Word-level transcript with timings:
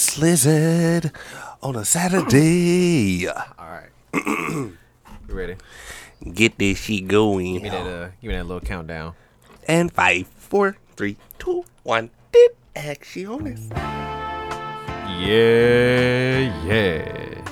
Slizzard 0.00 1.14
on 1.62 1.76
a 1.76 1.84
Saturday. 1.84 3.28
All 3.28 3.44
right. 3.58 3.90
you 4.14 4.78
ready? 5.28 5.56
Get 6.32 6.58
this 6.58 6.78
shit 6.78 7.06
going. 7.06 7.52
Give 7.54 7.62
me 7.64 7.68
that. 7.68 7.86
Uh, 7.86 8.08
give 8.22 8.28
me 8.30 8.34
that 8.34 8.46
little 8.46 8.62
countdown. 8.62 9.12
And 9.68 9.92
five, 9.92 10.26
four, 10.26 10.78
three, 10.96 11.18
two, 11.38 11.64
one. 11.82 12.08
Did 12.32 12.52
actions. 12.74 13.68
Yeah, 15.20 16.64
yeah. 16.64 17.44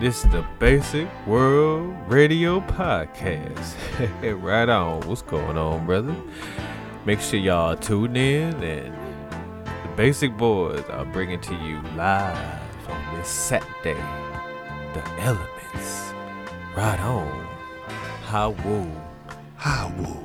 This 0.00 0.24
is 0.24 0.30
the 0.32 0.46
Basic 0.58 1.08
World 1.26 1.94
Radio 2.08 2.60
Podcast. 2.60 3.74
right 4.42 4.68
on. 4.70 5.06
What's 5.06 5.20
going 5.20 5.58
on, 5.58 5.84
brother? 5.84 6.16
Make 7.04 7.20
sure 7.20 7.38
y'all 7.38 7.76
tune 7.76 8.16
in 8.16 8.54
and 8.62 9.05
Basic 9.96 10.36
Boys 10.36 10.84
are 10.90 11.06
bringing 11.06 11.40
to 11.40 11.54
you 11.54 11.80
live 11.96 12.60
on 12.86 13.16
this 13.16 13.28
Saturday 13.28 13.94
the 14.92 15.02
elements. 15.20 16.12
Right 16.76 17.00
on. 17.00 17.46
How 18.26 18.50
woo. 18.62 18.92
How 19.56 19.90
woo. 19.96 20.22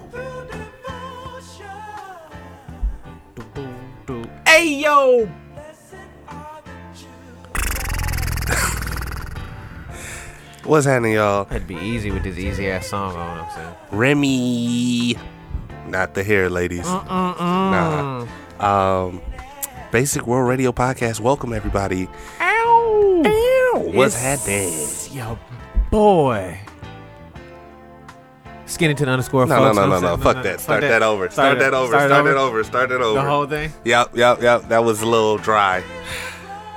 Hey 4.46 4.82
yo! 4.82 5.26
What's 10.66 10.86
happening, 10.86 11.14
y'all? 11.14 11.46
That'd 11.46 11.66
be 11.66 11.76
easy 11.76 12.12
with 12.12 12.24
this 12.24 12.38
easy 12.38 12.70
ass 12.70 12.88
song 12.88 13.16
on. 13.16 13.40
I'm 13.40 13.50
saying. 13.56 13.76
Remy. 13.92 15.16
Not 15.88 16.14
the 16.14 16.26
hair, 16.26 16.50
ladies. 16.50 16.86
Nah. 16.86 18.28
Um, 18.60 19.22
Basic 19.92 20.26
World 20.26 20.48
Radio 20.48 20.72
Podcast. 20.72 21.20
Welcome, 21.20 21.52
everybody. 21.54 22.08
Ow! 22.40 23.24
Ow. 23.26 23.92
What's 23.94 24.16
happening? 24.20 24.72
Yo, 25.12 25.38
boy. 25.90 26.58
Skennington 28.66 29.10
underscore 29.10 29.46
No, 29.48 29.58
folks. 29.58 29.76
no, 29.76 29.82
no, 29.86 29.90
no, 29.90 30.00
no. 30.00 30.08
saying- 30.08 30.20
Fuck 30.22 30.44
that. 30.44 30.62
Start 30.62 30.82
that 30.82 31.04
over. 31.04 31.30
Start 31.30 31.60
that 31.60 31.74
over. 31.74 31.88
Start 31.92 32.10
that 32.10 32.38
over. 32.38 32.64
Start 32.64 32.90
that 32.90 33.02
over. 33.02 33.22
The 33.22 33.30
whole 33.30 33.46
thing? 33.46 33.74
Yep, 33.84 34.16
yep, 34.16 34.42
yep. 34.42 34.70
That 34.70 34.84
was 34.86 35.02
a 35.02 35.06
little 35.06 35.38
dry. 35.38 35.84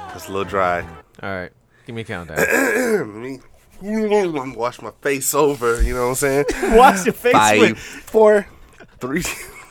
That's 0.09 0.29
a 0.29 0.33
little 0.33 0.49
dry. 0.49 0.81
All 1.23 1.31
right. 1.31 1.53
Give 1.87 1.95
me 1.95 2.03
a 2.03 2.05
countdown. 2.05 2.39
Let 2.39 3.07
me 3.17 4.57
wash 4.57 4.81
my 4.83 4.91
face 5.03 5.35
over. 5.35 5.81
You 5.83 5.95
know 5.95 6.03
what 6.03 6.09
I'm 6.09 6.15
saying? 6.17 6.45
Wash 6.77 7.05
your 7.05 7.13
face 7.13 7.33
Five, 7.33 7.79
four, 7.79 8.47
three. 8.99 9.23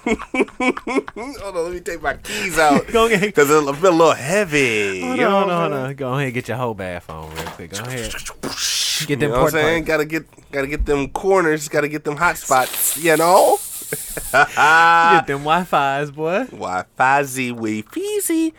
hold 0.06 1.56
on, 1.58 1.64
let 1.66 1.74
me 1.74 1.80
take 1.80 2.02
my 2.02 2.16
keys 2.16 2.58
out 2.60 2.86
Go 2.92 3.06
ahead. 3.08 3.22
because 3.22 3.50
it 3.50 3.76
feel 3.76 3.90
a 3.90 3.92
little 3.92 4.14
heavy. 4.14 5.02
Hold 5.02 5.18
you 5.18 5.26
on, 5.26 5.48
know 5.48 5.60
hold 5.60 5.74
on, 5.74 5.86
on. 5.86 5.96
Go 5.96 6.14
ahead 6.14 6.26
and 6.26 6.34
get 6.34 6.48
your 6.48 6.58
whole 6.58 6.74
bath 6.74 7.10
on 7.10 7.30
real 7.34 7.44
quick. 7.46 7.72
Go 7.72 7.84
ahead. 7.84 8.12
Get 8.12 9.10
You 9.10 9.16
them 9.16 9.32
know 9.32 9.38
what 9.44 9.46
I'm 9.46 9.50
saying? 9.52 9.84
Gotta 9.86 10.06
get, 10.06 10.26
gotta 10.52 10.68
get 10.68 10.86
them 10.86 11.10
corners. 11.10 11.70
Gotta 11.70 11.88
get 11.88 12.04
them 12.04 12.18
hot 12.18 12.38
spots. 12.38 12.98
You 12.98 13.18
know. 13.18 13.58
Get 14.34 15.28
them 15.28 15.44
Wi-Fi's, 15.44 16.10
boy. 16.10 16.46
Wi-Fi 16.46 17.24
Z, 17.24 17.52
we 17.52 17.84
feezy, 17.84 18.54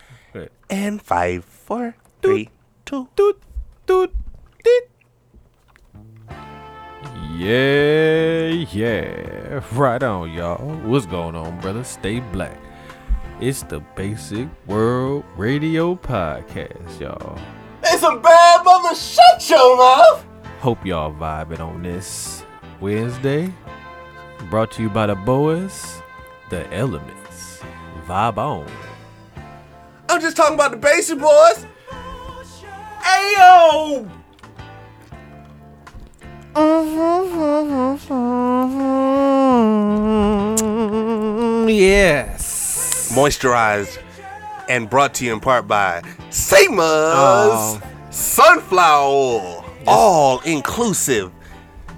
and 0.70 1.02
five, 1.02 1.44
four, 1.44 1.96
three, 2.22 2.50
two. 2.84 3.08
Doot, 3.16 3.42
doot, 3.86 4.14
doot. 4.62 4.88
Yeah, 7.36 8.46
yeah. 8.70 9.60
Right 9.72 10.00
on, 10.04 10.32
y'all. 10.32 10.76
What's 10.82 11.04
going 11.04 11.34
on, 11.34 11.58
brother? 11.60 11.82
Stay 11.82 12.20
black. 12.20 12.56
It's 13.40 13.64
the 13.64 13.80
Basic 13.96 14.46
World 14.68 15.24
Radio 15.36 15.96
Podcast, 15.96 17.00
y'all. 17.00 17.36
It's 17.82 18.04
a 18.04 18.16
bad 18.18 18.64
mother. 18.64 18.94
Shut 18.94 19.50
your 19.50 19.76
mouth. 19.76 20.24
Hope 20.60 20.86
y'all 20.86 21.12
vibing 21.12 21.58
on 21.58 21.82
this 21.82 22.44
Wednesday. 22.80 23.52
Brought 24.48 24.70
to 24.72 24.82
you 24.82 24.88
by 24.88 25.06
the 25.06 25.16
boys, 25.16 26.00
the 26.50 26.72
elements. 26.72 27.60
Vibe 28.06 28.38
on. 28.38 28.70
I'm 30.08 30.20
just 30.20 30.36
talking 30.36 30.54
about 30.54 30.70
the 30.70 30.76
basic 30.76 31.18
boys. 31.18 31.66
Ayo! 33.02 34.08
Mm-hmm. 40.74 41.68
Yes. 41.68 43.12
Moisturized 43.14 43.98
and 44.68 44.88
brought 44.90 45.14
to 45.14 45.24
you 45.24 45.32
in 45.32 45.40
part 45.40 45.66
by 45.68 46.00
Seamus 46.30 46.78
Oh. 46.80 47.80
Sunflower 48.10 49.10
Oil. 49.12 49.64
All 49.86 50.40
inclusive 50.40 51.30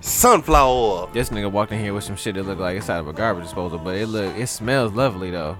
sunflower 0.00 0.70
oil. 0.72 1.10
This 1.12 1.30
nigga 1.30 1.50
walked 1.50 1.72
in 1.72 1.80
here 1.80 1.94
with 1.94 2.04
some 2.04 2.16
shit 2.16 2.34
that 2.36 2.42
looked 2.44 2.60
like 2.60 2.76
it's 2.76 2.88
out 2.90 3.00
of 3.00 3.08
a 3.08 3.12
garbage 3.12 3.44
disposal, 3.44 3.78
but 3.78 3.96
it 3.96 4.06
look 4.06 4.36
it 4.36 4.46
smells 4.48 4.92
lovely 4.92 5.30
though. 5.30 5.56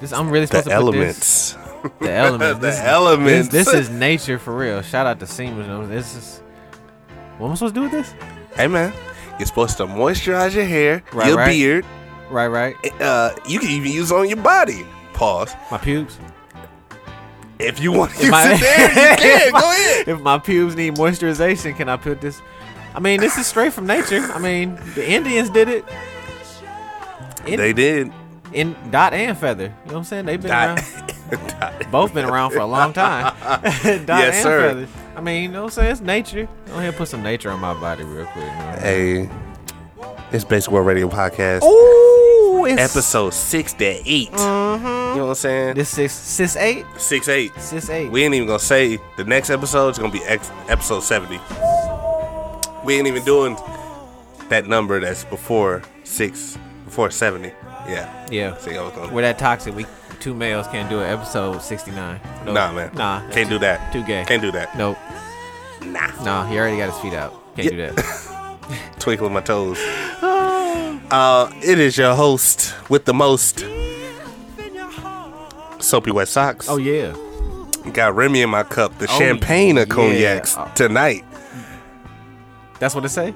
This 0.00 0.12
I'm 0.12 0.30
really 0.30 0.46
The 0.46 0.62
supposed 0.62 0.68
to 0.68 0.80
put 0.80 0.92
this. 0.92 1.54
elements. 1.54 1.90
The 2.00 2.10
elements. 2.12 2.60
The 2.60 2.66
This- 2.66 2.78
elements. 2.80 3.48
This, 3.48 3.64
this 3.66 3.74
is 3.74 3.90
nature 3.90 4.38
for 4.38 4.54
real. 4.56 4.82
Shout 4.82 5.06
out 5.06 5.18
to 5.20 5.26
Seamers. 5.26 5.88
This 5.88 6.14
is. 6.16 6.40
What 7.38 7.46
am 7.48 7.52
I 7.52 7.54
supposed 7.56 7.74
to 7.74 7.80
do 7.80 7.82
with 7.84 7.92
this? 7.92 8.14
Hey 8.56 8.66
man, 8.68 8.92
you're 9.38 9.46
supposed 9.46 9.76
to 9.78 9.86
moisturize 9.86 10.54
your 10.54 10.64
hair, 10.64 11.02
Right, 11.12 11.26
your 11.28 11.36
right. 11.36 11.48
beard. 11.48 11.84
Right, 12.30 12.46
right. 12.48 12.74
Uh, 13.00 13.34
you 13.46 13.58
can 13.58 13.68
even 13.70 13.90
use 13.92 14.10
it 14.10 14.14
on 14.16 14.28
your 14.28 14.38
body. 14.38 14.86
Pause. 15.12 15.54
My 15.70 15.78
pubes. 15.78 16.18
If 17.58 17.80
you 17.80 17.92
want 17.92 18.12
to 18.12 18.22
use 18.22 18.30
my- 18.30 18.52
it 18.52 18.60
there, 18.60 18.88
you 18.88 18.94
can. 19.18 19.46
if 19.48 19.52
my- 19.52 19.60
Go 19.60 19.70
ahead. 19.70 20.08
If 20.08 20.20
my 20.20 20.38
pubes 20.38 20.74
need 20.76 20.94
moisturization, 20.94 21.76
can 21.76 21.88
I 21.88 21.96
put 21.96 22.20
this? 22.20 22.40
I 22.94 23.00
mean, 23.00 23.20
this 23.20 23.36
is 23.38 23.46
straight 23.46 23.72
from 23.72 23.86
nature. 23.86 24.20
I 24.32 24.38
mean, 24.38 24.76
the 24.94 25.08
Indians 25.08 25.50
did 25.50 25.68
it. 25.68 25.84
In, 27.46 27.58
They 27.58 27.72
did. 27.72 28.12
in 28.52 28.74
dot 28.90 29.12
and 29.12 29.36
feather. 29.36 29.64
You 29.64 29.68
know 29.68 29.74
what 29.84 29.94
I'm 29.98 30.04
saying? 30.04 30.26
They've 30.26 30.40
been 30.40 30.50
Dot. 30.50 30.78
around. 30.80 31.90
Both 31.90 32.14
been 32.14 32.24
around 32.24 32.52
for 32.52 32.58
a 32.60 32.66
long 32.66 32.92
time. 32.92 33.34
dot 33.42 33.62
Yes, 33.82 34.34
and 34.36 34.42
sir. 34.42 34.68
feather. 34.68 34.88
I 35.16 35.20
mean, 35.20 35.42
you 35.44 35.48
know 35.48 35.64
what 35.64 35.72
I'm 35.72 35.74
saying? 35.74 35.92
It's 35.92 36.00
nature. 36.00 36.48
Go 36.66 36.72
ahead 36.72 36.88
and 36.88 36.96
put 36.96 37.08
some 37.08 37.22
nature 37.22 37.50
on 37.50 37.60
my 37.60 37.74
body 37.74 38.02
real 38.04 38.26
quick. 38.26 38.44
You 38.44 38.50
know? 38.50 38.78
Hey, 38.80 39.30
it's 40.32 40.44
Basic 40.44 40.70
World 40.72 40.86
Radio 40.86 41.08
Podcast. 41.08 41.62
Ooh, 41.62 42.66
it's 42.66 42.80
Episode 42.80 43.32
six 43.32 43.72
to 43.74 43.84
8 43.84 44.30
mm-hmm. 44.32 44.84
You 44.84 45.20
know 45.20 45.26
what 45.26 45.28
I'm 45.30 45.34
saying? 45.36 45.74
This 45.76 45.90
six 45.90 46.12
sis 46.12 46.56
eight 46.56 46.84
Six 46.96 47.28
eight. 47.28 47.52
eight. 47.90 48.10
We 48.10 48.24
ain't 48.24 48.34
even 48.34 48.48
gonna 48.48 48.58
say 48.58 48.98
the 49.16 49.24
next 49.24 49.50
episode 49.50 49.90
is 49.90 49.98
gonna 49.98 50.12
be 50.12 50.22
ex- 50.24 50.50
episode 50.68 51.00
seventy. 51.04 51.38
We 52.84 52.96
ain't 52.96 53.06
even 53.06 53.22
doing 53.24 53.56
that 54.48 54.66
number 54.66 54.98
that's 54.98 55.24
before 55.24 55.82
six, 56.02 56.58
before 56.94 57.10
seventy. 57.10 57.48
Yeah. 57.88 58.08
yeah, 58.30 58.56
See, 58.56 58.78
I 58.78 58.82
was 58.82 58.92
gonna. 58.92 59.12
we're 59.12 59.22
that 59.22 59.36
toxic. 59.36 59.74
We 59.74 59.84
two 60.20 60.32
males 60.32 60.68
can't 60.68 60.88
do 60.88 61.00
it. 61.00 61.06
Episode 61.06 61.60
sixty 61.60 61.90
nine. 61.90 62.20
Nah, 62.46 62.70
man. 62.72 62.92
Nah, 62.94 63.28
Can't 63.32 63.48
do 63.50 63.58
that. 63.58 63.92
Too 63.92 64.04
gay. 64.04 64.24
Can't 64.28 64.40
do 64.40 64.52
that. 64.52 64.78
Nope. 64.78 64.96
Nah. 65.82 66.22
Nah, 66.22 66.46
he 66.46 66.56
already 66.56 66.76
got 66.76 66.92
his 66.92 66.98
feet 67.00 67.12
out. 67.14 67.34
Can't 67.56 67.70
do 67.70 67.76
that. 67.78 68.60
Twinkling 69.00 69.32
my 69.32 69.40
toes. 69.40 69.76
Uh, 70.22 71.52
it 71.64 71.80
is 71.80 71.98
your 71.98 72.14
host 72.14 72.72
with 72.88 73.06
the 73.06 73.12
most. 73.12 73.64
Soapy 75.80 76.12
wet 76.12 76.28
socks. 76.28 76.68
oh 76.68 76.76
yeah. 76.76 77.12
Got 77.92 78.14
Remy 78.14 78.40
in 78.42 78.50
my 78.50 78.62
cup. 78.62 78.96
The 78.98 79.06
Oh, 79.10 79.18
champagne 79.18 79.76
of 79.78 79.88
cognacs 79.88 80.54
Oh. 80.56 80.70
tonight. 80.76 81.24
That's 82.78 82.94
what 82.94 83.04
it 83.04 83.08
say. 83.10 83.34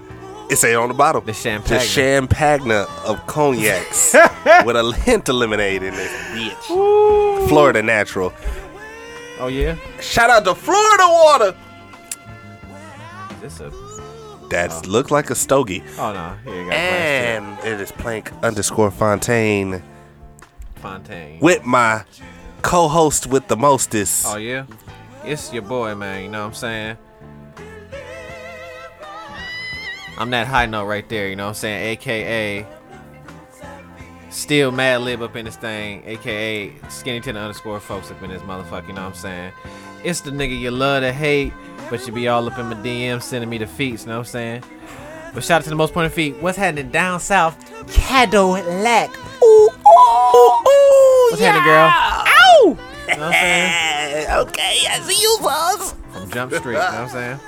It 0.50 0.56
say 0.56 0.74
on 0.74 0.88
the 0.88 0.94
bottle. 0.94 1.20
The 1.20 1.34
champagne. 1.34 1.78
The 1.78 1.84
champagne 1.84 2.70
of 2.70 3.26
cognacs 3.26 4.14
with 4.64 4.76
a 4.76 4.92
hint 5.04 5.28
of 5.28 5.34
lemonade 5.34 5.82
in 5.82 5.92
it. 5.94 6.10
bitch. 6.32 7.48
Florida 7.48 7.82
natural. 7.82 8.32
Oh 9.40 9.48
yeah. 9.48 9.76
Shout 10.00 10.30
out 10.30 10.44
to 10.44 10.54
Florida 10.54 11.04
water. 11.06 11.56
This 13.40 13.60
a. 13.60 13.70
That 14.50 14.70
oh. 14.72 14.82
look 14.88 15.10
like 15.10 15.28
a 15.28 15.34
stogie. 15.34 15.82
Oh 15.98 16.12
no. 16.12 16.34
Here 16.44 16.62
you 16.62 16.70
got 16.70 16.74
And 16.74 17.58
it 17.58 17.80
is 17.80 17.92
Plank 17.92 18.32
underscore 18.42 18.90
Fontaine 18.90 19.82
Fontaine. 20.76 21.40
with 21.40 21.64
my 21.66 22.04
co-host 22.62 23.26
with 23.26 23.46
the 23.48 23.56
mostest. 23.56 24.26
Oh 24.26 24.38
yeah. 24.38 24.64
It's 25.24 25.52
your 25.52 25.62
boy, 25.62 25.94
man. 25.94 26.22
You 26.22 26.30
know 26.30 26.40
what 26.40 26.46
I'm 26.46 26.54
saying. 26.54 26.96
I'm 30.18 30.30
that 30.30 30.48
high 30.48 30.66
note 30.66 30.86
right 30.86 31.08
there. 31.08 31.28
You 31.28 31.36
know 31.36 31.44
what 31.44 31.50
I'm 31.50 31.54
saying. 31.54 31.92
AKA. 31.92 32.66
Still 34.30 34.72
mad 34.72 35.00
lib 35.00 35.22
up 35.22 35.36
in 35.36 35.46
this 35.46 35.56
thing, 35.56 36.02
aka 36.04 36.68
the 36.68 37.28
underscore 37.38 37.80
folks 37.80 38.10
up 38.10 38.22
in 38.22 38.28
this 38.28 38.42
motherfucker, 38.42 38.88
you 38.88 38.92
know 38.92 39.02
what 39.04 39.08
I'm 39.08 39.14
saying? 39.14 39.52
It's 40.04 40.20
the 40.20 40.30
nigga 40.30 40.58
you 40.58 40.70
love 40.70 41.02
to 41.02 41.12
hate, 41.12 41.54
but 41.88 42.06
you 42.06 42.12
be 42.12 42.28
all 42.28 42.46
up 42.46 42.58
in 42.58 42.66
my 42.66 42.74
DM 42.74 43.22
sending 43.22 43.48
me 43.48 43.56
the 43.56 43.66
feats, 43.66 44.02
you 44.02 44.08
know 44.10 44.18
what 44.18 44.26
I'm 44.26 44.30
saying? 44.30 44.64
But 45.32 45.44
shout 45.44 45.60
out 45.62 45.64
to 45.64 45.70
the 45.70 45.76
most 45.76 45.94
pointed 45.94 46.12
feet. 46.12 46.36
What's 46.42 46.58
happening 46.58 46.90
down 46.90 47.20
south? 47.20 47.56
Cadillac. 47.90 49.10
Ooh, 49.42 49.46
ooh, 49.46 50.68
ooh. 50.68 51.28
What's 51.30 51.40
happening, 51.40 51.64
girl? 51.64 51.90
Ow! 51.90 52.60
You 52.64 52.66
know 52.68 52.76
what 53.06 53.18
I'm 53.20 53.32
saying? 53.32 53.84
Okay, 54.28 54.84
I 54.90 55.00
see 55.00 55.22
you, 55.22 55.38
boss. 55.40 55.94
from 56.12 56.30
Jump 56.30 56.52
Street. 56.52 56.74
you 56.74 56.78
know 56.78 56.84
what 56.84 56.94
I'm 56.94 57.08
saying? 57.08 57.40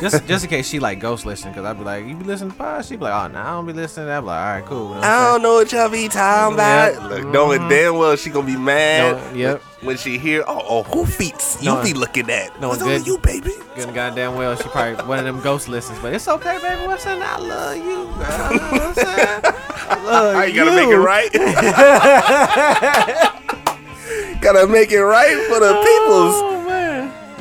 Just, 0.00 0.26
just 0.26 0.44
in 0.44 0.50
case 0.50 0.68
she 0.68 0.78
like 0.78 1.00
ghost 1.00 1.26
listening, 1.26 1.54
cause 1.54 1.64
I'd 1.64 1.78
be 1.78 1.84
like, 1.84 2.06
"You 2.06 2.14
be 2.14 2.24
listening 2.24 2.50
to 2.52 2.56
pod?" 2.56 2.84
She'd 2.84 2.98
be 2.98 3.04
like, 3.04 3.12
"Oh, 3.12 3.28
no, 3.32 3.40
I 3.40 3.50
don't 3.52 3.66
be 3.66 3.72
listening." 3.72 4.08
I'd 4.08 4.20
be 4.20 4.26
like, 4.26 4.40
"All 4.40 4.54
right, 4.54 4.64
cool." 4.66 4.88
You 4.88 4.94
know 4.94 4.96
I'm 4.96 5.02
saying? 5.02 5.24
don't 5.32 5.42
know 5.42 5.54
what 5.54 5.72
y'all 5.72 5.88
be 5.88 6.08
talking 6.08 6.58
Yep. 6.58 6.96
about. 6.96 7.10
Look, 7.10 7.26
knowing 7.32 7.60
mm-hmm. 7.60 7.68
damn 7.68 7.96
well 7.96 8.16
she 8.16 8.30
gonna 8.30 8.46
be 8.46 8.56
mad. 8.56 9.32
No, 9.32 9.38
yep. 9.38 9.62
When 9.82 9.96
she 9.96 10.18
hear, 10.18 10.44
oh, 10.46 10.62
oh 10.68 10.82
who 10.82 11.06
feats 11.06 11.56
you 11.62 11.70
No, 11.70 11.82
be 11.82 11.94
looking 11.94 12.28
at? 12.30 12.60
no, 12.60 12.68
What's 12.68 12.82
good. 12.82 13.06
you, 13.06 13.16
baby? 13.18 13.50
Good 13.74 13.86
and 13.86 13.94
goddamn 13.94 14.34
well, 14.34 14.54
she 14.54 14.68
probably 14.68 15.02
one 15.06 15.18
of 15.18 15.24
them 15.24 15.40
ghost 15.40 15.68
listens, 15.70 15.98
but 16.00 16.12
it's 16.12 16.28
okay, 16.28 16.58
baby. 16.60 16.86
What's 16.86 17.06
in? 17.06 17.22
I 17.22 17.38
love 17.38 17.76
you, 17.76 17.84
girl. 17.84 18.52
You 18.52 18.60
I'm 18.82 18.94
saying? 18.94 19.40
I 19.44 20.02
love 20.04 20.34
How 20.34 20.42
you 20.42 20.54
gotta 20.54 20.72
make 20.76 20.88
it 20.88 20.98
right? 20.98 21.30
gotta 24.42 24.66
make 24.66 24.90
it 24.92 25.02
right 25.02 25.36
for 25.48 25.60
the 25.60 25.72
peoples. 25.74 26.34
Oh. 26.36 26.59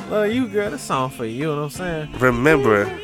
Oh 0.09 0.21
love 0.21 0.31
you, 0.31 0.47
girl. 0.47 0.71
This 0.71 0.81
song 0.81 1.11
for 1.11 1.23
you. 1.23 1.33
You 1.33 1.45
know 1.45 1.55
what 1.57 1.63
I'm 1.65 1.69
saying? 1.69 2.13
Remember 2.13 2.99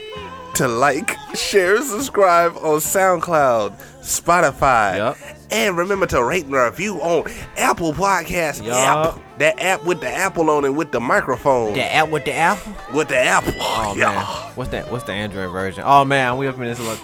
to 0.56 0.68
like, 0.68 1.16
share, 1.36 1.80
subscribe 1.84 2.56
on 2.58 2.80
SoundCloud, 2.80 3.78
Spotify. 4.02 4.98
Yup. 4.98 5.18
And 5.52 5.78
remember 5.78 6.08
to 6.08 6.24
rate 6.24 6.46
and 6.46 6.56
review 6.56 6.96
on 7.02 7.32
Apple 7.58 7.94
Podcast 7.94 8.66
Yup. 8.66 9.18
app. 9.18 9.38
That 9.38 9.60
app 9.60 9.84
with 9.86 10.02
the 10.02 10.10
apple 10.10 10.50
on 10.50 10.66
it 10.66 10.72
with 10.72 10.92
the 10.92 11.00
microphone. 11.00 11.74
The 11.74 11.94
app 11.94 12.10
with 12.10 12.26
the 12.26 12.34
apple. 12.34 12.74
With 12.92 13.10
the 13.10 13.20
apple. 13.20 13.54
Oh 13.58 13.94
yeah. 13.98 14.16
man, 14.16 14.26
what's 14.56 14.72
that? 14.72 14.92
What's 14.92 15.04
the 15.04 15.14
Android 15.14 15.52
version? 15.52 15.84
Oh 15.86 16.06
man, 16.06 16.38
we 16.38 16.48
up 16.48 16.56
in 16.56 16.64
this 16.64 16.80
look. 16.80 17.00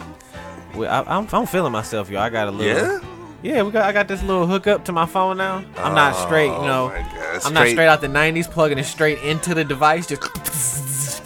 I, 0.89 1.03
I'm, 1.05 1.27
I'm 1.31 1.45
feeling 1.45 1.73
myself, 1.73 2.09
yo. 2.09 2.19
I 2.19 2.31
got 2.31 2.47
a 2.47 2.51
little. 2.51 2.99
Yeah? 2.99 3.20
Yeah, 3.43 3.63
we 3.63 3.71
got. 3.71 3.83
I 3.85 3.91
got 3.91 4.07
this 4.07 4.21
little 4.21 4.45
hookup 4.45 4.85
to 4.85 4.91
my 4.91 5.05
phone 5.05 5.37
now. 5.37 5.63
I'm 5.77 5.95
not 5.95 6.15
straight, 6.15 6.47
you 6.47 6.53
Oh, 6.53 6.65
know. 6.65 6.87
God. 6.89 7.41
I'm 7.45 7.53
not 7.53 7.67
straight 7.67 7.87
out 7.87 8.01
the 8.01 8.07
'90s, 8.07 8.49
plugging 8.49 8.77
it 8.77 8.83
straight 8.83 9.19
into 9.23 9.53
the 9.55 9.63
device. 9.63 10.05
Just, 10.07 10.21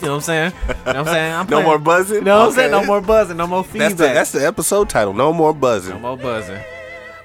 you 0.00 0.06
know 0.08 0.12
what 0.12 0.16
I'm 0.16 0.20
saying? 0.22 0.52
You 0.52 0.74
know 0.74 0.74
what 0.84 0.96
I'm 0.96 1.04
saying? 1.06 1.32
I'm 1.34 1.46
No 1.50 1.62
more 1.62 1.78
buzzing? 1.78 2.16
You 2.18 2.22
know 2.22 2.38
what 2.40 2.48
I'm 2.48 2.52
saying? 2.54 2.70
No 2.70 2.84
more 2.84 3.00
buzzing. 3.00 3.36
No 3.36 3.46
more 3.46 3.64
feedback. 3.64 3.90
That's 3.90 3.94
the, 4.00 4.06
that's 4.14 4.32
the 4.32 4.46
episode 4.46 4.88
title. 4.88 5.12
No 5.14 5.32
more 5.32 5.52
buzzing. 5.52 5.94
no 5.94 6.00
more 6.00 6.16
buzzing. 6.16 6.60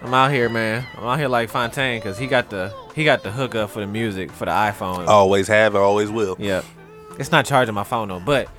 I'm 0.01 0.13
out 0.13 0.31
here, 0.31 0.49
man. 0.49 0.85
I'm 0.97 1.03
out 1.05 1.19
here 1.19 1.27
like 1.27 1.49
Fontaine 1.49 1.99
because 1.99 2.17
he 2.17 2.27
got 2.27 2.49
the 2.49 2.73
he 2.95 3.03
got 3.05 3.23
the 3.23 3.31
hookup 3.31 3.69
for 3.69 3.79
the 3.81 3.87
music 3.87 4.31
for 4.31 4.45
the 4.45 4.51
iPhone. 4.51 5.07
Always 5.07 5.47
have 5.47 5.75
and 5.75 5.83
always 5.83 6.09
will. 6.09 6.35
Yep. 6.39 6.65
It's 7.19 7.31
not 7.31 7.45
charging 7.45 7.75
my 7.75 7.83
phone 7.83 8.07
though, 8.09 8.19
but 8.19 8.49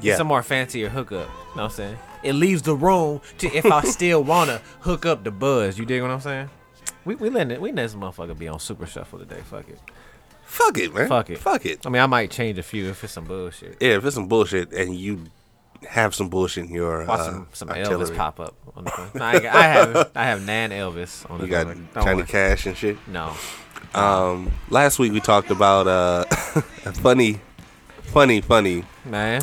Yeah. 0.00 0.12
it's 0.12 0.20
a 0.20 0.24
more 0.24 0.42
fancier 0.42 0.88
hookup. 0.88 1.28
You 1.28 1.56
know 1.56 1.62
what 1.62 1.62
I'm 1.64 1.70
saying? 1.70 1.98
It 2.26 2.32
leaves 2.34 2.62
the 2.62 2.74
room 2.74 3.20
to 3.38 3.46
if 3.56 3.64
I 3.66 3.82
still 3.84 4.24
wanna 4.24 4.60
hook 4.80 5.06
up 5.06 5.22
the 5.22 5.30
buzz. 5.30 5.78
You 5.78 5.86
dig 5.86 6.02
what 6.02 6.10
I'm 6.10 6.20
saying? 6.20 6.50
We 7.04 7.14
we 7.14 7.30
letting 7.30 7.52
it 7.52 7.60
we 7.60 7.70
letting 7.70 7.84
this 7.84 7.94
motherfucker 7.94 8.36
be 8.36 8.48
on 8.48 8.58
super 8.58 8.84
shuffle 8.84 9.20
today. 9.20 9.40
Fuck 9.44 9.68
it. 9.68 9.78
Fuck 10.44 10.78
it, 10.78 10.92
man. 10.92 11.08
Fuck 11.08 11.30
it. 11.30 11.38
Fuck 11.38 11.66
it. 11.66 11.86
I 11.86 11.88
mean 11.88 12.02
I 12.02 12.06
might 12.06 12.30
change 12.32 12.58
a 12.58 12.62
few 12.64 12.88
if 12.90 13.04
it's 13.04 13.12
some 13.12 13.24
bullshit. 13.26 13.76
Yeah, 13.80 13.96
if 13.96 14.04
it's 14.04 14.16
some 14.16 14.26
bullshit 14.26 14.72
and 14.72 14.94
you 14.94 15.24
have 15.88 16.14
some 16.16 16.28
bullshit 16.28 16.64
in 16.64 16.74
your 16.74 17.04
Watch 17.06 17.20
uh, 17.20 17.24
some 17.24 17.46
some 17.52 17.70
artillery. 17.70 18.06
Elvis 18.06 18.16
pop 18.16 18.40
up 18.40 18.54
on 18.76 18.84
the 18.84 18.90
phone. 18.90 19.10
No, 19.14 19.24
I, 19.24 19.34
I 19.34 19.62
have 19.62 20.10
I 20.16 20.24
have 20.24 20.44
Nan 20.44 20.70
Elvis 20.70 21.30
on 21.30 21.38
the 21.38 21.44
You 21.44 21.50
got 21.50 21.66
phone. 21.66 21.88
Don't 21.94 22.16
worry. 22.16 22.26
Cash 22.26 22.66
and 22.66 22.76
shit. 22.76 22.98
No. 23.06 23.34
Um, 23.94 24.50
last 24.68 24.98
week 24.98 25.12
we 25.12 25.20
talked 25.20 25.50
about 25.50 25.86
uh, 25.86 26.24
a 26.28 26.32
funny, 26.92 27.40
funny, 28.02 28.40
funny 28.40 28.84
Man. 29.04 29.42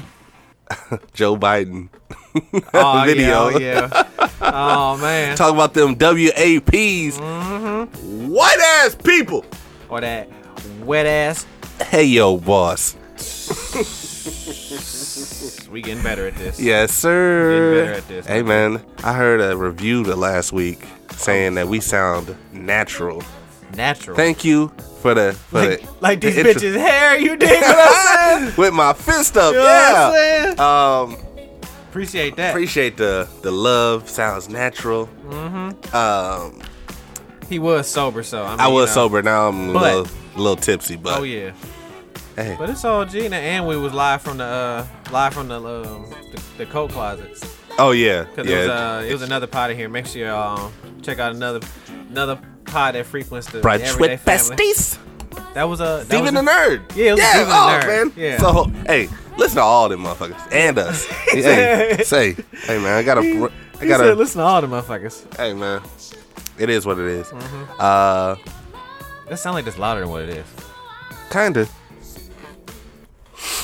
Joe 1.14 1.38
Biden 1.38 1.90
Oh 2.74 3.04
video. 3.06 3.50
yeah, 3.58 3.90
oh, 3.94 4.06
yeah. 4.20 4.30
Oh 4.42 4.98
man. 4.98 5.36
Talk 5.38 5.54
about 5.54 5.74
them 5.74 5.96
WAPs, 5.96 7.14
Mm-hmm. 7.18 8.30
white 8.30 8.60
ass 8.60 8.96
people. 8.96 9.46
Or 9.90 10.02
that 10.02 10.30
wet 10.82 11.06
ass. 11.06 11.46
Hey 11.90 12.06
yo, 12.06 12.38
boss. 12.38 12.96
We 15.70 15.82
getting 15.82 16.04
better 16.04 16.28
at 16.28 16.36
this. 16.36 16.60
Yes, 16.60 16.90
Getting 16.92 16.94
sir. 17.02 17.82
better 17.86 17.94
at 17.98 18.08
this, 18.08 18.26
Hey 18.28 18.44
man. 18.44 18.74
man, 18.74 18.86
I 19.04 19.14
heard 19.14 19.42
a 19.42 19.58
review 19.58 20.04
the 20.04 20.16
last 20.16 20.54
week 20.54 20.86
saying 21.12 21.56
that 21.56 21.68
we 21.68 21.80
sound 21.80 22.36
natural. 22.52 23.24
Natural. 23.76 24.16
Thank 24.16 24.44
you 24.46 24.72
for 25.02 25.14
the 25.16 25.34
for 25.34 25.60
like, 25.68 25.82
the, 25.82 25.90
like 26.00 26.22
the 26.22 26.28
these 26.30 26.38
intro- 26.38 26.54
bitches' 26.54 26.78
hair, 26.78 27.18
you 27.20 27.36
dig 27.36 27.50
what 27.62 27.76
I'm 27.78 28.40
saying? 28.46 28.54
with 28.58 28.74
my 28.74 28.94
fist 28.94 29.36
up. 29.36 29.54
You 29.54 29.60
know 29.60 29.66
what 29.66 29.96
I'm 29.96 30.14
saying? 30.14 30.56
yeah. 30.58 31.16
Appreciate 31.94 32.36
that. 32.38 32.50
appreciate 32.50 32.98
the 32.98 33.28
the 33.44 33.52
love. 33.52 34.10
Sounds 34.10 34.50
natural. 34.50 35.08
Mm-hmm. 35.30 35.96
Um, 35.96 36.60
He 37.48 37.60
was 37.60 37.88
sober, 37.88 38.24
so 38.24 38.44
I, 38.44 38.50
mean, 38.52 38.60
I 38.62 38.68
you 38.70 38.74
was 38.74 38.90
know. 38.90 38.94
sober. 38.94 39.22
Now 39.22 39.48
I'm 39.50 39.70
a 39.70 39.74
little, 39.74 40.08
a 40.36 40.38
little 40.38 40.56
tipsy, 40.56 40.96
but 40.96 41.20
Oh 41.20 41.22
yeah, 41.24 41.52
hey, 42.36 42.56
but 42.58 42.72
it's 42.72 42.84
all 42.84 43.06
Gina, 43.06 43.36
and 43.36 43.68
we 43.68 43.78
was 43.78 43.94
live 43.94 44.24
from 44.24 44.38
the 44.40 44.44
uh, 44.44 44.88
live 45.12 45.36
from 45.36 45.50
the 45.50 45.58
um, 45.58 46.10
the, 46.32 46.44
the 46.58 46.66
coat 46.66 46.90
closet. 46.90 47.46
oh 47.78 47.92
yeah, 47.92 48.24
Cause 48.36 48.48
yeah. 48.48 48.56
it 48.56 48.60
was 48.62 48.70
uh, 48.70 49.06
it 49.10 49.14
was 49.14 49.22
another 49.22 49.46
pod 49.46 49.70
in 49.70 49.78
here. 49.78 49.88
Make 49.88 50.08
sure 50.08 50.26
y'all 50.26 50.66
um, 50.66 50.72
check 51.04 51.20
out 51.20 51.36
another 51.36 51.60
another 52.10 52.40
pod 52.66 52.96
that 52.96 53.06
frequents 53.06 53.46
the 53.52 53.62
Brunch 53.62 53.82
everyday 53.82 54.14
with 54.14 54.22
family. 54.22 54.56
besties. 54.56 54.98
That 55.54 55.66
was 55.70 55.80
a 55.80 55.84
that 55.84 56.06
Steven 56.08 56.34
was 56.34 56.44
the 56.44 56.50
nerd. 56.52 56.96
Yeah, 56.96 57.06
it 57.06 57.12
was 57.12 57.20
yeah. 57.20 57.30
Steven 57.34 57.50
the 57.50 57.56
oh 57.56 57.80
Nerd. 57.84 57.88
man. 57.88 58.14
Yeah. 58.16 58.38
So 58.40 58.64
hey, 58.88 59.10
listen 59.38 59.58
to 59.58 59.62
all 59.62 59.90
them 59.90 60.04
motherfuckers 60.04 60.52
and 60.52 60.78
us. 60.78 61.06
hey, 61.32 61.98
say, 62.04 62.34
hey 62.66 62.78
man, 62.80 62.98
I 62.98 63.04
gotta, 63.04 63.22
I 63.80 63.86
gotta. 63.86 64.04
said, 64.04 64.18
listen 64.18 64.40
to 64.40 64.46
all 64.46 64.62
the 64.62 64.68
motherfuckers. 64.68 65.36
hey 65.38 65.54
man, 65.54 65.82
it 66.58 66.70
is 66.70 66.86
what 66.86 66.98
it 67.00 67.06
is. 67.06 67.28
Mm-hmm. 67.28 67.72
Uh, 67.80 68.36
That 69.30 69.38
sound 69.40 69.56
like 69.56 69.66
that's 69.66 69.78
louder 69.78 70.02
than 70.02 70.10
what 70.10 70.24
it 70.24 70.30
is. 70.30 70.46
kinda. 71.32 71.68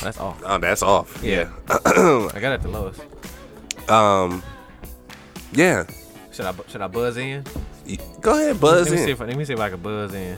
That's 0.02 0.18
off. 0.18 0.42
Oh, 0.46 0.58
that's 0.58 0.82
off. 0.82 1.22
Yeah. 1.24 1.50
I 1.68 2.40
got 2.40 2.54
it 2.54 2.62
the 2.62 2.70
lowest. 2.70 3.02
Um, 3.90 4.44
yeah. 5.52 5.84
Should 6.32 6.46
I 6.46 6.54
should 6.68 6.82
I 6.82 6.88
buzz 6.88 7.18
in? 7.18 7.44
Go 8.22 8.36
ahead, 8.40 8.60
buzz 8.62 8.88
let 8.88 8.92
me 8.92 8.98
see 8.98 9.04
in. 9.06 9.10
if 9.10 9.20
let 9.20 9.36
me 9.36 9.44
see 9.46 9.54
if 9.54 9.60
I 9.60 9.70
can 9.72 9.80
buzz 9.82 10.14
in. 10.14 10.38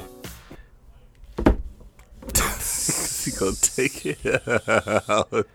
He 3.25 3.31
gonna 3.31 3.55
take 3.55 4.05
it 4.05 4.25
out. 5.09 5.47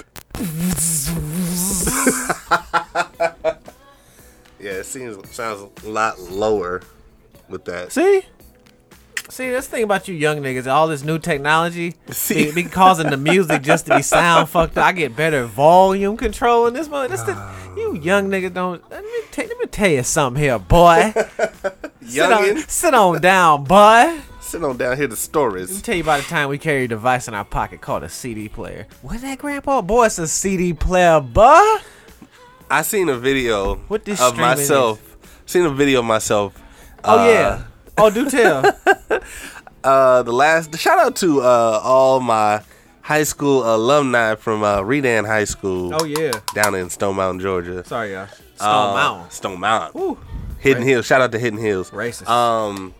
yeah, 4.61 4.73
it 4.73 4.87
seems 4.87 5.31
sounds 5.31 5.85
a 5.85 5.89
lot 5.89 6.21
lower 6.21 6.83
with 7.49 7.65
that. 7.65 7.93
See? 7.93 8.23
See, 9.29 9.51
this 9.51 9.67
thing 9.67 9.83
about 9.83 10.07
you 10.07 10.15
young 10.15 10.39
niggas, 10.39 10.69
all 10.69 10.87
this 10.87 11.03
new 11.03 11.19
technology 11.19 11.95
See? 12.11 12.53
be, 12.53 12.63
be 12.63 12.65
causing 12.65 13.11
the 13.11 13.17
music 13.17 13.63
just 13.63 13.87
to 13.87 13.97
be 13.97 14.03
sound 14.03 14.49
fucked 14.51 14.79
up. 14.79 14.87
I 14.87 14.93
get 14.93 15.17
better 15.17 15.45
volume 15.47 16.17
control 16.17 16.69
in 16.69 16.75
this 16.75 16.89
one. 16.89 17.11
This 17.11 17.23
the, 17.23 17.33
you 17.77 17.89
oh. 17.89 17.95
young 17.95 18.31
niggas 18.31 18.55
don't. 18.55 18.89
Let 18.89 19.03
me, 19.03 19.11
ta- 19.33 19.43
let 19.43 19.59
me 19.59 19.67
tell 19.67 19.91
you 19.91 20.05
something 20.05 20.41
here, 20.41 20.61
boy. 20.61 21.13
sit, 22.07 22.33
on, 22.33 22.59
sit 22.69 22.95
on 22.95 23.21
down, 23.21 23.65
boy. 23.65 24.21
Sit 24.47 24.63
on 24.63 24.77
down 24.77 24.97
here 24.97 25.07
the 25.07 25.17
stories. 25.17 25.71
Let 25.71 25.77
me 25.77 25.83
tell 25.83 25.95
you 25.97 26.03
about 26.03 26.23
the 26.23 26.29
time 26.29 26.49
we 26.49 26.59
carried 26.59 26.85
a 26.85 26.89
device 26.89 27.29
in 27.29 27.35
our 27.35 27.45
pocket 27.45 27.81
called 27.81 28.05
a 28.05 28.09
CD 28.09 28.49
player. 28.49 28.87
What's 29.03 29.23
that, 29.23 29.39
Grandpa? 29.39 29.83
Boy, 29.83 30.07
it's 30.07 30.19
a 30.19 30.29
CD 30.29 30.73
player, 30.73 31.21
boy. 31.21 31.77
I 32.71 32.83
seen 32.83 33.09
a 33.09 33.17
video 33.17 33.77
What 33.89 34.05
this 34.05 34.21
of 34.21 34.37
myself. 34.37 35.17
Seen 35.47 35.65
a 35.65 35.71
video 35.71 36.01
of 36.01 36.05
myself. 36.07 36.61
Oh 37.05 37.19
uh, 37.21 37.27
yeah. 37.27 37.65
Oh, 37.99 38.11
do 38.11 38.29
tell. 38.31 38.65
Uh, 39.85 40.21
the 40.25 40.33
last 40.33 40.77
shout 40.81 40.99
out 40.99 41.15
to 41.15 41.41
uh 41.41 41.81
all 41.85 42.19
my 42.19 42.61
high 43.03 43.23
school 43.23 43.63
alumni 43.73 44.35
from 44.35 44.65
uh, 44.65 44.81
Redan 44.81 45.25
High 45.25 45.45
School 45.45 45.95
oh 45.95 46.05
yeah. 46.05 46.33
down 46.55 46.75
in 46.75 46.91
Stone 46.91 47.15
Mountain, 47.15 47.41
Georgia. 47.41 47.85
Sorry, 47.85 48.11
y'all. 48.13 48.27
Stone 48.57 48.91
Uh, 48.91 48.95
Mountain. 48.95 49.31
Stone 49.31 49.61
Mountain. 49.61 50.01
Woo. 50.01 50.19
Hidden 50.59 50.83
Ra- 50.83 50.89
Hills. 50.89 51.07
Shout 51.07 51.21
out 51.21 51.31
to 51.31 51.39
Hidden 51.39 51.61
Hills. 51.61 51.93
Racist. 51.93 52.27
Um, 52.29 52.95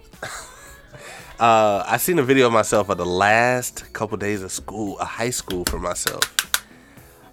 uh, 1.41 1.85
I 1.87 1.97
seen 1.99 2.19
a 2.19 2.23
video 2.23 2.47
of 2.47 2.53
myself 2.53 2.91
at 2.91 2.97
the 2.97 3.07
last 3.07 3.93
couple 3.93 4.17
days 4.17 4.43
of 4.43 4.51
school, 4.51 4.99
a 4.99 5.05
high 5.05 5.31
school 5.31 5.65
for 5.67 5.79
myself. 5.79 6.33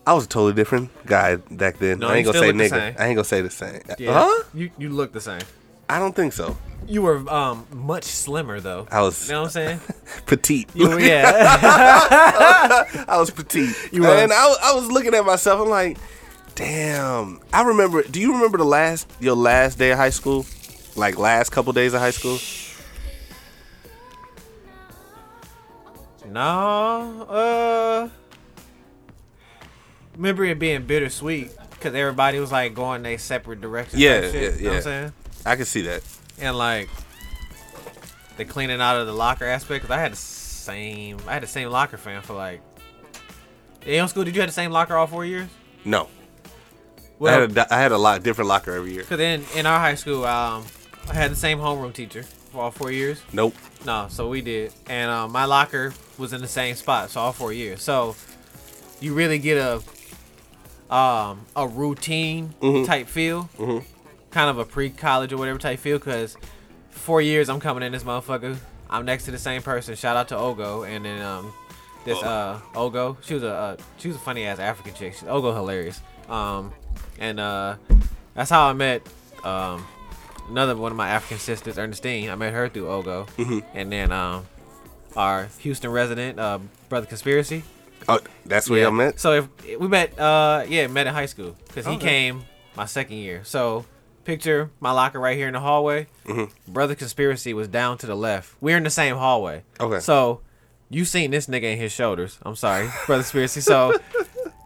I 0.05 0.13
was 0.13 0.25
a 0.25 0.27
totally 0.27 0.53
different 0.53 0.91
guy 1.05 1.37
back 1.37 1.77
then. 1.77 1.99
No, 1.99 2.09
I 2.09 2.17
ain't 2.17 2.25
gonna 2.25 2.39
say 2.39 2.51
nigga. 2.51 2.69
same. 2.69 2.95
I 2.99 3.05
ain't 3.07 3.15
gonna 3.15 3.23
say 3.23 3.41
the 3.41 3.49
same. 3.49 3.81
Yeah. 3.97 4.13
Huh? 4.13 4.43
You 4.53 4.69
you 4.77 4.89
look 4.89 5.13
the 5.13 5.21
same. 5.21 5.41
I 5.89 5.99
don't 5.99 6.13
think 6.15 6.33
so. 6.33 6.57
You 6.85 7.01
were 7.03 7.29
um 7.31 7.65
much 7.71 8.03
slimmer 8.03 8.59
though. 8.59 8.85
I 8.91 9.01
was 9.01 9.27
You 9.27 9.35
know 9.35 9.41
what 9.43 9.45
I'm 9.47 9.51
saying? 9.51 9.79
petite. 10.25 10.69
You 10.73 10.89
were, 10.89 10.99
yeah. 10.99 11.31
I 13.07 13.17
was 13.17 13.29
petite. 13.31 13.73
You 13.93 14.05
and. 14.05 14.33
I, 14.33 14.55
I 14.63 14.73
was 14.73 14.91
looking 14.91 15.13
at 15.13 15.25
myself. 15.25 15.61
I'm 15.61 15.69
like, 15.69 15.97
damn. 16.55 17.39
I 17.53 17.63
remember. 17.63 18.03
Do 18.03 18.19
you 18.19 18.33
remember 18.33 18.57
the 18.57 18.65
last 18.65 19.09
your 19.21 19.35
last 19.35 19.77
day 19.77 19.91
of 19.91 19.97
high 19.97 20.09
school? 20.09 20.45
Like 20.97 21.17
last 21.17 21.51
couple 21.51 21.71
days 21.71 21.93
of 21.93 22.01
high 22.01 22.11
school? 22.11 22.37
No. 26.33 27.23
Uh. 27.29 28.09
Remember 30.15 30.43
it 30.45 30.59
being 30.59 30.85
bittersweet 30.85 31.51
because 31.71 31.95
everybody 31.95 32.39
was 32.39 32.51
like 32.51 32.73
going 32.75 33.01
their 33.03 33.17
separate 33.17 33.61
directions. 33.61 34.01
Yeah, 34.01 34.21
shit, 34.21 34.33
yeah, 34.33 34.39
You 34.39 34.45
know 34.45 34.53
what 34.53 34.61
yeah. 34.63 34.75
I'm 34.75 34.81
saying? 34.81 35.13
I 35.45 35.55
can 35.55 35.65
see 35.65 35.81
that. 35.83 36.03
And 36.39 36.57
like 36.57 36.89
the 38.37 38.45
cleaning 38.45 38.79
out 38.81 38.97
of 38.97 39.07
the 39.07 39.13
locker 39.13 39.45
aspect. 39.45 39.83
Cause 39.85 39.91
I 39.91 39.99
had 39.99 40.11
s- 40.11 40.19
same. 40.19 41.17
I 41.27 41.33
had 41.33 41.43
the 41.43 41.47
same 41.47 41.69
locker 41.69 41.97
fan 41.97 42.21
for 42.21 42.33
like. 42.33 42.61
In 43.85 44.07
school, 44.07 44.23
did 44.23 44.33
you 44.35 44.41
have 44.41 44.49
the 44.49 44.53
same 44.53 44.71
locker 44.71 44.95
all 44.95 45.07
four 45.07 45.25
years? 45.25 45.49
No, 45.83 46.07
Well, 47.19 47.37
I 47.37 47.41
had 47.41 47.57
a, 47.57 47.73
I 47.73 47.77
had 47.81 47.91
a 47.91 47.97
lot 47.97 48.23
different 48.23 48.47
locker 48.47 48.71
every 48.71 48.93
year. 48.93 49.03
Cause 49.03 49.19
in 49.19 49.43
in 49.55 49.65
our 49.65 49.77
high 49.79 49.95
school, 49.95 50.23
um, 50.23 50.63
I 51.09 51.13
had 51.13 51.31
the 51.31 51.35
same 51.35 51.57
homeroom 51.59 51.93
teacher 51.93 52.23
for 52.23 52.61
all 52.61 52.71
four 52.71 52.91
years. 52.91 53.21
Nope. 53.33 53.53
No, 53.85 54.07
so 54.09 54.29
we 54.29 54.41
did, 54.41 54.71
and 54.87 55.11
um, 55.11 55.33
my 55.33 55.43
locker 55.43 55.93
was 56.17 56.33
in 56.33 56.41
the 56.41 56.47
same 56.47 56.75
spot, 56.75 57.09
so 57.09 57.21
all 57.21 57.31
four 57.33 57.51
years. 57.53 57.81
So 57.81 58.15
you 59.01 59.13
really 59.13 59.39
get 59.39 59.57
a 59.57 59.81
um 60.93 61.45
a 61.55 61.67
routine 61.67 62.53
Mhm. 62.61 62.85
type 62.85 63.07
feel, 63.07 63.49
Mhm. 63.57 63.83
kind 64.31 64.49
of 64.49 64.57
a 64.59 64.65
pre-college 64.65 65.33
or 65.33 65.37
whatever 65.37 65.57
type 65.59 65.79
feel. 65.79 65.99
Cause 65.99 66.35
four 66.91 67.21
years 67.21 67.49
I'm 67.49 67.59
coming 67.59 67.83
in 67.83 67.91
this 67.91 68.03
motherfucker. 68.03 68.57
I'm 68.89 69.05
next 69.05 69.25
to 69.25 69.31
the 69.31 69.39
same 69.39 69.61
person. 69.61 69.95
Shout 69.95 70.15
out 70.15 70.27
to 70.29 70.35
Ogo, 70.35 70.87
and 70.87 71.05
then 71.05 71.21
um 71.21 71.51
this 72.05 72.21
uh 72.21 72.59
Ogo. 72.75 73.17
She 73.21 73.33
was 73.33 73.43
a 73.43 73.49
uh, 73.53 73.77
she 73.97 74.07
was 74.09 74.17
a 74.17 74.19
funny 74.19 74.45
ass 74.45 74.59
African 74.59 74.93
chick. 74.93 75.15
She, 75.19 75.25
Ogo 75.25 75.53
hilarious. 75.53 75.99
Um, 76.29 76.71
and 77.19 77.39
uh 77.39 77.75
that's 78.35 78.49
how 78.49 78.67
I 78.67 78.73
met 78.73 79.01
um 79.43 79.85
another 80.49 80.75
one 80.75 80.91
of 80.91 80.97
my 80.97 81.09
African 81.09 81.39
sisters, 81.39 81.77
Ernestine. 81.79 82.29
I 82.29 82.35
met 82.35 82.53
her 82.53 82.69
through 82.69 82.85
Ogo, 82.85 83.27
Mhm. 83.37 83.63
and 83.73 83.91
then 83.91 84.11
um, 84.11 84.45
our 85.15 85.47
Houston 85.59 85.91
resident, 85.91 86.39
uh, 86.39 86.59
brother 86.89 87.05
Conspiracy. 87.05 87.63
Oh, 88.07 88.19
that's 88.45 88.69
where 88.69 88.81
y'all 88.81 88.91
met. 88.91 89.19
So 89.19 89.33
if 89.33 89.79
we 89.79 89.87
met, 89.87 90.17
uh, 90.19 90.65
yeah, 90.67 90.87
met 90.87 91.07
in 91.07 91.13
high 91.13 91.25
school 91.27 91.55
because 91.67 91.85
he 91.85 91.93
Okay. 91.93 92.05
came 92.07 92.43
my 92.75 92.85
second 92.85 93.17
year. 93.17 93.41
So 93.43 93.85
picture 94.25 94.69
my 94.79 94.91
locker 94.91 95.19
right 95.19 95.37
here 95.37 95.47
in 95.47 95.53
the 95.53 95.59
hallway. 95.59 96.07
Mhm. 96.25 96.49
Brother 96.67 96.95
Conspiracy 96.95 97.53
was 97.53 97.67
down 97.67 97.97
to 97.99 98.05
the 98.07 98.15
left. 98.15 98.53
We're 98.59 98.77
in 98.77 98.83
the 98.83 98.89
same 98.89 99.15
hallway. 99.17 99.63
Okay. 99.79 99.99
So 99.99 100.41
you 100.89 101.05
seen 101.05 101.31
this 101.31 101.47
nigga 101.47 101.63
in 101.73 101.77
his 101.77 101.91
shoulders. 101.91 102.37
I'm 102.43 102.55
sorry, 102.55 102.89
Brother 103.05 103.23
Conspiracy. 103.23 103.61
So. 103.61 103.93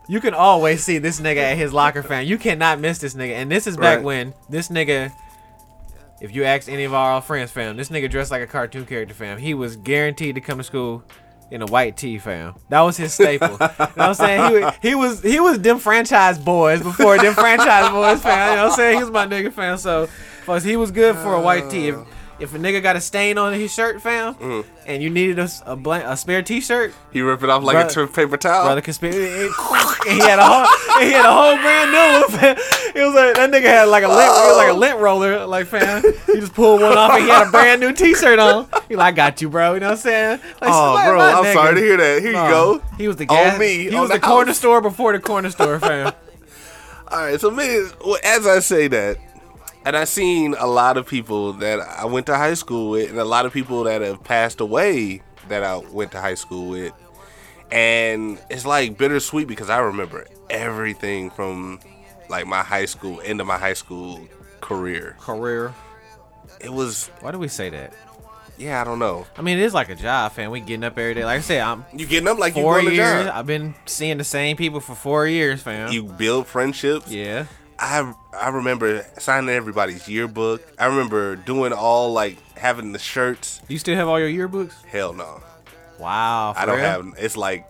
You 0.10 0.22
can 0.22 0.34
always 0.34 0.86
see 0.86 1.00
this 1.00 1.20
nigga 1.20 1.39
at 1.51 1.58
his 1.58 1.74
locker 1.74 2.01
fan. 2.01 2.27
You 2.27 2.38
cannot 2.38 2.80
miss 2.80 2.98
this 3.00 3.13
nigga. 3.13 3.34
And 3.34 3.51
this 3.51 3.68
is 3.68 3.75
back 3.75 3.98
Right. 3.98 4.04
when 4.06 4.34
this 4.50 4.70
nigga 4.70 5.12
if 6.22 6.34
you 6.36 6.44
ask 6.44 6.70
any 6.70 6.84
of 6.84 6.94
our 6.94 7.22
friends, 7.22 7.52
fam, 7.52 7.78
this 7.78 7.90
nigga 7.90 8.10
dressed 8.10 8.32
like 8.32 8.42
a 8.42 8.48
cartoon 8.48 8.86
character, 8.86 9.14
fam. 9.14 9.38
He 9.38 9.54
was 9.54 9.76
guaranteed 9.76 10.36
to 10.36 10.42
come 10.42 10.58
to 10.58 10.64
school 10.64 11.04
in 11.52 11.62
a 11.62 11.66
white 11.66 11.96
tee, 11.96 12.18
fam. 12.18 12.56
That 12.70 12.82
was 12.82 12.98
his 12.98 13.14
staple. 13.14 13.48
you 13.50 13.58
know 13.60 13.68
what 13.78 13.98
I'm 13.98 14.14
saying? 14.16 14.54
He, 14.54 14.60
wa- 14.62 14.74
he 14.82 14.96
was 14.96 15.22
he 15.24 15.40
was 15.40 15.60
them 15.60 15.80
franchise 15.80 16.38
boys 16.38 16.82
before 16.82 17.18
them 17.18 17.34
franchise 17.34 17.90
boys, 17.92 18.22
fam. 18.22 18.50
You 18.52 18.56
know 18.58 18.64
what 18.66 18.72
I'm 18.72 18.76
saying? 18.76 18.98
He 18.98 19.04
was 19.04 19.12
my 19.12 19.26
nigga, 19.26 19.54
fam. 19.54 19.78
So, 19.78 20.10
plus 20.46 20.64
he 20.64 20.76
was 20.76 20.92
good 20.92 21.16
for 21.18 21.34
a 21.34 21.42
white 21.42 21.70
tee. 21.70 21.90
If, 21.90 21.96
if 22.39 22.53
a 22.53 22.58
nigga 22.60 22.82
got 22.84 22.96
a 22.96 23.01
stain 23.01 23.38
on 23.38 23.53
his 23.53 23.74
shirt, 23.74 24.01
fam, 24.01 24.36
Mm-hmm. 24.36 24.70
and 24.88 25.01
you 25.01 25.10
needed 25.10 25.39
a, 25.39 25.50
a, 25.65 25.75
blank, 25.75 26.03
a 26.06 26.15
spare 26.15 26.41
T-shirt, 26.44 26.94
He 27.12 27.22
ripped 27.22 27.41
it 27.44 27.50
off 27.50 27.63
like 27.63 27.75
Brother- 27.75 28.03
a 28.03 28.08
paper 28.08 28.38
towel. 28.38 28.65
brother 28.65 28.82
conspiracy. 28.82 29.50
And 30.08 30.13
he 30.13 30.20
had 30.20 30.38
a 30.39 30.46
whole, 30.46 31.00
he 31.01 31.12
had 31.12 31.25
a 31.25 31.32
whole 31.34 31.56
brand 31.58 31.91
new 31.91 32.22
one. 32.22 32.39
Fam. 32.39 32.58
It 32.96 33.03
was 33.06 33.13
like 33.15 33.36
that 33.36 33.51
nigga 33.51 33.63
had 33.63 33.86
like 33.86 34.03
a 34.03 34.08
lint, 34.08 34.29
was 34.29 34.58
like 34.58 34.70
a 34.70 34.74
lint 34.74 35.00
roller, 35.00 35.46
like 35.46 35.67
fam. 35.67 36.03
He 36.27 36.34
just 36.39 36.53
pulled 36.53 36.82
one 36.82 36.98
off 36.98 37.12
and 37.12 37.24
he 37.24 37.29
had 37.29 37.48
a 37.48 37.51
brand 37.51 37.82
new 37.82 37.91
T-shirt 37.94 38.39
on. 38.39 38.67
He 38.88 38.96
like, 38.96 39.13
I 39.13 39.15
got 39.15 39.41
you, 39.41 39.50
bro. 39.50 39.74
You 39.74 39.79
know 39.79 39.88
what 39.88 39.91
I'm 39.94 39.98
saying? 39.98 40.39
Like, 40.62 40.70
oh, 40.72 40.96
somebody- 40.96 41.10
bro, 41.10 41.20
I'm 41.22 41.44
nigga. 41.46 41.53
sorry 41.53 41.75
to 41.75 41.82
hear 41.82 41.98
that. 41.98 42.22
Here 42.22 42.32
you 42.32 42.38
Uh, 42.38 42.50
go. 42.50 42.82
He 42.98 43.08
was 43.08 43.17
the 43.17 43.24
On 43.29 43.36
gas, 43.36 43.60
me, 43.60 43.89
He 43.89 43.96
on 43.96 44.01
was 44.01 44.10
the 44.10 44.15
the, 44.17 44.22
corner 44.22 44.53
store 44.53 44.82
before 44.82 45.13
the 45.13 45.20
corner 45.20 45.50
store, 45.50 45.79
fam. 45.79 46.13
All 47.10 47.20
right, 47.20 47.39
so 47.39 47.50
me, 47.50 47.84
as 48.24 48.46
I 48.46 48.60
say 48.60 48.88
that, 48.89 49.17
and 49.88 49.96
I 49.96 50.03
seen 50.03 50.53
a 50.60 50.67
lot 50.67 50.98
of 50.98 51.08
people 51.08 51.53
that 51.53 51.79
I 51.79 52.06
went 52.06 52.25
to 52.27 52.36
high 52.36 52.53
school 52.56 52.89
with, 52.91 53.10
and 53.10 53.17
a 53.20 53.25
lot 53.25 53.46
of 53.46 53.53
people 53.53 53.84
that 53.86 54.01
have 54.01 54.24
passed 54.24 54.60
away 54.60 55.22
that 55.48 55.63
I 55.63 55.77
went 55.77 56.12
to 56.12 56.22
high 56.22 56.36
school 56.36 56.70
with, 56.70 56.94
and 57.72 58.39
it's 58.50 58.65
like 58.65 58.98
bittersweet 58.98 59.48
because 59.48 59.70
I 59.70 59.77
remember 59.79 60.25
everything 60.50 61.29
from 61.29 61.79
like 62.29 62.46
my 62.48 62.63
high 62.63 62.86
school 62.86 63.20
into 63.20 63.44
my 63.46 63.58
high 63.58 63.74
school 63.74 64.27
career. 64.62 65.15
Career. 65.20 65.74
It 66.60 66.74
was, 66.74 67.08
Why 67.22 67.32
do 67.32 67.39
we 67.39 67.48
say 67.48 67.70
that? 67.70 67.94
yeah, 68.58 68.82
I 68.82 68.84
don't 68.84 68.98
know. 68.98 69.27
I 69.38 69.44
mean, 69.44 69.60
it 69.60 69.63
is 69.63 69.74
like 69.75 69.89
a 69.89 69.96
job, 69.96 70.32
fam. 70.32 70.50
We 70.50 70.60
getting 70.62 70.84
up 70.84 70.98
every 70.98 71.13
day. 71.13 71.24
Like 71.24 71.38
I 71.38 71.41
said, 71.41 71.62
I'm 71.62 71.86
You 71.94 72.08
getting 72.08 72.27
up 72.27 72.39
like 72.39 72.56
you 72.56 72.63
four 72.63 72.74
going 72.82 72.88
to 72.88 72.96
years. 72.96 73.25
job. 73.25 73.34
I've 73.36 73.46
been 73.46 73.75
seeing 73.86 74.17
the 74.17 74.24
same 74.24 74.58
people 74.58 74.79
for 74.79 74.96
four 74.96 75.27
years, 75.27 75.62
fam. 75.62 75.91
You 75.91 76.03
build 76.03 76.48
friendships. 76.48 77.12
yeah. 77.12 77.46
I 77.80 78.14
I 78.34 78.50
remember 78.50 79.06
signing 79.20 79.50
everybody's 79.50 80.08
yearbook. 80.08 80.62
I 80.80 80.86
remember 80.88 81.36
doing 81.36 81.74
all 81.74 82.12
like 82.14 82.38
having 82.58 82.92
the 82.92 83.00
shirts. 83.00 83.60
Do 83.68 83.74
you 83.74 83.80
still 83.80 83.96
have 83.96 84.08
all 84.08 84.20
your 84.20 84.48
yearbooks? 84.50 84.84
Hell 84.86 85.14
no. 85.14 85.42
Wow. 86.00 86.54
I 86.56 86.66
don't 86.66 86.78
real? 86.78 86.86
have. 86.86 87.06
It's 87.18 87.38
like 87.38 87.68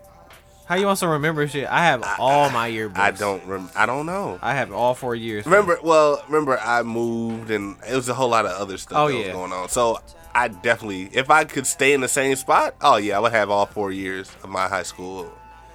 How 0.66 0.74
you 0.76 0.82
want 0.86 0.92
also 1.02 1.08
remember 1.08 1.46
shit? 1.48 1.66
I 1.68 1.84
have 1.86 2.02
all 2.18 2.50
my 2.50 2.70
yearbooks. 2.70 2.98
I 2.98 3.10
don't. 3.10 3.44
Rem- 3.46 3.70
I 3.74 3.86
don't 3.86 4.06
know. 4.06 4.38
I 4.42 4.54
have 4.54 4.72
all 4.72 4.94
four 4.94 5.14
years. 5.14 5.44
Remember? 5.46 5.78
Well, 5.82 6.22
remember 6.26 6.58
I 6.58 6.82
moved 6.82 7.50
and 7.50 7.76
it 7.88 7.94
was 7.94 8.08
a 8.08 8.14
whole 8.14 8.28
lot 8.28 8.44
of 8.46 8.52
other 8.52 8.76
stuff 8.78 8.98
Oh, 8.98 9.08
that 9.08 9.14
yeah. 9.14 9.26
was 9.26 9.32
going 9.34 9.52
on. 9.52 9.68
So 9.68 9.98
I 10.34 10.48
definitely, 10.48 11.08
if 11.12 11.30
I 11.30 11.44
could 11.44 11.66
stay 11.66 11.92
in 11.94 12.00
the 12.00 12.08
same 12.08 12.36
spot, 12.36 12.74
oh 12.80 12.96
yeah, 12.96 13.16
I 13.16 13.20
would 13.20 13.32
have 13.32 13.50
all 13.50 13.66
four 13.66 13.92
years 13.92 14.30
of 14.42 14.48
my 14.50 14.68
high 14.68 14.82
school 14.84 15.30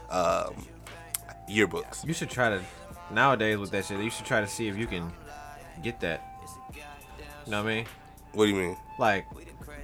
um, 0.09 0.53
yearbooks. 1.49 2.05
You 2.05 2.13
should 2.13 2.29
try 2.29 2.49
to 2.49 2.61
nowadays 3.13 3.57
with 3.57 3.71
that 3.71 3.85
shit. 3.85 3.99
You 3.99 4.09
should 4.09 4.25
try 4.25 4.41
to 4.41 4.47
see 4.47 4.67
if 4.67 4.77
you 4.77 4.87
can 4.87 5.11
get 5.81 5.99
that. 6.01 6.21
You 7.45 7.51
know 7.51 7.63
what 7.63 7.71
I 7.71 7.75
mean? 7.75 7.85
What 8.33 8.45
do 8.45 8.51
you 8.51 8.57
mean? 8.57 8.77
Like, 8.97 9.25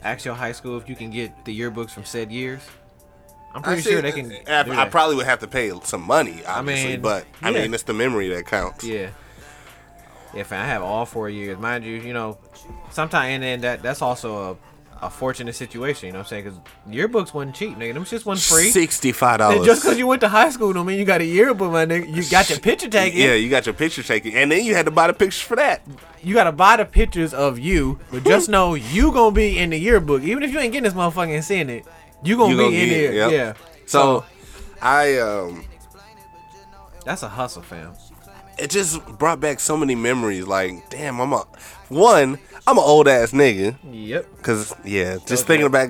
ask 0.01 0.25
your 0.25 0.36
high 0.36 0.53
school 0.53 0.77
if 0.77 0.88
you 0.88 0.95
can 0.95 1.09
get 1.09 1.45
the 1.45 1.57
yearbooks 1.57 1.91
from 1.91 2.05
said 2.05 2.31
years. 2.31 2.62
I'm 3.53 3.63
pretty 3.63 3.81
sure 3.81 4.01
they 4.01 4.12
can. 4.12 4.31
I, 4.48 4.83
I 4.83 4.89
probably 4.89 5.15
would 5.15 5.25
have 5.25 5.39
to 5.39 5.48
pay 5.48 5.71
some 5.83 6.03
money, 6.03 6.43
obviously, 6.45 6.91
mean, 6.91 7.01
but 7.01 7.25
I 7.41 7.50
yeah. 7.50 7.62
mean 7.63 7.74
it's 7.74 7.83
the 7.83 7.93
memory 7.93 8.29
that 8.29 8.45
counts. 8.45 8.83
Yeah. 8.83 9.09
Yeah, 10.36 10.43
fam, 10.43 10.63
I 10.63 10.67
have 10.67 10.83
all 10.83 11.07
four 11.07 11.27
years. 11.29 11.57
Mind 11.57 11.83
you, 11.83 11.95
you 11.95 12.13
know, 12.13 12.38
sometimes 12.91 13.29
and 13.33 13.41
then 13.43 13.62
that 13.62 13.81
that's 13.81 14.03
also 14.03 14.59
a, 15.01 15.10
fortunate 15.10 15.56
situation. 15.56 16.08
You 16.08 16.13
know 16.13 16.20
what 16.20 16.25
I'm 16.25 16.29
saying? 16.29 16.44
Because 16.46 16.60
yearbooks 16.89 17.34
wasn't 17.34 17.56
cheap, 17.56 17.77
nigga. 17.77 17.94
Them 17.94 18.06
shits 18.06 18.25
wasn't 18.25 18.58
free. 18.58 18.70
Sixty-five 18.72 19.34
And 19.34 19.39
dollars. 19.39 19.65
just 19.65 19.82
because 19.84 19.98
you 19.98 20.08
went 20.08 20.22
to 20.22 20.29
high 20.29 20.50
school 20.50 20.74
don't 20.74 20.86
mean 20.86 21.00
you 21.00 21.06
got 21.06 21.22
a 21.22 21.25
yearbook, 21.25 21.72
my 21.72 21.86
nigga. 21.86 22.13
You 22.15 22.24
got 22.29 22.50
your 22.50 22.60
picture 22.60 22.89
taken. 22.89 23.20
Yeah, 23.20 23.34
you 23.36 23.50
got 23.50 23.65
your 23.65 23.74
picture 23.74 24.03
taken, 24.03 24.34
and 24.34 24.51
then 24.51 24.63
you 24.65 24.75
had 24.75 24.86
to 24.86 24.91
buy 24.91 25.08
the 25.08 25.13
pictures 25.13 25.41
for 25.41 25.56
that. 25.56 25.82
You 26.24 26.34
gotta 26.34 26.51
buy 26.51 26.77
the 26.77 26.86
pictures 26.86 27.34
of 27.34 27.60
you, 27.60 28.00
but 28.12 28.24
just 28.24 28.50
know 28.50 28.74
you 28.74 29.12
gonna 29.12 29.34
be 29.34 29.58
in 29.58 29.70
the 29.70 29.77
yearbook. 29.79 30.24
Even 30.24 30.44
if 30.44 30.51
you 30.51 30.60
ain't 30.60 30.74
getting 30.74 30.84
this 30.84 30.94
motherfucker 30.94 31.34
and 31.34 31.44
seeing 31.46 31.70
it, 31.70 31.86
you 32.24 32.36
gonna 32.38 32.51
You 32.51 32.58
be 32.58 32.63
gonna 32.63 32.75
in 32.75 32.89
there. 32.89 33.13
yep. 33.13 33.32
Yeah. 33.32 33.53
So, 33.86 34.25
I 34.82 35.18
um, 35.18 35.63
That's 37.06 37.24
a 37.24 37.29
hustle, 37.29 37.62
fam. 37.62 37.94
it 38.58 38.70
just 38.70 39.03
brought 39.18 39.39
back 39.39 39.60
so 39.60 39.77
many 39.77 39.96
memories. 39.96 40.46
Like, 40.46 40.89
damn, 40.89 41.20
I'm 41.22 41.32
a 41.34 41.46
one. 41.88 42.38
I'm 42.69 42.77
an 42.77 42.83
old 42.83 43.07
ass 43.07 43.31
nigga. 43.31 43.75
Yep. 43.91 44.43
Cause 44.43 44.75
yeah, 44.85 45.17
just 45.25 45.47
thinking 45.47 45.71
back, 45.71 45.89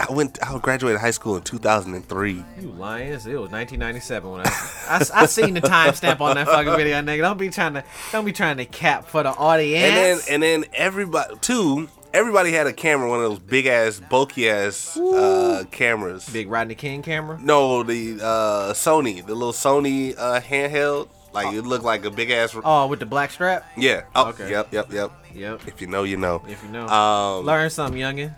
I 0.00 0.12
went. 0.12 0.36
I 0.44 0.58
graduated 0.58 1.00
high 1.00 1.12
school 1.12 1.36
in 1.36 1.44
2003. 1.44 2.44
You 2.60 2.72
lying? 2.72 3.10
It 3.10 3.12
was 3.12 3.24
1997 3.26 4.30
when 4.32 4.40
I 4.40 4.50
I, 4.88 5.06
I 5.14 5.26
seen 5.26 5.54
the 5.54 5.60
timestamp 5.60 6.20
on 6.20 6.34
that 6.34 6.48
fucking 6.48 6.74
video, 6.74 7.00
nigga. 7.02 7.20
Don't 7.20 7.38
be 7.38 7.50
trying 7.50 7.74
to 7.74 7.84
don't 8.10 8.24
be 8.24 8.32
trying 8.32 8.56
to 8.56 8.64
cap 8.64 9.06
for 9.06 9.22
the 9.22 9.28
audience. 9.28 9.84
And 9.84 9.96
then 9.96 10.18
and 10.28 10.42
then 10.42 10.64
everybody 10.74 11.36
too. 11.40 11.88
Everybody 12.12 12.50
had 12.50 12.66
a 12.66 12.72
camera, 12.72 13.08
one 13.08 13.20
of 13.20 13.30
those 13.30 13.38
big 13.38 13.66
ass, 13.66 14.00
bulky 14.00 14.50
ass 14.50 14.96
uh, 14.96 15.62
cameras. 15.70 16.28
Big 16.28 16.50
Rodney 16.50 16.74
King 16.74 17.02
camera. 17.02 17.38
No, 17.40 17.84
the 17.84 18.14
uh, 18.20 18.72
Sony, 18.72 19.24
the 19.24 19.36
little 19.36 19.52
Sony 19.52 20.18
uh, 20.18 20.40
handheld. 20.40 21.10
Like 21.32 21.54
it 21.54 21.62
looked 21.62 21.84
like 21.84 22.04
a 22.04 22.10
big 22.10 22.30
ass. 22.30 22.56
Oh, 22.64 22.86
with 22.88 22.98
the 23.00 23.06
black 23.06 23.30
strap. 23.30 23.64
yeah. 23.76 24.02
Oh, 24.14 24.28
Okay. 24.30 24.50
Yep. 24.50 24.72
Yep. 24.72 24.92
Yep. 24.92 25.12
Yep. 25.34 25.60
If 25.68 25.80
you 25.80 25.86
know, 25.86 26.02
you 26.02 26.16
know. 26.16 26.42
If 26.48 26.62
you 26.64 26.70
know, 26.70 26.86
Um, 26.88 27.44
learn 27.46 27.70
something, 27.70 28.00
youngin. 28.00 28.34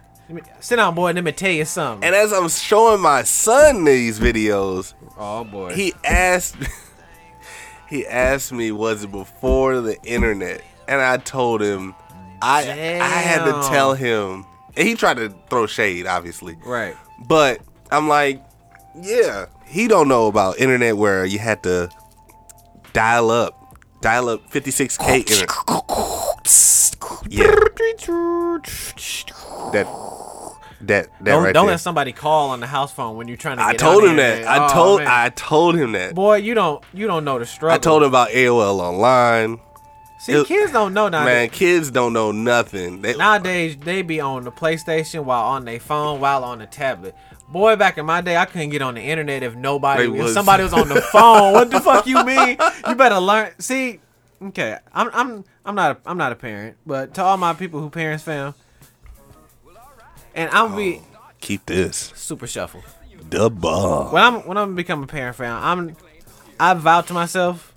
Sit 0.60 0.76
down, 0.76 0.94
boy. 0.94 1.08
and 1.08 1.16
Let 1.16 1.24
me 1.24 1.32
tell 1.32 1.50
you 1.50 1.64
something. 1.64 2.04
and 2.06 2.14
as 2.14 2.32
I'm 2.32 2.48
showing 2.48 3.00
my 3.02 3.22
son 3.22 3.84
these 3.84 4.18
videos, 4.20 4.94
oh 5.18 5.44
boy. 5.44 5.74
he 5.74 5.92
asked 6.04 6.56
he 7.88 8.06
asked 8.06 8.52
me 8.52 8.72
was 8.72 9.04
it 9.04 9.10
before 9.12 9.80
the 9.82 10.00
internet 10.04 10.62
and 10.88 11.00
i 11.02 11.18
told 11.18 11.60
him 11.60 11.94
i 12.40 12.60
i 12.62 13.06
had 13.06 13.44
to 13.44 13.68
tell 13.68 13.92
him 13.92 14.46
and 14.76 14.88
he 14.88 14.94
tried 14.94 15.18
to 15.18 15.28
throw 15.50 15.66
shade 15.66 16.06
obviously 16.06 16.56
right. 16.64 16.96
but 17.26 17.60
i'm 17.90 18.08
like 18.08 18.42
yeah 19.02 19.44
he 19.66 19.86
don't 19.88 20.08
know 20.08 20.26
about 20.26 20.58
internet 20.58 20.96
where 20.96 21.26
you 21.26 21.38
had 21.38 21.62
to 21.62 21.90
dial 22.92 23.30
up 23.30 23.76
dial 24.00 24.28
up 24.28 24.50
56k 24.50 25.18
internet 25.18 25.48
yeah 27.28 27.46
that 29.72 29.86
that 30.80 31.06
that 31.20 31.24
Don't, 31.24 31.44
right 31.44 31.54
don't 31.54 31.66
let 31.68 31.80
somebody 31.80 32.12
call 32.12 32.50
on 32.50 32.60
the 32.60 32.66
house 32.66 32.92
phone 32.92 33.16
when 33.16 33.28
you're 33.28 33.36
trying 33.36 33.58
to. 33.58 33.62
I 33.64 33.74
told 33.74 34.02
him 34.02 34.16
that. 34.16 34.44
I 34.46 34.64
Oh, 34.66 34.68
told 34.74 34.98
man. 35.00 35.08
I 35.08 35.28
told 35.28 35.76
him 35.76 35.92
that. 35.92 36.14
Boy, 36.14 36.36
you 36.38 36.54
don't 36.54 36.82
you 36.92 37.06
don't 37.06 37.24
know 37.24 37.38
the 37.38 37.46
struggle. 37.46 37.74
I 37.74 37.78
told 37.78 38.02
him 38.02 38.08
about 38.08 38.30
AOL 38.30 38.80
online. 38.80 39.60
See, 40.18 40.32
It- 40.32 40.46
kids 40.46 40.72
don't 40.72 40.92
know 40.94 41.08
nowadays. 41.08 41.34
Man, 41.34 41.50
kids 41.50 41.90
don't 41.90 42.12
know 42.12 42.30
nothing. 42.32 43.02
They, 43.02 43.14
Nowadays, 43.16 43.76
they 43.76 44.02
be 44.02 44.20
on 44.20 44.44
the 44.44 44.52
PlayStation 44.52 45.24
while 45.24 45.44
on 45.46 45.64
their 45.64 45.80
phone, 45.80 46.20
while 46.20 46.44
on 46.44 46.58
the 46.60 46.66
tablet. 46.66 47.16
Boy, 47.52 47.76
back 47.76 47.98
in 47.98 48.06
my 48.06 48.22
day, 48.22 48.36
I 48.36 48.46
couldn't 48.46 48.70
get 48.70 48.80
on 48.80 48.94
the 48.94 49.02
internet 49.02 49.42
if 49.42 49.54
nobody, 49.54 50.04
if 50.04 50.10
was- 50.10 50.32
somebody 50.32 50.62
was 50.62 50.72
on 50.72 50.88
the 50.88 51.02
phone. 51.02 51.52
what 51.52 51.70
the 51.70 51.80
fuck 51.80 52.06
you 52.06 52.24
mean? 52.24 52.56
You 52.88 52.94
better 52.94 53.20
learn. 53.20 53.50
See, 53.58 54.00
okay, 54.42 54.78
I'm, 54.92 55.10
I'm, 55.12 55.44
I'm 55.66 55.74
not, 55.74 55.98
a, 55.98 56.08
I'm 56.08 56.16
not 56.16 56.32
a 56.32 56.34
parent, 56.34 56.78
but 56.86 57.12
to 57.14 57.22
all 57.22 57.36
my 57.36 57.52
people 57.52 57.80
who 57.80 57.90
parents 57.90 58.24
fam, 58.24 58.54
and 60.34 60.48
I'm 60.50 60.74
be 60.74 61.02
oh, 61.02 61.20
keep 61.40 61.66
this. 61.66 62.12
super 62.16 62.46
shuffle. 62.46 62.82
The 63.28 63.50
ball. 63.50 64.10
When 64.10 64.22
I'm, 64.22 64.46
when 64.46 64.56
I'm 64.56 64.74
become 64.74 65.02
a 65.02 65.06
parent 65.06 65.36
fam, 65.36 65.62
I'm, 65.62 65.96
I 66.58 66.72
vow 66.72 67.02
to 67.02 67.12
myself, 67.12 67.74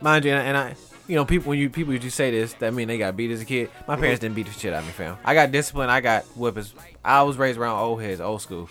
mind 0.00 0.24
you, 0.24 0.32
and 0.32 0.56
I. 0.56 0.76
You 1.08 1.14
know, 1.14 1.24
people 1.24 1.50
when 1.50 1.60
you 1.60 1.70
people 1.70 1.92
usually 1.92 2.10
say 2.10 2.32
this, 2.32 2.54
that 2.54 2.74
mean 2.74 2.88
they 2.88 2.98
got 2.98 3.16
beat 3.16 3.30
as 3.30 3.40
a 3.40 3.44
kid. 3.44 3.70
My 3.86 3.94
parents 3.94 4.18
didn't 4.18 4.34
beat 4.34 4.46
the 4.46 4.52
shit 4.52 4.72
out 4.72 4.80
of 4.80 4.86
me, 4.86 4.92
fam. 4.92 5.16
I 5.24 5.34
got 5.34 5.52
discipline. 5.52 5.88
I 5.88 6.00
got 6.00 6.24
whippers. 6.36 6.74
I 7.04 7.22
was 7.22 7.36
raised 7.36 7.60
around 7.60 7.78
old 7.78 8.02
heads, 8.02 8.20
old 8.20 8.42
school. 8.42 8.68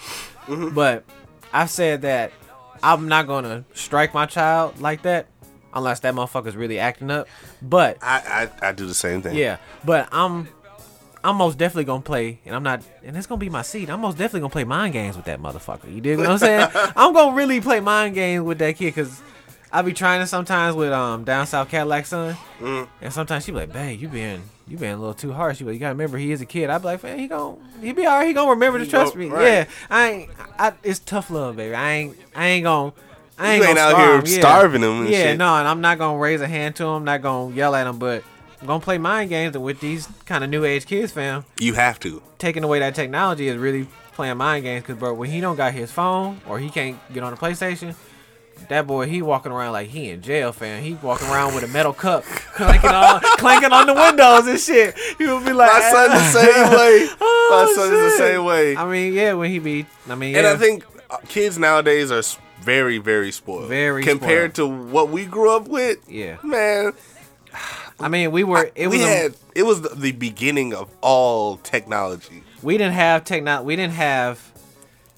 Mm-hmm. 0.48 0.75
But 0.75 1.04
I've 1.54 1.70
said 1.70 2.02
that 2.04 2.32
I'm 2.84 3.08
not 3.08 3.28
gonna 3.28 3.66
strike 3.74 4.14
my 4.14 4.25
child 4.25 4.80
like 4.80 5.04
that 5.04 5.28
unless 5.74 6.00
that 6.02 6.14
motherfucker's 6.14 6.56
really 6.56 6.80
acting 6.80 7.12
up. 7.12 7.28
But 7.62 7.98
I, 8.02 8.50
I 8.62 8.70
I 8.70 8.72
do 8.72 8.86
the 8.86 8.94
same 8.94 9.22
thing. 9.22 9.36
yeah, 9.36 9.58
but 9.84 10.08
I'm 10.12 10.48
I'm 11.24 11.38
most 11.38 11.58
definitely 11.58 11.86
gonna 11.86 12.04
play, 12.04 12.40
and 12.46 12.56
I'm 12.56 12.62
not, 12.62 12.84
and 13.04 13.18
it's 13.18 13.25
gonna 13.25 13.40
be 13.40 13.50
my 13.50 13.64
seed. 13.64 13.90
I'm 13.90 14.02
most 14.02 14.18
definitely 14.18 14.42
gonna 14.42 14.52
play 14.52 14.64
mind 14.64 14.94
games 14.94 15.16
with 15.16 15.25
that 15.25 15.42
motherfucker. 15.42 15.94
You 15.94 16.00
dig 16.00 16.20
what 16.20 16.28
I'm 16.28 16.38
saying? 16.38 16.70
I'm 16.96 17.14
gonna 17.14 17.36
really 17.36 17.62
play 17.62 17.80
mind 17.80 18.14
games 18.14 18.44
with 18.44 18.60
that 18.60 18.75
kid 18.75 18.94
because 18.94 19.22
I 19.77 19.82
be 19.82 19.91
trying 19.94 20.22
to 20.22 20.27
sometimes 20.27 20.75
with 20.75 20.91
um 20.94 21.24
down 21.25 21.48
south 21.48 21.70
Cadillac 21.70 22.05
son, 22.05 22.38
and 22.62 22.88
sometimes 23.12 23.44
she 23.46 23.51
be 23.51 23.58
like, 23.58 23.74
"Babe, 23.74 24.00
you 24.00 24.08
being 24.08 24.41
you 24.67 24.77
being 24.77 24.94
a 24.94 24.98
little 24.98 25.13
too 25.13 25.34
harsh." 25.34 25.58
She 25.58 25.63
be 25.63 25.72
like, 25.72 25.74
"You 25.75 25.79
gotta 25.82 25.94
remember 25.96 26.17
he 26.17 26.32
is 26.32 26.39
a 26.41 26.46
kid." 26.46 26.70
I 26.70 26.77
be 26.77 26.86
like, 26.86 27.03
"Man, 27.03 27.20
he 27.20 27.27
gon' 27.27 27.58
he 27.82 27.91
be 27.91 28.08
alright. 28.08 28.27
He 28.27 28.34
gonna 28.34 28.51
remember 28.51 28.79
to 28.79 28.86
trust 28.86 29.15
me." 29.15 29.27
right. 29.27 29.44
Yeah, 29.44 29.65
I 29.89 30.10
ain't. 30.12 30.29
I, 30.58 30.74
it's 30.84 31.00
tough 31.00 31.29
love, 31.29 31.58
baby. 31.58 31.75
I 31.75 31.91
ain't. 31.91 32.17
I 32.36 32.46
ain't 32.48 32.63
gonna. 32.63 32.94
I 33.38 33.51
ain't, 33.55 33.63
You 33.63 33.67
ain't 33.70 33.77
gonna 33.77 33.96
out 33.96 33.98
here 34.01 34.15
him. 34.20 34.24
Yeah. 34.25 34.39
starving 34.39 34.82
him 34.82 35.01
and 35.01 35.10
yeah, 35.10 35.24
shit. 35.24 35.38
no, 35.38 35.55
and 35.58 35.67
I'm 35.67 35.82
not 35.82 35.98
gonna 35.98 36.17
raise 36.17 36.39
a 36.39 36.48
hand 36.48 36.77
to 36.77 36.86
him. 36.86 37.03
Not 37.03 37.22
gonna 37.22 37.53
yell 37.53 37.75
at 37.75 37.86
him, 37.86 38.00
but 38.00 38.24
I'm 38.62 38.67
gonna 38.67 38.79
play 38.79 38.98
mind 38.98 39.29
games. 39.29 39.55
And 39.55 39.65
with 39.65 39.82
these 39.82 40.08
kind 40.25 40.41
of 40.46 40.50
new 40.50 40.63
age 40.63 40.86
kids, 40.86 41.12
fam, 41.12 41.44
You 41.60 41.74
have 41.74 42.00
to. 42.00 42.22
taking 42.38 42.63
away 42.63 42.79
that 42.79 42.96
technology 42.96 43.50
is 43.50 43.58
really 43.58 43.89
playing 44.13 44.38
mind 44.38 44.63
games. 44.63 44.86
Cause 44.86 44.96
bro, 44.96 45.13
when 45.13 45.29
he 45.29 45.41
don't 45.41 45.58
got 45.58 45.74
his 45.74 45.91
phone 45.91 46.39
or 46.48 46.60
he 46.60 46.70
can't 46.70 46.98
get 47.13 47.24
on 47.24 47.32
the 47.32 47.38
PlayStation, 47.38 47.94
that 48.70 48.88
boy 48.88 49.06
he 49.08 49.22
walking 49.22 49.52
around 49.52 49.74
like 49.74 49.90
he 49.90 50.10
in 50.10 50.22
jail, 50.22 50.52
fam. 50.52 50.82
He 50.84 50.94
walking 50.96 51.28
around 51.28 51.54
with 51.56 51.64
a 51.64 51.68
metal 51.68 51.94
cup, 51.94 52.24
clanking 52.24 52.90
on, 52.90 53.20
clanking 53.38 53.72
on 53.72 53.86
the 53.88 53.94
windows 53.94 54.48
and 54.48 54.60
shit. 54.60 54.96
He 55.18 55.28
would 55.28 55.46
be 55.46 55.54
like, 55.54 55.72
My 55.72 55.80
son 55.92 56.10
the 56.10 56.24
same 56.32 56.72
way. 56.78 57.08
Oh, 57.22 57.66
My 57.68 57.74
son 57.76 57.94
is 57.94 58.12
the 58.14 58.18
same 58.18 58.46
way. 58.46 58.76
I 58.76 58.90
mean, 58.90 59.14
yeah, 59.14 59.34
when 59.34 59.52
he 59.52 59.60
be, 59.60 59.86
I 60.10 60.16
mean, 60.16 60.36
And 60.36 60.46
yeah. 60.46 60.54
I 60.54 60.56
think 60.58 60.84
uh, 61.10 61.18
kids 61.28 61.58
nowadays 61.60 62.12
are 62.12 62.24
very, 62.62 62.98
very 62.98 63.32
spoiled. 63.32 63.70
Very 63.70 64.04
compared 64.04 64.56
to 64.56 64.66
what 64.68 65.10
we 65.10 65.26
grew 65.26 65.56
up 65.56 65.68
with. 65.68 66.00
Yeah. 66.10 66.38
man. 66.44 66.94
I 68.00 68.10
mean, 68.10 68.32
we 68.32 68.44
were, 68.44 68.70
it 68.76 68.88
we 68.90 68.98
was, 68.98 69.06
a- 69.08 69.34
it 69.54 69.64
was 69.64 69.82
the, 69.82 69.90
the 69.90 70.12
beginning 70.12 70.74
of 70.74 70.90
all 71.02 71.58
technology. 71.58 72.44
we 72.62 72.78
didn't 72.78 72.94
have 72.94 73.24
technology. 73.24 73.66
We 73.66 73.76
didn't 73.78 73.94
have 73.94 74.40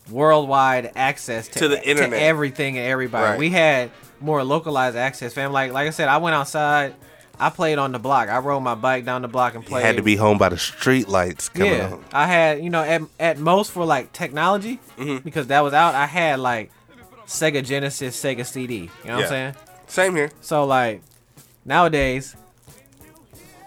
worldwide 0.10 0.92
access 0.96 1.48
to, 1.50 1.60
To 1.60 1.68
the 1.68 1.88
internet. 1.90 2.22
everything 2.22 2.78
and 2.78 2.88
everybody. 2.88 3.32
Right. 3.32 3.40
We 3.40 3.50
had 3.50 3.92
more 4.20 4.44
localized 4.44 4.96
access, 4.98 5.34
fam. 5.34 5.52
Like 5.52 5.72
like 5.72 5.88
I 5.88 5.92
said, 5.92 6.08
I 6.10 6.18
went 6.18 6.36
outside. 6.36 6.96
I 7.40 7.52
played 7.52 7.78
on 7.78 7.92
the 7.92 8.00
block. 8.00 8.30
I 8.30 8.40
rode 8.40 8.62
my 8.62 8.74
bike 8.74 9.06
down 9.06 9.22
the 9.22 9.28
block 9.28 9.54
and 9.54 9.64
You 9.64 9.70
played. 9.70 9.86
had 9.86 9.98
to 9.98 10.02
be 10.02 10.16
home 10.16 10.40
by 10.40 10.50
the 10.50 10.58
street 10.58 11.08
lights 11.08 11.50
coming 11.50 11.74
yeah, 11.74 11.92
on. 11.94 12.04
I 12.12 12.26
had 12.26 12.64
you 12.64 12.70
know 12.72 12.82
at, 12.82 13.02
at 13.20 13.38
most 13.38 13.72
for 13.72 13.86
like 13.86 14.12
technology 14.12 14.80
Mm-hmm. 14.98 15.18
because 15.24 15.48
that 15.48 15.62
was 15.62 15.74
out. 15.74 15.94
I 15.94 16.08
had 16.08 16.40
like 16.40 16.72
Sega 17.28 17.64
Genesis, 17.64 18.20
Sega 18.22 18.44
CD. 18.46 18.76
You 18.76 18.90
know 19.06 19.16
what 19.18 19.24
I'm 19.26 19.30
saying? 19.30 19.56
Same 19.86 20.16
here. 20.16 20.32
So 20.42 20.66
like 20.66 21.02
nowadays, 21.64 22.36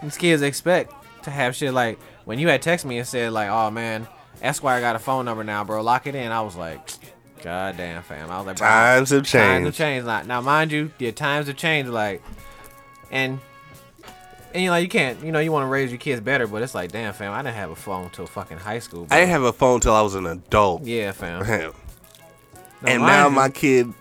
these 0.03 0.17
kids 0.17 0.41
expect 0.41 0.93
to 1.23 1.31
have 1.31 1.55
shit 1.55 1.73
like 1.73 1.99
when 2.25 2.39
you 2.39 2.47
had 2.49 2.61
text 2.61 2.85
me 2.85 2.97
and 2.97 3.07
said 3.07 3.31
like, 3.31 3.49
"Oh 3.49 3.71
man, 3.71 4.07
Esquire 4.41 4.81
got 4.81 4.95
a 4.95 4.99
phone 4.99 5.25
number 5.25 5.43
now, 5.43 5.63
bro. 5.63 5.81
Lock 5.81 6.07
it 6.07 6.15
in." 6.15 6.31
I 6.31 6.41
was 6.41 6.55
like, 6.55 6.79
"God 7.43 7.77
damn, 7.77 8.01
fam." 8.03 8.29
I 8.31 8.37
was 8.37 8.47
like, 8.47 8.57
Times 8.57 9.09
have 9.11 9.23
changed. 9.23 9.33
Times 9.33 9.65
have 9.65 9.75
changed. 9.75 10.07
Like, 10.07 10.25
now, 10.25 10.41
mind 10.41 10.71
you, 10.71 10.91
the 10.97 11.11
times 11.11 11.47
have 11.47 11.57
changed. 11.57 11.91
Like, 11.91 12.21
and 13.11 13.39
and 14.53 14.63
you 14.63 14.69
know 14.69 14.75
you 14.77 14.89
can't, 14.89 15.23
you 15.23 15.31
know, 15.31 15.39
you 15.39 15.51
want 15.51 15.63
to 15.63 15.67
raise 15.67 15.91
your 15.91 15.99
kids 15.99 16.21
better, 16.21 16.47
but 16.47 16.61
it's 16.61 16.75
like, 16.75 16.91
damn, 16.91 17.13
fam, 17.13 17.31
I 17.33 17.41
didn't 17.41 17.55
have 17.55 17.69
a 17.71 17.75
phone 17.75 18.09
till 18.09 18.25
fucking 18.27 18.57
high 18.57 18.79
school. 18.79 19.05
Bro. 19.05 19.15
I 19.15 19.21
didn't 19.21 19.31
have 19.31 19.43
a 19.43 19.53
phone 19.53 19.79
till 19.79 19.93
I 19.93 20.01
was 20.01 20.15
an 20.15 20.25
adult. 20.25 20.83
yeah, 20.83 21.11
fam. 21.11 21.45
Damn. 21.45 21.71
No, 22.81 22.89
and 22.89 23.03
now 23.03 23.27
you- 23.27 23.35
my 23.35 23.49
kid 23.49 23.93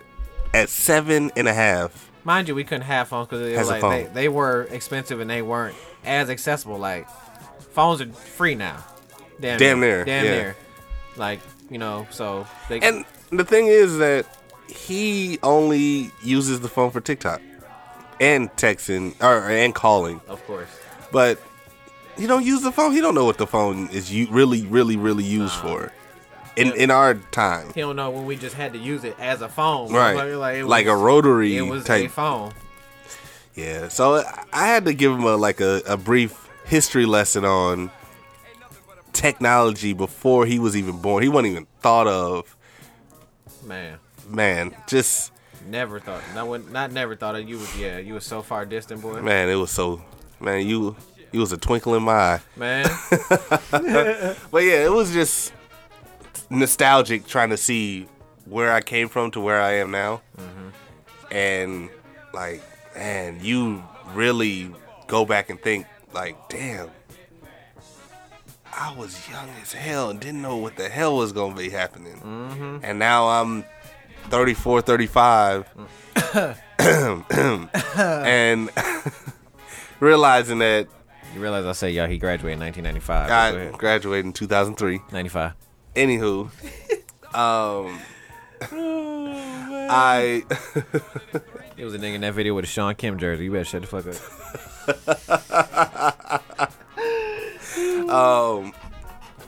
at 0.55 0.69
seven 0.69 1.31
and 1.37 1.47
a 1.47 1.53
half. 1.55 2.11
Mind 2.25 2.49
you, 2.49 2.55
we 2.55 2.65
couldn't 2.65 2.83
have 2.83 3.09
phones 3.09 3.29
because 3.29 3.47
it 3.47 3.57
Has 3.57 3.69
was 3.71 3.83
a 3.83 3.87
like 3.87 4.07
they, 4.13 4.23
they 4.23 4.29
were 4.29 4.63
expensive 4.71 5.21
and 5.21 5.31
they 5.31 5.41
weren't 5.43 5.75
as 6.05 6.29
accessible. 6.29 6.77
Like 6.79 7.09
phones 7.73 8.01
are 8.03 8.09
free 8.13 8.55
now. 8.55 8.85
Damn, 9.41 9.59
Damn 9.59 9.81
near, 9.81 10.05
Damn 10.05 10.25
yeah. 10.25 10.31
near. 10.31 10.57
Like 11.17 11.41
you 11.71 11.79
know, 11.79 12.07
so 12.11 12.47
they 12.69 12.81
And 12.81 13.05
the 13.31 13.45
thing 13.45 13.67
is 13.67 13.99
that 13.99 14.27
he 14.69 15.39
only 15.43 16.11
uses 16.23 16.61
the 16.61 16.69
phone 16.69 16.91
for 16.91 17.01
TikTok 17.01 17.41
and 18.21 18.51
texting 18.57 19.15
or 19.23 19.49
and 19.49 19.75
calling. 19.75 20.21
of 20.29 20.45
course. 20.47 20.69
But 21.13 21.41
he 22.19 22.27
don't 22.27 22.45
use 22.45 22.63
the 22.63 22.73
phone. 22.73 22.93
He 22.93 23.01
don't 23.01 23.15
know 23.15 23.25
what 23.25 23.39
the 23.39 23.47
phone 23.47 23.89
is 23.91 24.13
you 24.13 24.27
really, 24.31 24.67
really, 24.67 24.97
really 24.97 25.25
used 25.25 25.55
for. 25.55 25.93
In 26.57 26.69
Yeah. 26.69 26.75
in 26.75 26.91
our 26.91 27.15
time, 27.31 27.73
He 27.75 27.81
don't 27.81 27.97
know 27.97 28.11
when 28.11 28.27
we 28.27 28.37
just 28.37 28.57
had 28.57 28.73
to 28.75 28.79
use 28.79 29.05
it 29.05 29.17
as 29.21 29.41
a 29.41 29.49
phone. 29.49 29.93
right? 29.93 30.35
Like, 30.37 30.65
Like, 30.65 30.87
it 30.87 30.91
a 30.91 30.95
rotary 30.97 31.57
It 31.57 31.63
was 31.63 31.89
a 31.89 32.09
phone. 32.09 32.53
Yeah. 33.55 33.89
So 33.89 34.17
I- 34.17 34.45
I 34.53 34.67
had 34.67 34.85
to 34.87 34.93
give 34.93 35.13
him 35.13 35.25
a 35.25 35.37
like 35.37 35.61
a, 35.61 35.83
a 35.87 35.97
brief 35.97 36.35
history 36.65 37.07
lesson 37.07 37.45
on 37.45 37.91
technology 39.13 39.93
before 39.93 40.47
he 40.47 40.59
was 40.59 40.77
even 40.77 41.01
born. 41.01 41.23
He 41.23 41.29
wasn't 41.29 41.53
even 41.53 41.67
thought 41.81 42.07
of. 42.07 42.57
Man, 43.65 43.99
Man, 44.29 44.75
just 44.87 45.33
never 45.67 45.99
thought. 46.01 46.23
When, 46.47 46.71
not 46.73 46.93
never 46.93 47.17
thought 47.17 47.37
of 47.37 47.49
you. 47.49 47.59
Was 47.59 47.79
yeah, 47.79 47.99
you 47.99 48.15
was 48.15 48.25
so 48.25 48.43
far 48.43 48.65
distant, 48.65 49.03
boy. 49.03 49.21
man, 49.21 49.49
it 49.49 49.57
was 49.57 49.71
so. 49.71 50.03
Man, 50.39 50.67
you 50.67 50.97
you 51.33 51.41
was 51.41 51.53
a 51.53 51.57
twinkle 51.57 51.95
in 51.95 52.03
my 52.03 52.13
eye. 52.13 52.41
Man, 52.57 52.87
But 53.71 54.65
yeah, 54.65 54.85
it 54.85 54.93
was 54.93 55.13
just 55.13 55.53
nostalgic 56.49 57.27
trying 57.27 57.51
to 57.51 57.57
see 57.57 58.07
where 58.47 58.73
I 58.73 58.81
came 58.81 59.09
from 59.09 59.31
to 59.33 59.41
where 59.41 59.61
I 59.61 59.75
am 59.75 59.91
now. 59.91 60.23
Mm-hmm. 60.39 61.35
And 61.35 61.91
like, 62.33 62.63
man, 62.97 63.39
you 63.43 63.83
really 64.15 64.73
go 65.07 65.25
back 65.25 65.51
and 65.51 65.61
think 65.61 65.87
like, 66.13 66.37
damn, 66.49 66.91
I 68.73 68.95
was 68.97 69.29
young 69.29 69.49
as 69.63 69.73
hell 69.73 70.11
and 70.11 70.21
didn't 70.21 70.43
know 70.43 70.57
what 70.57 70.77
the 70.77 70.89
hell 70.89 71.17
was 71.17 71.33
going 71.33 71.55
to 71.55 71.59
be 71.59 71.71
happening. 71.71 72.81
And 72.83 72.99
now 72.99 73.29
I'm 73.29 73.65
34, 74.29 74.83
35 74.83 75.67
and 76.79 77.25
realizing 80.01 80.59
that 80.59 80.89
you 81.35 81.41
realize 81.41 81.65
I 81.65 81.73
say, 81.73 81.91
yo, 81.93 82.07
he 82.07 82.19
graduated 82.19 82.59
in 82.59 82.65
1995. 82.67 83.31
I 83.31 83.71
graduated 83.77 84.27
in 84.27 84.33
2003. 84.33 85.01
95. 85.13 85.53
Anywho, 85.95 86.51
um, 87.35 88.01
I 89.91 90.43
It 91.77 91.85
was 91.85 91.95
a 91.95 91.99
nigga 91.99 92.15
in 92.15 92.21
that 92.21 92.35
video 92.35 92.55
with 92.55 92.65
a 92.65 92.69
Shawn 92.69 92.95
Kemp 92.95 93.19
jersey. 93.19 93.45
You 93.45 93.53
better 93.53 93.65
shut 93.65 93.83
the 93.83 93.89
fuck 93.89 94.07
up. 94.07 94.15
um, 98.09 98.73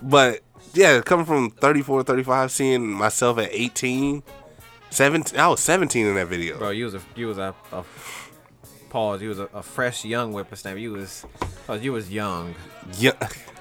but 0.03 0.41
yeah, 0.75 1.01
coming 1.01 1.27
from 1.27 1.51
34, 1.51 2.03
35, 2.03 2.51
seeing 2.51 2.87
myself 2.88 3.38
at 3.38 3.49
18, 3.53 4.23
17, 4.91 5.38
I 5.38 5.49
was 5.49 5.61
17 5.61 6.07
in 6.07 6.15
that 6.17 6.27
video. 6.27 6.59
Bro, 6.59 6.71
you 6.71 6.85
was 6.87 6.95
a 6.95 7.01
you 7.15 7.27
was 7.27 7.38
a, 7.38 7.55
a 7.73 7.85
pause. 8.91 9.23
You 9.23 9.31
was 9.31 9.38
a, 9.38 9.49
a 9.55 9.62
fresh 9.62 10.05
young 10.05 10.33
whippersnapper. 10.33 10.79
You 10.79 10.93
was 10.93 11.25
you 11.81 11.93
was 11.93 12.11
young. 12.11 12.55
Yeah, 12.99 13.12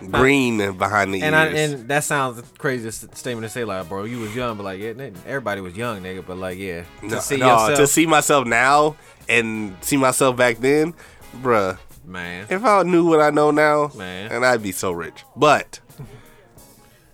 green 0.10 0.58
behind 0.78 1.14
the 1.14 1.22
And 1.22 1.36
I, 1.36 1.50
ears. 1.50 1.72
and 1.74 1.88
that 1.90 2.04
sounds 2.04 2.42
the 2.42 2.58
craziest 2.58 3.16
statement 3.16 3.46
to 3.46 3.50
say, 3.50 3.64
like, 3.64 3.88
bro, 3.88 4.04
you 4.06 4.20
was 4.20 4.36
young, 4.36 4.58
but 4.58 4.64
like, 4.64 4.80
yeah, 4.80 4.94
everybody 5.26 5.62
was 5.62 5.78
young, 5.78 6.02
nigga. 6.02 6.26
But 6.26 6.38
like, 6.38 6.58
yeah, 6.58 6.84
to 7.02 7.08
no, 7.08 7.20
see 7.20 7.38
no, 7.38 7.48
yourself, 7.48 7.78
to 7.80 7.88
see 7.88 8.06
myself 8.08 8.48
now 8.48 8.96
and 9.30 9.76
see 9.82 9.98
myself 9.98 10.36
back 10.36 10.58
then, 10.58 10.94
bruh. 11.42 11.78
Man, 12.12 12.48
If 12.50 12.64
I 12.64 12.84
knew 12.84 13.06
what 13.06 13.22
I 13.22 13.30
know 13.30 13.52
now, 13.52 13.92
Man. 13.96 14.32
and 14.32 14.46
I'd 14.46 14.62
be 14.62 14.72
so 14.72 14.92
rich. 14.92 15.24
But 15.36 15.80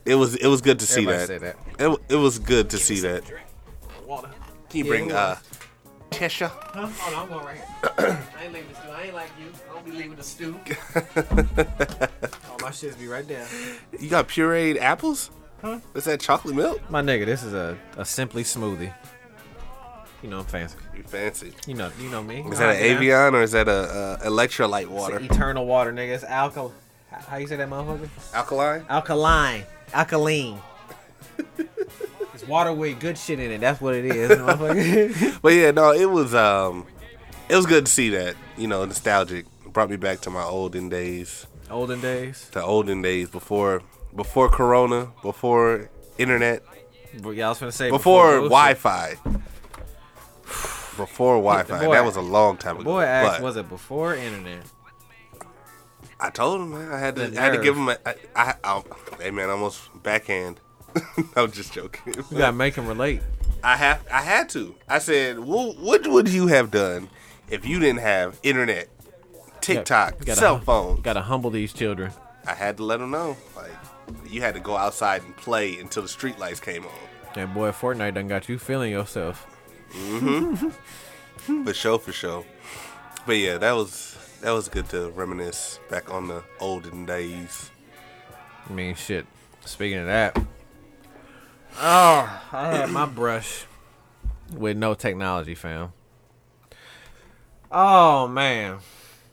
it 0.06 0.16
was 0.16 0.36
it 0.36 0.48
was 0.48 0.62
good 0.62 0.80
to 0.80 0.86
see 0.88 1.02
Everybody 1.02 1.18
that. 1.20 1.28
say 1.28 1.38
that. 1.38 1.56
It, 1.92 2.00
it 2.10 2.16
was 2.16 2.40
good 2.40 2.70
to 2.72 2.78
see 2.78 3.00
that. 3.02 3.24
Water. 4.06 4.30
Can 4.70 4.80
you 4.80 4.84
Yeah, 4.86 4.90
bring 4.90 5.12
uh 5.12 5.38
Tisha. 6.12 6.50
Huh? 6.50 6.88
Oh 6.90 7.12
no, 7.12 7.18
I'm 7.22 7.28
going 7.30 7.46
right 7.46 7.56
here. 7.58 8.26
I 8.40 8.44
ain't 8.46 8.54
leaving 8.54 8.70
the 8.70 8.76
stew. 8.76 8.90
I 8.90 9.04
ain't 9.04 9.14
like 9.14 9.30
you. 9.40 9.48
I 9.70 9.74
don't 9.74 9.86
be 9.86 9.92
leaving 9.92 10.16
the 10.16 10.24
stew. 10.24 10.60
All 12.50 12.58
my 12.62 12.70
shits 12.72 12.98
be 12.98 13.08
right 13.08 13.28
there. 13.28 13.46
You 14.00 14.10
got 14.10 14.28
pureed 14.30 14.80
apples? 14.80 15.30
Huh? 15.62 15.80
Is 15.96 16.06
that 16.06 16.20
chocolate 16.22 16.56
milk? 16.56 16.90
My 16.90 17.02
nigga, 17.02 17.26
this 17.26 17.44
is 17.44 17.54
a, 17.54 17.78
a 17.98 18.06
simply 18.06 18.44
smoothie. 18.44 18.94
You 20.24 20.30
know 20.30 20.40
I'm 20.40 20.46
fancy. 20.46 20.78
You 20.96 21.04
fancy. 21.04 21.54
You 21.68 21.76
know, 21.76 21.92
you 22.00 22.10
know 22.10 22.24
me. 22.24 22.42
Is 22.42 22.58
that 22.60 22.76
an 22.76 22.82
Evian 22.82 23.36
or 23.36 23.44
is 23.44 23.52
that 23.52 23.68
a, 23.68 24.20
a 24.22 24.30
electrolyte 24.30 24.88
water? 24.88 25.20
Eternal 25.20 25.66
water, 25.66 25.94
nigga. 25.94 26.16
It's 26.16 26.24
alkal. 26.24 26.72
How 27.12 27.38
you 27.38 27.48
say 27.48 27.56
that, 27.56 27.70
motherfucker? 27.70 28.10
Alkaline? 28.34 28.86
Alkaline. 28.90 29.64
Alkaline. 29.94 30.60
it's 32.34 32.48
water 32.48 32.74
with 32.74 33.00
good 33.00 33.18
shit 33.18 33.40
in 33.40 33.52
it. 33.52 33.60
That's 33.60 33.80
what 33.80 33.96
it 33.96 34.06
is, 34.06 34.32
motherfucker. 34.32 35.40
But 35.42 35.54
yeah, 35.54 35.72
no, 35.72 35.92
it 35.92 36.10
was 36.10 36.34
um, 36.36 36.86
it 37.50 37.56
was 37.56 37.66
good 37.66 37.86
to 37.86 37.92
see 37.92 38.10
that. 38.10 38.36
You 38.58 38.68
know, 38.68 38.84
nostalgic. 38.86 39.46
Brought 39.72 39.90
me 39.90 39.98
back 39.98 40.22
to 40.22 40.32
my 40.32 40.44
olden 40.44 40.90
days. 40.90 41.46
Olden 41.70 42.02
days. 42.02 42.50
The 42.52 42.64
olden 42.64 43.02
days 43.02 43.30
before 43.30 43.84
before 44.16 44.50
Corona, 44.50 45.12
before 45.22 45.90
internet, 46.18 46.64
But 47.22 47.32
yeah, 47.32 47.46
I 47.46 47.50
was 47.50 47.60
gonna 47.60 47.72
say 47.72 47.92
before 47.92 48.40
bullshit. 48.40 48.50
Wi-Fi. 48.50 49.16
Before 50.98 51.36
Wi-Fi. 51.36 51.86
boy- 51.86 51.94
that 51.94 52.04
was 52.06 52.16
a 52.16 52.22
long 52.22 52.58
time 52.58 52.76
ago. 52.78 52.84
Boy 52.86 53.04
asked, 53.04 53.42
was 53.42 53.56
it 53.56 53.70
before 53.70 54.16
internet? 54.16 54.64
I 56.20 56.30
told 56.32 56.62
him, 56.62 56.72
man. 56.72 56.92
I 56.92 56.98
had 57.00 57.16
to. 57.18 57.26
I 57.38 57.42
had 57.42 57.54
to 57.54 57.62
give 57.62 57.76
him. 57.78 57.90
A, 57.90 57.98
I, 58.06 58.16
I, 58.36 58.54
I, 58.64 58.82
hey, 59.22 59.32
man, 59.32 59.50
almost 59.50 59.82
backhand. 60.04 60.60
I'm 61.36 61.52
just 61.52 61.74
joking. 61.74 62.16
You 62.32 62.38
gotta 62.38 62.54
make 62.54 62.76
him 62.76 62.88
relate. 62.88 63.22
I 63.64 63.78
have. 63.78 64.06
I 64.12 64.22
had 64.22 64.50
to. 64.50 64.76
I 64.90 64.98
said, 65.00 65.40
well, 65.40 65.74
what 65.74 66.08
would 66.08 66.28
you 66.30 66.48
have 66.48 66.72
done 66.72 67.10
if 67.50 67.66
you 67.68 67.80
didn't 67.80 68.00
have 68.02 68.40
internet, 68.42 68.90
TikTok, 69.62 70.20
gotta- 70.26 70.40
cell 70.40 70.60
phone? 70.60 71.02
Gotta 71.02 71.22
humble 71.22 71.52
these 71.52 71.72
children. 71.74 72.12
I 72.48 72.54
had 72.54 72.78
to 72.78 72.84
let 72.84 73.00
them 73.00 73.12
know. 73.12 73.36
Like, 73.56 73.72
you 74.28 74.42
had 74.42 74.54
to 74.56 74.62
go 74.62 74.76
outside 74.78 75.22
and 75.24 75.36
play 75.36 75.78
until 75.80 76.02
the 76.02 76.08
street 76.10 76.40
lights 76.40 76.60
came 76.62 76.86
on. 76.86 76.92
That 77.36 77.54
boy 77.54 77.72
Fortnite 77.72 78.14
done 78.16 78.28
got 78.30 78.48
you 78.50 78.58
feeling 78.58 78.92
yourself. 78.92 79.46
Mm-hmm. 79.92 81.64
For 81.64 81.74
sure, 81.74 82.00
for 82.00 82.12
sure. 82.12 82.46
But 83.26 83.38
yeah, 83.38 83.58
that 83.58 83.72
was 83.74 84.18
that 84.42 84.52
was 84.52 84.70
good 84.70 84.90
to 84.90 85.10
reminisce 85.12 85.80
back 85.90 86.12
on 86.12 86.28
the 86.28 86.44
olden 86.60 87.06
days. 87.06 87.72
I 88.70 88.74
mean, 88.74 88.96
shit. 88.96 89.26
Speaking 89.66 90.00
of 90.00 90.06
that, 90.06 90.38
oh, 91.78 92.42
I 92.52 92.68
had 92.76 92.90
my 92.90 93.06
brush 93.06 93.66
with 94.54 94.78
no 94.78 94.94
technology, 94.94 95.56
fam. 95.56 95.92
Oh 97.72 98.28
man, 98.28 98.78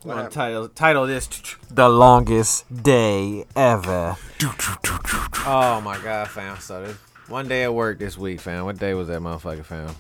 I'm 0.05 0.11
gonna 0.11 0.29
title 0.29 0.69
title 0.69 1.07
this 1.07 1.29
the 1.71 1.89
longest 1.89 2.83
day 2.83 3.45
ever. 3.57 4.17
Oh 5.47 5.79
my 5.83 5.99
god, 5.99 6.29
fam. 6.29 6.59
So 6.59 6.83
this 6.87 6.97
one 7.29 7.49
day 7.49 7.65
at 7.65 7.75
work 7.75 7.99
this 7.99 8.17
week, 8.17 8.41
fam. 8.41 8.65
What 8.65 8.79
day 8.79 8.95
was 8.95 9.09
that, 9.09 9.21
motherfucker, 9.21 9.63
fam? 9.63 9.95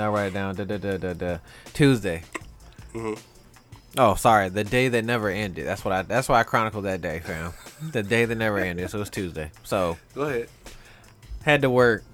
I 0.00 0.08
write 0.08 0.26
it 0.28 0.34
down? 0.34 0.54
Da, 0.54 0.64
da, 0.64 0.76
da, 0.78 0.96
da, 0.96 1.12
da. 1.12 1.38
Tuesday. 1.74 2.22
Oh, 3.98 4.14
sorry, 4.14 4.48
the 4.48 4.64
day 4.64 4.88
that 4.88 5.04
never 5.04 5.28
ended. 5.28 5.66
That's 5.66 5.84
what 5.84 5.92
I. 5.92 6.02
That's 6.02 6.28
why 6.28 6.40
I 6.40 6.44
chronicled 6.44 6.84
that 6.84 7.02
day, 7.02 7.20
fam. 7.20 7.52
The 7.92 8.02
day 8.02 8.24
that 8.24 8.34
never 8.36 8.58
ended. 8.58 8.88
So 8.90 8.98
it 8.98 9.00
was 9.00 9.10
Tuesday. 9.10 9.50
So 9.64 9.98
Go 10.14 10.22
ahead. 10.22 10.48
had 11.44 11.62
to 11.62 11.70
work 11.70 12.04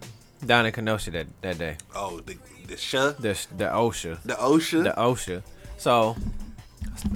down 0.45 0.67
in 0.67 0.73
Kenosha 0.73 1.11
that, 1.13 1.27
that 1.43 1.59
day. 1.59 1.77
Oh, 1.95 2.19
the 2.21 2.37
the 2.67 2.77
sh- 2.77 2.93
The 2.93 3.15
the 3.57 3.65
OSHA, 3.67 4.23
the 4.25 4.39
ocean. 4.41 4.83
the 4.85 4.91
OSHA. 4.93 5.43
So 5.79 6.17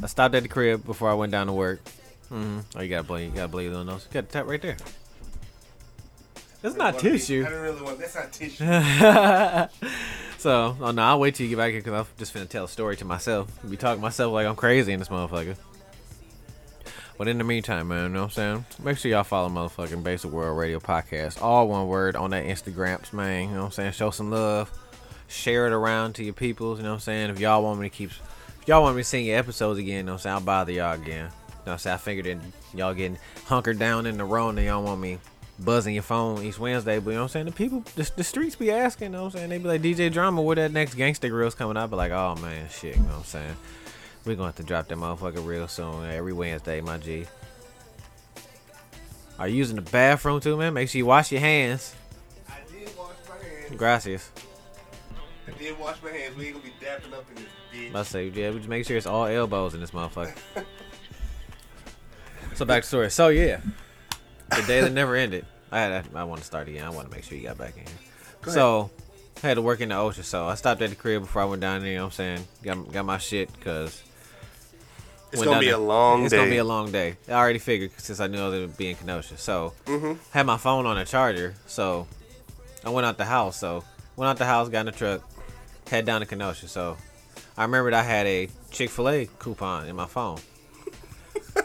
I 0.03 0.07
stopped 0.07 0.35
at 0.37 0.45
the 0.45 0.49
crib 0.49 0.85
before 0.85 1.11
I 1.11 1.15
went 1.15 1.33
down 1.33 1.49
to 1.49 1.53
work. 1.53 1.81
hmm 2.29 2.61
Oh, 2.77 2.83
you 2.83 2.89
gotta 2.89 3.03
believe. 3.03 3.31
You 3.31 3.37
gotta 3.37 3.49
believe 3.49 3.75
on 3.75 3.87
those. 3.87 4.07
You 4.11 4.15
got 4.21 4.29
the 4.29 4.33
tap 4.33 4.47
right 4.47 4.63
there. 4.63 4.77
It's 6.63 6.77
not 6.77 6.99
tissue. 6.99 7.45
I 7.45 7.51
didn't 7.51 7.63
really 7.63 7.83
want. 7.83 7.99
That's 7.99 8.15
not 8.15 8.33
tissue. 8.33 8.65
So, 10.43 10.77
oh 10.81 10.91
no, 10.91 11.03
I'll 11.03 11.21
wait 11.21 11.37
till 11.37 11.45
you 11.45 11.51
get 11.51 11.59
back 11.59 11.71
here 11.71 11.81
because 11.81 12.01
I'm 12.01 12.07
just 12.19 12.35
finna 12.35 12.49
tell 12.49 12.65
a 12.65 12.69
story 12.69 12.97
to 12.97 13.05
myself. 13.05 13.49
Be 13.71 13.77
talking 13.77 14.01
to 14.01 14.03
myself 14.03 14.33
like 14.33 14.45
I'm 14.45 14.57
crazy 14.57 14.93
in 14.93 14.99
this 14.99 15.09
motherfucker. 15.09 15.55
But 17.17 17.29
in 17.29 17.39
the 17.39 17.45
meantime, 17.45 17.87
man, 17.87 18.03
you 18.03 18.09
know 18.09 18.23
what 18.23 18.25
I'm 18.25 18.65
saying? 18.65 18.65
Make 18.83 18.99
sure 18.99 19.09
y'all 19.09 19.23
follow 19.23 19.49
motherfucking 19.49 20.03
Basic 20.03 20.29
World 20.33 20.59
Radio 20.59 20.81
Podcast. 20.81 21.41
All 21.41 21.69
one 21.69 21.87
word 21.87 22.17
on 22.17 22.31
that 22.31 22.45
Instagrams, 22.45 23.13
man. 23.13 23.51
You 23.51 23.55
know 23.55 23.61
what 23.61 23.67
I'm 23.67 23.71
saying? 23.71 23.93
Show 23.93 24.11
some 24.11 24.33
love. 24.33 24.69
Share 25.29 25.69
it 25.69 25.73
around 25.73 26.15
to 26.17 26.25
your 26.25 26.35
peoples, 26.35 26.81
you 26.81 26.83
know 26.83 26.91
what 26.91 26.95
I'm 26.95 27.01
saying? 27.03 27.31
If 27.31 27.39
y'all 27.39 27.63
want 27.63 27.79
me 27.79 27.89
to 27.89 27.95
keep 27.95 28.11
if 28.11 28.67
y'all 28.67 28.83
want 28.83 28.97
me 28.97 29.03
to 29.03 29.09
sing 29.09 29.25
your 29.25 29.39
episodes 29.39 29.79
again, 29.79 29.99
you 29.99 30.03
know 30.03 30.15
what 30.15 30.17
I'm 30.17 30.23
saying? 30.23 30.35
I'll 30.35 30.41
bother 30.41 30.73
y'all 30.73 30.95
again. 30.95 31.07
You 31.07 31.15
know 31.15 31.29
what 31.63 31.73
I'm 31.75 31.79
saying? 31.79 31.95
I 31.95 31.99
figured 31.99 32.27
that 32.27 32.77
y'all 32.77 32.95
getting 32.95 33.19
hunkered 33.45 33.79
down 33.79 34.07
in 34.07 34.19
the 34.19 34.25
row 34.25 34.49
and 34.49 34.59
y'all 34.59 34.83
want 34.83 35.01
me 35.01 35.19
buzzing 35.59 35.95
your 35.95 36.03
phone 36.03 36.43
each 36.43 36.59
Wednesday, 36.59 36.99
but 36.99 37.11
you 37.11 37.17
know 37.17 37.23
what 37.23 37.25
I'm 37.25 37.29
saying? 37.29 37.47
The 37.47 37.53
people, 37.53 37.85
the, 37.95 38.11
the 38.17 38.25
streets 38.25 38.57
be 38.57 38.71
asking, 38.71 39.07
you 39.07 39.13
know 39.13 39.25
what 39.25 39.35
I'm 39.35 39.39
saying? 39.39 39.51
They 39.51 39.59
be 39.59 39.69
like, 39.69 39.83
DJ 39.83 40.13
Drama, 40.13 40.43
where 40.43 40.57
that 40.57 40.73
next 40.73 40.95
Gangsta 40.95 41.31
Grillz 41.31 41.57
coming 41.57 41.77
out? 41.77 41.91
Be 41.91 41.97
like, 41.97 42.13
oh 42.13 42.37
man, 42.37 42.69
shit, 42.69 42.97
you 42.97 43.03
know 43.03 43.09
what 43.09 43.19
I'm 43.19 43.25
saying? 43.25 43.57
We're 44.25 44.37
gonna 44.37 44.49
have 44.49 44.57
to 44.57 44.63
drop 44.63 44.89
that 44.89 44.99
motherfucker 44.99 45.45
real 45.45 45.69
soon, 45.69 46.09
every 46.11 46.33
Wednesday, 46.33 46.81
my 46.81 46.99
G. 46.99 47.27
Are 49.39 49.49
you 49.49 49.57
using 49.57 49.77
the 49.77 49.83
bathroom 49.83 50.41
too, 50.41 50.57
man? 50.57 50.75
Make 50.75 50.89
sure 50.89 50.99
you 50.99 51.07
wash 51.07 51.33
your 51.33 51.41
hands. 51.41 51.95
I 52.49 52.59
did 52.71 52.97
wash 52.97 53.17
my 53.29 53.35
hands. 53.45 53.77
Gracias. 53.77 54.31
I 55.49 55.51
did 55.59 55.79
wash 55.79 55.97
my 56.03 56.11
hands. 56.11 56.37
We 56.37 56.47
ain't 56.47 56.55
gonna 56.55 56.67
be 56.67 56.73
dapping 56.85 57.13
up 57.13 57.25
in 57.31 57.35
this 57.37 57.93
bitch. 57.93 57.95
I 57.95 58.03
say, 58.05 58.29
yeah, 58.29 58.51
we 58.51 58.59
just 58.59 58.69
make 58.69 58.87
sure 58.87 58.97
it's 58.97 59.07
all 59.07 59.27
elbows 59.27 59.75
in 59.75 59.81
this 59.81 59.91
motherfucker. 59.91 60.37
so 62.55 62.65
back 62.65 62.83
to 62.83 62.89
story. 62.89 63.11
So 63.11 63.29
yeah, 63.29 63.61
the 64.57 64.63
day 64.67 64.81
that 64.81 64.93
never 64.93 65.15
ended. 65.17 65.47
I 65.71 65.81
had, 65.81 66.07
I, 66.15 66.25
want 66.25 66.41
to 66.41 66.47
start 66.47 66.69
again. 66.69 66.85
I 66.85 66.91
want 66.91 67.09
to 67.09 67.15
make 67.15 67.25
sure 67.25 67.37
you 67.39 67.45
got 67.45 67.57
back 67.59 67.77
in 67.77 67.85
here. 67.85 68.53
So 68.53 68.91
I 69.43 69.47
had 69.49 69.55
to 69.55 69.63
work 69.63 69.81
in 69.81 69.89
the 69.89 69.97
ocean. 69.97 70.23
So 70.25 70.47
I 70.47 70.55
stopped 70.55 70.83
at 70.83 70.91
the 70.91 70.97
crib 70.97 71.23
before 71.23 71.43
I 71.43 71.45
went 71.47 71.63
down 71.63 71.81
there. 71.81 71.91
You 71.91 71.97
know 71.97 72.03
what 72.05 72.19
I'm 72.21 72.37
saying? 72.37 72.45
Got 72.63 72.93
got 72.93 73.05
my 73.07 73.19
shit 73.19 73.51
because 73.53 74.03
It's 75.33 75.43
gonna 75.43 75.61
be 75.61 75.71
a 75.71 75.79
long 75.79 76.25
It's 76.25 76.31
day. 76.33 76.37
gonna 76.37 76.51
be 76.51 76.59
a 76.59 76.65
long 76.65 76.93
day. 76.93 77.17
I 77.29 77.33
already 77.33 77.59
figured 77.59 77.93
since 77.99 78.21
I 78.21 78.27
knew 78.27 78.39
I 78.41 78.49
was 78.49 78.55
gonna 78.55 78.69
be 78.77 78.91
in 78.91 78.97
Kenosha. 78.97 79.39
So 79.39 79.73
Mm-hmm. 79.87 80.15
had 80.33 80.45
my 80.47 80.59
phone 80.59 80.85
on 80.87 80.99
a 80.99 81.05
charger. 81.07 81.55
So 81.67 82.07
I 82.85 82.91
went 82.91 83.07
out 83.07 83.17
the 83.17 83.25
house. 83.25 83.57
So 83.59 83.85
went 84.17 84.29
out 84.29 84.37
the 84.37 84.45
house, 84.45 84.69
got 84.69 84.81
in 84.81 84.87
the 84.87 84.93
truck, 84.93 85.23
head 85.89 86.05
down 86.05 86.21
to 86.21 86.27
Kenosha. 86.27 86.69
So 86.69 86.97
I 87.57 87.63
remembered 87.63 87.95
I 87.95 88.03
had 88.03 88.27
a 88.27 88.49
Chick 88.71 88.91
Fil 88.91 89.09
A 89.09 89.27
coupon 89.39 89.87
in 89.89 89.97
my 89.97 90.07
phone. 90.07 90.39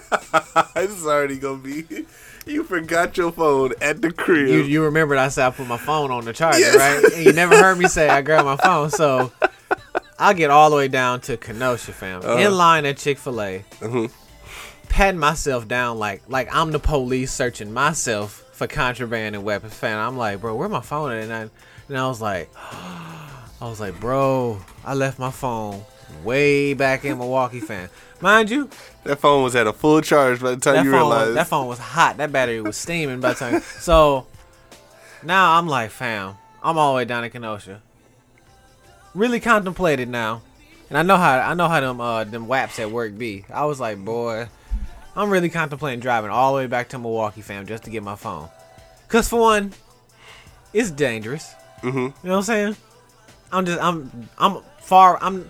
it's 0.76 1.06
already 1.06 1.38
gonna 1.38 1.58
be. 1.58 2.06
You 2.48 2.64
forgot 2.64 3.18
your 3.18 3.32
phone 3.32 3.74
at 3.82 4.02
the 4.02 4.12
crib. 4.12 4.48
You 4.48 4.62
you 4.64 4.84
remembered 4.84 5.18
I 5.18 5.28
said 5.30 5.48
I 5.48 5.50
put 5.52 5.68
my 5.68 5.78
phone 5.78 6.12
on 6.12 6.26
the 6.26 6.34
charger, 6.34 6.60
Yes. 6.60 6.76
right? 6.76 7.14
And 7.14 7.26
you 7.26 7.34
never 7.34 7.56
heard 7.58 7.78
me 7.78 7.88
say 7.88 8.10
I 8.10 8.22
grabbed 8.22 8.46
my 8.46 8.56
phone. 8.58 8.90
So 8.90 9.32
I'll 10.20 10.34
get 10.34 10.50
all 10.50 10.70
the 10.70 10.76
way 10.76 10.88
down 10.88 11.22
to 11.22 11.38
Kenosha, 11.38 11.92
fam. 11.94 12.22
Uh-huh. 12.22 12.38
in 12.38 12.52
line 12.56 12.86
at 12.86 12.98
Chick 12.98 13.18
Fil 13.18 13.42
A, 13.42 13.66
Mhm. 13.82 14.12
patting 14.90 15.20
myself 15.20 15.68
down 15.68 16.00
like 16.00 16.24
like 16.28 16.48
I'm 16.56 16.72
the 16.72 16.80
police 16.80 17.32
searching 17.32 17.74
myself 17.74 18.44
for 18.54 18.66
contraband 18.68 19.36
and 19.36 19.44
weapons, 19.44 19.74
fam. 19.74 20.00
I'm 20.00 20.18
like, 20.18 20.42
bro, 20.42 20.56
where 20.56 20.70
my 20.70 20.82
phone 20.82 21.12
at? 21.12 21.24
And 21.24 21.34
I, 21.34 21.50
and 21.90 21.98
I 21.98 22.08
was 22.08 22.20
like, 22.22 22.50
I 23.62 23.68
was 23.70 23.80
like, 23.80 24.00
bro, 24.00 24.60
I 24.86 24.94
left 24.94 25.20
my 25.20 25.32
phone 25.32 25.84
way 26.24 26.74
back 26.74 27.06
in 27.06 27.18
Milwaukee, 27.18 27.60
fam. 27.60 27.90
Mind 28.22 28.50
you, 28.50 28.70
that 29.04 29.20
phone 29.20 29.44
was 29.44 29.56
at 29.56 29.68
a 29.68 29.74
full 29.74 30.02
charge 30.02 30.42
by 30.42 30.52
the 30.52 30.58
time 30.58 30.84
you 30.86 30.92
phone, 30.92 31.00
realized. 31.00 31.28
was, 31.28 31.36
that 31.36 31.48
phone 31.48 31.68
was 31.68 31.80
hot. 31.80 32.18
That 32.18 32.32
battery 32.32 32.62
was 32.62 32.76
steaming 32.78 33.20
by 33.20 33.34
the 33.34 33.40
time. 33.40 33.62
So 33.80 34.26
now 35.24 35.58
I'm 35.58 35.68
like, 35.68 35.92
fam, 35.92 36.36
I'm 36.64 36.78
all 36.78 36.94
the 36.94 36.98
way 36.98 37.06
down 37.06 37.24
in 37.24 37.30
Kenosha. 37.32 37.82
Really 39.14 39.40
contemplated 39.40 40.10
now, 40.10 40.42
and 40.90 40.98
I 40.98 41.02
know 41.04 41.18
how 41.18 41.40
I 41.40 41.54
know 41.54 41.68
how 41.68 41.80
them 41.80 42.00
uh 42.02 42.24
them 42.24 42.48
waps 42.48 42.78
at 42.80 42.92
work 42.92 43.18
be. 43.18 43.46
I 43.52 43.66
was 43.66 43.80
like, 43.80 44.04
boy, 44.04 44.48
I'm 45.16 45.30
really 45.30 45.50
contemplating 45.50 46.00
driving 46.00 46.30
all 46.30 46.52
the 46.54 46.58
way 46.58 46.68
back 46.68 46.90
to 46.90 47.00
Milwaukee, 47.00 47.42
fam, 47.42 47.66
just 47.66 47.84
to 47.86 47.90
get 47.90 48.04
my 48.04 48.16
phone. 48.16 48.50
Cause 49.08 49.28
for 49.30 49.40
one, 49.40 49.74
it's 50.74 50.92
dangerous. 50.92 51.54
Mhm. 51.82 51.94
You 51.94 52.02
know 52.02 52.14
what 52.24 52.36
I'm 52.38 52.42
saying? 52.44 52.76
I'm 53.52 53.66
just 53.66 53.82
I'm 53.82 54.30
I'm 54.38 54.58
far 54.82 55.18
I'm. 55.22 55.50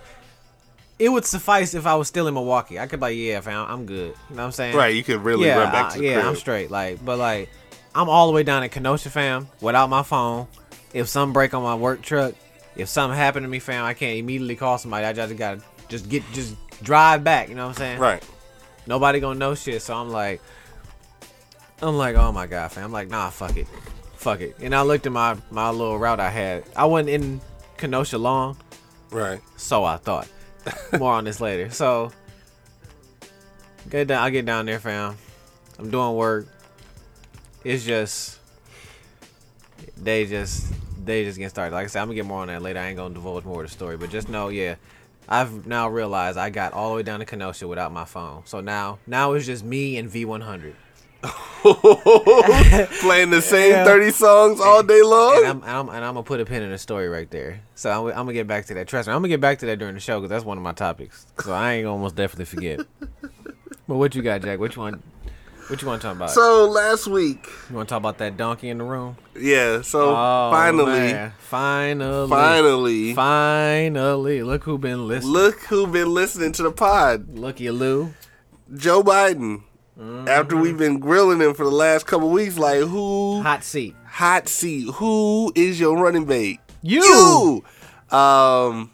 It 0.99 1.09
would 1.09 1.25
suffice 1.25 1.73
if 1.75 1.85
I 1.85 1.95
was 1.95 2.07
still 2.07 2.27
in 2.27 2.33
Milwaukee. 2.33 2.79
I 2.79 2.87
could 2.87 2.99
be 2.99 3.05
like, 3.05 3.17
yeah, 3.17 3.39
fam, 3.41 3.67
I'm 3.69 3.85
good. 3.85 4.15
You 4.29 4.35
know 4.35 4.41
what 4.41 4.45
I'm 4.45 4.51
saying? 4.51 4.75
right, 4.75 4.95
you 4.95 5.03
could 5.03 5.23
really 5.23 5.45
yeah, 5.45 5.57
run 5.59 5.71
back 5.71 5.85
I- 5.85 5.93
to 5.93 5.97
the 5.99 6.05
yeah, 6.05 6.13
crib. 6.15 6.25
I'm 6.25 6.35
straight. 6.35 6.71
Like, 6.71 7.03
but 7.05 7.19
like, 7.19 7.49
I'm 7.93 8.09
all 8.09 8.27
the 8.27 8.33
way 8.33 8.43
down 8.43 8.63
in 8.63 8.69
Kenosha, 8.69 9.09
fam, 9.09 9.47
without 9.61 9.89
my 9.89 10.03
phone. 10.03 10.47
If 10.93 11.07
something 11.07 11.33
break 11.33 11.53
on 11.53 11.61
my 11.63 11.75
work 11.75 12.01
truck, 12.01 12.33
if 12.75 12.89
something 12.89 13.17
happened 13.17 13.43
to 13.43 13.47
me, 13.49 13.59
fam, 13.59 13.83
I 13.83 13.93
can't 13.93 14.17
immediately 14.17 14.55
call 14.55 14.77
somebody. 14.77 15.05
I 15.05 15.13
just 15.13 15.35
gotta 15.37 15.61
just 15.87 16.09
get 16.09 16.23
just 16.33 16.55
drive 16.83 17.23
back. 17.23 17.49
You 17.49 17.55
know 17.55 17.63
what 17.67 17.75
I'm 17.75 17.75
saying? 17.75 17.99
Right. 17.99 18.23
Nobody 18.87 19.19
gonna 19.19 19.37
know 19.37 19.53
shit. 19.53 19.81
So 19.81 19.95
I'm 19.95 20.09
like, 20.09 20.41
I'm 21.81 21.97
like, 21.97 22.15
oh 22.15 22.31
my 22.31 22.47
god, 22.47 22.71
fam. 22.71 22.85
I'm 22.85 22.91
like, 22.91 23.09
nah, 23.09 23.29
fuck 23.29 23.57
it, 23.57 23.67
fuck 24.15 24.41
it. 24.41 24.55
And 24.61 24.73
I 24.73 24.81
looked 24.81 25.05
at 25.05 25.11
my 25.11 25.37
my 25.51 25.69
little 25.69 25.97
route 25.97 26.19
I 26.19 26.29
had. 26.29 26.63
I 26.75 26.85
wasn't 26.85 27.09
in 27.09 27.41
Kenosha 27.77 28.17
long, 28.17 28.57
Right. 29.11 29.39
So 29.57 29.83
I 29.83 29.97
thought. 29.97 30.27
More 30.99 31.13
on 31.13 31.23
this 31.23 31.41
later. 31.41 31.69
So 31.69 32.11
get 33.89 34.07
down. 34.07 34.23
I 34.23 34.29
get 34.29 34.45
down 34.45 34.65
there, 34.65 34.79
fam. 34.79 35.17
I'm 35.79 35.89
doing 35.89 36.15
work. 36.15 36.47
It's 37.63 37.83
just 37.83 38.39
they 39.97 40.25
just 40.25 40.73
they 41.05 41.23
just 41.23 41.37
get 41.37 41.49
started. 41.49 41.75
Like 41.75 41.85
I 41.85 41.87
said, 41.87 42.01
I'm 42.01 42.07
gonna 42.07 42.15
get 42.15 42.25
more 42.25 42.41
on 42.41 42.47
that 42.47 42.61
later. 42.61 42.79
I 42.79 42.87
ain't 42.87 42.97
gonna 42.97 43.13
divulge 43.13 43.45
more 43.45 43.63
of 43.63 43.69
the 43.69 43.73
story, 43.73 43.97
but 43.97 44.09
just 44.09 44.29
know, 44.29 44.49
yeah, 44.49 44.75
I've 45.27 45.67
now 45.67 45.89
realized 45.89 46.37
I 46.37 46.49
got 46.49 46.73
all 46.73 46.91
the 46.91 46.95
way 46.97 47.03
down 47.03 47.19
to 47.19 47.25
Kenosha 47.25 47.67
without 47.67 47.91
my 47.91 48.05
phone. 48.05 48.43
So 48.45 48.61
now 48.61 48.99
now 49.07 49.33
it's 49.33 49.45
just 49.45 49.63
me 49.63 49.97
and 49.97 50.09
V100. 50.09 50.73
Playing 53.01 53.29
the 53.31 53.41
same 53.41 53.71
Yeah. 53.71 53.83
30 53.85 54.11
songs 54.11 54.61
all 54.61 54.83
day 54.83 55.01
long? 55.01 55.37
And 55.37 55.45
I'm, 55.47 55.63
I'm 55.63 55.89
and 55.89 56.05
I'm 56.05 56.13
gonna 56.13 56.23
put 56.23 56.39
a 56.39 56.45
pin 56.45 56.63
in 56.63 56.71
the 56.71 56.77
story 56.77 57.09
right 57.09 57.29
there. 57.31 57.61
So 57.75 57.89
I'm, 57.89 58.07
I'm 58.09 58.13
gonna 58.25 58.33
get 58.33 58.47
back 58.47 58.65
to 58.67 58.73
that. 58.75 58.87
Trust 58.87 59.07
me, 59.07 59.13
I'm 59.13 59.19
gonna 59.19 59.29
get 59.29 59.41
back 59.41 59.59
to 59.59 59.65
that 59.67 59.79
during 59.79 59.95
the 59.95 59.99
show 59.99 60.19
because 60.19 60.29
that's 60.29 60.45
one 60.45 60.57
of 60.57 60.63
my 60.63 60.71
topics. 60.73 61.25
So 61.43 61.51
I 61.53 61.73
ain't 61.73 61.85
gonna 61.85 62.01
most 62.01 62.15
definitely 62.15 62.45
forget. 62.45 62.79
but 63.87 63.95
what 63.95 64.15
you 64.15 64.21
got, 64.21 64.41
Jack? 64.43 64.59
which 64.59 64.77
one? 64.77 65.01
What 65.67 65.81
you 65.81 65.87
want 65.89 66.01
to 66.01 66.07
talk 66.07 66.15
about? 66.15 66.29
so 66.29 66.65
last 66.69 67.07
week, 67.07 67.45
you 67.69 67.75
want 67.75 67.89
to 67.89 67.91
talk 67.93 67.99
about 67.99 68.19
that 68.19 68.37
donkey 68.37 68.69
in 68.69 68.77
the 68.77 68.85
room? 68.85 69.17
yeah, 69.37 69.81
so 69.81 70.11
Oh, 70.15 70.49
finally, 70.49 70.85
man. 70.85 71.33
finally, 71.39 72.29
finally, 72.29 73.13
finally. 73.13 74.43
Look 74.43 74.63
who 74.63 74.77
been 74.77 75.09
listening. 75.09 75.33
look 75.33 75.59
who 75.63 75.85
been 75.87 76.13
listening 76.13 76.53
to 76.53 76.63
the 76.63 76.71
pod. 76.71 77.37
Looky 77.37 77.69
Lou. 77.69 78.13
Joe 78.75 79.03
Biden. 79.03 79.63
Mm-hmm. 79.99 80.27
After 80.27 80.55
we've 80.55 80.77
been 80.77 80.99
grilling 80.99 81.39
him 81.41 81.53
for 81.53 81.63
the 81.63 81.71
last 81.71 82.05
couple 82.05 82.29
weeks, 82.29 82.57
like 82.57 82.81
who 82.81 83.41
Hot 83.41 83.63
seat. 83.63 83.95
hot 84.05 84.47
seat? 84.47 84.87
Who 84.95 85.51
is 85.55 85.79
your 85.79 85.97
running 85.97 86.27
mate? 86.27 86.59
You. 86.83 87.63
You. 88.11 88.17
Um, 88.17 88.91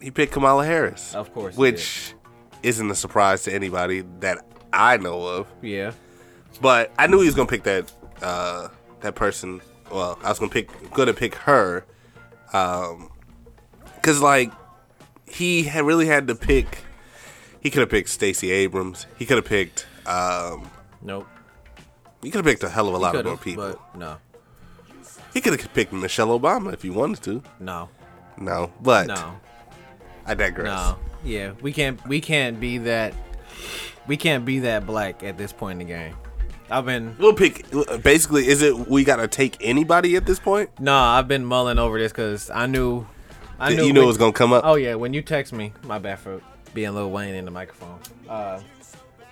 he 0.00 0.10
picked 0.10 0.32
Kamala 0.32 0.64
Harris, 0.64 1.14
Of 1.14 1.32
course 1.34 1.56
which 1.56 2.14
isn't 2.62 2.90
a 2.90 2.94
surprise 2.94 3.42
to 3.44 3.52
anybody 3.52 4.04
that 4.20 4.38
I 4.72 4.96
know 4.98 5.20
of. 5.26 5.46
Yeah. 5.62 5.92
But 6.60 6.92
I 6.96 7.06
knew 7.08 7.20
he 7.20 7.26
was 7.26 7.34
gonna 7.34 7.48
pick 7.48 7.64
that 7.64 7.92
uh, 8.22 8.68
that 9.00 9.14
person. 9.16 9.60
Well, 9.90 10.18
I 10.22 10.28
was 10.28 10.38
gonna 10.38 10.50
pick 10.52 10.70
gonna 10.92 11.12
pick 11.12 11.34
her, 11.34 11.84
um, 12.52 13.10
cause 14.02 14.20
like 14.20 14.52
he 15.26 15.64
had 15.64 15.84
really 15.84 16.06
had 16.06 16.28
to 16.28 16.34
pick. 16.36 16.78
He 17.60 17.70
could 17.70 17.80
have 17.80 17.90
picked 17.90 18.10
Stacey 18.10 18.50
Abrams. 18.52 19.06
He 19.18 19.26
could 19.26 19.36
have 19.38 19.44
picked. 19.46 19.86
Um, 20.06 20.70
Nope. 21.02 21.26
he 22.22 22.30
could 22.30 22.38
have 22.38 22.44
picked 22.44 22.62
a 22.62 22.68
hell 22.68 22.88
of 22.88 22.94
a 22.94 22.98
lot 22.98 23.14
of 23.14 23.24
more 23.24 23.36
people. 23.36 23.72
But 23.92 23.98
no. 23.98 24.16
He 25.32 25.40
could 25.40 25.58
have 25.58 25.74
picked 25.74 25.92
Michelle 25.92 26.28
Obama 26.38 26.72
if 26.72 26.82
he 26.82 26.90
wanted 26.90 27.22
to. 27.24 27.42
No. 27.60 27.88
No, 28.38 28.72
but 28.82 29.06
No. 29.06 29.36
I 30.26 30.34
digress. 30.34 30.66
No. 30.66 30.96
Yeah, 31.24 31.52
we 31.62 31.72
can't 31.72 32.04
we 32.06 32.20
can't 32.20 32.60
be 32.60 32.78
that 32.78 33.14
we 34.06 34.16
can't 34.16 34.44
be 34.44 34.58
that 34.60 34.86
black 34.86 35.22
at 35.22 35.38
this 35.38 35.52
point 35.52 35.80
in 35.80 35.86
the 35.86 35.92
game. 35.94 36.14
I've 36.70 36.84
been 36.86 37.14
We'll 37.18 37.34
pick. 37.34 37.64
Basically, 38.02 38.46
is 38.48 38.60
it 38.62 38.76
we 38.88 39.04
gotta 39.04 39.28
take 39.28 39.56
anybody 39.60 40.16
at 40.16 40.26
this 40.26 40.38
point? 40.38 40.70
no, 40.80 40.94
I've 40.94 41.28
been 41.28 41.44
mulling 41.44 41.78
over 41.78 41.98
this 41.98 42.12
because 42.12 42.50
I 42.50 42.66
knew 42.66 43.06
I 43.58 43.70
knew 43.74 43.84
you 43.84 43.92
knew 43.92 44.00
when- 44.00 44.04
it 44.04 44.06
was 44.08 44.18
gonna 44.18 44.32
come 44.32 44.52
up. 44.52 44.64
Oh 44.66 44.74
yeah, 44.74 44.94
when 44.96 45.14
you 45.14 45.22
text 45.22 45.52
me, 45.52 45.72
my 45.84 45.98
bad 45.98 46.18
for 46.18 46.40
being 46.74 46.94
Lil 46.94 47.10
Wayne 47.10 47.34
in 47.34 47.44
the 47.44 47.50
microphone. 47.50 47.98
Uh, 48.28 48.60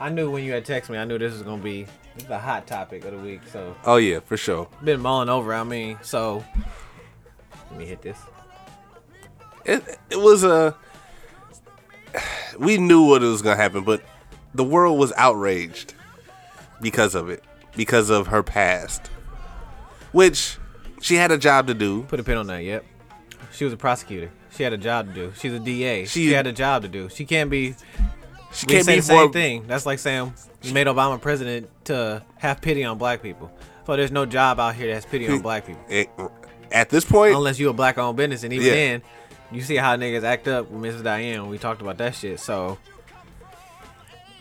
I 0.02 0.08
knew 0.08 0.30
when 0.30 0.42
you 0.44 0.52
had 0.52 0.64
text 0.64 0.90
me, 0.90 0.98
I 0.98 1.04
knew 1.04 1.16
this 1.18 1.32
was 1.32 1.42
gonna 1.42 1.62
be 1.62 1.86
the 2.28 2.38
hot 2.38 2.66
topic 2.66 3.04
of 3.04 3.12
the 3.12 3.18
week. 3.18 3.40
So 3.50 3.74
Oh 3.84 3.96
yeah, 3.96 4.20
for 4.20 4.36
sure. 4.36 4.68
been 4.84 5.00
mulling 5.00 5.28
over. 5.28 5.54
I 5.54 5.64
mean, 5.64 5.98
so 6.02 6.44
let 7.70 7.78
me 7.78 7.86
hit 7.86 8.02
this. 8.02 8.18
it, 9.64 9.82
it 10.10 10.20
was 10.20 10.44
a 10.44 10.76
we 12.58 12.76
knew 12.78 13.04
what 13.06 13.22
it 13.22 13.26
was 13.26 13.40
gonna 13.42 13.56
happen 13.56 13.82
but 13.84 14.02
the 14.54 14.64
world 14.64 14.98
was 14.98 15.12
outraged 15.16 15.94
because 16.80 17.14
of 17.14 17.30
it 17.30 17.42
because 17.76 18.10
of 18.10 18.26
her 18.26 18.42
past 18.42 19.06
which 20.10 20.58
she 21.00 21.14
had 21.14 21.30
a 21.32 21.38
job 21.38 21.66
to 21.68 21.74
do 21.74 22.02
Put 22.02 22.20
a 22.20 22.22
pin 22.24 22.36
on 22.36 22.46
that. 22.48 22.62
Yep. 22.64 22.84
She 23.52 23.64
was 23.64 23.72
a 23.72 23.76
prosecutor. 23.76 24.30
She 24.50 24.62
had 24.62 24.72
a 24.72 24.78
job 24.78 25.08
to 25.08 25.14
do. 25.14 25.32
She's 25.38 25.52
a 25.52 25.58
DA. 25.58 26.04
She, 26.04 26.26
She- 26.26 26.32
had 26.32 26.46
a 26.46 26.52
job 26.52 26.82
to 26.82 26.88
do. 26.88 27.08
She 27.08 27.24
can't 27.24 27.48
be. 27.50 27.74
She 28.52 28.66
We 28.66 28.72
can't 28.74 28.84
say 28.84 28.94
be 28.96 29.00
the 29.00 29.06
same 29.06 29.16
more 29.16 29.32
thing. 29.32 29.66
That's 29.66 29.86
like 29.86 29.98
saying 29.98 30.32
you 30.62 30.72
made 30.72 30.86
Obama 30.86 31.20
president 31.20 31.68
to 31.86 32.22
have 32.38 32.60
pity 32.60 32.84
on 32.84 32.98
black 32.98 33.22
people. 33.22 33.50
So 33.86 33.96
there's 33.96 34.12
no 34.12 34.26
job 34.26 34.60
out 34.60 34.74
here 34.74 34.88
that 34.88 34.94
has 34.94 35.06
pity 35.06 35.28
on 35.28 35.40
black 35.40 35.66
people. 35.66 35.82
it- 35.88 36.10
at 36.70 36.88
this 36.88 37.04
point 37.04 37.34
Unless 37.34 37.58
you 37.58 37.68
a 37.68 37.72
black 37.74 37.98
owned 37.98 38.16
business, 38.16 38.44
and 38.44 38.52
even 38.54 38.66
Yeah. 38.66 38.72
then, 38.72 39.02
you 39.50 39.60
see 39.60 39.76
how 39.76 39.94
niggas 39.96 40.22
act 40.22 40.48
up 40.48 40.70
with 40.70 40.82
Mrs. 40.82 41.02
Diane. 41.04 41.48
We 41.48 41.58
talked 41.58 41.82
about 41.82 41.98
that 41.98 42.14
shit. 42.14 42.40
So, 42.40 42.78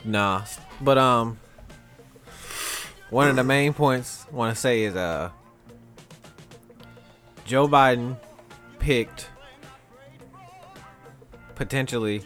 nah. 0.06 0.44
But 0.80 0.98
um, 0.98 1.40
one 3.10 3.28
of 3.28 3.36
the 3.36 3.44
main 3.44 3.74
points 3.74 4.26
I 4.32 4.36
want 4.36 4.56
to 4.56 4.60
say 4.62 4.84
is 4.84 4.96
uh, 4.96 5.32
Joe 7.46 7.68
Biden 7.68 8.16
picked 8.80 9.28
potentially 11.56 12.24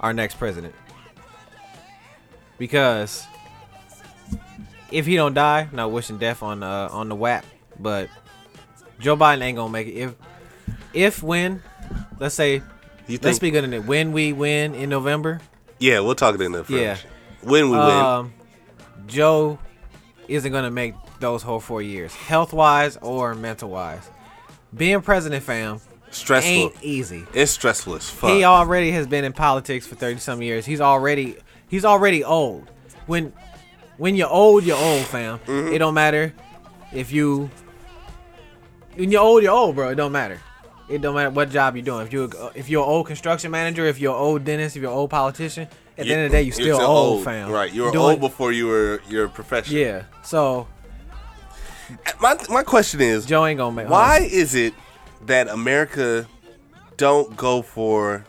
our 0.00 0.12
next 0.12 0.34
president 0.38 0.74
because 2.58 3.26
if 4.90 5.06
he 5.06 5.16
don't 5.16 5.34
die, 5.34 5.68
not 5.72 5.90
wishing 5.90 6.18
death 6.18 6.42
on 6.42 6.62
uh, 6.62 6.88
on 6.90 7.08
the 7.08 7.14
WAP, 7.14 7.44
but 7.78 8.08
Joe 8.98 9.16
Biden 9.16 9.42
ain't 9.42 9.56
gonna 9.56 9.72
make 9.72 9.88
it. 9.88 9.94
If 9.94 10.14
if 10.92 11.22
when, 11.22 11.62
let's 12.18 12.34
say, 12.34 12.62
you 13.06 13.18
let's 13.22 13.38
be 13.38 13.50
good 13.50 13.64
in 13.64 13.72
it. 13.72 13.84
When 13.84 14.12
we 14.12 14.32
win 14.32 14.74
in 14.74 14.88
November, 14.88 15.40
yeah 15.78 16.00
we'll 16.00 16.14
talk 16.14 16.34
it 16.34 16.40
in 16.40 16.52
the 16.52 16.64
French. 16.64 16.80
Yeah. 16.80 16.96
when 17.42 17.70
we 17.70 17.76
win 17.76 17.80
um, 17.80 18.32
Joe 19.06 19.58
isn't 20.28 20.52
gonna 20.52 20.70
make 20.70 20.94
those 21.20 21.42
whole 21.42 21.60
four 21.60 21.82
years, 21.82 22.14
health 22.14 22.52
wise 22.52 22.96
or 22.98 23.34
mental 23.34 23.70
wise. 23.70 24.10
Being 24.74 25.00
president, 25.00 25.42
fam, 25.42 25.80
stressful 26.16 26.52
ain't 26.52 26.74
easy. 26.82 27.24
it's 27.34 27.52
stressful 27.52 27.94
as 27.94 28.08
fuck 28.08 28.30
He 28.30 28.44
already 28.44 28.90
has 28.92 29.06
been 29.06 29.24
in 29.24 29.32
politics 29.32 29.86
for 29.86 29.94
thirty 29.94 30.18
some 30.18 30.42
years. 30.42 30.66
He's 30.66 30.80
already 30.80 31.36
he's 31.68 31.84
already 31.84 32.24
old. 32.24 32.70
When 33.06 33.32
when 33.96 34.14
you're 34.16 34.28
old, 34.28 34.64
you're 34.64 34.76
old, 34.78 35.04
fam. 35.06 35.38
Mm-hmm. 35.40 35.72
It 35.74 35.78
don't 35.78 35.94
matter 35.94 36.32
if 36.92 37.12
you 37.12 37.50
when 38.94 39.10
you're 39.10 39.22
old, 39.22 39.42
you're 39.42 39.52
old, 39.52 39.74
bro. 39.76 39.90
It 39.90 39.94
don't 39.96 40.12
matter. 40.12 40.40
It 40.88 41.02
don't 41.02 41.14
matter 41.14 41.30
what 41.30 41.50
job 41.50 41.76
you're 41.76 41.84
doing. 41.84 42.06
If 42.06 42.12
you 42.12 42.30
if 42.54 42.68
you're 42.68 42.84
an 42.84 42.88
old 42.90 43.06
construction 43.06 43.50
manager, 43.50 43.86
if 43.86 43.98
you're 43.98 44.14
an 44.14 44.20
old 44.20 44.44
dentist, 44.44 44.76
if 44.76 44.82
you're 44.82 44.90
an 44.92 44.96
old 44.96 45.10
politician, 45.10 45.68
at 45.98 46.06
the 46.06 46.12
end 46.12 46.26
of 46.26 46.30
the 46.30 46.36
day, 46.36 46.42
you're 46.42 46.52
still, 46.52 46.80
old, 46.80 47.24
fam. 47.24 47.50
right 47.50 47.72
you 47.72 47.82
were 47.84 47.90
Doing- 47.90 48.04
old 48.04 48.20
before 48.20 48.52
you 48.52 48.66
were 48.66 49.00
your 49.08 49.28
profession 49.28 49.76
Yeah. 49.76 50.04
So 50.22 50.68
my, 52.20 52.36
my 52.50 52.62
question 52.62 53.00
is 53.00 53.26
Joe 53.26 53.46
ain't 53.46 53.58
gonna 53.58 53.74
make. 53.74 53.88
Why 53.88 54.18
is 54.20 54.54
it 54.54 54.74
that 55.22 55.48
America 55.48 56.26
don't 56.96 57.36
go 57.36 57.62
for 57.62 58.24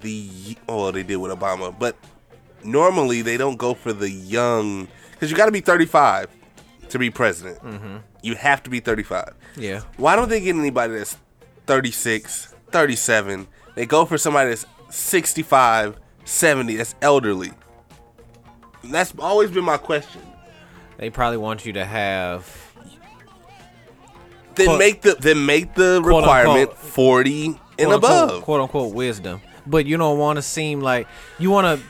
the 0.00 0.56
oh 0.68 0.90
they 0.90 1.02
did 1.02 1.16
with 1.16 1.32
Obama, 1.32 1.76
but 1.76 1.96
normally 2.64 3.22
they 3.22 3.36
don't 3.36 3.56
go 3.56 3.74
for 3.74 3.92
the 3.92 4.10
young 4.10 4.88
because 5.12 5.30
you 5.30 5.36
got 5.36 5.46
to 5.46 5.52
be 5.52 5.60
35 5.60 6.28
to 6.88 6.98
be 6.98 7.10
president. 7.10 7.58
Mm-hmm. 7.62 7.96
You 8.22 8.34
have 8.36 8.62
to 8.64 8.70
be 8.70 8.80
35. 8.80 9.34
Yeah. 9.56 9.80
Why 9.96 10.16
don't 10.16 10.28
they 10.28 10.40
get 10.40 10.56
anybody 10.56 10.94
that's 10.94 11.16
36, 11.66 12.54
37? 12.70 13.46
They 13.74 13.86
go 13.86 14.04
for 14.04 14.18
somebody 14.18 14.50
that's 14.50 14.66
65, 14.90 15.98
70, 16.24 16.76
that's 16.76 16.94
elderly. 17.00 17.52
And 18.82 18.92
that's 18.92 19.14
always 19.18 19.50
been 19.50 19.64
my 19.64 19.76
question. 19.76 20.22
They 20.98 21.10
probably 21.10 21.38
want 21.38 21.64
you 21.64 21.72
to 21.74 21.84
have 21.84 22.61
Then 24.54 24.66
Quote- 24.66 24.78
make 24.78 25.02
the 25.02 25.16
then 25.18 25.44
make 25.46 25.74
the 25.74 26.00
requirement 26.02 26.70
unquote. 26.70 26.78
40 26.78 27.60
and 27.78 27.92
above. 27.92 28.42
quote 28.42 28.60
unquote 28.60 28.94
wisdom. 28.94 29.40
But 29.66 29.86
you 29.86 29.96
don't 29.96 30.18
want 30.18 30.36
to 30.36 30.42
seem 30.42 30.80
like 30.80 31.06
you 31.38 31.50
want 31.50 31.78
to 31.80 31.86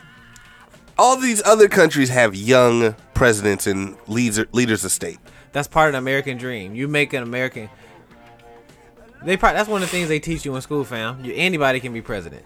all 0.98 1.16
these 1.16 1.42
other 1.44 1.68
countries 1.68 2.10
have 2.10 2.34
young 2.34 2.94
presidents 3.14 3.66
and 3.66 3.96
leaders 4.06 4.46
leaders 4.52 4.84
of 4.84 4.92
state. 4.92 5.18
That's 5.52 5.68
part 5.68 5.88
of 5.88 5.92
the 5.92 5.98
American 5.98 6.36
dream. 6.38 6.74
You 6.74 6.86
make 6.88 7.12
an 7.12 7.22
American. 7.22 7.68
They 9.24 9.36
probably 9.36 9.56
that's 9.58 9.68
one 9.68 9.82
of 9.82 9.88
the 9.88 9.92
things 9.96 10.08
they 10.08 10.18
teach 10.18 10.44
you 10.44 10.54
in 10.56 10.60
school, 10.62 10.84
fam. 10.84 11.24
You, 11.24 11.32
anybody 11.34 11.80
can 11.80 11.92
be 11.92 12.02
president. 12.02 12.44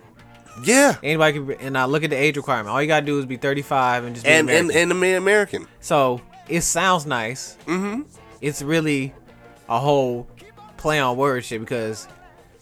Yeah, 0.64 0.96
Anybody 1.02 1.32
can, 1.34 1.46
be, 1.46 1.54
and 1.56 1.76
I 1.76 1.84
look 1.84 2.02
at 2.02 2.08
the 2.10 2.16
age 2.16 2.36
requirement. 2.38 2.68
All 2.68 2.80
you 2.80 2.88
gotta 2.88 3.04
do 3.04 3.18
is 3.18 3.26
be 3.26 3.36
35 3.36 4.04
and 4.04 4.14
just 4.14 4.24
be 4.24 4.32
and 4.32 4.48
and 4.48 4.70
American. 4.70 4.90
and 4.92 5.02
the 5.02 5.16
American. 5.16 5.66
so 5.80 6.20
it 6.48 6.62
sounds 6.62 7.04
nice. 7.04 7.58
Mm-hmm. 7.66 8.02
It's 8.40 8.62
really 8.62 9.12
a 9.68 9.78
whole 9.80 10.26
play 10.76 10.98
on 11.00 11.16
word 11.16 11.44
shit 11.44 11.60
because 11.60 12.06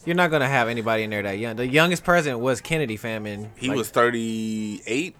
you're 0.05 0.17
not 0.17 0.31
gonna 0.31 0.49
have 0.49 0.69
anybody 0.69 1.03
in 1.03 1.11
there 1.11 1.23
that 1.23 1.39
young. 1.39 1.57
The 1.57 1.67
youngest 1.67 2.05
president 2.05 2.41
was 2.41 2.61
Kennedy, 2.61 2.97
fam, 2.97 3.27
and 3.27 3.51
He 3.57 3.69
like, 3.69 3.77
was 3.79 3.91
38, 3.91 5.17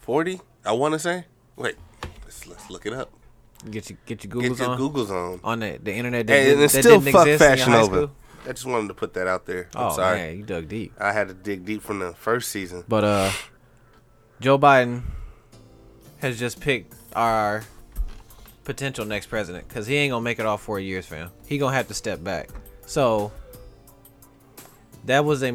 40, 0.00 0.40
I 0.64 0.72
want 0.72 0.94
to 0.94 0.98
say. 0.98 1.24
Wait, 1.56 1.76
let's 2.24 2.46
let's 2.46 2.70
look 2.70 2.86
it 2.86 2.92
up. 2.92 3.10
get 3.70 3.90
your 3.90 3.98
get 4.06 4.24
your 4.24 4.40
Get 4.42 4.58
your 4.58 4.70
on 4.70 4.78
Googles 4.78 5.10
on. 5.10 5.40
on 5.44 5.60
the, 5.60 5.78
the 5.82 5.92
internet. 5.92 6.26
That, 6.26 6.34
And 6.36 6.46
didn't- 6.46 6.64
it's 6.64 6.72
that 6.74 6.82
still 6.82 7.00
didn't 7.00 7.12
fuck 7.12 7.26
exist 7.26 7.44
Fashion 7.66 7.84
school. 7.84 8.10
I 8.46 8.52
just 8.52 8.64
wanted 8.64 8.88
to 8.88 8.94
put 8.94 9.12
that 9.14 9.26
out 9.26 9.44
there. 9.44 9.68
I'm 9.74 9.88
oh 9.88 9.94
sorry. 9.96 10.16
man, 10.18 10.36
you 10.38 10.42
dug 10.44 10.66
deep. 10.68 10.94
I 10.98 11.12
had 11.12 11.28
to 11.28 11.34
dig 11.34 11.66
deep 11.66 11.82
from 11.82 11.98
the 11.98 12.14
first 12.14 12.48
season. 12.50 12.84
But 12.88 13.04
uh, 13.04 13.30
Joe 14.40 14.58
Biden 14.58 15.02
has 16.20 16.38
just 16.38 16.58
picked 16.60 16.94
our 17.14 17.64
potential 18.64 19.04
next 19.04 19.26
president 19.26 19.68
because 19.68 19.86
he 19.86 19.96
ain't 19.96 20.12
gonna 20.12 20.22
make 20.22 20.38
it 20.38 20.46
all 20.46 20.58
four 20.58 20.80
years, 20.80 21.06
fam. 21.06 21.30
He 21.46 21.58
gonna 21.58 21.74
have 21.74 21.88
to 21.88 21.94
step 21.94 22.22
back. 22.22 22.50
So 22.86 23.32
that 25.04 25.24
was 25.24 25.42
a, 25.42 25.52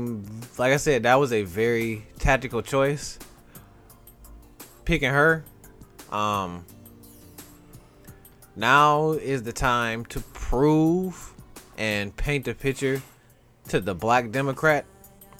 like 0.57 0.73
I 0.73 0.77
said, 0.77 1.03
that 1.03 1.15
was 1.15 1.31
a 1.31 1.43
very 1.43 2.05
tactical 2.19 2.61
choice. 2.61 3.19
Picking 4.85 5.11
her, 5.11 5.43
um, 6.11 6.65
now 8.55 9.11
is 9.11 9.43
the 9.43 9.53
time 9.53 10.05
to 10.05 10.19
prove 10.19 11.33
and 11.77 12.15
paint 12.15 12.47
a 12.47 12.53
picture 12.53 13.01
to 13.69 13.79
the 13.79 13.95
black 13.95 14.31
Democrat 14.31 14.85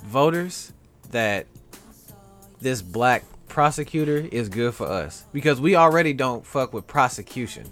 voters 0.03 0.73
that 1.11 1.47
this 2.59 2.81
black 2.81 3.23
prosecutor 3.55 4.17
is 4.33 4.49
good 4.49 4.73
for 4.73 4.85
us. 4.85 5.23
Because 5.31 5.61
we 5.61 5.77
already 5.77 6.11
don't 6.11 6.45
fuck 6.45 6.73
with 6.73 6.85
prosecution. 6.87 7.65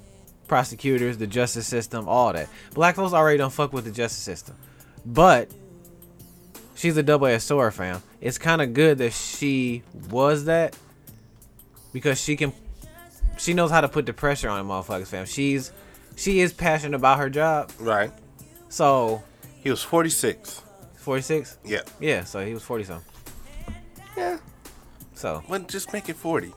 Prosecutors 0.47 1.17
the 1.17 1.27
justice 1.27 1.67
system 1.67 2.07
all 2.07 2.31
that. 2.31 2.47
Black 2.73 2.95
folks 2.95 3.11
already 3.11 3.37
don't 3.37 3.51
fuck 3.51 3.73
with 3.73 3.83
the 3.83 3.91
justice 3.91 4.23
system. 4.23 4.55
But 5.05 5.51
she's 6.73 6.95
a 6.95 7.03
double-edged 7.03 7.43
sword 7.43 7.73
fam. 7.73 8.01
It's 8.21 8.37
kind 8.37 8.61
of 8.61 8.73
good 8.73 8.99
that 8.99 9.11
she 9.11 9.83
was 10.09 10.45
that. 10.45 10.77
Because 11.91 12.17
she 12.17 12.37
can 12.37 12.53
she 13.37 13.53
knows 13.53 13.69
how 13.69 13.81
to 13.81 13.89
put 13.89 14.05
the 14.05 14.13
pressure 14.13 14.47
on 14.47 14.65
motherfuckers 14.65 15.07
fam. 15.07 15.25
She's 15.25 15.73
she 16.15 16.39
is 16.39 16.53
passionate 16.53 16.95
about 16.95 17.17
her 17.19 17.29
job. 17.29 17.73
Right. 17.77 18.11
so 18.69 19.21
He 19.61 19.69
was 19.69 19.83
46. 19.83 20.61
46 20.95 21.57
Yeah. 21.65 21.81
yeah 21.99 22.23
so 22.23 22.45
he 22.45 22.53
was 22.53 22.63
40 22.63 22.85
something 22.85 23.13
Yeah. 24.15 24.37
So 25.15 25.43
Well, 25.47 25.59
just 25.61 25.93
make 25.93 26.09
it 26.09 26.15
40. 26.15 26.53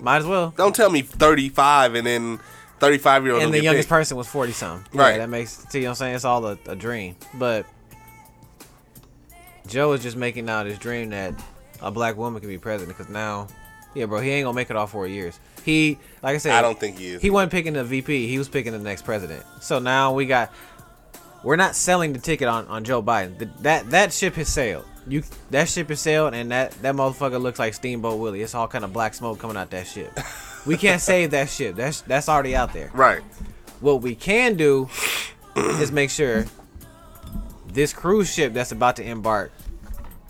might 0.00 0.18
as 0.18 0.26
well 0.26 0.52
Don't 0.56 0.74
tell 0.74 0.90
me 0.90 1.02
35 1.02 1.94
and 1.94 2.06
then 2.06 2.40
35 2.80 3.24
year 3.24 3.34
old. 3.34 3.42
and 3.42 3.54
the 3.54 3.62
youngest 3.62 3.86
picked. 3.86 3.90
person 3.90 4.16
was 4.16 4.26
40 4.28 4.52
something. 4.52 4.98
Right. 4.98 5.12
Yeah, 5.12 5.18
that 5.18 5.28
makes, 5.28 5.64
see 5.70 5.82
what 5.82 5.90
I'm 5.90 5.94
saying? 5.94 6.14
It's 6.16 6.24
all 6.24 6.44
a, 6.46 6.58
a 6.66 6.76
dream. 6.76 7.16
But 7.34 7.66
Joe 9.66 9.92
is 9.92 10.02
just 10.02 10.16
making 10.16 10.48
out 10.50 10.66
his 10.66 10.78
dream 10.78 11.10
that 11.10 11.34
a 11.80 11.90
black 11.90 12.16
woman 12.16 12.40
can 12.40 12.48
be 12.48 12.58
president 12.58 12.96
because 12.96 13.10
now, 13.12 13.46
yeah, 13.94 14.06
bro, 14.06 14.20
he 14.20 14.30
ain't 14.30 14.44
gonna 14.44 14.54
make 14.54 14.70
it 14.70 14.76
all 14.76 14.86
four 14.86 15.06
years. 15.06 15.38
He, 15.64 15.98
like 16.22 16.34
I 16.34 16.38
said, 16.38 16.52
I 16.52 16.60
don't 16.62 16.78
think 16.78 16.98
he 16.98 17.08
is. 17.08 17.22
he 17.22 17.30
wasn't 17.30 17.52
picking 17.52 17.72
the 17.72 17.84
VP, 17.84 18.26
he 18.26 18.36
was 18.38 18.48
picking 18.48 18.72
the 18.72 18.78
next 18.78 19.02
president. 19.02 19.44
So 19.60 19.78
now 19.78 20.12
we 20.12 20.26
got, 20.26 20.52
we're 21.44 21.56
not 21.56 21.76
selling 21.76 22.12
the 22.12 22.18
ticket 22.18 22.48
on, 22.48 22.66
on 22.66 22.84
Joe 22.84 23.02
Biden. 23.02 23.38
The, 23.38 23.44
that 23.60 23.90
that 23.90 24.12
ship 24.12 24.34
has 24.34 24.48
sailed. 24.48 24.84
You 25.06 25.22
that 25.50 25.68
ship 25.68 25.88
has 25.90 26.00
sailed, 26.00 26.34
and 26.34 26.50
that 26.50 26.72
that 26.82 26.94
motherfucker 26.94 27.40
looks 27.40 27.58
like 27.58 27.74
Steamboat 27.74 28.18
Willie. 28.18 28.42
It's 28.42 28.54
all 28.54 28.66
kind 28.66 28.84
of 28.84 28.92
black 28.92 29.14
smoke 29.14 29.38
coming 29.38 29.56
out 29.56 29.70
that 29.70 29.86
ship. 29.86 30.18
we 30.66 30.76
can't 30.76 31.00
save 31.00 31.30
that 31.32 31.48
ship. 31.48 31.76
That's 31.76 32.00
that's 32.00 32.28
already 32.28 32.56
out 32.56 32.72
there. 32.72 32.90
Right. 32.94 33.22
What 33.80 34.02
we 34.02 34.14
can 34.14 34.56
do 34.56 34.88
is 35.56 35.92
make 35.92 36.10
sure 36.10 36.46
this 37.66 37.92
cruise 37.92 38.32
ship 38.32 38.52
that's 38.52 38.72
about 38.72 38.96
to 38.96 39.04
embark 39.04 39.52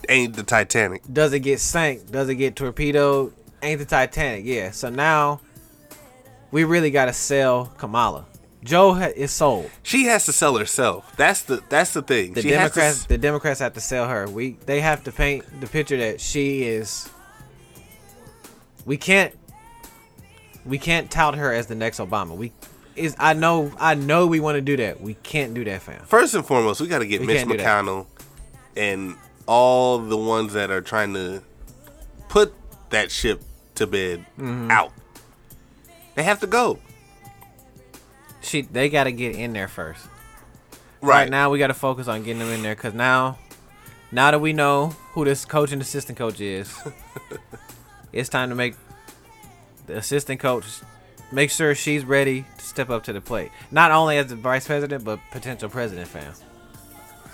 Ain't 0.08 0.34
the 0.34 0.42
Titanic. 0.42 1.02
Does 1.10 1.32
it 1.32 1.40
get 1.40 1.60
sank, 1.60 2.10
Does 2.10 2.28
it 2.28 2.36
get 2.36 2.56
torpedoed, 2.56 3.32
ain't 3.62 3.78
the 3.78 3.84
Titanic. 3.84 4.44
Yeah. 4.44 4.70
So 4.70 4.90
now 4.90 5.40
we 6.50 6.64
really 6.64 6.90
got 6.90 7.06
to 7.06 7.12
sell 7.12 7.66
Kamala. 7.78 8.26
Joe 8.64 8.94
ha- 8.94 9.12
is 9.14 9.30
sold. 9.30 9.70
She 9.82 10.04
has 10.06 10.24
to 10.26 10.32
sell 10.32 10.56
herself. 10.56 11.14
That's 11.16 11.42
the 11.42 11.62
that's 11.68 11.92
the 11.92 12.02
thing. 12.02 12.32
The 12.32 12.42
she 12.42 12.48
Democrats, 12.50 13.00
s- 13.00 13.06
the 13.06 13.18
Democrats 13.18 13.60
have 13.60 13.74
to 13.74 13.80
sell 13.80 14.08
her. 14.08 14.26
We 14.28 14.56
they 14.66 14.80
have 14.80 15.04
to 15.04 15.12
paint 15.12 15.44
the 15.60 15.66
picture 15.66 15.98
that 15.98 16.20
she 16.20 16.62
is. 16.64 17.08
We 18.84 18.96
can't. 18.96 19.34
We 20.64 20.78
can't 20.78 21.10
tout 21.10 21.34
her 21.36 21.52
as 21.52 21.66
the 21.66 21.74
next 21.74 21.98
Obama. 22.00 22.36
We 22.36 22.52
is 22.96 23.14
I 23.18 23.34
know 23.34 23.70
I 23.78 23.94
know 23.94 24.26
we 24.26 24.40
want 24.40 24.56
to 24.56 24.60
do 24.62 24.76
that. 24.78 25.00
We 25.00 25.14
can't 25.14 25.52
do 25.54 25.62
that, 25.64 25.82
fam. 25.82 26.02
First 26.06 26.34
and 26.34 26.44
foremost, 26.44 26.80
we 26.80 26.86
got 26.86 27.00
to 27.00 27.06
get 27.06 27.20
We 27.20 27.26
Mitch 27.26 27.36
can't 27.38 27.50
do 27.50 27.56
that. 27.58 27.66
McConnell 27.84 28.06
and 28.76 29.16
all 29.46 29.98
the 29.98 30.16
ones 30.16 30.54
that 30.54 30.70
are 30.70 30.80
trying 30.80 31.12
to 31.14 31.42
put 32.28 32.54
that 32.90 33.10
ship 33.10 33.42
to 33.74 33.86
bed 33.86 34.24
Mm-hmm. 34.38 34.70
out. 34.70 34.92
They 36.14 36.22
have 36.22 36.40
to 36.40 36.46
go. 36.46 36.78
She 38.44 38.62
they 38.62 38.88
got 38.88 39.04
to 39.04 39.12
get 39.12 39.34
in 39.34 39.52
there 39.52 39.68
first. 39.68 40.06
Right, 41.00 41.22
Right 41.22 41.30
now 41.30 41.50
we 41.50 41.58
got 41.58 41.68
to 41.68 41.74
focus 41.74 42.08
on 42.08 42.22
getting 42.22 42.38
them 42.38 42.48
in 42.48 42.62
there 42.62 42.74
because 42.74 42.94
now, 42.94 43.38
now 44.12 44.30
that 44.30 44.40
we 44.40 44.52
know 44.52 44.88
who 45.12 45.24
this 45.24 45.44
coach 45.44 45.72
and 45.72 45.82
assistant 45.82 46.16
coach 46.16 46.40
is, 46.40 46.74
it's 48.12 48.28
time 48.28 48.48
to 48.48 48.54
make 48.54 48.74
the 49.86 49.96
assistant 49.96 50.40
coach 50.40 50.64
make 51.30 51.50
sure 51.50 51.74
she's 51.74 52.04
ready 52.04 52.44
to 52.58 52.64
step 52.64 52.90
up 52.90 53.04
to 53.04 53.12
the 53.12 53.20
plate. 53.20 53.50
Not 53.70 53.90
only 53.90 54.16
as 54.16 54.28
the 54.28 54.36
vice 54.36 54.66
president, 54.66 55.04
but 55.04 55.18
potential 55.30 55.68
president, 55.68 56.08
fam. 56.08 56.32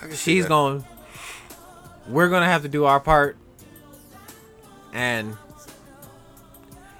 I 0.01 0.07
can 0.07 0.11
see 0.11 0.35
She's 0.35 0.45
going. 0.47 0.83
We're 2.07 2.29
gonna 2.29 2.47
have 2.47 2.63
to 2.63 2.67
do 2.67 2.85
our 2.85 2.99
part, 2.99 3.37
and 4.91 5.37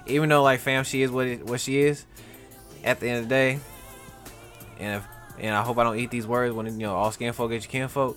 even 0.06 0.28
though 0.28 0.42
like 0.42 0.60
fam, 0.60 0.84
she 0.84 1.02
is 1.02 1.10
what 1.10 1.26
it, 1.26 1.44
what 1.44 1.60
she 1.60 1.80
is. 1.80 2.06
At 2.84 2.98
the 2.98 3.08
end 3.08 3.18
of 3.18 3.24
the 3.24 3.28
day, 3.28 3.60
and 4.82 4.96
if, 4.96 5.06
and 5.38 5.54
I 5.54 5.62
hope 5.62 5.78
I 5.78 5.84
don't 5.84 5.98
eat 5.98 6.10
these 6.10 6.26
words 6.26 6.54
when 6.54 6.66
you 6.66 6.72
know 6.86 6.94
all 6.94 7.10
skin 7.12 7.32
folk 7.32 7.50
get 7.50 7.62
your 7.62 7.70
kin 7.70 7.88
folk. 7.88 8.16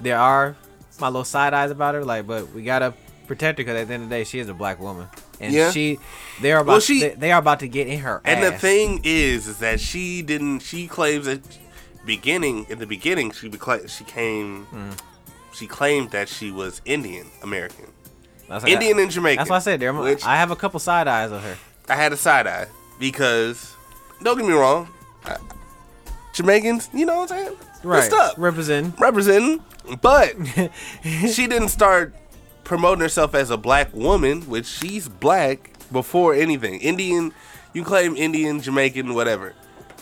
There 0.00 0.18
are 0.18 0.56
my 1.00 1.08
little 1.08 1.24
side 1.24 1.52
eyes 1.54 1.70
about 1.70 1.94
her, 1.94 2.04
like, 2.04 2.26
but 2.26 2.52
we 2.52 2.62
gotta 2.62 2.94
protect 3.26 3.58
her 3.58 3.64
because 3.64 3.80
at 3.80 3.88
the 3.88 3.94
end 3.94 4.04
of 4.04 4.08
the 4.08 4.14
day, 4.14 4.24
she 4.24 4.38
is 4.38 4.48
a 4.48 4.54
black 4.54 4.80
woman, 4.80 5.06
and 5.40 5.52
Yeah. 5.52 5.70
she 5.70 5.98
they 6.40 6.52
are 6.52 6.60
about 6.60 6.72
Well, 6.72 6.80
she- 6.80 7.00
they, 7.00 7.08
they 7.14 7.32
are 7.32 7.38
about 7.40 7.60
to 7.60 7.68
get 7.68 7.86
in 7.88 7.98
her 8.00 8.20
And 8.24 8.42
the 8.42 8.52
thing 8.52 9.00
is, 9.04 9.46
is 9.48 9.58
that 9.58 9.80
she 9.80 10.22
didn't. 10.22 10.60
She 10.60 10.86
claims 10.86 11.26
that 11.26 11.40
beginning 12.06 12.66
in 12.70 12.78
the 12.78 12.86
beginning 12.86 13.30
she 13.32 13.48
becla- 13.50 13.88
she 13.88 14.04
came. 14.04 14.66
Mm. 14.72 14.98
She 15.52 15.66
claimed 15.66 16.10
that 16.12 16.28
she 16.28 16.50
was 16.52 16.80
Indian 16.84 17.26
American, 17.42 17.86
like- 18.48 18.66
Indian 18.68 18.98
and 19.00 19.10
Jamaican. 19.10 19.38
That's 19.38 19.50
why 19.50 19.56
I 19.56 19.60
said 19.60 19.80
there. 19.80 19.92
which 19.92 20.24
I 20.24 20.36
have 20.36 20.50
a 20.52 20.56
couple 20.56 20.78
side 20.80 21.08
eyes 21.08 21.32
of 21.32 21.42
her. 21.42 21.56
I 21.88 21.96
had 21.96 22.12
a 22.12 22.16
side 22.16 22.46
eye 22.46 22.66
because 23.00 23.74
don't 24.22 24.36
get 24.38 24.46
me 24.46 24.52
wrong, 24.54 24.88
I- 25.24 25.36
Jamaicans, 26.38 26.88
you 26.94 27.04
know 27.04 27.16
what 27.18 27.32
I'm 27.32 27.38
saying? 27.46 27.56
Right, 27.82 27.98
What's 28.10 28.12
up? 28.12 28.34
representing. 28.38 28.94
Representing, 28.98 29.62
but 30.00 30.34
she 31.02 31.46
didn't 31.46 31.68
start 31.68 32.14
promoting 32.64 33.00
herself 33.00 33.34
as 33.34 33.50
a 33.50 33.56
black 33.56 33.92
woman, 33.94 34.42
which 34.42 34.66
she's 34.66 35.08
black 35.08 35.70
before 35.92 36.34
anything. 36.34 36.80
Indian, 36.80 37.32
you 37.72 37.82
claim 37.84 38.16
Indian, 38.16 38.60
Jamaican, 38.60 39.14
whatever, 39.14 39.54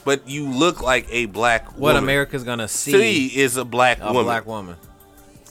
but 0.05 0.29
you 0.29 0.49
look 0.49 0.83
like 0.83 1.07
a 1.11 1.27
black 1.27 1.67
What 1.73 1.81
woman. 1.95 2.03
America's 2.05 2.45
gonna 2.45 2.69
see 2.69 2.93
See 3.31 3.41
is 3.41 3.57
a 3.57 3.65
black 3.65 3.99
a 4.01 4.07
woman. 4.07 4.25
black 4.25 4.47
woman. 4.47 4.77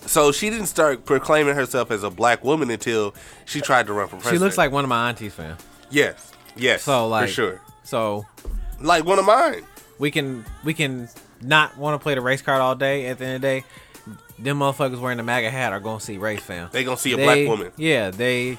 So 0.05 0.31
she 0.31 0.51
didn't 0.51 0.67
start 0.67 1.03
proclaiming 1.05 1.55
herself 1.55 1.89
as 1.89 2.03
a 2.03 2.11
black 2.11 2.43
woman 2.43 2.69
until 2.69 3.15
she 3.45 3.59
tried 3.59 3.87
to 3.87 3.93
run 3.93 4.05
for 4.07 4.17
president. 4.17 4.35
She 4.35 4.43
looks 4.43 4.57
like 4.57 4.71
one 4.71 4.83
of 4.83 4.89
my 4.89 5.09
aunties, 5.09 5.33
fam. 5.33 5.57
yes, 5.89 6.31
yes, 6.55 6.83
So 6.83 7.07
like, 7.07 7.27
for 7.27 7.33
sure, 7.33 7.61
So 7.83 8.25
like 8.79 9.03
one 9.05 9.17
of 9.19 9.25
mine. 9.25 9.63
We 9.99 10.11
can 10.11 10.45
we 10.63 10.73
can 10.73 11.07
not 11.41 11.77
want 11.77 11.99
to 11.99 12.03
play 12.03 12.15
the 12.15 12.21
race 12.21 12.41
card 12.41 12.61
all 12.61 12.75
day. 12.75 13.07
At 13.07 13.17
the 13.19 13.25
end 13.25 13.35
of 13.35 13.41
the 13.41 13.47
day, 13.47 13.63
them 14.39 14.59
motherfuckers 14.59 14.99
wearing 14.99 15.17
the 15.17 15.23
MAGA 15.23 15.49
hat 15.49 15.73
are 15.73 15.79
gonna 15.79 15.99
see 15.99 16.17
race, 16.17 16.41
fam. 16.41 16.69
They 16.71 16.83
gonna 16.83 16.97
see 16.97 17.13
a 17.13 17.17
They- 17.17 17.23
black 17.23 17.47
woman. 17.47 17.71
Yeah, 17.77 18.11
they 18.11 18.57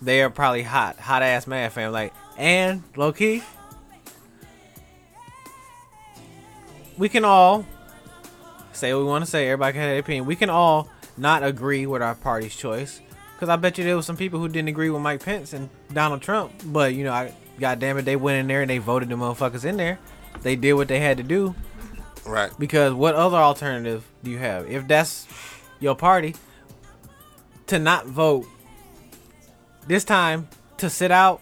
they 0.00 0.22
are 0.22 0.30
probably 0.30 0.62
hot, 0.62 0.98
hot 0.98 1.22
ass 1.22 1.46
mad, 1.46 1.72
fam. 1.72 1.92
Like 1.92 2.12
and 2.38 2.82
low 2.96 3.12
key, 3.12 3.42
we 6.96 7.08
can 7.08 7.24
all 7.24 7.66
say 8.72 8.92
what 8.94 9.00
we 9.00 9.06
want 9.06 9.24
to 9.24 9.30
say. 9.30 9.48
Everybody 9.48 9.72
can 9.72 9.82
have 9.82 9.90
their 9.90 9.98
opinion. 10.00 10.26
We 10.26 10.36
can 10.36 10.50
all 10.50 10.88
not 11.16 11.42
agree 11.42 11.86
with 11.86 12.02
our 12.02 12.14
party's 12.14 12.54
choice. 12.56 13.00
Cause 13.38 13.48
I 13.48 13.56
bet 13.56 13.76
you 13.76 13.82
there 13.82 13.96
was 13.96 14.06
some 14.06 14.16
people 14.16 14.38
who 14.38 14.48
didn't 14.48 14.68
agree 14.68 14.88
with 14.88 15.02
Mike 15.02 15.24
Pence 15.24 15.52
and 15.52 15.68
Donald 15.92 16.22
Trump, 16.22 16.52
but 16.66 16.94
you 16.94 17.02
know, 17.02 17.12
I 17.12 17.34
God 17.58 17.80
damn 17.80 17.98
it, 17.98 18.02
they 18.04 18.14
went 18.16 18.38
in 18.38 18.46
there 18.46 18.60
and 18.62 18.70
they 18.70 18.78
voted 18.78 19.08
the 19.08 19.16
motherfuckers 19.16 19.64
in 19.64 19.76
there. 19.76 19.98
They 20.42 20.56
did 20.56 20.74
what 20.74 20.88
they 20.88 21.00
had 21.00 21.16
to 21.18 21.22
do. 21.22 21.54
Right. 22.26 22.50
Because 22.58 22.92
what 22.94 23.14
other 23.14 23.36
alternative 23.36 24.04
do 24.22 24.30
you 24.30 24.38
have? 24.38 24.70
If 24.70 24.86
that's 24.88 25.26
your 25.80 25.94
party, 25.96 26.34
to 27.68 27.78
not 27.78 28.06
vote 28.06 28.46
this 29.86 30.04
time 30.04 30.48
to 30.78 30.88
sit 30.90 31.10
out 31.10 31.40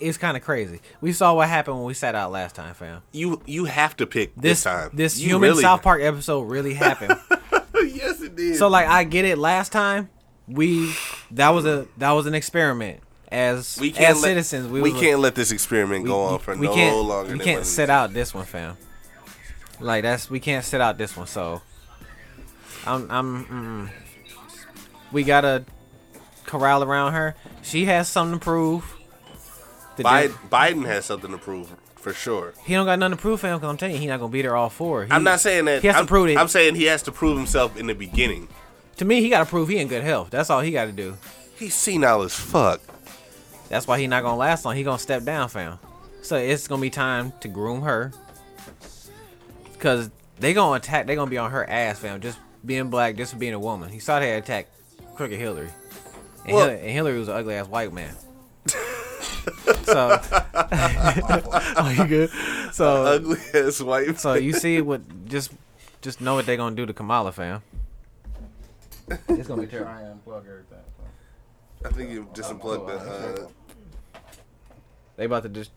is 0.00 0.16
kind 0.16 0.36
of 0.36 0.42
crazy. 0.44 0.80
We 1.00 1.12
saw 1.12 1.34
what 1.34 1.48
happened 1.48 1.76
when 1.78 1.86
we 1.86 1.94
sat 1.94 2.14
out 2.14 2.30
last 2.30 2.54
time, 2.54 2.72
fam. 2.74 3.02
You 3.12 3.42
you 3.46 3.64
have 3.64 3.96
to 3.96 4.06
pick 4.06 4.34
This 4.36 4.42
this, 4.62 4.62
time. 4.64 4.90
this 4.94 5.18
You 5.18 5.28
human 5.30 5.50
really- 5.50 5.62
South 5.62 5.82
Park 5.82 6.02
episode 6.02 6.42
really 6.42 6.74
happened. 6.74 7.18
yes, 7.74 8.20
it 8.22 8.36
did. 8.36 8.56
so 8.56 8.68
like 8.68 8.86
I 8.86 9.04
get 9.04 9.24
it. 9.24 9.38
Last 9.38 9.72
time 9.72 10.08
we 10.46 10.94
that 11.32 11.50
was 11.50 11.66
a 11.66 11.86
that 11.98 12.12
was 12.12 12.26
an 12.26 12.34
experiment. 12.34 13.00
As 13.30 13.78
we 13.78 13.90
can't 13.90 14.16
as 14.16 14.22
let, 14.22 14.28
citizens, 14.28 14.68
we, 14.68 14.80
we 14.80 14.92
can't 14.92 15.20
let 15.20 15.34
this 15.34 15.50
experiment 15.50 16.06
go 16.06 16.22
on 16.22 16.38
for 16.38 16.56
we 16.56 16.66
no 16.66 16.74
can't, 16.74 16.96
longer. 16.96 17.32
We 17.34 17.38
can't 17.40 17.66
sit 17.66 17.90
out 17.90 18.14
this 18.14 18.32
one, 18.32 18.46
fam. 18.46 18.78
Like 19.80 20.02
that's 20.02 20.30
we 20.30 20.40
can't 20.40 20.64
sit 20.64 20.80
out 20.80 20.96
this 20.96 21.16
one. 21.16 21.26
So 21.26 21.60
I'm 22.86 23.10
I'm 23.10 23.44
mm, 23.44 23.90
we 25.12 25.24
gotta 25.24 25.64
corral 26.46 26.82
around 26.82 27.12
her. 27.12 27.34
She 27.62 27.84
has 27.84 28.08
something 28.08 28.38
to 28.38 28.44
prove. 28.44 28.94
Biden, 29.98 30.32
Biden 30.48 30.86
has 30.86 31.04
something 31.04 31.30
to 31.32 31.38
prove 31.38 31.74
for 31.96 32.14
sure. 32.14 32.54
he 32.64 32.74
don't 32.74 32.86
got 32.86 32.98
nothing 33.00 33.16
to 33.16 33.20
prove 33.20 33.40
fam. 33.40 33.58
because 33.58 33.68
I'm 33.68 33.76
telling 33.76 33.96
you, 33.96 34.00
he 34.00 34.06
not 34.06 34.20
gonna 34.20 34.32
beat 34.32 34.44
her 34.44 34.56
all 34.56 34.70
four. 34.70 35.04
He, 35.04 35.10
I'm 35.10 35.24
not 35.24 35.40
saying 35.40 35.64
that. 35.66 35.82
he 35.82 35.88
has 35.88 35.96
I'm, 35.96 36.04
to 36.04 36.08
prove 36.08 36.28
it. 36.28 36.38
I'm 36.38 36.48
saying 36.48 36.76
he 36.76 36.84
has 36.84 37.02
to 37.02 37.12
prove 37.12 37.36
himself 37.36 37.76
in 37.76 37.88
the 37.88 37.94
beginning. 37.94 38.48
to 38.96 39.04
me, 39.04 39.20
he 39.20 39.28
got 39.28 39.40
to 39.40 39.46
prove 39.46 39.68
he 39.68 39.78
in 39.78 39.88
good 39.88 40.04
health. 40.04 40.30
That's 40.30 40.50
all 40.50 40.60
he 40.60 40.70
got 40.70 40.86
to 40.86 40.92
do. 40.92 41.16
He's 41.58 41.74
senile 41.74 42.22
as 42.22 42.34
fuck. 42.34 42.80
That's 43.68 43.86
why 43.86 43.98
he 43.98 44.06
not 44.06 44.22
gonna 44.22 44.36
last 44.36 44.64
long. 44.64 44.76
He 44.76 44.82
gonna 44.82 44.98
step 44.98 45.24
down, 45.24 45.48
fam. 45.48 45.78
So 46.22 46.36
it's 46.36 46.66
gonna 46.68 46.80
be 46.82 46.90
time 46.90 47.32
to 47.40 47.48
groom 47.48 47.82
her, 47.82 48.12
cause 49.78 50.10
they 50.38 50.54
gonna 50.54 50.76
attack. 50.76 51.06
They 51.06 51.14
gonna 51.14 51.30
be 51.30 51.38
on 51.38 51.50
her 51.50 51.68
ass, 51.68 51.98
fam. 51.98 52.20
Just 52.20 52.38
being 52.64 52.90
black, 52.90 53.16
just 53.16 53.32
for 53.32 53.38
being 53.38 53.54
a 53.54 53.58
woman. 53.58 53.90
He 53.90 53.98
saw 53.98 54.18
they 54.20 54.32
attack 54.34 54.68
crooked 55.16 55.38
Hillary, 55.38 55.70
and, 56.44 56.54
Well- 56.54 56.68
Hillary, 56.68 56.80
and 56.82 56.90
Hillary 56.90 57.18
was 57.18 57.28
an 57.28 57.34
ugly 57.34 57.54
ass 57.54 57.68
white 57.68 57.92
man. 57.92 58.14
so, 59.84 60.20
oh, 60.54 61.94
you 61.96 62.06
good? 62.06 62.30
So, 62.72 63.04
Ugly 63.04 63.38
ass 63.54 63.80
white. 63.80 64.18
so 64.18 64.34
you 64.34 64.52
see 64.52 64.80
what? 64.80 65.02
Just, 65.26 65.52
just 66.02 66.20
know 66.20 66.34
what 66.34 66.46
they 66.46 66.56
gonna 66.56 66.74
do 66.76 66.84
to 66.86 66.92
Kamala, 66.92 67.32
fam. 67.32 67.62
It's 69.28 69.48
gonna 69.48 69.62
be 69.62 69.68
terrible. 69.68 69.90
Try 69.92 70.02
and 70.02 70.24
unplug 70.24 70.40
everything. 70.40 70.78
I 71.84 71.88
think 71.90 72.10
you 72.10 72.28
just 72.34 72.50
unplugged 72.50 72.88
the. 72.88 72.94
Uh, 72.94 73.48
They 75.18 75.24
about 75.24 75.42
to 75.42 75.48
just, 75.48 75.72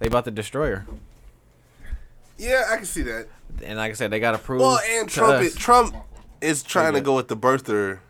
they 0.00 0.08
about 0.08 0.24
to 0.26 0.30
destroy 0.32 0.70
her. 0.74 0.86
yeah, 2.36 2.64
I 2.70 2.76
can 2.76 2.84
see 2.84 3.02
that. 3.02 3.28
And 3.62 3.78
like 3.78 3.92
I 3.92 3.94
said, 3.94 4.10
they 4.10 4.18
gotta 4.20 4.38
prove. 4.38 4.60
Well, 4.60 4.80
and 4.90 5.08
to 5.08 5.14
Trump, 5.14 5.42
is, 5.42 5.54
Trump 5.54 5.94
is 6.40 6.62
trying 6.64 6.94
to 6.94 7.00
go 7.00 7.14
with 7.14 7.28
the 7.28 7.36
birther, 7.36 8.00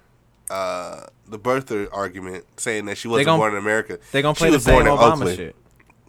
uh, 0.51 1.03
the 1.29 1.39
birther 1.39 1.89
argument, 1.93 2.47
saying 2.57 2.87
that 2.87 2.97
she 2.97 3.07
wasn't 3.07 3.27
gon- 3.27 3.39
born 3.39 3.53
in 3.53 3.59
America. 3.59 3.99
They 4.13 4.23
gonna 4.23 4.35
She 4.35 4.39
play 4.45 4.51
the 4.51 4.61
same 4.61 4.83
Obama 4.85 5.13
Oakland. 5.13 5.37
shit. 5.37 5.57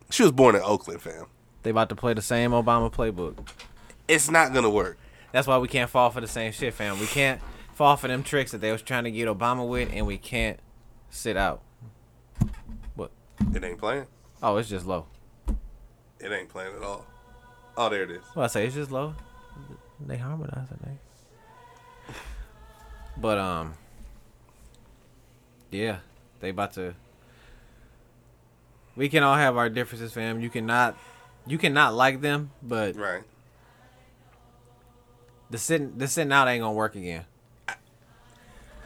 She 0.10 0.24
was 0.24 0.32
born 0.32 0.56
in 0.56 0.62
Oakland, 0.62 1.02
fam. 1.02 1.26
They 1.64 1.70
about 1.72 1.90
to 1.90 1.96
play 1.96 2.14
the 2.14 2.22
same 2.22 2.52
Obama 2.52 2.92
playbook. 2.92 3.36
It's 4.08 4.30
not 4.32 4.54
gonna 4.54 4.70
work. 4.70 4.98
That's 5.34 5.46
why 5.48 5.58
we 5.58 5.68
can't 5.68 5.90
fall 5.90 6.10
for 6.10 6.22
the 6.22 6.28
same 6.28 6.54
shit, 6.54 6.74
fam. 6.74 7.00
We 7.00 7.06
can't 7.06 7.42
fall 7.74 7.98
for 7.98 8.08
them 8.08 8.24
tricks 8.24 8.52
that 8.52 8.60
they 8.62 8.72
was 8.72 8.82
trying 8.82 9.04
to 9.04 9.12
get 9.12 9.28
Obama 9.28 9.68
with, 9.68 9.90
and 9.94 10.06
we 10.08 10.18
can't 10.18 10.60
sit 11.10 11.36
out. 11.36 11.62
What? 12.96 13.12
It 13.54 13.64
ain't 13.64 13.78
playing. 13.78 14.08
Oh, 14.42 14.58
it's 14.58 14.70
just 14.70 14.86
low. 14.86 15.06
It 16.20 16.32
ain't 16.32 16.50
playing 16.50 16.76
at 16.76 16.84
all. 16.84 17.06
Oh, 17.78 17.90
there 17.90 18.04
it 18.04 18.12
is. 18.12 18.24
Well, 18.36 18.46
I 18.46 18.48
say 18.48 18.66
it's 18.66 18.76
just 18.76 18.92
low. 18.92 19.16
They 20.06 20.18
harmonize 20.18 20.70
it, 20.72 20.80
they. 20.84 22.14
But 23.18 23.38
um, 23.38 23.74
yeah, 25.70 25.98
they 26.40 26.50
about 26.50 26.74
to. 26.74 26.96
We 28.96 29.10
can 29.10 29.24
all 29.24 29.36
have 29.36 29.58
our 29.58 29.70
differences, 29.70 30.12
fam. 30.12 30.42
You 30.42 30.50
cannot, 30.50 30.98
you 31.48 31.58
cannot 31.58 31.94
like 31.94 32.22
them, 32.22 32.52
but 32.62 32.96
Right. 32.96 33.24
the 35.50 35.58
sitting, 35.58 35.98
the 35.98 36.08
sitting 36.08 36.32
out 36.34 36.48
ain't 36.48 36.62
gonna 36.62 36.74
work 36.74 36.96
again. 36.96 37.26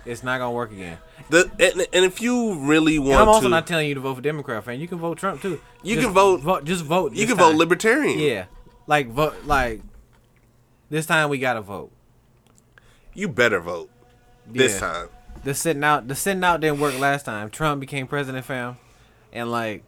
It's 0.06 0.22
not 0.24 0.38
gonna 0.38 0.52
work 0.52 0.72
again. 0.72 0.98
The 1.30 1.50
and, 1.60 1.88
and 1.92 2.06
if 2.06 2.22
you 2.22 2.60
really 2.60 3.00
want 3.00 3.12
And 3.14 3.22
I'm 3.22 3.28
also 3.28 3.42
to, 3.48 3.50
not 3.50 3.66
telling 3.66 3.88
you 3.88 3.96
to 3.96 4.00
vote 4.02 4.16
for 4.16 4.22
Democrat, 4.22 4.64
fam. 4.64 4.80
You 4.80 4.88
can 4.88 5.00
vote 5.00 5.18
Trump 5.18 5.42
too. 5.42 5.60
You 5.82 5.96
Just 5.96 6.06
can 6.06 6.14
vote- 6.14 6.42
vote. 6.42 6.64
Just 6.66 6.84
vote. 6.86 7.14
you 7.14 7.26
can 7.26 7.38
vote 7.38 7.56
libertarian. 7.56 8.20
Yeah, 8.20 8.46
like 8.88 9.10
vote. 9.10 9.34
Like 9.46 9.82
this 10.90 11.06
time 11.08 11.30
we 11.30 11.40
gotta 11.40 11.62
vote. 11.62 11.92
You 13.14 13.28
better 13.28 13.60
vote 13.60 13.90
this 14.46 14.74
Yeah. 14.76 14.80
time. 14.80 15.08
The 15.44 15.54
sitting 15.54 15.84
out, 15.84 16.08
the 16.08 16.16
sitting 16.16 16.44
out 16.44 16.60
didn't 16.62 16.80
work 16.80 16.98
last 17.00 17.26
time. 17.26 17.50
Trump 17.50 17.80
became 17.80 18.06
president, 18.08 18.46
fam, 18.46 18.78
and 19.34 19.50
like 19.52 19.84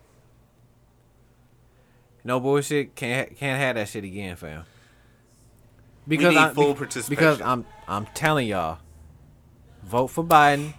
no 2.24 2.40
bullshit. 2.40 2.96
Can't 2.96 3.36
can't 3.38 3.60
have 3.60 3.76
that 3.76 3.88
shit 3.90 4.04
again, 4.04 4.36
fam. 4.36 4.64
Because 6.08 6.34
need 6.34 6.40
I, 6.40 6.54
full 6.54 6.74
be- 6.74 6.78
participation. 6.80 7.10
Because 7.10 7.42
I'm 7.42 7.66
I'm 7.88 8.06
telling 8.08 8.48
y'all, 8.48 8.80
vote 9.88 10.08
for 10.08 10.24
Biden 10.24 10.74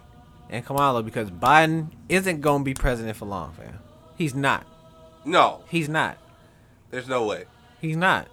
and 0.49 0.65
Kamala 0.65 1.03
because 1.03 1.29
Biden 1.29 1.89
isn't 2.07 2.41
gonna 2.41 2.63
be 2.63 2.73
president 2.73 3.17
for 3.17 3.25
long, 3.25 3.53
fam. 3.53 3.79
He's 4.17 4.35
not. 4.35 4.65
No, 5.25 5.63
He's 5.67 5.89
not. 5.89 6.17
there's 6.91 7.07
no 7.07 7.25
way. 7.25 7.45
He's 7.81 7.97
not. 7.97 8.27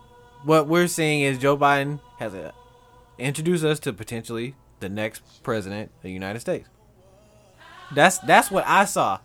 What 0.45 0.69
we're 0.69 0.87
seeing 0.87 1.23
is 1.23 1.39
Joe 1.39 1.57
Biden 1.57 2.01
has 2.19 2.33
a, 2.35 2.53
introduced 3.19 3.65
us 3.65 3.81
to 3.81 3.93
potentially 3.93 4.55
the 4.81 4.89
next 4.89 5.43
president 5.43 5.91
of 5.97 6.03
the 6.03 6.13
United 6.13 6.41
States. 6.41 6.69
That's 7.95 8.19
that's 8.19 8.51
what 8.51 8.65
I 8.67 8.85
saw 8.85 9.21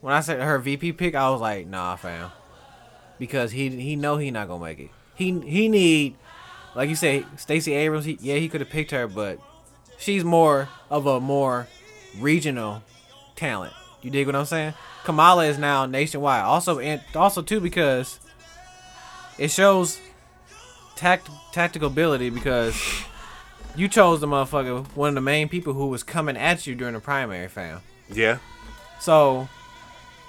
when 0.00 0.14
I 0.14 0.20
said 0.20 0.40
her 0.40 0.58
VP 0.58 0.92
pick. 0.92 1.14
I 1.14 1.30
was 1.30 1.40
like, 1.40 1.66
nah, 1.66 1.96
fam, 1.96 2.30
because 3.18 3.52
he 3.52 3.68
he 3.68 3.96
know 3.96 4.16
he 4.16 4.30
not 4.30 4.48
gonna 4.48 4.64
make 4.64 4.78
it. 4.78 4.90
He 5.14 5.38
he 5.40 5.68
need 5.68 6.16
like 6.74 6.88
you 6.88 6.96
say, 6.96 7.24
Stacey 7.36 7.72
Abrams. 7.72 8.04
He, 8.04 8.18
yeah, 8.20 8.36
he 8.36 8.48
could 8.48 8.60
have 8.60 8.70
picked 8.70 8.90
her, 8.90 9.06
but 9.06 9.38
she's 9.98 10.24
more 10.24 10.68
of 10.90 11.06
a 11.06 11.20
more 11.20 11.68
regional 12.18 12.82
talent. 13.36 13.72
You 14.02 14.10
dig 14.10 14.26
what 14.26 14.36
I'm 14.36 14.44
saying? 14.44 14.74
Kamala 15.04 15.46
is 15.46 15.58
now 15.58 15.86
nationwide. 15.86 16.42
Also, 16.44 16.78
and 16.78 17.00
also 17.14 17.42
too 17.42 17.60
because 17.60 18.20
it 19.38 19.50
shows 19.50 20.00
tact 20.96 21.28
tactical 21.52 21.88
ability 21.88 22.30
because 22.30 22.80
you 23.76 23.88
chose 23.88 24.20
the 24.20 24.26
motherfucker, 24.26 24.86
one 24.96 25.08
of 25.08 25.14
the 25.14 25.20
main 25.20 25.48
people 25.48 25.72
who 25.72 25.88
was 25.88 26.02
coming 26.02 26.36
at 26.36 26.66
you 26.66 26.74
during 26.74 26.94
the 26.94 27.00
primary, 27.00 27.48
fam. 27.48 27.80
Yeah. 28.10 28.38
So 29.00 29.48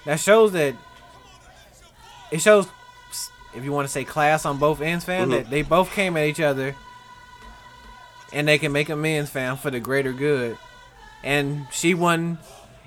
that 0.05 0.19
shows 0.19 0.51
that 0.53 0.75
it 2.31 2.41
shows, 2.41 2.67
if 3.53 3.63
you 3.63 3.71
want 3.71 3.87
to 3.87 3.91
say 3.91 4.03
class 4.03 4.45
on 4.45 4.57
both 4.57 4.81
ends, 4.81 5.05
fam, 5.05 5.23
mm-hmm. 5.23 5.31
that 5.31 5.49
they 5.49 5.61
both 5.61 5.91
came 5.91 6.17
at 6.17 6.27
each 6.27 6.39
other, 6.39 6.75
and 8.33 8.47
they 8.47 8.57
can 8.57 8.71
make 8.71 8.89
amends, 8.89 9.29
fam, 9.29 9.57
for 9.57 9.71
the 9.71 9.79
greater 9.79 10.13
good. 10.13 10.57
And 11.23 11.67
she 11.71 11.93
won, 11.93 12.37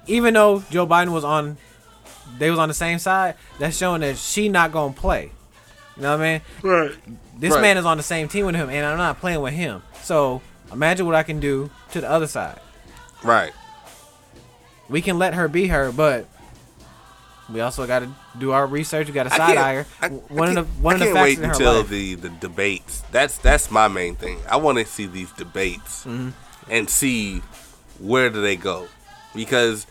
even 0.07 0.35
though 0.35 0.61
Joe 0.71 0.87
Biden 0.87 1.13
was 1.13 1.25
on, 1.25 1.57
they 2.39 2.51
was 2.51 2.59
on 2.59 2.69
the 2.69 2.75
same 2.75 2.99
side. 2.99 3.35
That's 3.59 3.77
showing 3.77 4.01
that 4.03 4.17
she 4.19 4.49
not 4.49 4.73
gonna 4.73 4.93
play. 4.93 5.33
You 5.97 6.03
know 6.03 6.17
what 6.17 6.21
I 6.25 6.33
mean? 6.33 6.41
Right. 6.63 6.95
This 7.39 7.55
Right. 7.55 7.63
man 7.63 7.77
is 7.77 7.85
on 7.85 7.97
the 7.97 8.03
same 8.03 8.29
team 8.29 8.47
with 8.47 8.55
him, 8.55 8.71
and 8.71 8.87
I'm 8.87 8.99
not 8.99 9.19
playing 9.21 9.41
with 9.41 9.55
him. 9.55 9.83
So 10.03 10.41
imagine 10.73 11.07
what 11.07 11.15
I 11.15 11.23
can 11.23 11.41
do 11.41 11.71
to 11.93 12.01
the 12.01 12.09
other 12.11 12.27
side. 12.27 12.61
Right. 13.23 13.53
We 14.89 15.03
can 15.03 15.19
let 15.19 15.35
her 15.35 15.49
be 15.49 15.67
her, 15.69 15.91
but 15.93 16.27
we 17.51 17.61
also 17.61 17.87
got 17.87 18.01
to 18.01 18.11
do 18.39 18.53
our 18.53 18.67
research. 18.67 19.07
We 19.07 19.13
got 19.13 19.25
to 19.25 19.31
side 19.31 19.57
can't- 19.57 19.59
eye 19.59 19.75
her. 19.75 20.09
One 20.29 20.49
of 20.51 20.55
the 20.55 20.63
can't- 20.65 20.81
one 20.83 20.95
I 20.95 20.97
of 20.97 21.01
the 21.01 21.05
can't 21.07 21.17
facts 21.17 21.25
wait 21.25 21.39
in 21.39 21.45
her 21.45 21.51
until 21.53 21.75
life. 21.79 21.89
the 21.89 22.15
the 22.17 22.29
debates. 22.31 23.03
That's 23.11 23.39
that's 23.39 23.71
my 23.71 23.89
main 23.89 24.17
thing. 24.17 24.39
I 24.49 24.57
want 24.57 24.79
to 24.79 24.85
see 24.85 25.07
these 25.07 25.33
debates 25.33 26.05
Mm-hmm. 26.05 26.31
and 26.71 26.91
see 26.91 27.43
where 27.99 28.31
do 28.31 28.41
they 28.43 28.57
go, 28.57 28.87
because 29.35 29.87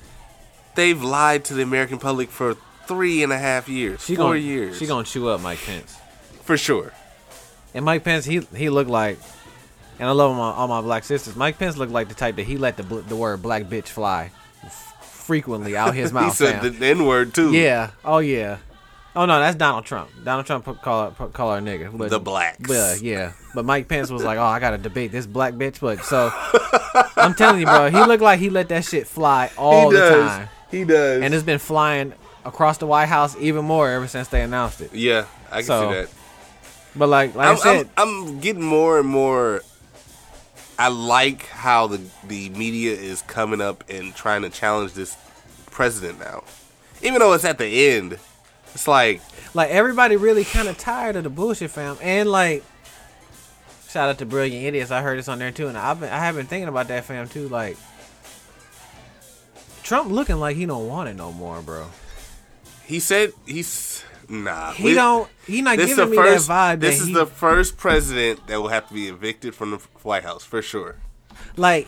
they've 0.75 1.01
lied 1.01 1.43
to 1.45 1.53
the 1.53 1.61
American 1.63 1.97
public 1.97 2.29
for 2.29 2.55
three 2.87 3.21
and 3.23 3.33
a 3.33 3.37
half 3.37 3.67
years, 3.67 4.05
she 4.05 4.15
four 4.15 4.27
gonna, 4.27 4.39
years, 4.39 4.77
She 4.77 4.85
gonna 4.85 5.03
chew 5.03 5.27
up 5.27 5.41
Mike 5.41 5.59
Pence. 5.65 5.97
for 6.43 6.55
sure. 6.57 6.93
And 7.73 7.83
Mike 7.83 8.03
Pence, 8.05 8.23
he 8.25 8.47
he 8.55 8.69
looked 8.69 8.89
like, 8.89 9.19
and 9.99 10.07
I 10.07 10.11
love 10.13 10.35
my, 10.37 10.51
all 10.51 10.67
my 10.69 10.79
black 10.81 11.03
sisters. 11.03 11.35
Mike 11.35 11.59
Pence 11.59 11.75
looked 11.75 11.91
like 11.91 12.07
the 12.07 12.13
type 12.15 12.37
that 12.37 12.43
he 12.45 12.57
let 12.57 12.77
the 12.77 12.83
the 12.83 13.15
word 13.15 13.41
black 13.41 13.63
bitch 13.63 13.87
fly 13.87 14.31
frequently 15.27 15.77
out 15.77 15.93
his 15.93 16.11
mouth. 16.13 16.25
he 16.25 16.31
said 16.31 16.61
fam. 16.61 16.79
the 16.79 16.85
N 16.85 17.05
word 17.05 17.33
too. 17.35 17.53
Yeah. 17.53 17.91
Oh 18.03 18.17
yeah. 18.19 18.57
Oh 19.15 19.25
no, 19.25 19.39
that's 19.39 19.55
Donald 19.57 19.83
Trump. 19.85 20.09
Donald 20.23 20.45
Trump 20.45 20.65
put- 20.65 20.81
call 20.81 21.09
her 21.11 21.27
call 21.29 21.51
her 21.51 21.57
a 21.57 21.61
nigga. 21.61 21.95
But, 21.95 22.09
The 22.11 22.19
blacks. 22.19 22.59
But 22.67 22.77
uh, 22.77 22.95
yeah. 23.01 23.33
But 23.55 23.65
Mike 23.65 23.87
Pence 23.87 24.09
was 24.11 24.23
like, 24.23 24.37
"Oh, 24.37 24.43
I 24.43 24.59
got 24.59 24.71
to 24.71 24.77
debate 24.77 25.11
this 25.11 25.25
black 25.25 25.53
bitch." 25.55 25.79
But 25.79 25.99
so 26.03 26.31
I'm 27.15 27.33
telling 27.33 27.59
you, 27.61 27.65
bro, 27.65 27.89
he 27.89 27.97
looked 28.03 28.21
like 28.23 28.39
he 28.39 28.49
let 28.49 28.69
that 28.69 28.85
shit 28.85 29.07
fly 29.07 29.51
all 29.57 29.89
he 29.89 29.97
the 29.97 30.09
time, 30.09 30.49
He 30.71 30.83
does. 30.83 31.21
and 31.23 31.33
it's 31.33 31.43
been 31.43 31.57
flying 31.59 32.13
across 32.45 32.77
the 32.77 32.85
White 32.87 33.07
House 33.07 33.35
even 33.39 33.65
more 33.65 33.89
ever 33.89 34.07
since 34.07 34.27
they 34.27 34.41
announced 34.41 34.81
it. 34.81 34.93
yeah, 34.93 35.25
I 35.51 35.57
can 35.57 35.63
So, 35.65 35.89
see 35.89 35.95
that. 35.95 36.09
But 36.95 37.09
like, 37.09 37.33
like 37.35 37.47
I'm, 37.47 37.55
I 37.55 37.59
said, 37.59 37.89
I'm, 37.97 38.07
I'm 38.27 38.39
getting 38.39 38.63
more 38.63 38.99
and 38.99 39.07
more. 39.07 39.61
I 40.79 40.89
like 40.89 41.47
how 41.47 41.87
the 41.87 42.01
the 42.27 42.49
media 42.49 42.93
is 42.93 43.21
coming 43.23 43.61
up 43.61 43.83
and 43.89 44.15
trying 44.15 44.43
to 44.43 44.49
challenge 44.49 44.93
this 44.93 45.17
president 45.71 46.19
now, 46.19 46.43
even 47.01 47.19
though 47.19 47.33
it's 47.33 47.45
at 47.45 47.57
the 47.57 47.65
end. 47.89 48.17
It's 48.73 48.87
like 48.87 49.21
like 49.53 49.69
everybody 49.71 50.15
really 50.17 50.43
kind 50.43 50.67
of 50.67 50.77
tired 50.77 51.15
of 51.15 51.23
the 51.23 51.29
bullshit, 51.29 51.71
fam. 51.71 51.97
And 52.01 52.29
like, 52.29 52.63
shout 53.89 54.09
out 54.09 54.19
to 54.19 54.25
Brilliant 54.25 54.65
Idiots. 54.65 54.91
I 54.91 55.01
heard 55.01 55.17
this 55.17 55.27
on 55.27 55.39
there 55.39 55.51
too, 55.51 55.67
and 55.67 55.77
I've 55.77 55.99
been 55.99 56.09
I 56.09 56.19
have 56.19 56.35
been 56.35 56.45
thinking 56.45 56.67
about 56.67 56.87
that, 56.89 57.05
fam, 57.05 57.27
too. 57.27 57.47
Like, 57.47 57.77
Trump 59.83 60.11
looking 60.11 60.35
like 60.35 60.55
he 60.55 60.65
don't 60.65 60.87
want 60.87 61.09
it 61.09 61.15
no 61.15 61.31
more, 61.31 61.61
bro. 61.61 61.87
he 62.85 62.99
said, 62.99 63.33
he's 63.45 64.03
Nah, 64.29 64.71
He 64.73 64.93
don't. 64.93 65.29
He 65.45 65.61
not 65.61 65.77
giving 65.77 66.09
me 66.09 66.15
first. 66.15 66.47
that 66.47 66.77
vibe. 66.77 66.79
this 66.81 66.97
that 66.97 67.01
is 67.03 67.07
he, 67.07 67.13
the 67.13 67.25
first 67.25 67.77
president 67.77 68.45
that 68.47 68.59
will 68.61 68.67
have 68.67 68.87
to 68.89 68.93
be 68.93 69.07
evicted 69.07 69.55
from 69.55 69.71
the 69.71 69.77
White 70.03 70.23
House 70.23 70.43
for 70.43 70.61
sure. 70.61 70.97
like 71.55 71.87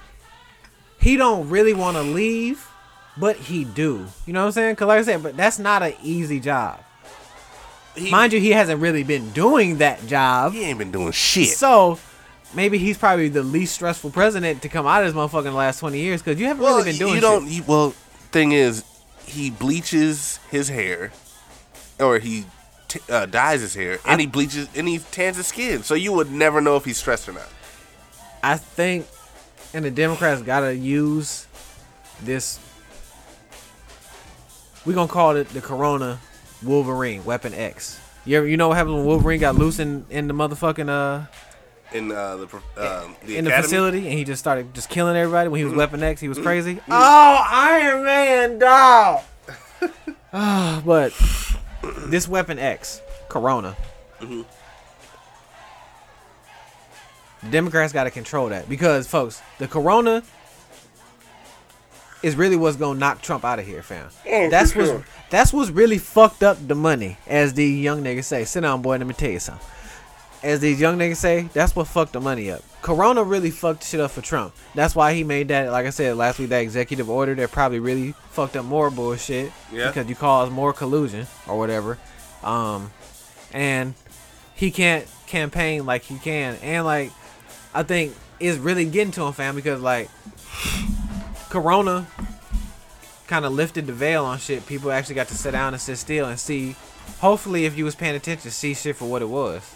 he 1.00 1.16
don't 1.18 1.50
really 1.50 1.74
want 1.74 1.98
to 1.98 2.04
leave, 2.04 2.68
but 3.18 3.36
he 3.36 3.64
do. 3.66 4.08
You 4.26 4.34
know 4.34 4.42
what 4.42 4.46
I'm 4.48 4.52
saying? 4.54 4.76
Cause 4.78 4.88
like 4.88 5.00
I 5.00 5.02
said, 5.04 5.24
but 5.24 5.36
that's 5.38 5.60
not 5.60 5.84
an 5.84 5.94
easy 6.04 6.40
job. 6.40 6.82
He, 7.96 8.10
Mind 8.12 8.32
you, 8.34 8.40
he 8.40 8.52
hasn't 8.52 8.80
really 8.82 9.04
been 9.04 9.32
doing 9.32 9.80
that 9.80 10.06
job. 10.08 10.54
he 10.54 10.64
ain't 10.64 10.78
been 10.80 10.92
doing 10.92 11.12
shit. 11.12 11.50
So 11.50 12.00
maybe 12.54 12.78
he's 12.78 12.98
probably 12.98 13.28
the 13.28 13.44
least 13.44 13.76
stressful 13.76 14.12
president 14.12 14.62
to 14.62 14.70
come 14.70 14.86
out 14.88 15.04
of 15.04 15.14
this 15.14 15.16
motherfucker 15.22 15.46
in 15.48 15.52
the 15.52 15.58
last 15.58 15.80
20 15.80 16.00
years 16.00 16.22
because 16.22 16.40
you 16.40 16.46
haven't 16.48 16.64
well, 16.64 16.78
really 16.78 16.92
been 16.92 17.00
doing 17.00 17.16
you 17.16 17.22
don't. 17.22 17.68
well, 17.68 17.92
thing 18.32 18.52
is, 18.54 18.84
he 19.26 19.50
bleaches 19.50 20.40
his 20.50 20.70
hair, 20.70 21.12
or 22.00 22.20
he 22.20 22.45
t- 22.88 23.00
uh, 23.10 23.26
dyes 23.26 23.62
his 23.62 23.74
hair, 23.76 24.00
and 24.06 24.20
he 24.22 24.28
bleaches 24.28 24.68
and 24.76 24.88
he 24.88 25.00
tans 25.00 25.38
his 25.38 25.47
skin. 25.47 25.84
So 25.84 25.93
you 25.95 26.14
would 26.14 26.32
never 26.32 26.62
know 26.62 26.76
if 26.76 26.86
he's 26.86 26.97
stressed 26.97 27.28
or 27.30 27.34
not. 27.34 27.47
I 28.41 28.56
think, 28.58 29.06
and 29.74 29.84
the 29.84 29.91
Democrats 29.91 30.41
gotta 30.41 30.76
use 30.76 31.45
this. 32.24 32.60
We're 34.86 34.93
gonna 34.95 35.08
call 35.12 35.36
it 35.36 35.50
the 35.50 35.62
Corona 35.62 36.20
Wolverine 36.64 37.24
Weapon 37.26 37.54
X. 37.54 38.00
You 38.26 38.38
ever, 38.38 38.47
you 38.47 38.58
know 38.58 38.70
what 38.70 38.78
happened 38.78 38.95
when 38.95 39.06
Wolverine 39.06 39.39
got 39.39 39.56
loose 39.56 39.80
in, 39.80 40.06
in 40.10 40.28
the 40.28 40.34
motherfucking 40.34 40.89
uh 40.89 41.26
In 41.93 42.12
uh, 42.12 42.38
the 42.38 42.43
um, 42.45 43.16
the 43.26 43.38
in 43.38 43.45
the 43.45 43.50
academy. 43.50 43.50
Mm-hmm. 43.50 43.62
facility 43.62 43.97
and 44.10 44.18
he 44.18 44.24
just 44.24 44.39
started 44.39 44.74
just 44.74 44.89
killing 44.89 45.16
everybody 45.16 45.50
when 45.50 45.58
he 45.60 45.66
was 45.66 45.74
Weapon 45.74 46.02
X. 46.04 46.22
He 46.22 46.28
was 46.30 46.39
crazy. 46.39 46.80
Oh, 46.89 47.43
Iron 47.50 48.04
Man, 48.06 48.60
dog. 48.60 49.22
Ah, 50.32 50.80
but 50.86 51.12
this 51.82 52.28
Weapon 52.28 52.60
X, 52.60 53.02
Corona. 53.28 53.76
Mm-hmm. 54.20 54.42
Democrats 57.52 57.94
got 57.94 58.04
to 58.04 58.12
control 58.12 58.50
that 58.50 58.68
because, 58.68 59.08
folks, 59.08 59.42
the 59.60 59.68
Corona 59.68 60.24
is 62.22 62.36
really 62.36 62.58
what's 62.58 62.76
gonna 62.76 63.00
knock 63.00 63.22
Trump 63.22 63.46
out 63.46 63.60
of 63.60 63.66
here, 63.66 63.82
fam. 63.82 64.10
Oh, 64.28 64.50
that's 64.50 64.76
what's 64.76 64.90
sure. 64.90 65.06
that's 65.30 65.54
what's 65.54 65.70
really 65.70 65.98
fucked 65.98 66.44
up 66.44 66.58
the 66.68 66.76
money, 66.76 67.18
as 67.28 67.54
the 67.54 67.66
young 67.66 68.04
niggas 68.04 68.26
say. 68.26 68.44
Sit 68.44 68.62
down, 68.62 68.82
boy. 68.82 68.98
Let 68.98 69.08
me 69.08 69.14
tell 69.14 69.32
you 69.32 69.40
something 69.40 69.66
as 70.44 70.60
these 70.60 70.80
young 70.80 70.98
niggas 70.98 71.18
say, 71.18 71.50
that's 71.54 71.76
what 71.76 71.88
fucked 71.88 72.14
the 72.14 72.22
money 72.22 72.50
up. 72.52 72.64
Corona 72.82 73.24
really 73.24 73.52
fucked 73.52 73.84
shit 73.84 74.00
up 74.00 74.12
for 74.12 74.22
Trump. 74.22 74.54
That's 74.74 74.96
why 74.96 75.14
he 75.14 75.24
made 75.24 75.50
that, 75.50 75.72
like 75.72 75.86
I 75.86 75.90
said 75.90 76.16
last 76.16 76.40
week, 76.40 76.50
that 76.50 76.62
executive 76.62 77.10
order 77.10 77.36
that 77.36 77.52
probably 77.52 77.80
really 77.80 78.14
fucked 78.32 78.56
up 78.56 78.66
more 78.66 78.90
bullshit. 78.90 79.52
Yeah. 79.72 79.88
Because 79.88 80.08
you 80.08 80.16
caused 80.16 80.52
more 80.52 80.72
collusion 80.72 81.28
or 81.48 81.58
whatever. 81.58 81.98
Um, 82.42 82.92
and 83.52 83.96
he 84.56 84.72
can't 84.72 85.06
campaign 85.28 85.86
like 85.86 86.04
he 86.04 86.18
can. 86.20 86.56
And 86.62 86.86
like, 86.86 87.12
I 87.74 87.84
think 87.84 88.16
it's 88.40 88.58
really 88.58 88.86
getting 88.86 89.12
to 89.14 89.24
him, 89.24 89.34
fam, 89.34 89.56
because 89.56 89.82
like, 89.82 90.10
Corona 91.50 92.08
kind 93.28 93.44
of 93.44 93.52
lifted 93.52 93.88
the 93.88 93.94
veil 93.94 94.24
on 94.24 94.38
shit. 94.40 94.66
People 94.66 94.92
actually 94.92 95.16
got 95.16 95.28
to 95.28 95.36
sit 95.36 95.52
down 95.52 95.74
and 95.74 95.82
sit 95.82 95.98
still 95.98 96.28
and 96.28 96.40
see. 96.40 96.76
Hopefully, 97.20 97.66
if 97.66 97.78
you 97.78 97.84
was 97.84 97.96
paying 97.96 98.16
attention, 98.16 98.52
see 98.52 98.74
shit 98.74 98.96
for 98.96 99.06
what 99.06 99.22
it 99.22 99.28
was. 99.28 99.76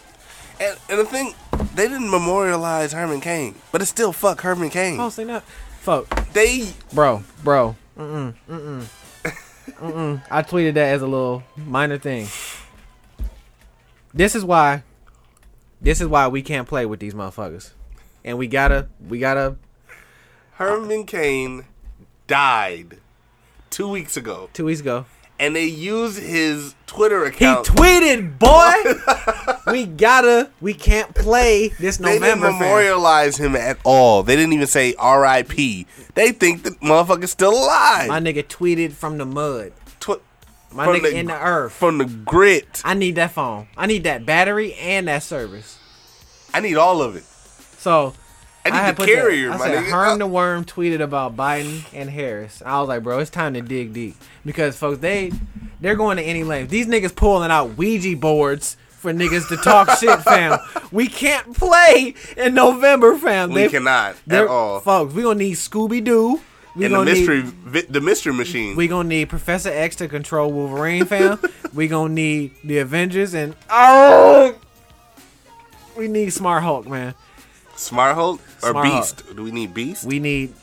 And, 0.60 0.78
and 0.88 0.98
the 1.00 1.04
thing, 1.04 1.34
they 1.74 1.88
didn't 1.88 2.10
memorialize 2.10 2.92
Herman 2.92 3.20
Cain, 3.20 3.54
but 3.72 3.80
it's 3.80 3.90
still 3.90 4.12
fuck 4.12 4.40
Herman 4.40 4.70
Cain. 4.70 5.00
Oh, 5.00 5.08
say 5.08 5.24
not, 5.24 5.42
fuck, 5.80 6.32
They 6.32 6.68
bro, 6.92 7.24
bro. 7.42 7.76
Mm-mm, 7.98 8.34
mm-mm, 8.48 8.88
mm-mm. 9.66 10.22
I 10.30 10.42
tweeted 10.42 10.74
that 10.74 10.94
as 10.94 11.02
a 11.02 11.06
little 11.06 11.42
minor 11.56 11.98
thing. 11.98 12.28
This 14.12 14.34
is 14.34 14.44
why. 14.44 14.82
This 15.80 16.00
is 16.00 16.06
why 16.08 16.28
we 16.28 16.42
can't 16.42 16.66
play 16.66 16.86
with 16.86 17.00
these 17.00 17.14
motherfuckers, 17.14 17.72
and 18.24 18.38
we 18.38 18.46
gotta, 18.46 18.88
we 19.06 19.18
gotta. 19.18 19.56
Herman 20.52 21.04
Cain 21.04 21.64
died 22.26 22.98
two 23.70 23.88
weeks 23.88 24.16
ago, 24.16 24.48
Two 24.52 24.66
weeks 24.66 24.80
ago, 24.80 25.04
and 25.38 25.54
they 25.56 25.64
use 25.66 26.16
his 26.16 26.74
Twitter 26.86 27.24
account. 27.24 27.66
he 27.66 27.74
tweeted, 27.74 28.38
"Boy, 28.38 28.72
we 29.72 29.86
gotta, 29.86 30.50
we 30.60 30.74
can't 30.74 31.14
play 31.14 31.68
this 31.80 31.96
they 31.96 32.18
November." 32.18 32.46
didn't 32.46 32.58
fam." 32.58 32.60
memorialize 32.60 33.36
him 33.36 33.56
at 33.56 33.78
all. 33.84 34.22
They 34.22 34.36
didn't 34.36 34.52
even 34.52 34.66
say 34.66 34.94
R.I.P. 34.98 35.86
They 36.14 36.32
think 36.32 36.62
the 36.62 36.70
motherfucker's 36.72 37.30
still 37.32 37.52
alive. 37.52 38.08
My 38.08 38.20
nigga 38.20 38.44
tweeted 38.46 38.92
from 38.92 39.18
the 39.18 39.26
mud. 39.26 39.72
Tw- 40.00 40.22
My 40.72 40.86
nigga 40.86 41.12
in 41.12 41.26
the 41.26 41.40
earth. 41.40 41.72
from 41.72 41.98
the 41.98 42.04
grit. 42.04 42.80
I 42.84 42.94
need 42.94 43.16
that 43.16 43.32
phone. 43.32 43.66
I 43.76 43.86
need 43.86 44.04
that 44.04 44.24
battery 44.24 44.74
and 44.74 45.08
that 45.08 45.22
service. 45.24 45.78
I 46.52 46.60
need 46.60 46.76
all 46.76 47.02
of 47.02 47.16
it. 47.16 47.24
So 47.24 48.14
I 48.72 48.76
need 48.76 48.76
had 48.76 48.96
the 48.96 49.02
that- 49.06 49.12
carrier, 49.14 49.50
I 49.52 49.56
my 49.58 49.66
said, 49.66 49.84
nigga. 49.84 49.90
Herm 49.90 50.18
the 50.18 50.26
Worm 50.26 50.64
tweeted 50.64 51.00
about 51.00 51.36
Biden 51.36 51.82
and 51.92 52.08
Harris. 52.10 52.62
I 52.64 52.80
was 52.80 52.88
like, 52.88 53.02
bro, 53.02 53.18
it's 53.18 53.30
time 53.30 53.54
to 53.54 53.60
dig 53.60 53.92
deep 53.92 54.16
because 54.46 54.76
folks, 54.76 54.98
they 55.00 55.32
they're 55.80 55.96
going 55.96 56.16
to 56.16 56.22
any 56.22 56.44
length. 56.44 56.70
These 56.70 56.86
niggas 56.86 57.14
pulling 57.14 57.50
out 57.50 57.76
Ouija 57.76 58.16
boards 58.16 58.76
for 58.88 59.12
niggas 59.12 59.48
to 59.48 59.56
talk 59.58 59.90
shit, 59.98 60.18
fam. 60.20 60.58
We 60.90 61.08
can't 61.08 61.54
play 61.54 62.14
in 62.38 62.54
November, 62.54 63.16
fam. 63.18 63.50
we 63.50 63.62
They- 63.64 63.68
cannot 63.68 64.16
at 64.30 64.46
all. 64.46 64.80
folks. 64.80 65.12
We 65.14 65.22
gonna 65.22 65.34
need 65.38 65.56
Scooby 65.56 66.02
Doo. 66.02 66.40
We 66.76 66.86
and 66.86 66.94
the 66.94 67.04
mystery, 67.04 67.42
need 67.44 67.52
vi- 67.52 67.86
the 67.88 68.00
mystery 68.00 68.32
machine. 68.32 68.74
we 68.76 68.88
gonna 68.88 69.08
need 69.08 69.28
Professor 69.28 69.68
X 69.70 69.94
to 69.96 70.08
control 70.08 70.50
Wolverine, 70.52 71.04
fam. 71.04 71.38
we 71.74 71.86
gonna 71.86 72.12
need 72.12 72.52
the 72.64 72.78
Avengers 72.78 73.32
and 73.34 73.54
oh, 73.70 74.56
we 75.96 76.08
need 76.08 76.32
Smart 76.32 76.62
Hulk, 76.64 76.88
man. 76.88 77.14
Smart 77.76 78.14
Hulk 78.14 78.40
or 78.62 78.70
Smart 78.70 78.86
Hulk. 78.86 79.00
Beast? 79.02 79.36
Do 79.36 79.42
we 79.44 79.50
need 79.50 79.74
Beast? 79.74 80.04
We 80.04 80.18
need 80.18 80.54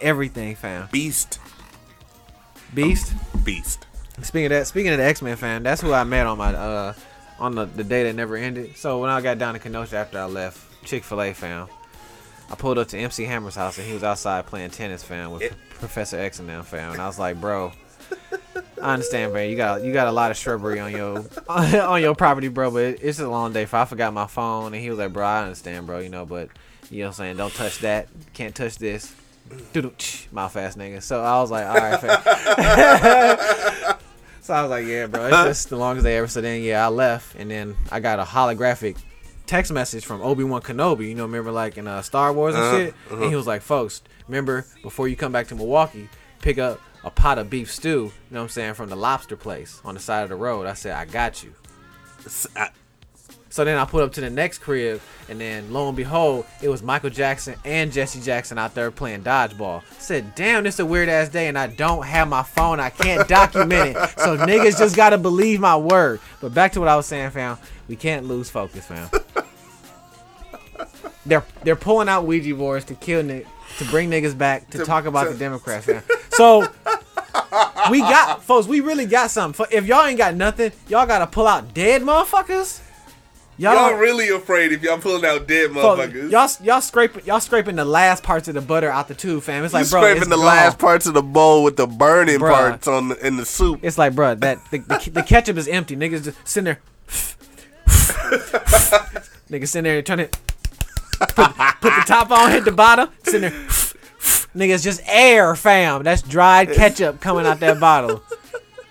everything, 0.00 0.54
fam. 0.56 0.88
Beast. 0.92 1.38
Beast. 2.74 3.12
Beast. 3.44 3.86
Speaking 4.22 4.46
of 4.46 4.50
that, 4.50 4.66
speaking 4.66 4.92
of 4.92 4.98
the 4.98 5.04
X 5.04 5.22
Men 5.22 5.36
fan, 5.36 5.62
that's 5.62 5.80
who 5.80 5.92
I 5.92 6.04
met 6.04 6.26
on 6.26 6.38
my 6.38 6.54
uh 6.54 6.94
on 7.38 7.54
the, 7.54 7.64
the 7.64 7.84
day 7.84 8.04
that 8.04 8.14
never 8.14 8.36
ended. 8.36 8.76
So 8.76 9.00
when 9.00 9.08
I 9.10 9.20
got 9.22 9.38
down 9.38 9.54
to 9.54 9.60
Kenosha 9.60 9.96
after 9.96 10.18
I 10.18 10.26
left 10.26 10.84
Chick 10.84 11.04
Fil 11.04 11.22
A, 11.22 11.32
fam, 11.32 11.68
I 12.50 12.54
pulled 12.54 12.76
up 12.78 12.88
to 12.88 12.98
MC 12.98 13.24
Hammer's 13.24 13.54
house 13.54 13.78
and 13.78 13.86
he 13.86 13.94
was 13.94 14.04
outside 14.04 14.44
playing 14.46 14.70
tennis, 14.70 15.02
fam, 15.02 15.30
with 15.30 15.42
It- 15.42 15.54
Professor 15.70 16.18
X 16.18 16.38
and 16.38 16.48
them, 16.48 16.62
fam. 16.62 16.92
And 16.92 17.00
I 17.00 17.06
was 17.06 17.18
like, 17.18 17.40
bro, 17.40 17.72
I 18.82 18.94
understand, 18.94 19.32
man. 19.34 19.50
You 19.50 19.56
got 19.56 19.82
you 19.84 19.92
got 19.92 20.06
a 20.08 20.12
lot 20.12 20.30
of 20.30 20.36
shrubbery 20.36 20.80
on 20.80 20.90
your 20.92 21.24
on 21.48 22.00
your 22.00 22.14
property, 22.14 22.48
bro. 22.48 22.70
But 22.70 23.02
it's 23.02 23.18
a 23.18 23.28
long 23.28 23.52
day. 23.52 23.66
For 23.66 23.76
I 23.76 23.84
forgot 23.84 24.12
my 24.14 24.26
phone, 24.26 24.72
and 24.72 24.82
he 24.82 24.88
was 24.90 24.98
like, 24.98 25.12
bro, 25.12 25.24
I 25.26 25.42
understand, 25.42 25.86
bro. 25.86 25.98
You 25.98 26.08
know, 26.08 26.24
but 26.24 26.48
you 26.90 27.00
know 27.00 27.06
what 27.06 27.08
I'm 27.08 27.14
saying? 27.14 27.36
Don't 27.36 27.52
touch 27.54 27.78
that. 27.80 28.08
Can't 28.32 28.54
touch 28.54 28.78
this. 28.78 29.14
Mouth 30.32 30.56
ass 30.56 30.76
nigga. 30.76 31.02
So 31.02 31.20
I 31.22 31.40
was 31.40 31.50
like, 31.50 31.66
all 31.66 31.74
right, 31.76 32.00
fam. 32.00 33.96
So 34.42 34.54
I 34.54 34.62
was 34.62 34.70
like, 34.70 34.86
yeah, 34.86 35.06
bro, 35.06 35.26
it's 35.26 35.36
just 35.36 35.68
the 35.70 35.76
longest 35.76 36.04
day 36.04 36.16
ever. 36.16 36.26
So 36.26 36.40
then, 36.40 36.62
yeah, 36.62 36.84
I 36.84 36.88
left, 36.88 37.36
and 37.36 37.50
then 37.50 37.76
I 37.92 38.00
got 38.00 38.18
a 38.18 38.24
holographic 38.24 38.96
text 39.46 39.70
message 39.70 40.04
from 40.04 40.22
Obi 40.22 40.42
Wan 40.44 40.62
Kenobi. 40.62 41.08
You 41.08 41.14
know, 41.14 41.24
remember 41.24 41.52
like 41.52 41.76
in 41.76 41.86
uh, 41.86 42.00
Star 42.02 42.32
Wars 42.32 42.54
and 42.54 42.64
Uh-huh, 42.64 42.76
shit. 42.78 42.94
And 43.10 43.24
he 43.24 43.36
was 43.36 43.46
like, 43.46 43.60
folks, 43.62 44.02
remember 44.26 44.64
before 44.82 45.08
you 45.08 45.14
come 45.14 45.30
back 45.30 45.48
to 45.48 45.54
Milwaukee, 45.54 46.08
pick 46.40 46.58
up 46.58 46.80
a 47.04 47.10
pot 47.10 47.38
of 47.38 47.48
beef 47.50 47.72
stew. 47.72 47.88
You 47.88 48.12
know 48.30 48.40
what 48.40 48.42
I'm 48.44 48.48
saying 48.50 48.74
from 48.74 48.90
the 48.90 48.96
lobster 48.96 49.36
place 49.36 49.80
on 49.84 49.94
the 49.94 50.00
side 50.00 50.22
of 50.22 50.28
the 50.28 50.36
road. 50.36 50.66
I 50.66 50.74
said, 50.74 50.92
I 50.92 51.04
got 51.06 51.42
you. 51.42 51.52
I- 52.56 52.70
So 53.52 53.64
then 53.64 53.78
I 53.78 53.84
put 53.84 54.04
up 54.04 54.12
to 54.12 54.20
the 54.20 54.30
next 54.30 54.58
crib, 54.58 55.00
and 55.28 55.40
then 55.40 55.72
lo 55.72 55.88
and 55.88 55.96
behold, 55.96 56.46
it 56.62 56.68
was 56.68 56.84
Michael 56.84 57.10
Jackson 57.10 57.56
and 57.64 57.90
Jesse 57.90 58.20
Jackson 58.20 58.58
out 58.58 58.76
there 58.76 58.92
playing 58.92 59.24
dodgeball. 59.24 59.82
said, 59.98 60.36
damn, 60.36 60.62
this 60.62 60.78
a 60.78 60.86
weird 60.86 61.08
ass 61.08 61.30
day, 61.30 61.48
and 61.48 61.58
I 61.58 61.66
don't 61.66 62.04
have 62.06 62.28
my 62.28 62.44
phone. 62.44 62.78
I 62.78 62.90
can't 62.90 63.26
document 63.26 63.96
it. 63.96 63.96
So 64.20 64.36
niggas 64.36 64.78
just 64.78 64.94
gotta 64.94 65.18
believe 65.18 65.58
my 65.58 65.76
word. 65.76 66.20
But 66.40 66.54
back 66.54 66.70
to 66.72 66.80
what 66.80 66.88
I 66.88 66.94
was 66.94 67.06
saying, 67.06 67.30
fam. 67.30 67.58
We 67.88 67.96
can't 67.96 68.26
lose 68.26 68.48
focus, 68.48 68.86
fam. 68.86 69.08
they're 71.26 71.44
they're 71.64 71.76
pulling 71.76 72.08
out 72.08 72.24
Ouija 72.26 72.54
boards 72.54 72.84
to 72.86 72.94
kill 72.94 73.22
Nick, 73.22 73.46
to 73.80 73.90
bring 73.90 74.10
niggas 74.10 74.36
back 74.38 74.70
to, 74.70 74.78
To- 74.78 74.84
talk 74.84 75.04
about 75.06 75.24
to- 75.24 75.30
the 75.32 75.38
Democrats, 75.38 75.86
fam. 75.86 76.02
So 76.30 76.60
we 77.90 78.00
got, 78.00 78.42
folks. 78.44 78.66
We 78.66 78.80
really 78.80 79.06
got 79.06 79.30
something. 79.30 79.66
If 79.70 79.86
y'all 79.86 80.04
ain't 80.06 80.18
got 80.18 80.34
nothing, 80.34 80.72
y'all 80.88 81.06
gotta 81.06 81.26
pull 81.26 81.46
out 81.46 81.74
dead 81.74 82.02
motherfuckers. 82.02 82.80
Y'all 83.58 83.92
really 83.94 84.30
afraid 84.30 84.72
if 84.72 84.82
y'all 84.82 84.96
pulling 84.96 85.24
out 85.26 85.46
dead 85.46 85.70
motherfuckers? 85.70 86.30
y'all 86.30 86.48
y'all 86.64 86.80
scraping 86.80 87.22
y'all 87.26 87.40
scraping 87.40 87.76
the 87.76 87.84
last 87.84 88.22
parts 88.22 88.48
of 88.48 88.54
the 88.54 88.60
butter 88.62 88.88
out 88.88 89.06
the 89.08 89.14
tube, 89.14 89.42
fam. 89.42 89.64
It's 89.64 89.74
you 89.74 89.80
like, 89.80 89.90
bro, 89.90 90.00
scraping 90.00 90.30
the 90.30 90.36
gone. 90.36 90.44
last 90.46 90.78
parts 90.78 91.06
of 91.06 91.12
the 91.12 91.22
bowl 91.22 91.62
with 91.64 91.76
the 91.76 91.86
burning 91.86 92.38
Bruh. 92.40 92.54
parts 92.54 92.88
on 92.88 93.08
the, 93.08 93.26
in 93.26 93.36
the 93.36 93.44
soup. 93.44 93.80
It's 93.82 93.98
like, 93.98 94.14
bro, 94.14 94.34
that 94.36 94.58
the, 94.70 94.78
the, 94.78 95.10
the 95.12 95.22
ketchup 95.22 95.58
is 95.58 95.68
empty. 95.68 95.94
Niggas 95.94 96.24
just 96.24 96.38
sitting 96.48 96.64
there. 96.64 96.80
Niggas 99.50 99.68
sitting 99.68 99.84
there 99.84 99.98
and 99.98 100.06
trying 100.06 100.18
to 100.18 100.28
put, 101.20 101.54
put 101.80 101.94
the 101.94 102.04
top 102.06 102.30
on, 102.30 102.50
hit 102.50 102.64
the 102.64 102.72
bottom, 102.72 103.08
sitting 103.22 103.50
there. 103.50 103.66
Niggas 104.54 104.82
just 104.82 105.00
air, 105.06 105.54
fam. 105.54 106.02
That's 106.02 106.22
dried 106.22 106.72
ketchup 106.72 107.20
coming 107.20 107.46
out 107.46 107.60
that 107.60 107.78
bottle. 107.78 108.22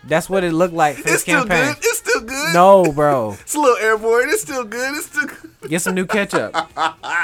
That's 0.06 0.30
what 0.30 0.44
it 0.44 0.54
looked 0.54 0.74
like 0.74 0.96
for 0.96 1.02
It's 1.02 1.12
this 1.12 1.22
still 1.22 1.46
good. 1.46 1.76
It's 1.78 1.98
still 2.00 2.22
good. 2.22 2.54
No, 2.54 2.92
bro. 2.92 3.34
It's 3.42 3.54
a 3.54 3.60
little 3.60 3.78
airborne. 3.78 4.30
It's 4.30 4.42
still 4.42 4.64
good. 4.64 4.96
It's 4.96 5.08
still 5.08 5.28
good. 5.28 5.70
Get 5.70 5.82
some 5.82 5.96
new 5.96 6.06
ketchup. 6.06 6.56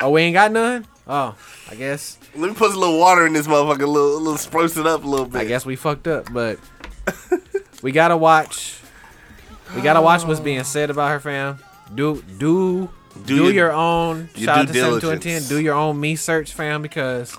Oh, 0.01 0.09
we 0.11 0.23
ain't 0.23 0.33
got 0.33 0.51
none? 0.51 0.85
Oh, 1.07 1.35
I 1.69 1.75
guess 1.75 2.17
Let 2.35 2.49
me 2.49 2.55
put 2.55 2.73
a 2.73 2.79
little 2.79 2.99
water 2.99 3.25
in 3.27 3.33
this 3.33 3.47
motherfucker, 3.47 3.83
a 3.83 3.87
little, 3.87 4.17
a 4.17 4.19
little 4.19 4.37
spruce 4.37 4.75
it 4.75 4.87
up 4.87 5.03
a 5.03 5.07
little 5.07 5.27
bit. 5.27 5.39
I 5.39 5.45
guess 5.45 5.65
we 5.65 5.75
fucked 5.75 6.07
up, 6.07 6.33
but 6.33 6.59
we 7.81 7.91
gotta 7.91 8.17
watch. 8.17 8.79
We 9.75 9.81
gotta 9.81 10.01
watch 10.01 10.25
what's 10.25 10.39
being 10.39 10.63
said 10.63 10.89
about 10.89 11.11
her, 11.11 11.19
fam. 11.19 11.59
Do 11.93 12.23
do 12.39 12.89
do, 13.25 13.35
your- 13.35 13.51
your, 13.51 13.71
own. 13.73 14.29
your 14.35 14.45
shout 14.45 14.57
out 14.57 14.67
to 14.67 14.73
seven 14.73 14.99
to 15.01 15.19
ten. 15.19 15.43
Do 15.43 15.59
your 15.59 15.75
own 15.75 15.99
me 15.99 16.15
search, 16.15 16.53
fam, 16.53 16.81
because 16.81 17.35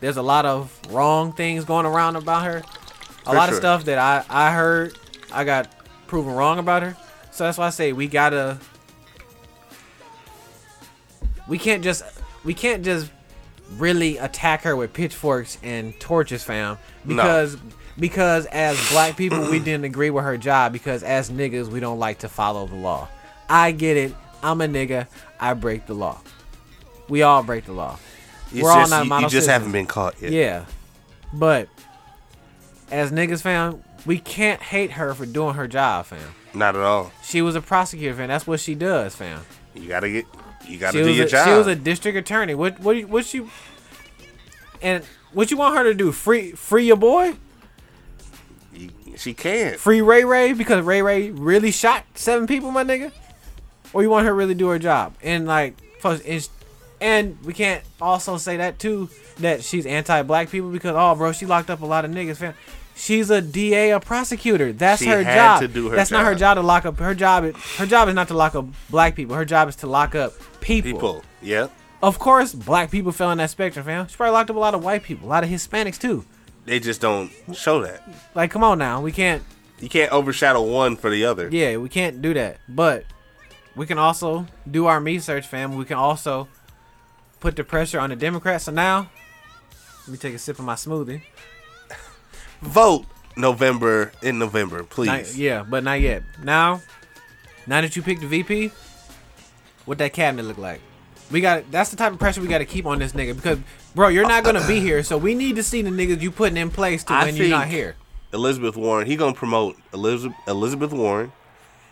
there's 0.00 0.16
a 0.16 0.22
lot 0.22 0.46
of 0.46 0.78
wrong 0.90 1.32
things 1.32 1.64
going 1.64 1.86
around 1.86 2.16
about 2.16 2.44
her. 2.44 2.58
A 2.58 2.62
For 3.30 3.34
lot 3.34 3.46
sure. 3.46 3.54
of 3.54 3.60
stuff 3.60 3.84
that 3.84 3.98
I 3.98 4.24
I 4.28 4.52
heard, 4.52 4.96
I 5.32 5.44
got 5.44 5.70
proven 6.06 6.34
wrong 6.34 6.58
about 6.58 6.82
her. 6.82 6.96
So 7.30 7.44
that's 7.44 7.58
why 7.58 7.66
I 7.66 7.70
say 7.70 7.92
we 7.92 8.06
gotta. 8.08 8.58
We 11.46 11.58
can't 11.58 11.82
just 11.82 12.02
we 12.44 12.54
can't 12.54 12.84
just 12.84 13.10
really 13.76 14.16
attack 14.18 14.62
her 14.62 14.74
with 14.76 14.92
pitchforks 14.92 15.58
and 15.62 15.98
torches, 16.00 16.42
fam. 16.44 16.78
Because 17.06 17.56
because 17.98 18.46
as 18.46 18.76
black 18.90 19.16
people 19.16 19.50
we 19.50 19.58
didn't 19.58 19.84
agree 19.84 20.10
with 20.10 20.24
her 20.24 20.36
job 20.36 20.72
because 20.72 21.02
as 21.02 21.30
niggas 21.30 21.68
we 21.68 21.80
don't 21.80 21.98
like 21.98 22.18
to 22.20 22.28
follow 22.28 22.66
the 22.66 22.74
law. 22.76 23.08
I 23.48 23.72
get 23.72 23.96
it. 23.96 24.14
I'm 24.42 24.60
a 24.60 24.66
nigga. 24.66 25.06
I 25.40 25.54
break 25.54 25.86
the 25.86 25.94
law. 25.94 26.20
We 27.08 27.22
all 27.22 27.42
break 27.42 27.64
the 27.64 27.72
law. 27.72 27.98
It's 28.52 28.62
We're 28.62 28.70
all 28.70 28.80
just, 28.80 28.90
not 28.90 29.06
you, 29.06 29.14
you 29.14 29.20
just 29.22 29.32
citizens. 29.32 29.46
haven't 29.52 29.72
been 29.72 29.86
caught 29.86 30.20
yet. 30.20 30.32
Yeah. 30.32 30.64
But 31.32 31.68
as 32.90 33.10
niggas, 33.12 33.42
fam, 33.42 33.82
we 34.06 34.18
can't 34.18 34.60
hate 34.62 34.92
her 34.92 35.12
for 35.14 35.26
doing 35.26 35.54
her 35.54 35.66
job, 35.68 36.06
fam. 36.06 36.34
Not 36.54 36.74
at 36.76 36.82
all. 36.82 37.12
She 37.22 37.42
was 37.42 37.54
a 37.56 37.60
prosecutor, 37.60 38.14
fam. 38.14 38.28
That's 38.28 38.46
what 38.46 38.60
she 38.60 38.74
does, 38.74 39.14
fam. 39.14 39.42
You 39.74 39.88
gotta 39.88 40.08
get. 40.10 40.26
You 40.66 40.78
gotta 40.78 40.98
She 40.98 41.04
do 41.04 41.12
your 41.12 41.26
a, 41.26 41.28
job. 41.28 41.46
she 41.46 41.54
was 41.54 41.66
a 41.66 41.76
district 41.76 42.16
attorney. 42.18 42.54
What 42.54 42.80
what 42.80 43.02
what 43.04 43.24
she 43.26 43.46
and 44.82 45.04
what 45.32 45.50
you 45.50 45.56
want 45.56 45.76
her 45.76 45.84
to 45.84 45.94
do? 45.94 46.10
Free 46.12 46.52
free 46.52 46.86
your 46.86 46.96
boy? 46.96 47.34
She 49.16 49.34
can't. 49.34 49.78
Free 49.78 50.00
Ray 50.00 50.24
Ray 50.24 50.52
because 50.52 50.84
Ray 50.84 51.02
Ray 51.02 51.30
really 51.30 51.70
shot 51.70 52.04
seven 52.14 52.46
people, 52.46 52.70
my 52.70 52.84
nigga? 52.84 53.12
Or 53.92 54.02
you 54.02 54.10
want 54.10 54.24
her 54.24 54.30
to 54.30 54.34
really 54.34 54.54
do 54.54 54.68
her 54.68 54.78
job? 54.78 55.14
And 55.22 55.46
like 55.46 55.74
folks, 56.00 56.22
and, 56.24 56.48
and 57.00 57.38
we 57.44 57.52
can't 57.52 57.82
also 58.00 58.36
say 58.36 58.58
that 58.58 58.78
too 58.78 59.08
that 59.38 59.62
she's 59.62 59.86
anti-black 59.86 60.50
people 60.50 60.70
because 60.70 60.94
oh 60.96 61.14
bro, 61.14 61.32
she 61.32 61.46
locked 61.46 61.70
up 61.70 61.80
a 61.82 61.86
lot 61.86 62.04
of 62.04 62.10
niggas, 62.10 62.36
fam. 62.36 62.54
She's 62.96 63.30
a 63.30 63.40
DA, 63.40 63.90
a 63.90 64.00
prosecutor. 64.00 64.72
That's 64.72 65.00
She 65.00 65.08
her 65.08 65.22
job. 65.22 65.62
her 65.62 65.90
That's 65.94 66.10
not 66.10 66.24
her 66.24 66.32
job. 66.32 66.40
job 66.40 66.54
to 66.56 66.62
lock 66.62 66.84
up. 66.84 66.98
Her 66.98 67.14
job, 67.14 67.44
is, 67.44 67.54
her 67.76 67.86
job 67.86 68.08
is 68.08 68.14
not 68.16 68.26
to 68.26 68.34
lock 68.34 68.56
up 68.56 68.66
black 68.90 69.14
people. 69.14 69.36
Her 69.36 69.44
job 69.44 69.68
is 69.68 69.76
to 69.76 69.86
lock 69.86 70.16
up 70.16 70.32
people. 70.60 70.90
People. 70.90 71.24
Yeah. 71.40 71.68
Of 72.02 72.18
course, 72.18 72.52
black 72.52 72.90
people 72.90 73.12
fell 73.12 73.30
in 73.30 73.38
that 73.38 73.50
spectrum, 73.50 73.84
fam. 73.84 74.08
She 74.08 74.16
probably 74.16 74.32
locked 74.32 74.50
up 74.50 74.56
a 74.56 74.58
lot 74.58 74.74
of 74.74 74.82
white 74.82 75.04
people, 75.04 75.28
a 75.28 75.30
lot 75.30 75.44
of 75.44 75.50
Hispanics 75.50 75.96
too. 75.98 76.24
They 76.64 76.80
just 76.80 77.00
don't 77.00 77.30
show 77.54 77.82
that. 77.82 78.02
Like, 78.34 78.50
come 78.50 78.64
on 78.64 78.78
now, 78.78 79.00
we 79.00 79.12
can't. 79.12 79.42
You 79.80 79.88
can't 79.88 80.10
overshadow 80.10 80.62
one 80.62 80.96
for 80.96 81.08
the 81.08 81.24
other. 81.24 81.48
Yeah, 81.52 81.76
we 81.76 81.88
can't 81.88 82.20
do 82.20 82.34
that. 82.34 82.58
But 82.68 83.04
we 83.78 83.86
can 83.86 83.96
also 83.96 84.44
do 84.68 84.86
our 84.86 85.00
me 85.00 85.20
search, 85.20 85.46
fam. 85.46 85.76
We 85.76 85.84
can 85.84 85.96
also 85.96 86.48
put 87.38 87.54
the 87.54 87.62
pressure 87.62 88.00
on 88.00 88.10
the 88.10 88.16
Democrats. 88.16 88.64
So 88.64 88.72
now, 88.72 89.08
let 90.00 90.08
me 90.08 90.18
take 90.18 90.34
a 90.34 90.38
sip 90.38 90.58
of 90.58 90.64
my 90.64 90.74
smoothie. 90.74 91.22
Vote 92.60 93.06
November 93.36 94.10
in 94.20 94.40
November, 94.40 94.78
Not- 94.78 94.90
please. 94.90 95.38
yeah, 95.38 95.62
but 95.62 95.84
not 95.84 96.00
yet. 96.00 96.24
Now, 96.42 96.82
now 97.68 97.80
that 97.80 97.94
you 97.94 98.02
picked 98.02 98.20
the 98.20 98.26
VP, 98.26 98.72
what 99.84 99.98
that 99.98 100.12
cabinet 100.12 100.44
look 100.44 100.58
like? 100.58 100.80
We 101.30 101.40
got. 101.40 101.70
That's 101.70 101.90
the 101.90 101.96
type 101.96 102.12
of 102.12 102.18
pressure 102.18 102.40
we 102.40 102.48
got 102.48 102.58
to 102.58 102.66
keep 102.66 102.84
on 102.84 102.98
this 102.98 103.12
nigga 103.12 103.36
because, 103.36 103.58
bro, 103.94 104.08
you're 104.08 104.26
not 104.26 104.42
gonna 104.42 104.66
be 104.66 104.80
here. 104.80 105.04
So 105.04 105.16
we 105.18 105.34
need 105.34 105.54
to 105.56 105.62
see 105.62 105.82
the 105.82 105.90
niggas 105.90 106.20
you 106.20 106.32
putting 106.32 106.56
in 106.56 106.70
place 106.70 107.04
to 107.04 107.12
I 107.12 107.26
when 107.26 107.36
you're 107.36 107.48
not 107.48 107.68
here. 107.68 107.94
Elizabeth 108.32 108.76
Warren. 108.76 109.06
He 109.06 109.14
gonna 109.14 109.34
promote 109.34 109.76
Elizabeth 109.92 110.36
Elizabeth 110.48 110.90
Warren. 110.90 111.30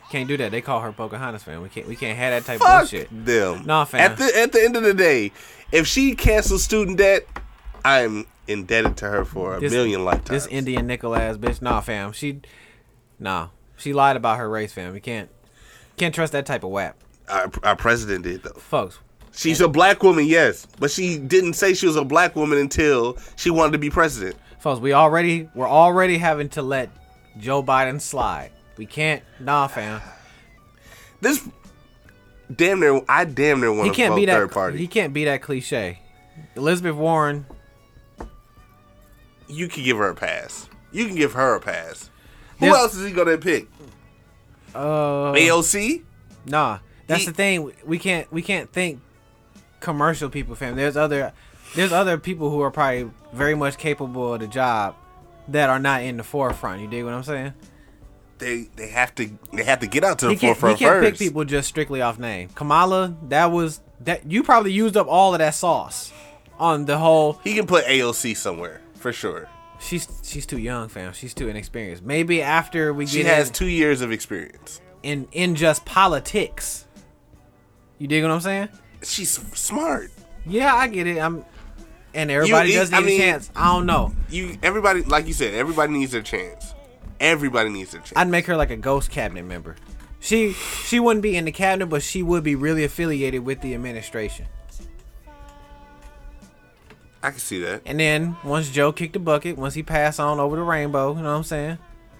Can't 0.09 0.27
do 0.27 0.37
that. 0.37 0.51
They 0.51 0.61
call 0.61 0.79
her 0.81 0.91
Pocahontas, 0.91 1.43
fam. 1.43 1.61
We 1.61 1.69
can't. 1.69 1.87
We 1.87 1.95
can't 1.95 2.17
have 2.17 2.31
that 2.43 2.45
type 2.47 2.61
of 2.61 2.67
Fuck 2.67 2.79
bullshit. 2.81 3.25
them. 3.25 3.65
Nah, 3.65 3.83
fam. 3.85 3.99
At 4.11 4.17
the 4.17 4.31
at 4.39 4.51
the 4.53 4.63
end 4.63 4.75
of 4.77 4.83
the 4.83 4.93
day, 4.93 5.31
if 5.71 5.85
she 5.87 6.15
cancels 6.15 6.63
student 6.63 6.97
debt, 6.97 7.27
I'm 7.83 8.25
indebted 8.47 8.95
to 8.97 9.05
her 9.09 9.25
for 9.25 9.57
a 9.57 9.59
This- 9.59 9.71
million 9.73 10.05
lifetimes. 10.05 10.29
This 10.29 10.47
Indian 10.47 10.87
nickel 10.87 11.13
ass 11.15 11.35
bitch. 11.37 11.61
Nah, 11.61 11.81
fam. 11.81 12.13
She, 12.13 12.39
nah. 13.19 13.49
She 13.75 13.91
lied 13.93 14.15
about 14.15 14.37
her 14.37 14.49
race, 14.49 14.71
fam. 14.73 14.93
We 14.93 14.99
can't, 15.01 15.29
can't 15.97 16.15
trust 16.15 16.31
that 16.31 16.45
type 16.45 16.63
of 16.63 16.71
whap, 16.71 16.95
our, 17.29 17.51
our 17.63 17.75
president 17.75 18.23
did 18.23 18.43
though. 18.43 18.51
folks. 18.57 18.99
She's 19.33 19.61
a 19.61 19.67
black 19.67 20.01
woman, 20.01 20.25
yes, 20.25 20.65
but 20.79 20.89
she 20.89 21.19
didn't 21.19 21.53
say 21.53 21.75
she 21.75 21.85
was 21.85 21.95
a 21.95 22.03
black 22.03 22.35
woman 22.35 22.57
until 22.57 23.17
she 23.35 23.51
wanted 23.51 23.73
to 23.73 23.77
be 23.77 23.91
president. 23.91 24.35
Folks, 24.59 24.79
we 24.81 24.93
already, 24.93 25.47
we're 25.53 25.69
already 25.69 26.17
having 26.17 26.49
to 26.49 26.63
let 26.63 26.89
Joe 27.39 27.61
Biden 27.61 28.01
slide. 28.01 28.49
We 28.77 28.85
can't. 28.85 29.23
Nah, 29.39 29.67
fam. 29.67 30.01
This 31.21 31.47
damn 32.53 32.79
near, 32.79 33.01
I 33.09 33.25
damn 33.25 33.59
near 33.59 33.71
want 33.73 33.85
He 33.85 33.89
to 33.89 33.95
can't 33.95 34.09
vote 34.11 34.15
be 34.17 34.25
that. 34.27 34.33
third 34.33 34.51
party. 34.51 34.77
He 34.77 34.87
can't 34.87 35.13
be 35.13 35.25
that 35.25 35.41
cliche. 35.41 35.99
Elizabeth 36.55 36.95
Warren. 36.95 37.45
you 39.47 39.67
can 39.67 39.83
give 39.83 39.97
her 39.97 40.09
a 40.09 40.15
pass. 40.15 40.69
You 40.91 41.05
can 41.07 41.15
give 41.15 41.33
her 41.33 41.55
a 41.55 41.59
pass. 41.59 42.09
Who 42.59 42.65
There's- 42.65 42.77
else 42.77 42.95
is 42.95 43.05
he 43.07 43.11
gonna 43.13 43.37
pick? 43.37 43.67
Uh, 44.75 45.31
AOC? 45.33 46.03
Nah, 46.45 46.79
that's 47.07 47.21
He- 47.21 47.27
the 47.27 47.33
thing. 47.33 47.71
We 47.85 47.97
can't 47.97 48.31
we 48.31 48.41
can't 48.41 48.71
think 48.71 48.99
commercial 49.79 50.29
people, 50.29 50.55
fam. 50.55 50.75
There's 50.75 50.97
other 50.97 51.33
there's 51.75 51.91
other 51.93 52.17
people 52.17 52.49
who 52.49 52.61
are 52.61 52.71
probably 52.71 53.09
very 53.33 53.55
much 53.55 53.77
capable 53.77 54.33
of 54.33 54.39
the 54.41 54.47
job 54.47 54.95
that 55.47 55.69
are 55.69 55.79
not 55.79 56.01
in 56.03 56.17
the 56.17 56.23
forefront. 56.23 56.81
You 56.81 56.87
dig 56.87 57.03
what 57.05 57.13
I'm 57.13 57.23
saying? 57.23 57.53
They 58.39 58.69
they 58.75 58.89
have 58.89 59.15
to 59.15 59.29
they 59.53 59.63
have 59.63 59.79
to 59.79 59.87
get 59.87 60.03
out 60.03 60.19
to 60.19 60.25
the 60.27 60.31
He 60.33 60.37
can't, 60.37 60.55
he 60.55 60.59
forefront 60.61 60.79
can't 60.79 60.91
first. 61.03 61.11
pick 61.11 61.19
people 61.27 61.43
just 61.45 61.67
strictly 61.67 62.01
off 62.01 62.19
name. 62.19 62.49
Kamala, 62.49 63.15
that 63.29 63.47
was 63.51 63.81
that 64.01 64.31
you 64.31 64.43
probably 64.43 64.71
used 64.73 64.95
up 64.95 65.07
all 65.07 65.33
of 65.33 65.39
that 65.39 65.55
sauce 65.55 66.11
on 66.59 66.85
the 66.85 66.97
whole. 66.99 67.33
He 67.43 67.55
can 67.55 67.65
put 67.65 67.85
AOC 67.85 68.37
somewhere 68.37 68.81
for 68.95 69.11
sure. 69.11 69.49
She's 69.79 70.07
she's 70.23 70.45
too 70.45 70.59
young, 70.59 70.87
fam. 70.89 71.13
She's 71.13 71.33
too 71.33 71.47
inexperienced. 71.49 72.03
Maybe 72.03 72.41
after 72.41 72.93
we 72.93 73.05
She 73.07 73.17
get 73.23 73.27
has 73.35 73.47
in, 73.47 73.53
two 73.53 73.67
years 73.67 74.01
of 74.01 74.11
experience. 74.11 74.81
in 75.03 75.27
in 75.31 75.55
just 75.55 75.85
politics. 75.85 76.85
You 77.97 78.07
dig 78.07 78.23
what 78.23 78.31
I'm 78.31 78.41
saying? 78.41 78.69
She's 79.03 79.31
smart. 79.57 80.11
Yeah, 80.45 80.73
I 80.75 80.87
get 80.87 81.07
it. 81.07 81.19
I'm, 81.19 81.43
and 82.13 82.29
everybody 82.31 82.69
You- 82.71 82.79
does 82.79 82.93
I 82.93 82.99
mean- 83.01 83.19
a 83.19 83.23
chance. 83.23 83.51
I 83.55 83.65
don't 83.73 83.85
know. 83.85 84.15
You 84.29 84.57
everybody 84.63 85.01
like 85.03 85.27
you 85.27 85.33
said, 85.33 85.53
everybody 85.55 85.93
needs 85.93 86.11
their 86.11 86.21
chance. 86.21 86.73
Everybody 87.19 87.69
needs 87.69 87.91
their 87.91 88.01
chance. 88.01 88.13
I'd 88.15 88.29
make 88.29 88.45
her 88.45 88.55
like 88.55 88.69
a 88.69 88.77
ghost 88.77 89.09
cabinet 89.09 89.43
member. 89.43 89.75
She 90.19 90.53
she 90.53 90.99
wouldn't 90.99 91.23
be 91.23 91.35
in 91.35 91.45
the 91.45 91.51
cabinet, 91.51 91.87
but 91.87 92.03
she 92.03 92.23
would 92.23 92.43
be 92.43 92.55
really 92.55 92.83
affiliated 92.83 93.45
with 93.45 93.61
the 93.61 93.73
administration. 93.73 94.47
I 97.21 97.31
can 97.31 97.39
see 97.39 97.59
that. 97.61 97.81
And 97.85 97.99
then 97.99 98.37
once 98.43 98.69
Joe 98.69 98.91
kicked 98.91 99.13
the 99.13 99.19
bucket, 99.19 99.57
once 99.57 99.73
he 99.73 99.83
passed 99.83 100.19
on 100.19 100.39
over 100.39 100.55
the 100.55 100.61
rainbow, 100.61 101.15
you 101.15 101.21
know 101.21 101.31
what 101.31 101.37
I'm 101.37 101.43
saying? 101.43 101.77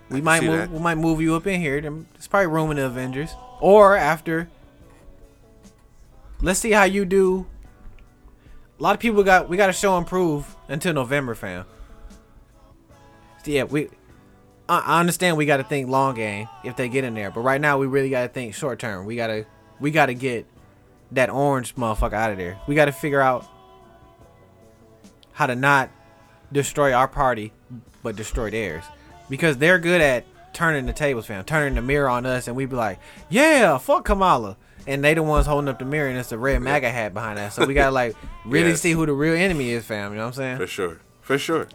We 0.10 0.22
might 0.22 0.44
move. 0.44 0.58
that. 0.58 0.72
We 0.72 0.80
might 0.80 0.98
move 0.98 1.22
you 1.22 1.36
up 1.36 1.46
in 1.48 1.60
here. 1.62 1.80
There's 1.82 2.28
probably 2.28 2.48
room 2.48 2.72
in 2.72 2.78
the 2.78 2.86
Avengers. 2.86 3.36
Or 3.60 3.96
after, 3.96 4.50
let's 6.42 6.60
see 6.60 6.72
how 6.72 6.84
you 6.84 7.06
do. 7.06 7.46
A 8.80 8.84
lot 8.84 8.96
of 8.96 9.00
people 9.00 9.24
got. 9.24 9.50
We 9.50 9.58
got 9.58 9.68
to 9.68 9.74
show 9.74 9.98
and 9.98 10.06
prove 10.06 10.56
until 10.68 10.94
November, 10.94 11.36
fam. 11.36 11.66
Yeah, 13.46 13.64
we. 13.64 13.90
I 14.70 14.80
I 14.80 15.00
understand 15.00 15.38
we 15.38 15.46
got 15.46 15.58
to 15.58 15.64
think 15.64 15.90
long 15.90 16.16
game 16.16 16.48
if 16.64 16.76
they 16.76 16.90
get 16.90 17.04
in 17.04 17.14
there, 17.14 17.32
but 17.32 17.42
right 17.42 17.60
now 17.62 17.78
we 17.78 17.88
really 17.88 18.10
got 18.10 18.24
to 18.24 18.28
think 18.30 18.54
short 18.54 18.80
term. 18.80 19.06
We 19.06 19.16
gotta. 19.16 19.46
We 19.80 19.92
gotta 19.92 20.14
get 20.16 20.48
that 21.12 21.30
orange 21.30 21.76
motherfucker 21.76 22.14
out 22.14 22.32
of 22.32 22.38
there. 22.38 22.58
We 22.68 22.74
got 22.76 22.86
to 22.86 22.92
figure 22.92 23.22
out 23.22 23.46
how 25.34 25.46
to 25.48 25.56
not 25.56 25.90
destroy 26.52 26.94
our 26.94 27.08
party, 27.08 27.54
but 28.04 28.16
destroy 28.16 28.50
theirs. 28.50 28.84
Because 29.30 29.58
they're 29.58 29.80
good 29.80 30.02
at 30.02 30.26
turning 30.54 30.86
the 30.86 30.94
tables, 30.94 31.28
fam, 31.28 31.44
turning 31.44 31.76
the 31.76 31.82
mirror 31.82 32.10
on 32.10 32.26
us, 32.26 32.48
and 32.48 32.56
we 32.58 32.66
be 32.66 32.76
like, 32.76 33.00
yeah, 33.30 33.78
fuck 33.78 34.06
Kamala. 34.06 34.58
And 34.88 35.04
they 35.04 35.14
the 35.14 35.22
ones 35.22 35.46
holding 35.46 35.68
up 35.68 35.80
the 35.80 35.86
mirror, 35.86 36.08
and 36.10 36.18
it's 36.18 36.32
a 36.32 36.38
red 36.38 36.60
MAGA 36.62 36.90
hat 36.90 37.14
behind 37.14 37.38
us. 37.38 37.56
So 37.56 37.66
we 37.66 37.74
gotta 37.74 37.92
like 37.92 38.16
really 38.46 38.70
Yes. 38.70 38.82
see 38.82 38.94
who 38.94 39.06
the 39.06 39.14
real 39.14 39.36
enemy 39.36 39.70
is, 39.72 39.86
fam. 39.86 40.12
You 40.14 40.18
know 40.18 40.24
what 40.24 40.28
I'm 40.30 40.34
saying? 40.34 40.58
For 40.58 40.68
sure. 40.68 41.00
For 41.22 41.38
sure. 41.38 41.68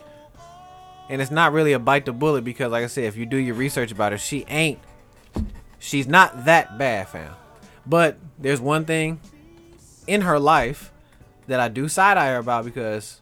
And 1.08 1.20
it's 1.20 1.30
not 1.30 1.52
really 1.52 1.72
a 1.72 1.78
bite 1.78 2.06
the 2.06 2.12
bullet 2.12 2.44
because, 2.44 2.72
like 2.72 2.84
I 2.84 2.86
said, 2.86 3.04
if 3.04 3.16
you 3.16 3.26
do 3.26 3.36
your 3.36 3.54
research 3.54 3.92
about 3.92 4.12
her, 4.12 4.18
she 4.18 4.44
ain't. 4.48 4.78
She's 5.78 6.06
not 6.06 6.44
that 6.44 6.78
bad, 6.78 7.08
fam. 7.08 7.34
But 7.84 8.16
there's 8.38 8.60
one 8.60 8.84
thing 8.84 9.20
in 10.06 10.22
her 10.22 10.38
life 10.38 10.92
that 11.48 11.60
I 11.60 11.68
do 11.68 11.88
side 11.88 12.16
eye 12.16 12.28
her 12.28 12.38
about 12.38 12.64
because 12.64 13.20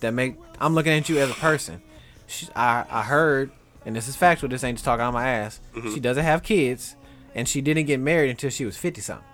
that 0.00 0.14
make 0.14 0.36
I'm 0.60 0.74
looking 0.74 0.92
at 0.92 1.08
you 1.08 1.18
as 1.18 1.30
a 1.30 1.34
person. 1.34 1.82
She, 2.28 2.46
I 2.54 2.84
I 2.88 3.02
heard 3.02 3.50
and 3.84 3.96
this 3.96 4.08
is 4.08 4.16
factual. 4.16 4.48
This 4.48 4.64
ain't 4.64 4.76
just 4.76 4.84
talking 4.84 5.04
on 5.04 5.14
my 5.14 5.28
ass. 5.28 5.60
Mm-hmm. 5.74 5.94
She 5.94 6.00
doesn't 6.00 6.24
have 6.24 6.42
kids, 6.42 6.96
and 7.34 7.48
she 7.48 7.60
didn't 7.60 7.86
get 7.86 8.00
married 8.00 8.30
until 8.30 8.50
she 8.50 8.64
was 8.64 8.76
fifty 8.76 9.00
something. 9.00 9.24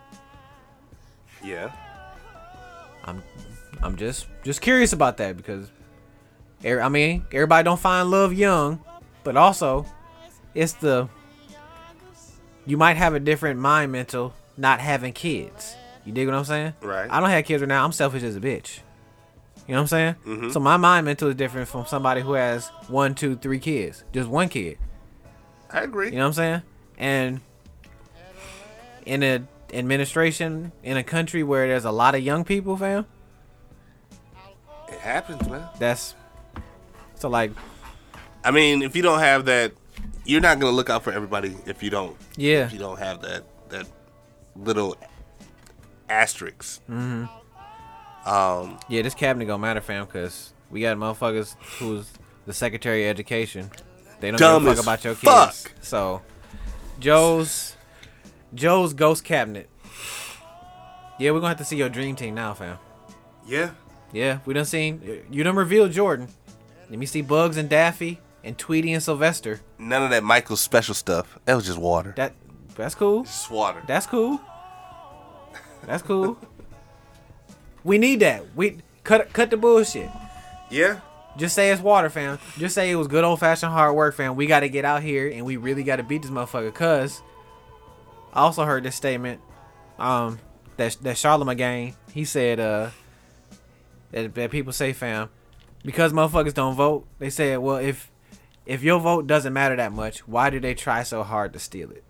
Yeah. 1.44 1.72
I'm, 3.04 3.22
I'm 3.82 3.96
just 3.96 4.26
just 4.42 4.60
curious 4.60 4.92
about 4.92 5.16
that 5.18 5.36
because, 5.36 5.70
I 6.66 6.88
mean, 6.88 7.24
everybody 7.32 7.64
don't 7.64 7.78
find 7.80 8.10
love 8.10 8.32
young, 8.32 8.80
but 9.24 9.36
also, 9.36 9.86
it's 10.54 10.72
the. 10.74 11.08
You 12.64 12.76
might 12.76 12.96
have 12.96 13.14
a 13.14 13.20
different 13.20 13.60
mind 13.60 13.92
mental 13.92 14.34
not 14.56 14.80
having 14.80 15.12
kids. 15.12 15.76
You 16.04 16.12
dig 16.12 16.26
what 16.26 16.34
I'm 16.34 16.44
saying? 16.44 16.74
Right. 16.80 17.10
I 17.10 17.20
don't 17.20 17.30
have 17.30 17.44
kids 17.44 17.60
right 17.62 17.68
now. 17.68 17.84
I'm 17.84 17.92
selfish 17.92 18.22
as 18.22 18.34
a 18.36 18.40
bitch. 18.40 18.80
You 19.66 19.74
know 19.74 19.78
what 19.78 19.80
I'm 19.82 19.86
saying? 19.86 20.14
Mm-hmm. 20.26 20.50
So 20.50 20.60
my 20.60 20.76
mind 20.76 21.04
mental 21.06 21.28
is 21.28 21.34
different 21.34 21.68
from 21.68 21.86
somebody 21.86 22.20
who 22.20 22.32
has 22.32 22.68
one, 22.88 23.14
two, 23.14 23.36
three 23.36 23.58
kids. 23.58 24.04
Just 24.12 24.28
one 24.28 24.48
kid. 24.48 24.78
I 25.70 25.82
agree. 25.82 26.06
You 26.06 26.12
know 26.16 26.18
what 26.18 26.26
I'm 26.26 26.32
saying? 26.32 26.62
And 26.98 27.40
in 29.04 29.22
a 29.22 29.42
administration 29.72 30.72
in 30.82 30.96
a 30.96 31.02
country 31.02 31.42
where 31.42 31.66
there's 31.66 31.84
a 31.84 31.90
lot 31.90 32.14
of 32.14 32.20
young 32.22 32.44
people, 32.44 32.76
fam, 32.76 33.06
It 34.88 34.98
happens, 35.00 35.48
man. 35.48 35.68
that's 35.78 36.14
so 37.16 37.28
like 37.28 37.50
I 38.44 38.50
mean, 38.52 38.82
if 38.82 38.94
you 38.94 39.02
don't 39.02 39.18
have 39.18 39.46
that, 39.46 39.72
you're 40.24 40.40
not 40.40 40.58
gonna 40.60 40.72
look 40.72 40.88
out 40.90 41.02
for 41.02 41.12
everybody 41.12 41.56
if 41.66 41.82
you 41.82 41.90
don't. 41.90 42.16
yeah. 42.36 42.66
If 42.66 42.72
you 42.72 42.78
don't 42.78 42.98
have 42.98 43.20
that 43.22 43.44
that 43.70 43.86
little 44.54 44.96
asterisk. 46.08 46.80
Mm-hmm. 46.88 47.24
Um. 48.28 48.78
Yeah, 48.88 49.02
this 49.02 49.14
cabinet 49.14 49.46
gonna 49.46 49.58
matter, 49.60 49.80
fam, 49.80 50.06
because 50.06 50.52
we 50.70 50.80
got 50.80 50.96
motherfuckers 50.96 51.54
who's 51.78 52.10
the 52.46 52.52
Secretary 52.52 53.04
of 53.04 53.10
Education. 53.10 53.70
They 54.20 54.30
don't 54.30 54.38
Dumb 54.40 54.64
give 54.64 54.72
a 54.72 54.76
fuck 54.76 54.84
about 54.84 55.04
your 55.04 55.14
kids. 55.14 55.62
fuck. 55.62 55.72
So 55.80 56.22
Joe's 56.98 57.76
Joe's 58.54 58.94
ghost 58.94 59.24
cabinet. 59.24 59.68
Yeah, 61.18 61.30
we're 61.30 61.38
gonna 61.40 61.48
have 61.48 61.58
to 61.58 61.64
see 61.64 61.76
your 61.76 61.88
dream 61.88 62.16
team 62.16 62.34
now, 62.34 62.54
fam. 62.54 62.78
Yeah. 63.46 63.70
Yeah, 64.12 64.38
we 64.46 64.54
done 64.54 64.64
seen 64.64 65.24
you 65.30 65.44
done 65.44 65.56
revealed 65.56 65.92
Jordan. 65.92 66.28
Let 66.88 66.98
me 66.98 67.06
see 67.06 67.22
Bugs 67.22 67.56
and 67.56 67.68
Daffy 67.68 68.20
and 68.44 68.56
Tweety 68.56 68.92
and 68.92 69.02
Sylvester. 69.02 69.60
None 69.78 70.02
of 70.02 70.10
that 70.10 70.22
Michael's 70.22 70.60
special 70.60 70.94
stuff. 70.94 71.38
That 71.44 71.54
was 71.54 71.66
just 71.66 71.78
water. 71.78 72.12
That 72.16 72.32
that's 72.76 72.94
cool. 72.94 73.24
just 73.24 73.50
water. 73.50 73.82
That's 73.86 74.06
cool. 74.06 74.40
That's 75.84 76.02
cool. 76.02 76.38
we 77.84 77.98
need 77.98 78.20
that. 78.20 78.44
We 78.54 78.78
cut 79.04 79.32
cut 79.32 79.50
the 79.50 79.56
bullshit. 79.56 80.10
yeah. 80.70 81.00
Just 81.36 81.54
say 81.54 81.70
it's 81.70 81.82
water, 81.82 82.08
fam. 82.08 82.38
Just 82.56 82.74
say 82.74 82.90
it 82.90 82.94
was 82.94 83.08
good 83.08 83.22
old 83.22 83.40
fashioned 83.40 83.70
hard 83.70 83.94
work, 83.94 84.14
fam. 84.14 84.36
We 84.36 84.46
got 84.46 84.60
to 84.60 84.70
get 84.70 84.86
out 84.86 85.02
here 85.02 85.28
and 85.28 85.44
we 85.44 85.58
really 85.58 85.82
got 85.82 85.96
to 85.96 86.02
beat 86.02 86.22
this 86.22 86.30
motherfucker. 86.30 86.72
Cause 86.72 87.20
I 88.32 88.40
also 88.40 88.64
heard 88.64 88.84
this 88.84 88.96
statement, 88.96 89.42
um, 89.98 90.38
that 90.78 90.96
that 91.02 91.16
Charlamagne 91.16 91.94
he 92.14 92.24
said, 92.24 92.58
uh, 92.58 92.88
that, 94.12 94.34
that 94.34 94.50
people 94.50 94.72
say, 94.72 94.94
fam, 94.94 95.28
because 95.86 96.12
motherfuckers 96.12 96.52
don't 96.52 96.74
vote. 96.76 97.06
They 97.18 97.30
said, 97.30 97.60
well, 97.60 97.76
if 97.76 98.10
if 98.66 98.82
your 98.82 99.00
vote 99.00 99.26
doesn't 99.26 99.52
matter 99.54 99.76
that 99.76 99.92
much, 99.92 100.26
why 100.28 100.50
do 100.50 100.60
they 100.60 100.74
try 100.74 101.02
so 101.02 101.22
hard 101.22 101.54
to 101.54 101.58
steal 101.58 101.90
it? 101.90 102.02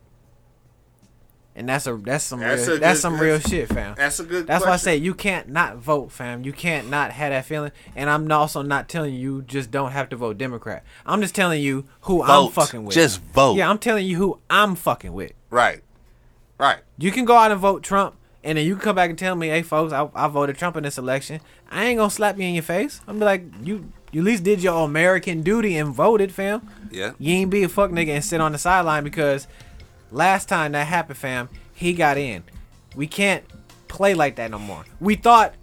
And 1.55 1.69
that's 1.71 1.87
a 1.87 1.97
that's 1.97 2.23
some 2.25 2.41
That's 2.41 2.67
real, 2.67 2.77
a 2.77 2.81
that's 2.81 2.99
good- 2.99 3.03
some 3.03 3.19
real 3.19 3.35
that's- 3.37 3.51
shit, 3.51 3.69
fam. 3.69 3.95
That's 3.97 4.21
a 4.21 4.25
good. 4.25 4.47
That's 4.47 4.65
why 4.65 4.73
I 4.73 4.77
say 4.77 4.97
you 4.97 5.15
can't 5.15 5.49
not 5.49 5.77
vote, 5.79 6.13
fam. 6.13 6.45
You 6.45 6.53
can't 6.53 6.91
not 6.91 7.13
have 7.13 7.31
that 7.31 7.47
feeling. 7.47 7.73
And 7.95 8.11
I'm 8.11 8.31
also 8.31 8.61
not 8.61 8.91
telling 8.91 9.15
you 9.15 9.41
just 9.43 9.71
don't 9.71 9.93
have 9.93 10.11
to 10.11 10.17
vote 10.17 10.37
Democrat. 10.37 10.85
I'm 11.07 11.23
just 11.23 11.35
telling 11.35 11.63
you 11.63 11.87
who 12.03 12.23
I'm 12.23 12.51
fucking 12.51 12.85
with. 12.85 12.95
Just 12.95 13.23
vote. 13.23 13.55
Yeah, 13.55 13.71
I'm 13.71 13.79
telling 13.79 14.07
you 14.07 14.17
who 14.19 14.39
I'm 14.51 14.75
fucking 14.75 15.15
with. 15.15 15.33
Right. 15.49 15.83
Right. 16.59 16.81
You 16.99 17.11
can 17.11 17.25
go 17.25 17.37
out 17.37 17.51
and 17.53 17.61
vote 17.61 17.83
Trump, 17.83 18.17
and 18.47 18.57
then 18.57 18.65
you 18.65 18.77
can 18.77 18.83
come 18.85 18.97
back 18.97 19.11
and 19.11 19.19
tell 19.19 19.35
me, 19.35 19.49
hey, 19.49 19.63
folks, 19.63 19.93
I, 19.93 20.09
I 20.15 20.29
voted 20.29 20.57
Trump 20.57 20.77
in 20.77 20.85
this 20.85 20.99
election. 20.99 21.41
I 21.69 21.87
ain't 21.87 21.99
gonna 21.99 22.11
slap 22.11 22.39
you 22.39 22.45
in 22.45 22.55
your 22.55 22.63
face. 22.63 23.01
I'm 23.09 23.19
be 23.19 23.25
like, 23.25 23.43
you, 23.61 23.93
you 24.13 24.21
at 24.21 24.25
least 24.25 24.45
did 24.45 24.63
your 24.63 24.85
American 24.85 25.43
duty 25.43 25.77
and 25.77 25.93
voted, 25.93 26.31
fam. 26.31 26.71
Yeah. 26.93 27.15
You 27.19 27.35
ain't 27.35 27.51
be 27.51 27.65
a 27.65 27.69
fuck 27.69 27.91
nigga 27.91 28.11
and 28.11 28.25
sit 28.25 28.41
on 28.41 28.53
the 28.53 28.59
sideline 28.59 29.03
because 29.03 29.49
last 30.13 30.49
time 30.49 30.73
that 30.73 30.87
happened, 30.87 31.19
fam, 31.19 31.49
he 31.75 31.93
got 31.93 32.19
in. 32.19 32.45
We 32.95 33.09
can't 33.09 33.45
play 33.89 34.15
like 34.15 34.37
that 34.37 34.53
no 34.53 34.61
more. 34.61 34.85
We 35.01 35.17
thought 35.17 35.55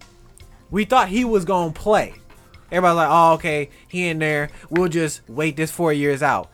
we 0.70 0.84
thought 0.84 1.08
he 1.08 1.24
was 1.24 1.46
gonna 1.46 1.72
play. 1.72 2.14
Everybody's 2.70 2.98
like, 2.98 3.10
oh, 3.10 3.34
okay, 3.36 3.70
he 3.88 4.08
in 4.10 4.20
there. 4.20 4.50
We'll 4.70 4.90
just 4.90 5.22
wait 5.30 5.56
this 5.56 5.72
four 5.72 5.94
years 5.94 6.22
out. 6.22 6.52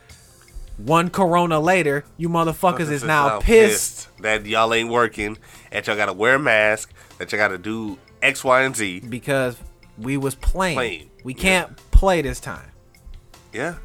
One 0.78 1.10
corona 1.10 1.60
later, 1.60 2.06
you 2.18 2.30
motherfuckers 2.30 2.92
is 2.92 3.04
now 3.04 3.40
pissed 3.40 4.10
that 4.22 4.46
y'all 4.46 4.74
ain't 4.74 4.90
working, 4.90 5.38
that 5.72 5.88
y'all 5.88 5.96
gotta 5.96 6.14
wear 6.14 6.36
a 6.36 6.40
mask, 6.40 6.92
that 7.18 7.32
y'all 7.32 7.40
gotta 7.40 7.58
do 7.58 7.98
X, 8.22 8.44
Y, 8.44 8.62
and 8.64 8.76
Z. 8.76 9.02
because 9.10 9.58
we 9.98 10.18
was 10.18 10.36
playing. 10.36 10.76
Playing, 10.76 11.10
We 11.24 11.34
can't 11.34 11.76
play 11.92 12.22
this 12.22 12.40
time. 12.40 12.72
Yeah. 13.54 13.76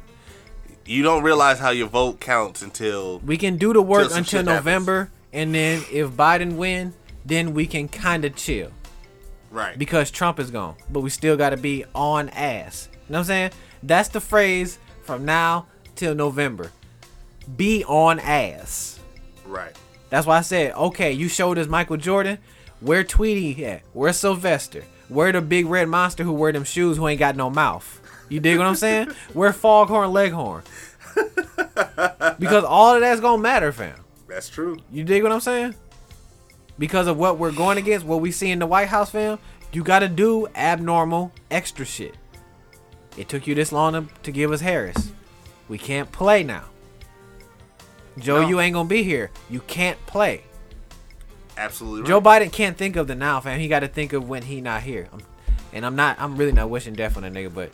You 0.85 1.01
don't 1.03 1.23
realize 1.23 1.57
how 1.59 1.71
your 1.71 1.87
vote 1.87 2.19
counts 2.19 2.61
until 2.61 3.19
We 3.19 3.37
can 3.37 3.57
do 3.57 3.73
the 3.73 3.81
work 3.81 4.05
until 4.05 4.23
shit 4.23 4.47
happens. 4.47 4.65
November, 4.65 5.11
and 5.33 5.53
then 5.53 5.83
if 5.91 6.11
Biden 6.11 6.55
win, 6.57 6.93
then 7.25 7.53
we 7.53 7.65
can 7.65 7.87
kind 7.87 8.23
of 8.23 8.35
chill. 8.35 8.71
right. 9.51 9.77
because 9.77 10.11
Trump 10.11 10.39
is 10.39 10.51
gone. 10.51 10.75
But 10.89 10.99
we 11.01 11.09
still 11.09 11.35
got 11.37 11.49
to 11.49 11.57
be 11.57 11.85
on 11.95 12.29
ass. 12.29 12.87
You 12.91 12.97
know 13.13 13.17
what 13.17 13.19
I'm 13.19 13.25
saying? 13.25 13.51
That's 13.83 14.09
the 14.09 14.21
phrase 14.21 14.77
from 15.03 15.25
now 15.25 15.65
till 15.95 16.13
November. 16.13 16.71
Be 17.55 17.83
on 17.85 18.19
ass. 18.19 18.99
right. 19.45 19.75
That's 20.09 20.27
why 20.27 20.37
I 20.37 20.41
said, 20.41 20.73
okay, 20.73 21.11
you 21.11 21.27
showed 21.27 21.57
us 21.57 21.67
Michael 21.67 21.97
Jordan. 21.97 22.37
Where 22.79 23.03
Tweety 23.03 23.65
at? 23.65 23.81
Where 23.93 24.13
Sylvester? 24.13 24.83
Where 25.07 25.31
the 25.31 25.41
big 25.41 25.65
red 25.65 25.87
monster 25.87 26.23
who 26.23 26.33
wear 26.33 26.51
them 26.51 26.63
shoes 26.63 26.97
who 26.97 27.07
ain't 27.07 27.19
got 27.19 27.35
no 27.35 27.49
mouth? 27.49 28.01
You 28.29 28.39
dig 28.39 28.57
what 28.57 28.67
I'm 28.67 28.75
saying? 28.75 29.09
Where 29.33 29.53
Foghorn 29.53 30.11
Leghorn? 30.11 30.63
because 32.39 32.63
all 32.63 32.95
of 32.95 33.01
that's 33.01 33.21
gonna 33.21 33.41
matter, 33.41 33.71
fam. 33.71 33.99
That's 34.27 34.49
true. 34.49 34.77
You 34.91 35.03
dig 35.03 35.23
what 35.23 35.31
I'm 35.31 35.39
saying? 35.39 35.75
Because 36.77 37.07
of 37.07 37.17
what 37.17 37.37
we're 37.37 37.51
going 37.51 37.77
against, 37.77 38.05
what 38.05 38.21
we 38.21 38.31
see 38.31 38.51
in 38.51 38.59
the 38.59 38.65
White 38.65 38.89
House, 38.89 39.11
fam, 39.11 39.39
you 39.71 39.83
gotta 39.83 40.07
do 40.07 40.47
abnormal 40.55 41.31
extra 41.51 41.85
shit. 41.85 42.15
It 43.17 43.29
took 43.29 43.47
you 43.47 43.55
this 43.55 43.71
long 43.71 43.93
to, 43.93 44.13
to 44.23 44.31
give 44.31 44.51
us 44.51 44.61
Harris. 44.61 45.11
We 45.69 45.77
can't 45.77 46.11
play 46.11 46.43
now. 46.43 46.65
Joe, 48.17 48.41
No. 48.41 48.47
you 48.47 48.59
ain't 48.59 48.73
gonna 48.73 48.87
be 48.89 49.03
here. 49.03 49.31
You 49.49 49.59
can't 49.61 50.03
play. 50.05 50.43
Absolutely 51.57 52.01
right. 52.01 52.07
Joe 52.07 52.21
Biden 52.21 52.51
can't 52.51 52.77
think 52.77 52.95
of 52.95 53.07
the 53.07 53.15
now, 53.15 53.39
fam. 53.39 53.59
He 53.59 53.67
got 53.67 53.79
to 53.81 53.87
think 53.87 54.13
of 54.13 54.27
when 54.27 54.43
he 54.43 54.61
not 54.61 54.81
here. 54.83 55.07
I'm- 55.11 55.21
and 55.73 55.85
I'm 55.85 55.95
not. 55.95 56.17
I'm 56.19 56.37
really 56.37 56.51
not 56.53 56.69
wishing 56.69 56.93
death 56.93 57.17
on 57.17 57.23
that 57.23 57.33
nigga, 57.33 57.53
but 57.53 57.69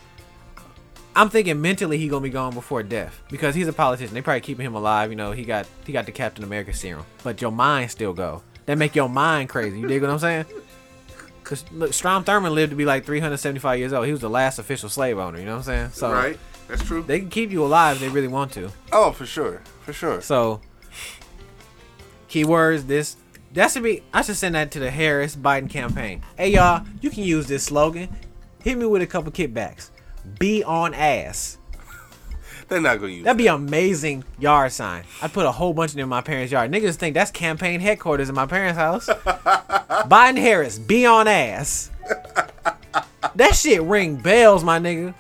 I'm 1.15 1.29
thinking 1.29 1.61
mentally 1.61 1.97
he 1.99 2.07
gonna 2.07 2.21
be 2.23 2.29
gone 2.29 2.53
before 2.53 2.81
death 2.83 3.21
because 3.29 3.53
he's 3.53 3.67
a 3.67 3.73
politician. 3.73 4.13
They 4.15 4.21
probably 4.21 4.41
keeping 4.41 4.65
him 4.65 4.73
alive. 4.75 5.11
You 5.11 5.15
know, 5.15 5.31
he 5.33 5.43
got 5.45 5.67
he 5.85 5.93
got 5.93 6.05
the 6.07 6.11
Captain 6.11 6.43
America 6.43 6.73
serum, 6.73 7.05
but 7.23 7.41
your 7.41 7.51
mind 7.51 7.91
still 7.91 8.13
go. 8.13 8.41
That 8.65 8.77
make 8.79 8.95
your 8.95 9.09
mind 9.09 9.49
crazy. 9.49 9.79
You 9.79 9.87
dig 9.87 10.01
what 10.01 10.09
I'm 10.09 10.19
saying? 10.19 10.45
Cause 11.43 11.65
look, 11.71 11.93
Strom 11.93 12.23
Thurmond 12.23 12.51
lived 12.53 12.69
to 12.69 12.75
be 12.75 12.85
like 12.85 13.03
375 13.05 13.77
years 13.77 13.93
old. 13.93 14.05
He 14.05 14.11
was 14.11 14.21
the 14.21 14.29
last 14.29 14.57
official 14.57 14.89
slave 14.89 15.17
owner. 15.17 15.37
You 15.37 15.45
know 15.45 15.51
what 15.57 15.57
I'm 15.57 15.63
saying? 15.63 15.89
So 15.93 16.11
right. 16.11 16.39
That's 16.67 16.83
true. 16.83 17.03
they 17.03 17.19
can 17.19 17.29
keep 17.29 17.51
you 17.51 17.63
alive 17.65 17.97
if 17.97 18.01
they 18.01 18.09
really 18.09 18.29
want 18.29 18.53
to. 18.53 18.71
oh, 18.93 19.11
for 19.11 19.25
sure. 19.25 19.61
For 19.83 19.93
sure. 19.93 20.21
So, 20.21 20.61
keywords. 22.29 22.87
This 22.87 23.17
that 23.53 23.71
should 23.71 23.83
be. 23.83 24.03
I 24.13 24.21
should 24.21 24.37
send 24.37 24.55
that 24.55 24.71
to 24.71 24.79
the 24.79 24.91
Harris 24.91 25.35
Biden 25.35 25.69
campaign. 25.69 26.21
Hey 26.37 26.49
y'all, 26.49 26.85
you 27.01 27.09
can 27.09 27.23
use 27.23 27.47
this 27.47 27.63
slogan. 27.63 28.09
Hit 28.63 28.77
me 28.77 28.85
with 28.85 29.01
a 29.01 29.07
couple 29.07 29.31
kickbacks. 29.31 29.89
Be 30.39 30.63
on 30.63 30.93
ass. 30.93 31.57
They're 32.67 32.79
not 32.79 32.99
gonna 32.99 33.11
use 33.11 33.25
That'd 33.25 33.37
be 33.37 33.47
amazing 33.47 34.23
yard 34.39 34.71
sign. 34.71 35.03
I'd 35.21 35.33
put 35.33 35.45
a 35.45 35.51
whole 35.51 35.73
bunch 35.73 35.91
of 35.91 35.95
them 35.95 36.03
in 36.03 36.09
my 36.09 36.21
parents' 36.21 36.51
yard. 36.51 36.71
Niggas 36.71 36.95
think 36.95 37.15
that's 37.15 37.31
campaign 37.31 37.79
headquarters 37.79 38.29
in 38.29 38.35
my 38.35 38.45
parents' 38.45 38.77
house. 38.77 39.07
Biden 40.07 40.37
Harris, 40.37 40.79
be 40.79 41.05
on 41.05 41.27
ass. 41.27 41.89
That 43.35 43.55
shit 43.55 43.81
ring 43.81 44.17
bells, 44.17 44.63
my 44.63 44.79
nigga. 44.79 45.13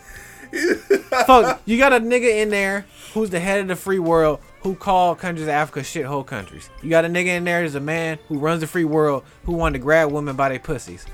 Fuck, 1.25 1.61
you 1.65 1.77
got 1.77 1.93
a 1.93 1.99
nigga 1.99 2.41
in 2.41 2.49
there 2.49 2.85
who's 3.13 3.29
the 3.29 3.39
head 3.39 3.59
of 3.61 3.67
the 3.67 3.75
free 3.75 3.99
world 3.99 4.39
who 4.61 4.75
call 4.75 5.15
countries 5.15 5.43
of 5.43 5.49
Africa 5.49 5.81
shithole 5.81 6.25
countries. 6.25 6.69
You 6.81 6.89
got 6.89 7.05
a 7.05 7.07
nigga 7.07 7.27
in 7.27 7.43
there 7.43 7.61
who's 7.61 7.75
a 7.75 7.79
man 7.79 8.19
who 8.27 8.37
runs 8.37 8.61
the 8.61 8.67
free 8.67 8.85
world 8.85 9.23
who 9.45 9.53
wanted 9.53 9.79
to 9.79 9.83
grab 9.83 10.11
women 10.11 10.35
by 10.35 10.49
their 10.49 10.59
pussies. 10.59 11.05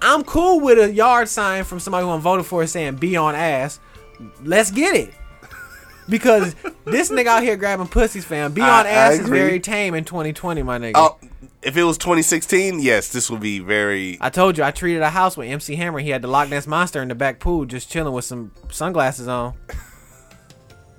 I'm 0.00 0.24
cool 0.24 0.60
with 0.60 0.78
a 0.78 0.92
yard 0.92 1.28
sign 1.28 1.62
from 1.64 1.78
somebody 1.78 2.04
who 2.04 2.10
I'm 2.10 2.20
voted 2.20 2.44
for 2.46 2.66
saying 2.66 2.96
be 2.96 3.16
on 3.16 3.34
ass. 3.34 3.78
Let's 4.42 4.70
get 4.70 4.96
it. 4.96 5.14
Because 6.08 6.56
this 6.84 7.10
nigga 7.10 7.26
out 7.26 7.42
here 7.44 7.56
grabbing 7.56 7.86
pussies, 7.86 8.24
fam. 8.24 8.52
Be 8.52 8.60
on 8.60 8.86
I 8.86 8.90
ass 8.90 9.20
is 9.20 9.28
very 9.28 9.60
tame 9.60 9.94
in 9.94 10.04
2020, 10.04 10.62
my 10.64 10.78
nigga. 10.78 10.92
Oh, 10.96 11.18
if 11.62 11.76
it 11.76 11.84
was 11.84 11.96
2016, 11.98 12.80
yes, 12.80 13.08
this 13.10 13.30
would 13.30 13.40
be 13.40 13.60
very. 13.60 14.18
I 14.20 14.28
told 14.28 14.58
you 14.58 14.64
I 14.64 14.72
treated 14.72 15.02
a 15.02 15.10
house 15.10 15.36
with 15.36 15.48
MC 15.48 15.76
Hammer. 15.76 16.00
He 16.00 16.10
had 16.10 16.20
the 16.20 16.28
Loch 16.28 16.48
Ness 16.48 16.66
monster 16.66 17.00
in 17.00 17.08
the 17.08 17.14
back 17.14 17.38
pool, 17.38 17.64
just 17.64 17.88
chilling 17.88 18.12
with 18.12 18.24
some 18.24 18.50
sunglasses 18.70 19.28
on. 19.28 19.54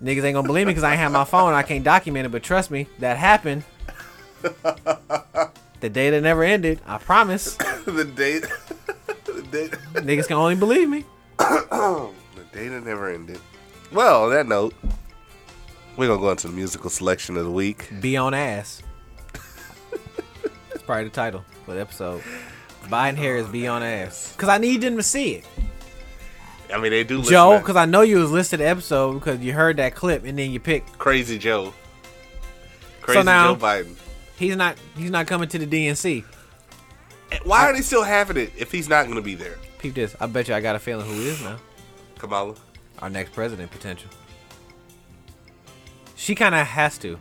Niggas 0.04 0.24
ain't 0.24 0.34
gonna 0.34 0.46
believe 0.46 0.68
me 0.68 0.72
because 0.72 0.84
I 0.84 0.92
ain't 0.92 1.00
have 1.00 1.14
my 1.14 1.24
phone. 1.24 1.54
I 1.54 1.64
can't 1.64 1.84
document 1.84 2.26
it, 2.26 2.30
but 2.30 2.44
trust 2.44 2.70
me, 2.70 2.88
that 3.00 3.18
happened. 3.18 3.64
the 4.42 5.90
day 5.90 6.10
that 6.10 6.22
never 6.22 6.44
ended. 6.44 6.82
I 6.86 6.98
promise. 6.98 7.56
the 7.86 8.04
date. 8.04 8.44
the 9.26 9.42
date. 9.50 9.72
Niggas 9.94 10.28
can 10.28 10.36
only 10.36 10.56
believe 10.56 10.90
me. 10.90 11.06
the 11.38 12.12
day 12.52 12.68
that 12.68 12.84
never 12.84 13.10
ended. 13.10 13.40
Well, 13.94 14.26
on 14.26 14.32
that 14.32 14.46
note, 14.46 14.74
we're 15.96 16.08
gonna 16.08 16.20
go 16.20 16.32
into 16.32 16.48
the 16.48 16.54
musical 16.54 16.90
selection 16.90 17.38
of 17.38 17.46
the 17.46 17.52
week. 17.52 17.90
Be 18.02 18.18
on 18.18 18.34
ass. 18.34 18.84
That's 20.70 20.84
probably 20.86 21.06
the 21.06 21.12
title 21.12 21.46
for 21.66 21.76
the 21.76 21.80
episode. 21.80 22.22
Biden 22.88 23.16
Harris 23.16 23.48
be 23.48 23.68
on 23.68 23.82
ass. 23.84 24.36
Cause 24.36 24.50
I 24.50 24.58
need 24.58 24.82
them 24.82 24.98
to 24.98 25.04
see 25.04 25.36
it. 25.36 25.46
I 26.74 26.80
mean, 26.80 26.92
they 26.92 27.04
do. 27.04 27.20
listen 27.20 27.32
Joe, 27.32 27.60
because 27.60 27.76
I 27.76 27.86
know 27.86 28.02
you 28.02 28.18
was 28.18 28.32
listed 28.32 28.60
episode 28.60 29.14
because 29.14 29.40
you 29.42 29.54
heard 29.54 29.78
that 29.78 29.94
clip 29.94 30.26
and 30.26 30.38
then 30.38 30.52
you 30.52 30.60
picked. 30.60 30.98
Crazy 30.98 31.38
Joe. 31.38 31.74
Crazy 33.02 33.24
now- 33.24 33.54
Joe 33.54 33.60
Biden. 33.60 33.96
He's 34.36 34.56
not. 34.56 34.78
He's 34.98 35.12
not 35.12 35.28
coming 35.28 35.48
to 35.50 35.60
the 35.60 35.68
DNC. 35.68 36.24
Why 37.44 37.70
are 37.70 37.74
they 37.74 37.82
still 37.82 38.04
having 38.04 38.38
it 38.38 38.52
if 38.58 38.72
he's 38.72 38.90
not 38.90 39.08
gonna 39.08 39.22
be 39.22 39.36
there? 39.36 39.58
Peep 39.78 39.94
this. 39.94 40.16
I 40.20 40.26
bet 40.26 40.48
you 40.48 40.56
I 40.56 40.62
got 40.62 40.76
a 40.76 40.80
feeling 40.80 41.06
who 41.06 41.14
he 41.14 41.30
is 41.30 41.42
now. 41.42 41.58
Kamala. 42.18 42.56
Our 43.00 43.10
next 43.10 43.34
president 43.34 43.72
potential. 43.72 44.10
She 46.16 46.36
kind 46.36 46.56
of 46.56 46.66
has 46.66 46.98
to. 47.00 47.20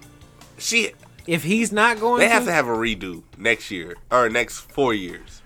She. 0.59 0.93
If 1.27 1.45
he's 1.45 1.71
not 1.71 2.01
going, 2.01 2.19
They 2.19 2.27
to, 2.27 2.33
have 2.33 2.45
to 2.47 2.53
have 2.53 2.67
a 2.67 2.73
redo 2.73 3.23
next 3.39 3.71
year 3.71 3.95
or 4.11 4.29
next 4.29 4.59
four 4.59 4.93
years 4.93 5.41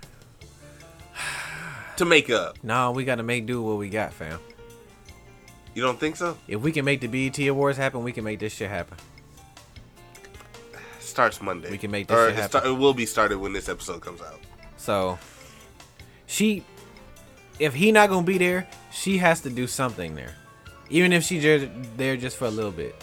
to 1.97 2.05
make 2.05 2.29
up. 2.29 2.63
No, 2.63 2.91
we 2.91 3.03
got 3.05 3.15
to 3.15 3.23
make 3.23 3.45
do 3.45 3.61
what 3.61 3.77
we 3.77 3.89
got, 3.89 4.13
fam. 4.13 4.39
You 5.73 5.83
don't 5.83 5.99
think 5.99 6.15
so? 6.15 6.37
If 6.47 6.61
we 6.61 6.71
can 6.71 6.85
make 6.85 7.01
the 7.01 7.07
BET 7.07 7.37
awards 7.47 7.77
happen, 7.77 8.03
we 8.03 8.11
can 8.11 8.23
make 8.23 8.39
this 8.39 8.53
shit 8.53 8.69
happen. 8.69 8.97
starts 10.99 11.41
Monday. 11.41 11.69
We 11.69 11.77
can 11.77 11.91
make 11.91 12.07
this 12.07 12.17
or 12.17 12.29
shit 12.29 12.33
it, 12.33 12.35
happen. 12.41 12.49
start, 12.49 12.65
it 12.65 12.71
will 12.71 12.93
be 12.93 13.05
started 13.05 13.37
when 13.37 13.53
this 13.53 13.69
episode 13.69 14.01
comes 14.01 14.21
out. 14.21 14.39
So, 14.77 15.19
she, 16.25 16.63
if 17.59 17.73
he 17.73 17.91
not 17.91 18.09
gonna 18.09 18.25
be 18.25 18.37
there, 18.37 18.67
she 18.91 19.17
has 19.19 19.41
to 19.41 19.49
do 19.49 19.67
something 19.67 20.15
there, 20.15 20.35
even 20.89 21.13
if 21.13 21.23
she 21.23 21.39
just 21.39 21.67
there 21.95 22.17
just 22.17 22.37
for 22.37 22.45
a 22.45 22.51
little 22.51 22.71
bit. 22.71 22.95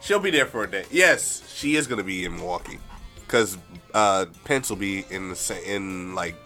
She'll 0.00 0.20
be 0.20 0.30
there 0.30 0.46
for 0.46 0.64
a 0.64 0.70
day. 0.70 0.84
Yes, 0.90 1.42
she 1.50 1.76
is 1.76 1.86
gonna 1.86 2.04
be 2.04 2.26
in 2.26 2.36
Milwaukee 2.36 2.78
because 3.26 3.56
uh, 3.94 4.26
Pence 4.44 4.68
will 4.68 4.76
be 4.76 5.06
in 5.08 5.30
the 5.30 5.62
in 5.66 6.14
like 6.14 6.36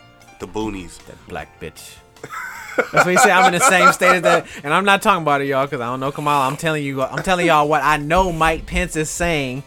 the 0.41 0.49
boonies. 0.49 0.99
That 1.07 1.16
black 1.28 1.61
bitch. 1.61 1.95
That's 2.93 3.05
what 3.05 3.09
he 3.09 3.16
said. 3.16 3.30
I'm 3.30 3.53
in 3.53 3.59
the 3.59 3.64
same 3.64 3.93
state 3.93 4.16
as 4.16 4.22
that, 4.22 4.47
and 4.62 4.72
I'm 4.72 4.84
not 4.84 5.03
talking 5.03 5.22
about 5.22 5.41
it, 5.41 5.47
y'all, 5.47 5.66
because 5.66 5.80
I 5.80 5.86
don't 5.86 5.99
know 6.01 6.12
Kamala. 6.12 6.47
I'm 6.47 6.57
telling 6.57 6.84
you, 6.84 7.03
I'm 7.03 7.22
telling 7.24 7.47
y'all 7.47 7.68
what 7.68 7.82
I 7.82 7.97
know. 7.97 8.30
Mike 8.32 8.66
Pence 8.66 8.95
is 8.95 9.11
saying 9.11 9.64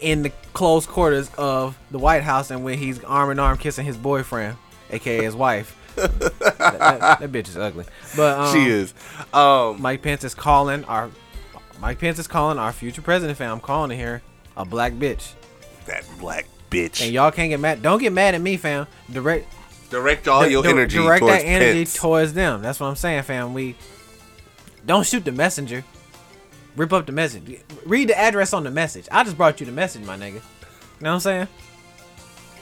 in 0.00 0.22
the 0.22 0.30
close 0.54 0.86
quarters 0.86 1.30
of 1.36 1.78
the 1.90 1.98
White 1.98 2.22
House, 2.22 2.50
and 2.50 2.64
when 2.64 2.78
he's 2.78 3.02
arm 3.04 3.30
in 3.30 3.38
arm 3.38 3.58
kissing 3.58 3.84
his 3.84 3.96
boyfriend, 3.98 4.56
aka 4.90 5.22
his 5.22 5.36
wife. 5.36 5.74
that, 5.96 6.10
that- 6.58 7.20
that 7.20 7.32
bitch 7.32 7.48
is 7.48 7.56
ugly, 7.58 7.84
but 8.16 8.38
um, 8.38 8.54
she 8.54 8.70
is. 8.70 8.94
Um, 9.34 9.82
Mike 9.82 10.00
Pence 10.00 10.24
is 10.24 10.34
calling 10.34 10.84
our 10.84 11.10
Mike 11.80 11.98
Pence 11.98 12.18
is 12.18 12.26
calling 12.28 12.58
our 12.58 12.72
future 12.72 13.02
president. 13.02 13.36
Fam, 13.36 13.52
I'm 13.52 13.60
calling 13.60 13.90
it 13.90 13.96
here 13.96 14.22
a 14.56 14.64
black 14.64 14.92
bitch, 14.94 15.32
that 15.86 16.04
black 16.18 16.46
bitch. 16.70 17.02
and 17.02 17.12
y'all 17.12 17.30
can't 17.30 17.50
get 17.50 17.60
mad. 17.60 17.82
Don't 17.82 17.98
get 18.00 18.12
mad 18.12 18.34
at 18.34 18.40
me, 18.40 18.56
fam. 18.56 18.86
Direct 19.12 19.52
Direct 19.90 20.28
all 20.28 20.46
your 20.46 20.66
energy 20.66 20.98
direct 20.98 21.20
towards 21.20 21.42
that 21.42 21.46
energy 21.46 21.80
Pence. 21.80 21.94
towards 21.94 22.32
them. 22.34 22.60
That's 22.60 22.78
what 22.78 22.88
I'm 22.88 22.96
saying, 22.96 23.22
fam. 23.22 23.54
We 23.54 23.74
don't 24.84 25.06
shoot 25.06 25.24
the 25.24 25.32
messenger. 25.32 25.84
Rip 26.76 26.92
up 26.92 27.06
the 27.06 27.12
message. 27.12 27.60
Read 27.86 28.08
the 28.08 28.18
address 28.18 28.52
on 28.52 28.64
the 28.64 28.70
message. 28.70 29.08
I 29.10 29.24
just 29.24 29.36
brought 29.36 29.60
you 29.60 29.66
the 29.66 29.72
message, 29.72 30.04
my 30.04 30.16
nigga. 30.16 30.34
You 30.34 30.40
know 31.00 31.10
what 31.10 31.14
I'm 31.14 31.20
saying? 31.20 31.48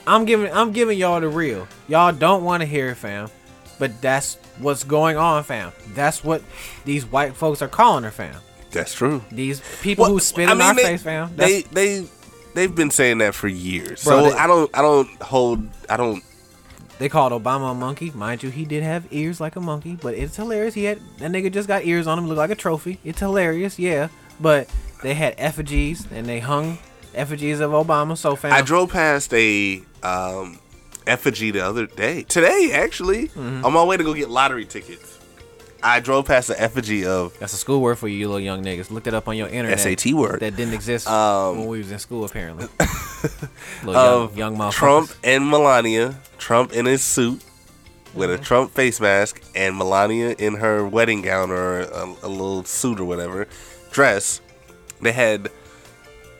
I'm 0.07 0.25
giving 0.25 0.51
I'm 0.51 0.71
giving 0.71 0.97
y'all 0.97 1.19
the 1.19 1.27
real. 1.27 1.67
Y'all 1.87 2.13
don't 2.13 2.43
want 2.43 2.61
to 2.61 2.67
hear 2.67 2.89
it, 2.89 2.95
fam. 2.95 3.29
But 3.77 4.01
that's 4.01 4.35
what's 4.57 4.83
going 4.83 5.17
on, 5.17 5.43
fam. 5.43 5.71
That's 5.93 6.23
what 6.23 6.41
these 6.85 7.05
white 7.05 7.35
folks 7.35 7.61
are 7.61 7.67
calling 7.67 8.03
her, 8.05 8.11
fam. 8.11 8.35
That's 8.71 8.93
true. 8.93 9.23
These 9.31 9.61
people 9.81 10.05
who 10.05 10.19
spit 10.19 10.49
in 10.49 10.61
our 10.61 10.73
they, 10.73 10.83
face, 10.83 11.03
fam. 11.03 11.35
They 11.35 11.61
they 11.63 12.07
they've 12.55 12.73
been 12.73 12.89
saying 12.89 13.19
that 13.19 13.35
for 13.35 13.47
years. 13.47 14.03
Bro, 14.03 14.23
so 14.23 14.29
they- 14.29 14.37
I 14.37 14.47
don't 14.47 14.71
I 14.75 14.81
don't 14.81 15.21
hold 15.21 15.67
I 15.89 15.97
don't 15.97 16.23
they 16.99 17.09
called 17.09 17.31
Obama 17.31 17.71
a 17.71 17.73
monkey. 17.73 18.11
Mind 18.15 18.41
you, 18.43 18.49
he 18.49 18.65
did 18.65 18.83
have 18.83 19.05
ears 19.11 19.39
like 19.39 19.55
a 19.55 19.61
monkey, 19.61 19.97
but 20.01 20.13
it's 20.15 20.35
hilarious. 20.35 20.73
He 20.73 20.85
had 20.85 20.99
that 21.19 21.31
nigga 21.31 21.51
just 21.51 21.67
got 21.67 21.85
ears 21.85 22.07
on 22.07 22.17
him, 22.17 22.27
look 22.27 22.37
like 22.37 22.49
a 22.49 22.55
trophy. 22.55 22.99
It's 23.03 23.19
hilarious, 23.19 23.77
yeah. 23.79 24.07
But 24.39 24.69
they 25.03 25.13
had 25.13 25.35
effigies 25.37 26.07
and 26.11 26.25
they 26.25 26.39
hung 26.39 26.77
effigies 27.13 27.59
of 27.59 27.71
Obama. 27.71 28.17
So 28.17 28.35
fam, 28.35 28.53
I 28.53 28.61
drove 28.61 28.91
past 28.91 29.33
a 29.33 29.81
um, 30.03 30.59
effigy 31.05 31.51
the 31.51 31.61
other 31.65 31.85
day. 31.87 32.23
Today, 32.23 32.71
actually, 32.73 33.27
Mm-hmm. 33.29 33.65
on 33.65 33.73
my 33.73 33.83
way 33.83 33.97
to 33.97 34.03
go 34.03 34.13
get 34.13 34.29
lottery 34.29 34.65
tickets. 34.65 35.16
I 35.87 35.99
drove 36.01 36.25
past 36.25 36.49
the 36.49 36.61
effigy 36.61 37.05
of 37.05 37.37
that's 37.39 37.53
a 37.53 37.57
school 37.57 37.79
word 37.81 37.97
for 37.97 38.07
you, 38.09 38.17
you 38.17 38.27
little 38.27 38.41
young 38.41 38.63
niggas. 38.63 38.91
Look 38.91 39.07
it 39.07 39.13
up 39.13 39.27
on 39.27 39.37
your 39.37 39.47
internet. 39.47 39.79
SAT 39.79 40.13
word 40.13 40.41
that 40.41 40.55
didn't 40.55 40.73
exist 40.73 41.07
Um, 41.07 41.59
when 41.59 41.67
we 41.67 41.77
was 41.77 41.91
in 41.91 41.99
school, 41.99 42.25
apparently. 42.25 42.67
young, 43.85 44.35
young. 44.35 44.71
Trump 44.71 45.11
and 45.23 45.49
Melania. 45.49 46.19
Trump 46.37 46.73
in 46.73 46.85
his 46.85 47.01
suit 47.03 47.41
with 48.13 48.29
Mm-hmm. 48.29 48.41
a 48.41 48.45
Trump 48.45 48.71
face 48.71 48.99
mask, 48.99 49.41
and 49.55 49.77
Melania 49.77 50.35
in 50.37 50.55
her 50.55 50.85
wedding 50.87 51.21
gown 51.21 51.51
or 51.51 51.81
a, 51.81 52.03
a 52.23 52.27
little 52.27 52.63
suit 52.63 52.99
or 52.99 53.05
whatever 53.05 53.47
dress. 53.91 54.41
They 55.01 55.11
had 55.13 55.49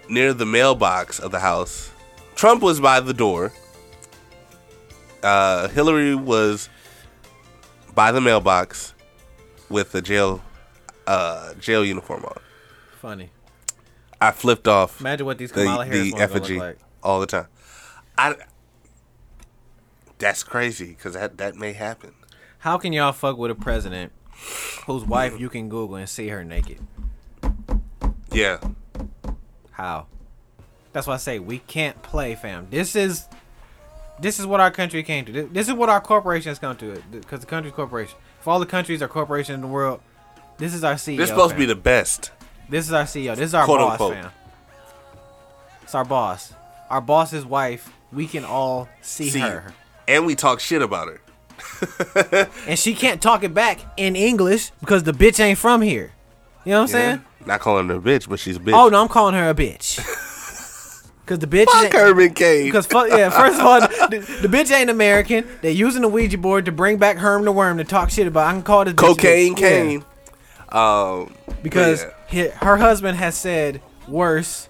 near 0.10 0.34
the 0.34 0.46
mailbox 0.46 1.20
of 1.20 1.32
the 1.32 1.40
house. 1.40 1.92
Trump 2.36 2.62
was 2.62 2.80
by 2.80 3.00
the 3.00 3.14
door. 3.14 3.54
Uh, 5.24 5.68
Hillary 5.70 6.16
was 6.16 6.70
by 7.96 8.12
the 8.12 8.22
mailbox 8.22 8.94
with 9.70 9.92
the 9.92 10.02
jail 10.02 10.42
uh, 11.06 11.54
jail 11.56 11.84
uniform 11.86 12.26
on. 12.26 12.38
Funny. 13.02 13.30
I 14.20 14.32
flipped 14.32 14.68
off 14.68 15.00
Imagine 15.00 15.26
what 15.28 15.38
these 15.38 15.52
the, 15.52 15.64
Kamala 15.64 15.86
Harris 15.86 16.12
the 16.12 16.20
effigy 16.20 16.60
like. 16.60 16.80
all 17.04 17.20
the 17.20 17.28
time. 17.28 17.48
I 18.18 18.36
that's 20.18 20.44
crazy 20.44 20.88
because 20.90 21.14
that 21.14 21.38
that 21.38 21.56
may 21.56 21.74
happen. 21.74 22.14
How 22.60 22.78
can 22.78 22.92
y'all 22.94 23.12
fuck 23.14 23.38
with 23.38 23.52
a 23.52 23.56
president 23.56 24.12
whose 24.88 25.04
wife 25.06 25.40
you 25.40 25.50
can 25.50 25.70
Google 25.70 25.96
and 25.98 26.10
see 26.10 26.28
her 26.30 26.44
naked? 26.44 26.80
Yeah, 28.32 28.60
How? 29.72 30.08
That's 30.94 31.06
why 31.08 31.14
I 31.14 31.18
say 31.18 31.38
we 31.40 31.60
can't 31.60 32.02
play, 32.02 32.34
fam. 32.36 32.68
This 32.72 32.96
is 32.96 33.28
this 34.20 34.40
is 34.40 34.46
what 34.48 34.60
our 34.60 34.72
country 34.72 35.04
came 35.04 35.26
to. 35.26 35.32
This- 35.32 35.48
This 35.52 35.68
is 35.68 35.74
what 35.76 35.90
our 35.90 36.02
corporations 36.02 36.58
come 36.58 36.76
to. 36.78 37.02
Because 37.12 37.42
the 37.42 37.46
country's 37.46 37.74
corporation. 37.76 38.18
If 38.48 38.52
all 38.52 38.62
the 38.62 38.66
countries 38.66 39.02
or 39.02 39.10
corporations 39.10 39.56
in 39.56 39.60
the 39.60 39.68
world, 39.68 40.00
this 40.58 40.74
is 40.74 40.82
our 40.82 40.94
CEO. 40.94 41.18
they're 41.18 41.28
supposed 41.28 41.52
fam. 41.52 41.60
to 41.60 41.64
be 41.64 41.66
the 41.66 41.76
best. 41.76 42.32
This 42.70 42.86
is 42.88 42.94
our 42.94 43.04
CEO. 43.04 43.36
This 43.36 43.48
is 43.48 43.54
our 43.54 43.66
Quote, 43.66 43.80
boss, 43.80 43.92
unquote. 43.92 44.14
fam. 44.14 44.32
It's 45.82 45.94
our 45.94 46.06
boss. 46.06 46.54
Our 46.90 47.02
boss's 47.02 47.46
wife. 47.46 47.92
We 48.14 48.26
can 48.26 48.46
all 48.46 48.88
see, 49.02 49.32
See, 49.32 49.40
her, 49.40 49.74
and 50.08 50.26
we 50.26 50.34
talk 50.34 50.62
shit 50.62 50.82
about 50.82 51.10
her. 51.10 52.50
and 52.66 52.80
she 52.80 52.94
can't 52.96 53.22
talk 53.22 53.44
it 53.44 53.54
back 53.54 53.82
in 53.98 54.16
English 54.16 54.72
because 54.80 55.04
the 55.04 55.12
bitch 55.12 55.42
ain't 55.42 55.60
from 55.60 55.82
here. 55.82 56.14
You 56.64 56.72
know 56.72 56.78
what 56.78 56.82
I'm 56.84 56.88
saying? 56.88 57.26
Not 57.46 57.60
calling 57.60 57.90
her 57.90 57.96
a 57.96 58.00
bitch, 58.00 58.30
but 58.30 58.40
she's 58.40 58.56
a 58.56 58.62
bitch. 58.62 58.72
Oh 58.72 58.88
no, 58.88 59.02
I'm 59.02 59.10
calling 59.10 59.36
her 59.36 59.50
a 59.50 59.54
bitch. 59.54 60.00
Cause 61.28 61.40
the 61.40 61.48
bitch 61.48 61.66
fuck 61.66 61.92
Herman 61.92 62.34
Cain. 62.34 62.66
Because 62.66 62.88
fuck 62.88 63.10
yeah, 63.10 63.30
first 63.38 63.60
of 63.60 63.66
all, 63.66 63.82
the, 63.82 64.20
the 64.42 64.48
bitch 64.48 64.72
ain't 64.72 64.90
American. 64.90 65.46
They're 65.62 65.72
using 65.72 66.02
the 66.02 66.08
Ouija 66.08 66.38
board 66.38 66.66
to 66.66 66.72
bring 66.72 66.98
back 66.98 67.18
Herm 67.18 67.44
the 67.44 67.52
Worm 67.52 67.78
to 67.80 67.84
talk 67.84 68.10
shit 68.10 68.28
about. 68.28 68.48
I 68.48 68.54
can 68.54 68.64
call 68.64 68.86
this 68.86 68.94
bitch 68.94 68.98
Cocaine 68.98 69.54
bitch. 69.56 69.60
Yeah. 69.60 69.70
Kane. 69.70 70.06
Um, 70.70 71.34
because 71.64 72.06
yeah. 72.32 72.50
hi- 72.52 72.66
her 72.66 72.78
husband 72.78 73.18
has 73.18 73.36
said 73.36 73.82
worse 74.08 74.70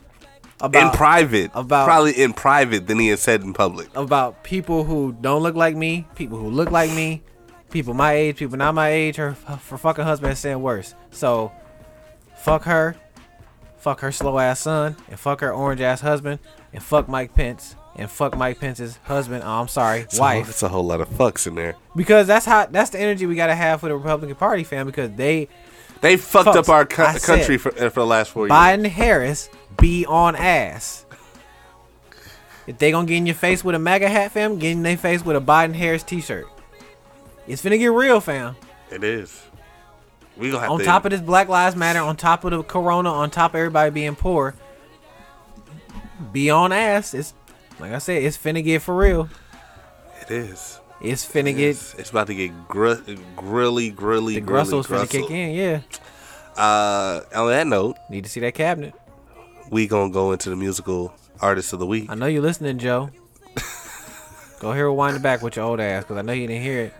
about 0.59 0.93
in 0.93 0.97
private, 0.97 1.51
about- 1.53 1.85
probably 1.85 2.13
in 2.13 2.33
private 2.33 2.87
than 2.87 2.97
he 2.97 3.09
has 3.09 3.21
said 3.21 3.41
in 3.43 3.53
public. 3.53 3.87
about 3.95 4.43
people 4.43 4.83
who 4.83 5.15
don't 5.21 5.43
look 5.43 5.55
like 5.55 5.75
me, 5.75 6.07
people 6.15 6.39
who 6.39 6.49
look 6.49 6.71
like 6.71 6.91
me, 6.91 7.21
people 7.69 7.93
my 7.93 8.13
age, 8.13 8.37
people 8.37 8.57
not 8.57 8.73
my 8.73 8.89
age. 8.89 9.17
Her 9.17 9.31
her 9.45 9.77
fucking 9.77 10.05
husband 10.05 10.33
is 10.33 10.39
saying 10.39 10.61
worse. 10.61 10.95
So, 11.11 11.51
fuck 12.37 12.63
her, 12.63 12.95
fuck 13.77 14.01
her 14.01 14.11
slow 14.11 14.39
ass 14.39 14.61
son, 14.61 14.95
and 15.09 15.19
fuck 15.19 15.41
her 15.41 15.51
orange 15.53 15.81
ass 15.81 16.01
husband, 16.01 16.39
and 16.73 16.81
fuck 16.83 17.07
Mike 17.07 17.33
Pence, 17.33 17.75
and 17.95 18.09
fuck 18.09 18.35
Mike 18.37 18.59
Pence's 18.59 18.97
husband. 19.03 19.43
Oh, 19.45 19.49
I'm 19.61 19.67
sorry, 19.67 20.01
It's 20.01 20.17
a 20.17 20.21
wife. 20.21 20.43
whole- 20.43 20.49
It's 20.49 20.63
a 20.63 20.69
whole 20.69 20.85
lot 20.85 21.01
of 21.01 21.09
fucks 21.09 21.47
in 21.47 21.55
there. 21.55 21.75
because 21.95 22.27
that's 22.27 22.45
how 22.45 22.65
that's 22.65 22.89
the 22.91 22.99
energy 22.99 23.25
we 23.25 23.35
gotta 23.35 23.55
have 23.55 23.79
for 23.81 23.87
the 23.89 23.95
Republican 23.95 24.35
Party, 24.35 24.63
fam. 24.63 24.85
Because 24.85 25.11
they 25.11 25.47
They 26.01 26.15
fucked 26.17 26.45
Folks, 26.45 26.57
up 26.57 26.69
our 26.69 26.85
co- 26.85 27.05
I 27.05 27.13
said, 27.17 27.37
country 27.37 27.57
for, 27.57 27.69
uh, 27.73 27.89
for 27.89 28.01
the 28.01 28.05
last 28.05 28.29
four 28.31 28.43
years. 28.43 28.51
Biden 28.51 28.85
Harris 28.87 29.49
be 29.79 30.05
on 30.05 30.35
ass. 30.35 31.05
If 32.67 32.77
they 32.77 32.91
gonna 32.91 33.07
get 33.07 33.15
in 33.17 33.25
your 33.25 33.33
face 33.35 33.63
with 33.63 33.75
a 33.75 33.79
MAGA 33.79 34.09
hat, 34.09 34.31
fam, 34.33 34.59
get 34.59 34.71
in 34.73 34.83
their 34.83 34.97
face 34.97 35.23
with 35.25 35.35
a 35.37 35.41
Biden 35.41 35.73
Harris 35.73 36.03
T-shirt. 36.03 36.45
It's 37.47 37.61
finna 37.63 37.79
get 37.79 37.87
real, 37.87 38.19
fam. 38.19 38.55
It 38.91 39.03
is. 39.03 39.41
We 40.37 40.49
gonna 40.51 40.61
have 40.61 40.71
on 40.71 40.79
to 40.79 40.85
top 40.85 41.05
of 41.05 41.11
this 41.11 41.21
Black 41.21 41.47
Lives 41.49 41.75
Matter, 41.75 41.99
on 41.99 42.15
top 42.15 42.43
of 42.43 42.51
the 42.51 42.63
Corona, 42.63 43.11
on 43.11 43.29
top 43.29 43.51
of 43.51 43.55
everybody 43.55 43.91
being 43.91 44.15
poor, 44.15 44.53
be 46.31 46.49
on 46.49 46.71
ass. 46.71 47.13
It's 47.13 47.33
like 47.79 47.91
I 47.91 47.97
said, 47.99 48.23
it's 48.23 48.37
finna 48.37 48.63
get 48.63 48.81
for 48.81 48.95
real. 48.95 49.29
It 50.21 50.31
is. 50.31 50.79
It's 50.99 51.25
finna 51.25 51.55
get 51.55 51.69
It's, 51.97 52.09
about 52.09 52.27
to 52.27 52.33
get 52.35 52.51
gr- 52.67 52.95
grilly, 53.35 53.91
grilly, 53.91 54.35
the 54.35 54.41
grilly, 54.41 54.81
finna 54.83 55.09
kick 55.09 55.29
in. 55.29 55.53
Yeah, 55.53 55.81
Uh, 56.55 57.21
on 57.35 57.49
that 57.49 57.67
note, 57.67 57.97
need 58.09 58.23
to 58.23 58.29
see 58.29 58.39
that 58.39 58.55
cabinet. 58.55 58.95
we 59.69 59.87
gonna 59.87 60.11
go 60.11 60.31
into 60.31 60.49
the 60.49 60.55
musical 60.55 61.13
artist 61.39 61.71
of 61.73 61.79
the 61.79 61.85
week. 61.85 62.09
I 62.09 62.15
know 62.15 62.25
you're 62.25 62.41
listening, 62.41 62.79
Joe. 62.79 63.11
Go 64.59 64.73
here, 64.73 64.87
rewind 64.87 65.15
it 65.15 65.21
back 65.21 65.43
with 65.43 65.55
your 65.55 65.65
old 65.65 65.79
ass, 65.79 66.03
cause 66.05 66.17
I 66.17 66.23
know 66.23 66.33
you 66.33 66.47
didn't 66.47 66.63
hear 66.63 66.79
it. 66.85 66.93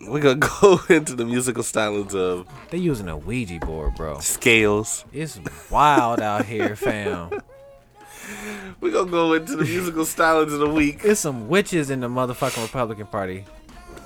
We're 0.00 0.20
gonna 0.20 0.36
go 0.60 0.80
into 0.88 1.14
the 1.14 1.24
musical 1.24 1.62
stylings 1.62 2.14
of 2.14 2.46
They 2.70 2.78
using 2.78 3.08
a 3.08 3.16
Ouija 3.16 3.58
board, 3.60 3.94
bro. 3.96 4.18
Scales. 4.20 5.04
It's 5.12 5.38
wild 5.70 6.20
out 6.20 6.46
here, 6.46 6.74
fam. 6.76 7.30
We're 8.80 8.92
gonna 8.92 9.10
go 9.10 9.32
into 9.34 9.56
the 9.56 9.64
musical 9.64 10.04
stylings 10.04 10.52
of 10.52 10.60
the 10.60 10.68
week 10.70 11.00
It's 11.02 11.20
some 11.20 11.48
witches 11.48 11.90
in 11.90 12.00
the 12.00 12.08
motherfucking 12.08 12.62
Republican 12.62 13.06
Party. 13.06 13.44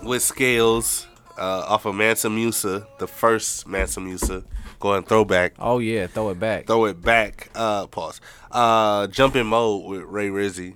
with 0.02 0.22
Scales 0.22 1.06
uh, 1.36 1.64
off 1.68 1.84
of 1.84 1.94
Mansa 1.94 2.30
Musa, 2.30 2.86
the 2.98 3.06
first 3.08 3.66
Mansa 3.66 4.00
Musa. 4.00 4.44
Go 4.80 4.90
ahead 4.90 4.98
and 4.98 5.06
throwback. 5.08 5.54
Oh 5.58 5.78
yeah, 5.78 6.06
throw 6.06 6.30
it 6.30 6.38
back. 6.38 6.66
Throw 6.66 6.84
it 6.86 7.00
back. 7.00 7.50
Uh, 7.54 7.86
pause. 7.86 8.20
Uh, 8.50 9.06
jump 9.08 9.34
in 9.36 9.46
mode 9.46 9.84
with 9.90 10.02
Ray 10.02 10.28
Rizzy. 10.28 10.74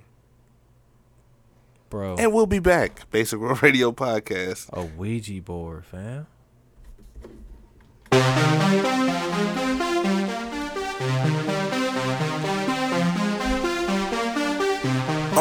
Bro, 1.91 2.17
And 2.19 2.33
we'll 2.33 2.47
be 2.47 2.59
back. 2.59 3.11
Basic 3.11 3.39
World 3.39 3.63
Radio 3.63 3.93
Podcast. 3.93 4.69
a 4.73 4.85
Ouija 4.85 5.41
board, 5.41 5.87
fam. 5.87 6.27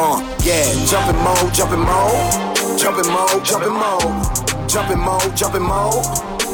Uh, 0.00 0.20
yeah, 0.44 0.64
jumping 0.86 1.20
mode, 1.22 1.52
jumping 1.52 1.80
mode, 1.80 2.78
jumping 2.78 3.10
mode, 3.12 3.44
jumping 3.44 3.72
mode, 3.72 4.68
jumping 4.68 4.98
mode, 4.98 5.36
jumping 5.36 5.62
mode, 5.62 6.04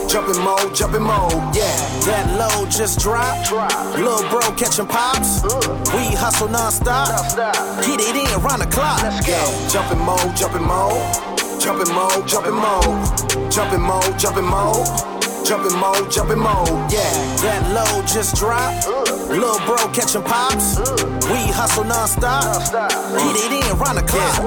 jumping 0.09 0.43
mode, 0.43 0.75
jumping 0.75 1.03
mode. 1.03 1.33
Yeah, 1.55 1.75
that 2.07 2.27
load 2.39 2.71
just 2.71 3.01
dropped. 3.01 3.51
Little 3.97 4.29
bro 4.29 4.41
catching 4.57 4.87
pops. 4.87 5.43
We 5.95 6.15
hustle 6.15 6.49
nonstop. 6.49 7.37
Get 7.87 8.01
it 8.01 8.17
in 8.17 8.43
round 8.43 8.63
the 8.63 8.67
clock. 8.67 9.03
Let's 9.03 9.27
Yeah, 9.27 9.69
jumping 9.69 9.99
mode, 10.05 10.37
jumping 10.37 10.67
mode, 10.67 11.61
jumping 11.61 11.93
mode, 11.95 12.29
jumping 12.29 12.55
mode, 12.55 13.51
jumping 13.51 13.81
mode, 13.81 14.19
jumping 14.19 14.45
mode. 14.45 15.14
Jumping 15.45 15.79
mode, 15.79 16.11
jumping 16.11 16.39
mode, 16.39 16.91
yeah. 16.91 17.13
That 17.43 17.71
load 17.75 18.07
just 18.07 18.35
dropped. 18.37 18.89
Little 19.29 19.59
bro 19.67 19.77
catching 19.93 20.23
pops. 20.23 20.79
We 21.29 21.53
hustle 21.53 21.85
nonstop. 21.85 22.73
Get 23.35 23.53
it 23.53 23.71
in 23.71 23.79
round 23.79 23.99
the 23.99 24.03
clock. 24.03 24.41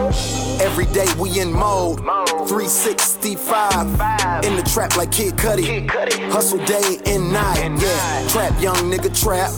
Every 0.59 0.85
day 0.87 1.05
we 1.19 1.39
in 1.39 1.53
mode. 1.53 1.99
365. 2.47 4.43
In 4.43 4.55
the 4.55 4.63
trap 4.73 4.97
like 4.97 5.11
Kid 5.11 5.35
Cudi. 5.35 5.87
Hustle 6.31 6.65
day 6.65 6.99
and 7.05 7.31
night. 7.31 7.79
Yeah. 7.79 8.27
Trap 8.29 8.59
young 8.59 8.89
nigga 8.89 9.13
trap. 9.13 9.51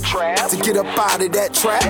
To 0.50 0.58
get 0.58 0.76
up 0.76 0.88
out 0.98 1.24
of 1.24 1.32
that 1.32 1.54
trap. 1.54 1.84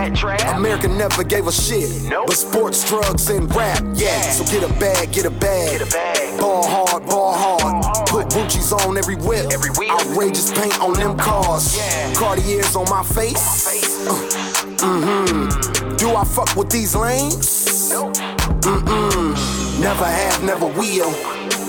America 0.56 0.88
never 0.88 1.24
gave 1.24 1.48
a 1.48 1.52
shit. 1.52 1.90
But 2.10 2.34
sports, 2.34 2.88
drugs, 2.88 3.30
and 3.30 3.54
rap. 3.56 3.84
Yeah. 3.96 4.22
So 4.30 4.44
get 4.46 4.64
a 4.64 4.74
bag, 4.80 5.12
get 5.12 5.26
a 5.26 5.32
bag. 5.32 5.82
Ball 6.40 6.68
hard, 6.68 7.06
ball 7.08 7.34
hard. 7.34 8.09
Gucci's 8.30 8.72
on 8.72 8.98
every 8.98 9.16
whip. 9.16 9.48
Outrageous 9.90 10.52
paint 10.54 10.80
on 10.82 10.94
them 10.94 11.18
cars. 11.18 11.78
Cartiers 12.16 12.76
on 12.76 12.90
my 12.90 13.04
face. 13.04 14.08
Mm-hmm. 14.80 15.96
Do 15.98 16.16
I 16.16 16.24
fuck 16.24 16.56
with 16.56 16.70
these 16.70 16.96
lanes? 16.96 17.92
Mm-mm. 17.92 19.82
Never 19.82 20.06
have, 20.06 20.44
never 20.44 20.68
will. 20.68 21.14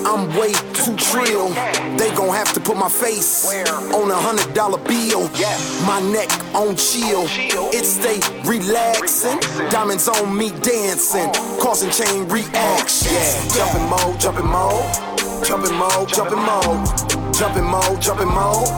I'm 0.06 0.28
way 0.36 0.52
too 0.72 0.96
trill. 0.96 1.48
They 1.96 2.11
gon' 2.14 2.34
have 2.34 2.52
to 2.54 2.61
put 2.61 2.76
my 2.76 2.88
face 2.88 3.46
on 3.92 4.11
a 4.11 4.14
hundred 4.14 4.54
dollar 4.54 4.78
bill. 4.78 5.30
Yeah. 5.34 5.56
My 5.86 6.00
neck 6.00 6.30
on 6.54 6.76
chill. 6.76 7.24
It 7.72 7.84
stay 7.84 8.20
relaxing. 8.48 9.38
Diamonds 9.70 10.08
on 10.08 10.36
me 10.36 10.50
dancing. 10.61 11.30
Causing 11.61 11.90
chain 11.90 12.28
reaction. 12.28 13.12
Yeah. 13.12 13.48
Jumping 13.54 13.88
mode, 13.88 14.20
jumping 14.20 14.46
mode. 14.46 15.09
Jumping 15.45 15.74
mode, 15.76 16.09
jumping 16.09 16.38
mode. 16.38 17.34
Jumping 17.34 17.64
mode, 17.64 18.01
jumping 18.01 18.28
mode. 18.28 18.68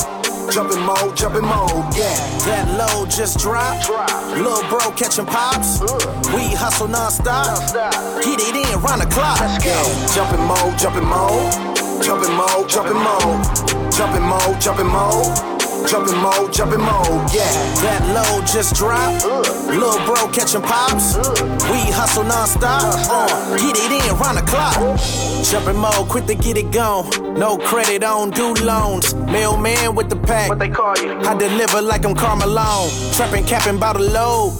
Jumping 0.50 0.80
mode, 0.80 1.16
jumping 1.16 1.42
mode, 1.42 1.96
yeah. 1.96 2.14
That 2.44 2.66
load 2.76 3.08
just 3.08 3.38
dropped. 3.38 3.88
Little 4.36 4.62
bro 4.68 4.90
catching 4.92 5.24
pops. 5.24 5.80
We 6.34 6.52
hustle 6.54 6.88
nonstop. 6.88 7.72
Get 8.22 8.40
it 8.40 8.56
in 8.56 8.80
round 8.80 9.00
the 9.00 9.06
clock. 9.06 9.38
Yeah. 9.64 9.82
Jumping 10.14 10.44
mode, 10.44 10.78
jumping 10.78 11.06
mode. 11.06 11.52
Jumping 12.02 12.34
mode, 12.34 12.68
jumping 12.68 13.00
mode. 13.00 13.92
Jumping 13.92 14.22
mode, 14.22 14.60
jumping 14.60 14.86
mode. 14.86 15.51
Jumping 15.88 16.16
mode, 16.18 16.52
jumping 16.52 16.80
mode, 16.80 17.28
yeah. 17.34 17.50
That 17.82 18.02
load 18.14 18.46
just 18.46 18.74
dropped. 18.76 19.24
Little 19.66 19.98
bro 20.06 20.28
catching 20.32 20.62
pops. 20.62 21.16
We 21.70 21.80
hustle 21.90 22.24
nonstop. 22.24 22.94
Uh, 23.08 23.56
get 23.58 23.76
it 23.76 23.92
in 23.92 24.16
round 24.16 24.38
the 24.38 24.42
clock. 24.42 24.76
Jumping 25.44 25.80
mode, 25.80 26.08
quick 26.08 26.26
to 26.26 26.34
get 26.34 26.56
it 26.56 26.70
gone. 26.70 27.34
No 27.34 27.58
credit, 27.58 28.02
on 28.04 28.30
don't 28.30 28.56
do 28.56 28.64
loans. 28.64 29.14
Mailman 29.14 29.94
with 29.94 30.08
the 30.08 30.16
pack. 30.16 30.48
What 30.48 30.58
they 30.58 30.68
call 30.68 30.96
you? 30.98 31.18
I 31.20 31.36
deliver 31.36 31.82
like 31.82 32.04
I'm 32.04 32.14
Karl 32.14 32.36
Malone. 32.36 32.90
Trapping, 33.14 33.44
capping 33.44 33.78
by 33.78 33.92
the 33.94 34.00
load. 34.00 34.52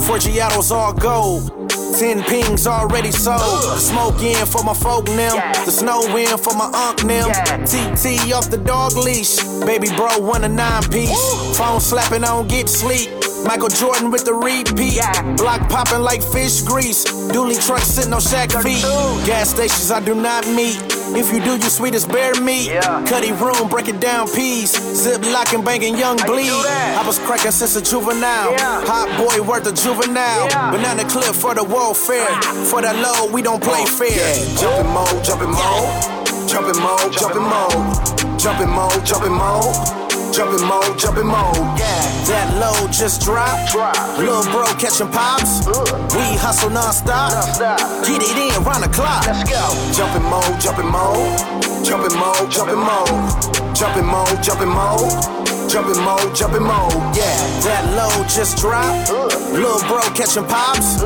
Forgiatos 0.00 0.70
all 0.70 0.92
gold. 0.92 1.57
Ten 1.96 2.22
pings 2.24 2.66
already 2.66 3.10
sold. 3.10 3.78
Smoke 3.78 4.20
in 4.22 4.46
for 4.46 4.62
my 4.62 4.74
folk 4.74 5.06
now. 5.08 5.34
The 5.64 5.70
snow 5.70 6.02
in 6.16 6.36
for 6.38 6.54
my 6.54 6.70
unk 6.72 7.04
now. 7.04 7.28
TT 7.64 8.32
off 8.32 8.50
the 8.50 8.58
dog 8.58 8.94
leash. 8.96 9.38
Baby 9.64 9.88
bro, 9.96 10.18
want 10.18 10.44
a 10.44 10.48
nine 10.48 10.82
piece. 10.90 11.56
Phone 11.56 11.80
slapping, 11.80 12.24
I 12.24 12.28
don't 12.28 12.48
get 12.48 12.68
sleep. 12.68 13.17
Michael 13.44 13.68
Jordan 13.68 14.10
with 14.10 14.24
the 14.24 14.34
repeat. 14.34 15.00
Block 15.36 15.68
popping 15.68 16.02
like 16.02 16.22
fish 16.22 16.62
grease. 16.62 17.04
Dually 17.32 17.58
truck 17.64 17.80
sitting 17.80 18.12
on 18.12 18.20
Shaq 18.20 18.52
feet. 18.62 18.82
Gas 19.26 19.50
stations 19.50 19.90
I 19.90 20.00
do 20.00 20.14
not 20.14 20.46
meet. 20.48 20.76
If 21.16 21.32
you 21.32 21.40
do, 21.40 21.56
you 21.56 21.70
sweet 21.70 21.94
as 21.94 22.06
bear 22.06 22.34
meat. 22.40 22.70
Cuddy 23.08 23.32
room, 23.32 23.68
breaking 23.68 23.98
down 24.00 24.28
peas. 24.28 24.72
Zip 24.94 25.22
locking, 25.32 25.64
banging 25.64 25.96
young 25.96 26.16
bleed. 26.26 26.50
I 26.50 27.02
was 27.06 27.18
cracking 27.20 27.50
since 27.52 27.76
a 27.76 27.82
juvenile. 27.82 28.54
Hot 28.58 29.08
boy 29.16 29.42
worth 29.42 29.66
a 29.66 29.72
juvenile. 29.72 30.48
Banana 30.70 31.08
clip 31.08 31.34
for 31.34 31.54
the 31.54 31.64
warfare. 31.64 32.26
Ah. 32.28 32.66
For 32.70 32.82
the 32.82 32.92
low, 32.94 33.32
we 33.32 33.42
don't 33.42 33.62
play 33.62 33.84
fair. 33.86 34.34
Jumping 34.58 34.92
mode, 34.92 35.24
jumping 35.24 35.50
mode. 35.50 36.48
Jumping 36.48 36.80
mode, 36.82 37.12
jumping 37.12 37.42
mode. 37.42 38.38
Jumping 38.38 38.68
mode, 38.70 39.06
jumping 39.06 39.32
mode. 39.32 40.07
Jumping 40.32 40.66
mode, 40.66 40.98
jumping 40.98 41.26
mode. 41.26 41.56
Yeah. 41.78 42.08
That 42.28 42.48
load 42.60 42.92
just 42.92 43.22
dropped. 43.22 43.72
Drop. 43.72 43.96
Little 44.18 44.44
bro 44.52 44.66
catching 44.78 45.08
pops. 45.08 45.66
We 46.14 46.36
hustle 46.36 46.70
nonstop. 46.70 47.32
Get 48.06 48.22
it 48.22 48.36
in 48.36 48.64
round 48.64 48.84
the 48.84 48.88
clock. 48.88 49.26
Let's 49.26 49.48
go. 49.48 49.64
Jumping 49.96 50.28
mode, 50.28 50.60
jumping 50.60 50.90
mode. 50.90 51.84
Jumping 51.84 52.18
mode, 52.18 52.50
jumping 52.50 52.78
mode. 52.78 53.74
Jumping 53.74 54.06
mode, 54.06 54.42
jumping 54.42 54.68
mode. 54.68 55.48
Jumping 55.68 56.02
mode, 56.02 56.34
jumping 56.34 56.62
mode, 56.62 56.94
yeah. 57.14 57.36
That 57.60 57.84
load 57.92 58.26
just 58.28 58.56
dropped. 58.56 59.10
Little 59.52 59.80
bro 59.88 60.00
catching 60.16 60.44
pops. 60.44 61.02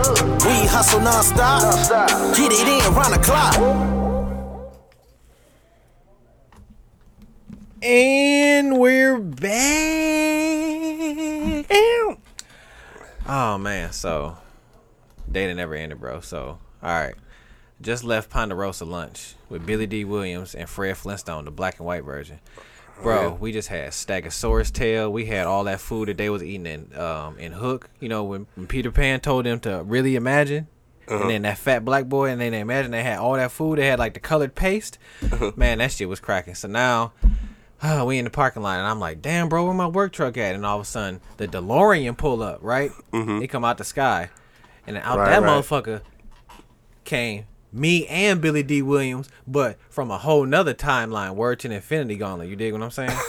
We 0.46 0.66
hustle 0.66 1.00
nonstop. 1.00 2.36
Get 2.36 2.52
it 2.52 2.68
in 2.68 2.94
round 2.94 3.14
the 3.14 3.18
clock. 3.18 4.01
And 7.84 8.78
we're 8.78 9.18
back. 9.18 9.50
Oh 13.26 13.58
man, 13.58 13.90
so 13.90 14.36
data 15.30 15.52
never 15.52 15.74
ended, 15.74 15.98
bro. 15.98 16.20
So 16.20 16.60
all 16.80 16.88
right, 16.88 17.16
just 17.80 18.04
left 18.04 18.30
Ponderosa 18.30 18.84
lunch 18.84 19.34
with 19.48 19.66
Billy 19.66 19.88
Dee 19.88 20.04
Williams 20.04 20.54
and 20.54 20.68
Fred 20.68 20.96
Flintstone, 20.96 21.44
the 21.44 21.50
black 21.50 21.78
and 21.78 21.86
white 21.86 22.04
version. 22.04 22.38
Bro, 23.02 23.38
we 23.40 23.50
just 23.50 23.66
had 23.66 23.90
Stegosaurus 23.90 24.72
tail. 24.72 25.12
We 25.12 25.24
had 25.24 25.48
all 25.48 25.64
that 25.64 25.80
food 25.80 26.06
that 26.06 26.18
they 26.18 26.30
was 26.30 26.44
eating 26.44 26.66
in 26.66 26.96
um 26.96 27.36
in 27.36 27.50
Hook. 27.50 27.90
You 27.98 28.08
know 28.08 28.22
when, 28.22 28.46
when 28.54 28.68
Peter 28.68 28.92
Pan 28.92 29.18
told 29.18 29.44
them 29.44 29.58
to 29.60 29.82
really 29.82 30.14
imagine. 30.14 30.68
And 31.08 31.28
then 31.28 31.42
that 31.42 31.58
fat 31.58 31.84
black 31.84 32.06
boy, 32.06 32.30
and 32.30 32.40
then 32.40 32.52
they 32.52 32.60
imagine 32.60 32.92
they 32.92 33.02
had 33.02 33.18
all 33.18 33.34
that 33.34 33.50
food. 33.50 33.78
They 33.78 33.88
had 33.88 33.98
like 33.98 34.14
the 34.14 34.20
colored 34.20 34.54
paste. 34.54 34.98
Man, 35.56 35.78
that 35.78 35.90
shit 35.90 36.08
was 36.08 36.20
cracking. 36.20 36.54
So 36.54 36.68
now 36.68 37.12
uh, 37.82 38.04
we 38.06 38.18
in 38.18 38.24
the 38.24 38.30
parking 38.30 38.62
lot, 38.62 38.78
and 38.78 38.86
I'm 38.86 39.00
like, 39.00 39.20
damn, 39.22 39.48
bro, 39.48 39.64
where 39.64 39.74
my 39.74 39.86
work 39.86 40.12
truck 40.12 40.36
at? 40.36 40.54
And 40.54 40.64
all 40.64 40.76
of 40.76 40.82
a 40.82 40.84
sudden, 40.84 41.20
the 41.36 41.48
DeLorean 41.48 42.16
pull 42.16 42.42
up, 42.42 42.60
right? 42.62 42.90
They 43.40 43.46
come 43.46 43.64
out 43.64 43.78
the 43.78 43.84
sky, 43.84 44.30
and 44.86 44.96
out 44.98 45.18
Right, 45.18 45.30
that 45.30 45.42
right. 45.42 45.62
motherfucker 45.62 46.02
came 47.04 47.44
me 47.72 48.06
and 48.06 48.40
Billy 48.40 48.62
Dee 48.62 48.82
Williams, 48.82 49.28
but 49.46 49.78
from 49.88 50.10
a 50.10 50.18
whole 50.18 50.44
nother 50.44 50.74
timeline, 50.74 51.34
word 51.34 51.58
to 51.60 51.70
infinity 51.70 52.16
gauntlet. 52.16 52.48
You 52.48 52.56
dig 52.56 52.72
what 52.72 52.82
I'm 52.82 52.90
saying? 52.90 53.10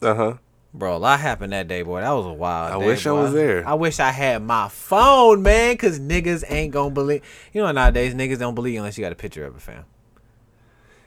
Uh 0.00 0.14
huh. 0.14 0.34
Bro, 0.72 0.96
a 0.96 0.98
lot 0.98 1.20
happened 1.20 1.52
that 1.52 1.68
day, 1.68 1.82
boy. 1.82 2.00
That 2.00 2.10
was 2.12 2.26
a 2.26 2.32
wild 2.32 2.72
I 2.72 2.78
day, 2.80 2.86
wish 2.86 3.06
I 3.06 3.12
was 3.12 3.32
there. 3.32 3.66
I 3.66 3.74
wish 3.74 4.00
I 4.00 4.10
had 4.10 4.42
my 4.42 4.68
phone, 4.68 5.42
man, 5.42 5.74
because 5.74 6.00
niggas 6.00 6.42
ain't 6.48 6.72
gonna 6.72 6.90
believe. 6.90 7.22
You 7.52 7.62
know, 7.62 7.70
nowadays, 7.70 8.14
niggas 8.14 8.38
don't 8.38 8.54
believe 8.54 8.78
unless 8.78 8.98
you 8.98 9.04
got 9.04 9.12
a 9.12 9.16
picture 9.16 9.44
of 9.44 9.54
it, 9.54 9.62
fam. 9.62 9.84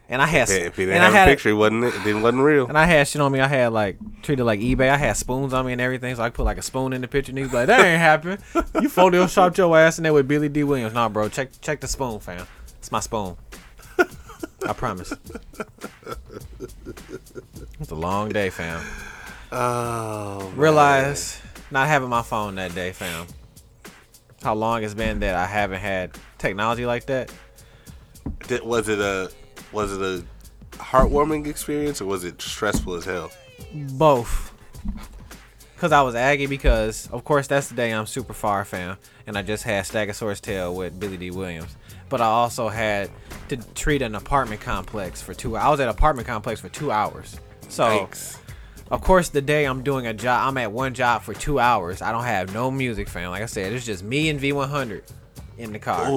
And 0.09 0.21
I 0.21 0.25
had, 0.25 0.49
If 0.49 0.77
he 0.77 0.85
didn't 0.85 0.95
and 1.01 1.03
I 1.05 1.09
had, 1.09 1.27
a 1.27 1.31
picture, 1.31 1.49
it 1.49 1.53
wasn't 1.53 1.83
it 1.83 1.91
didn't 2.05 2.21
wasn't 2.21 2.43
real. 2.43 2.67
and 2.67 2.77
I 2.77 2.85
had 2.85 3.07
shit 3.09 3.21
on 3.21 3.29
me. 3.31 3.41
I 3.41 3.47
had 3.47 3.73
like 3.73 3.97
treated 4.21 4.45
like 4.45 4.61
eBay. 4.61 4.89
I 4.89 4.95
had 4.95 5.17
spoons 5.17 5.51
on 5.53 5.65
me 5.65 5.73
and 5.73 5.81
everything, 5.81 6.15
so 6.15 6.23
I 6.23 6.29
put 6.29 6.43
like 6.45 6.57
a 6.57 6.61
spoon 6.61 6.93
in 6.93 7.01
the 7.01 7.09
picture. 7.09 7.33
Niggas 7.33 7.51
be 7.51 7.57
like, 7.57 7.67
that 7.67 7.81
ain't 7.81 7.99
happen. 7.99 8.39
You 8.81 8.87
photoshopped 8.89 9.57
your 9.57 9.77
ass 9.77 9.97
in 9.99 10.03
there 10.03 10.13
with 10.13 10.27
Billy 10.27 10.47
Dee 10.47 10.63
Williams. 10.63 10.93
Nah, 10.93 11.09
bro, 11.09 11.27
check 11.27 11.49
check 11.61 11.81
the 11.81 11.87
spoon, 11.87 12.19
fam. 12.19 12.47
It's 12.79 12.91
my 12.91 13.01
spoon. 13.01 13.35
I 14.67 14.73
promise. 14.73 15.13
It's 17.79 17.91
a 17.91 17.95
long 17.95 18.29
day, 18.29 18.49
fam. 18.49 18.81
Oh, 19.51 20.39
man. 20.49 20.57
Realize 20.57 21.41
not 21.71 21.87
having 21.87 22.09
my 22.09 22.21
phone 22.21 22.55
that 22.55 22.73
day, 22.75 22.91
fam. 22.91 23.27
How 24.43 24.53
long 24.55 24.83
it's 24.83 24.93
been 24.93 25.19
that 25.19 25.35
I 25.35 25.45
haven't 25.45 25.79
had 25.79 26.11
technology 26.37 26.85
like 26.85 27.05
that. 27.07 27.31
Did- 28.47 28.63
was 28.63 28.87
it 28.89 28.99
a 28.99 29.31
was 29.71 29.91
it 29.91 30.01
a 30.01 30.23
heartwarming 30.77 31.47
experience 31.47 32.01
or 32.01 32.05
was 32.05 32.23
it 32.23 32.41
stressful 32.41 32.95
as 32.95 33.05
hell? 33.05 33.31
Both. 33.73 34.53
Cause 35.77 35.91
I 35.91 36.01
was 36.01 36.15
aggy 36.15 36.47
because 36.47 37.07
of 37.11 37.23
course 37.23 37.45
that's 37.47 37.67
the 37.69 37.75
day 37.75 37.91
I'm 37.91 38.07
super 38.07 38.33
far 38.33 38.65
fam. 38.65 38.97
And 39.27 39.37
I 39.37 39.43
just 39.43 39.63
had 39.63 39.85
Stegosaurus 39.85 40.41
tail 40.41 40.73
with 40.73 40.99
Billy 40.99 41.17
Dee 41.17 41.31
Williams. 41.31 41.75
But 42.09 42.21
I 42.21 42.25
also 42.25 42.69
had 42.69 43.11
to 43.49 43.57
treat 43.75 44.01
an 44.01 44.15
apartment 44.15 44.61
complex 44.61 45.21
for 45.21 45.33
two 45.33 45.55
I 45.55 45.69
was 45.69 45.79
at 45.79 45.89
apartment 45.89 46.27
complex 46.27 46.59
for 46.61 46.69
two 46.69 46.91
hours. 46.91 47.39
So 47.69 47.85
Thanks. 47.87 48.39
Of 48.89 49.01
course, 49.01 49.27
the 49.29 49.41
day 49.41 49.65
I'm 49.65 49.83
doing 49.83 50.07
a 50.07 50.13
job, 50.13 50.47
I'm 50.47 50.57
at 50.57 50.71
one 50.71 50.93
job 50.93 51.21
for 51.21 51.33
two 51.33 51.59
hours. 51.59 52.01
I 52.01 52.13
don't 52.13 52.23
have 52.23 52.53
no 52.53 52.71
music, 52.71 53.09
fam. 53.09 53.31
Like 53.31 53.43
I 53.43 53.47
said, 53.47 53.73
it's 53.73 53.85
just 53.85 54.01
me 54.01 54.29
and 54.29 54.39
V100 54.39 55.03
in 55.57 55.73
the 55.73 55.79
car. 55.79 56.07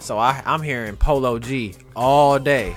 So 0.00 0.18
I, 0.18 0.42
I'm 0.46 0.62
hearing 0.62 0.96
Polo 0.96 1.38
G 1.38 1.74
all 1.96 2.38
day. 2.38 2.76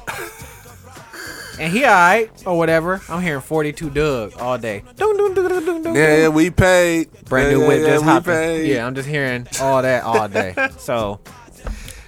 and 1.60 1.72
he 1.72 1.84
alright 1.86 2.32
or 2.46 2.58
whatever. 2.58 3.02
I'm 3.10 3.22
hearing 3.22 3.42
42 3.42 3.90
Dugg 3.92 4.34
all 4.40 4.58
day. 4.58 4.84
Dun, 4.96 5.16
dun, 5.18 5.34
dun, 5.34 5.50
dun, 5.50 5.66
dun, 5.66 5.82
dun, 5.84 5.96
Yeah, 5.96 6.18
yeah, 6.18 6.28
we 6.30 6.50
paid. 6.50 7.10
Brand 7.26 7.52
Yeah, 7.52 7.58
new 7.58 7.68
whip 7.68 7.82
yeah, 7.82 7.88
just 7.88 8.06
we 8.06 8.12
hopping. 8.12 8.34
paid. 8.34 8.68
Yeah, 8.74 8.86
I'm 8.88 8.96
just 8.96 9.08
hearing 9.08 9.48
all 9.62 9.82
that 9.82 10.04
all 10.04 10.28
day. 10.28 10.56
So 10.78 11.20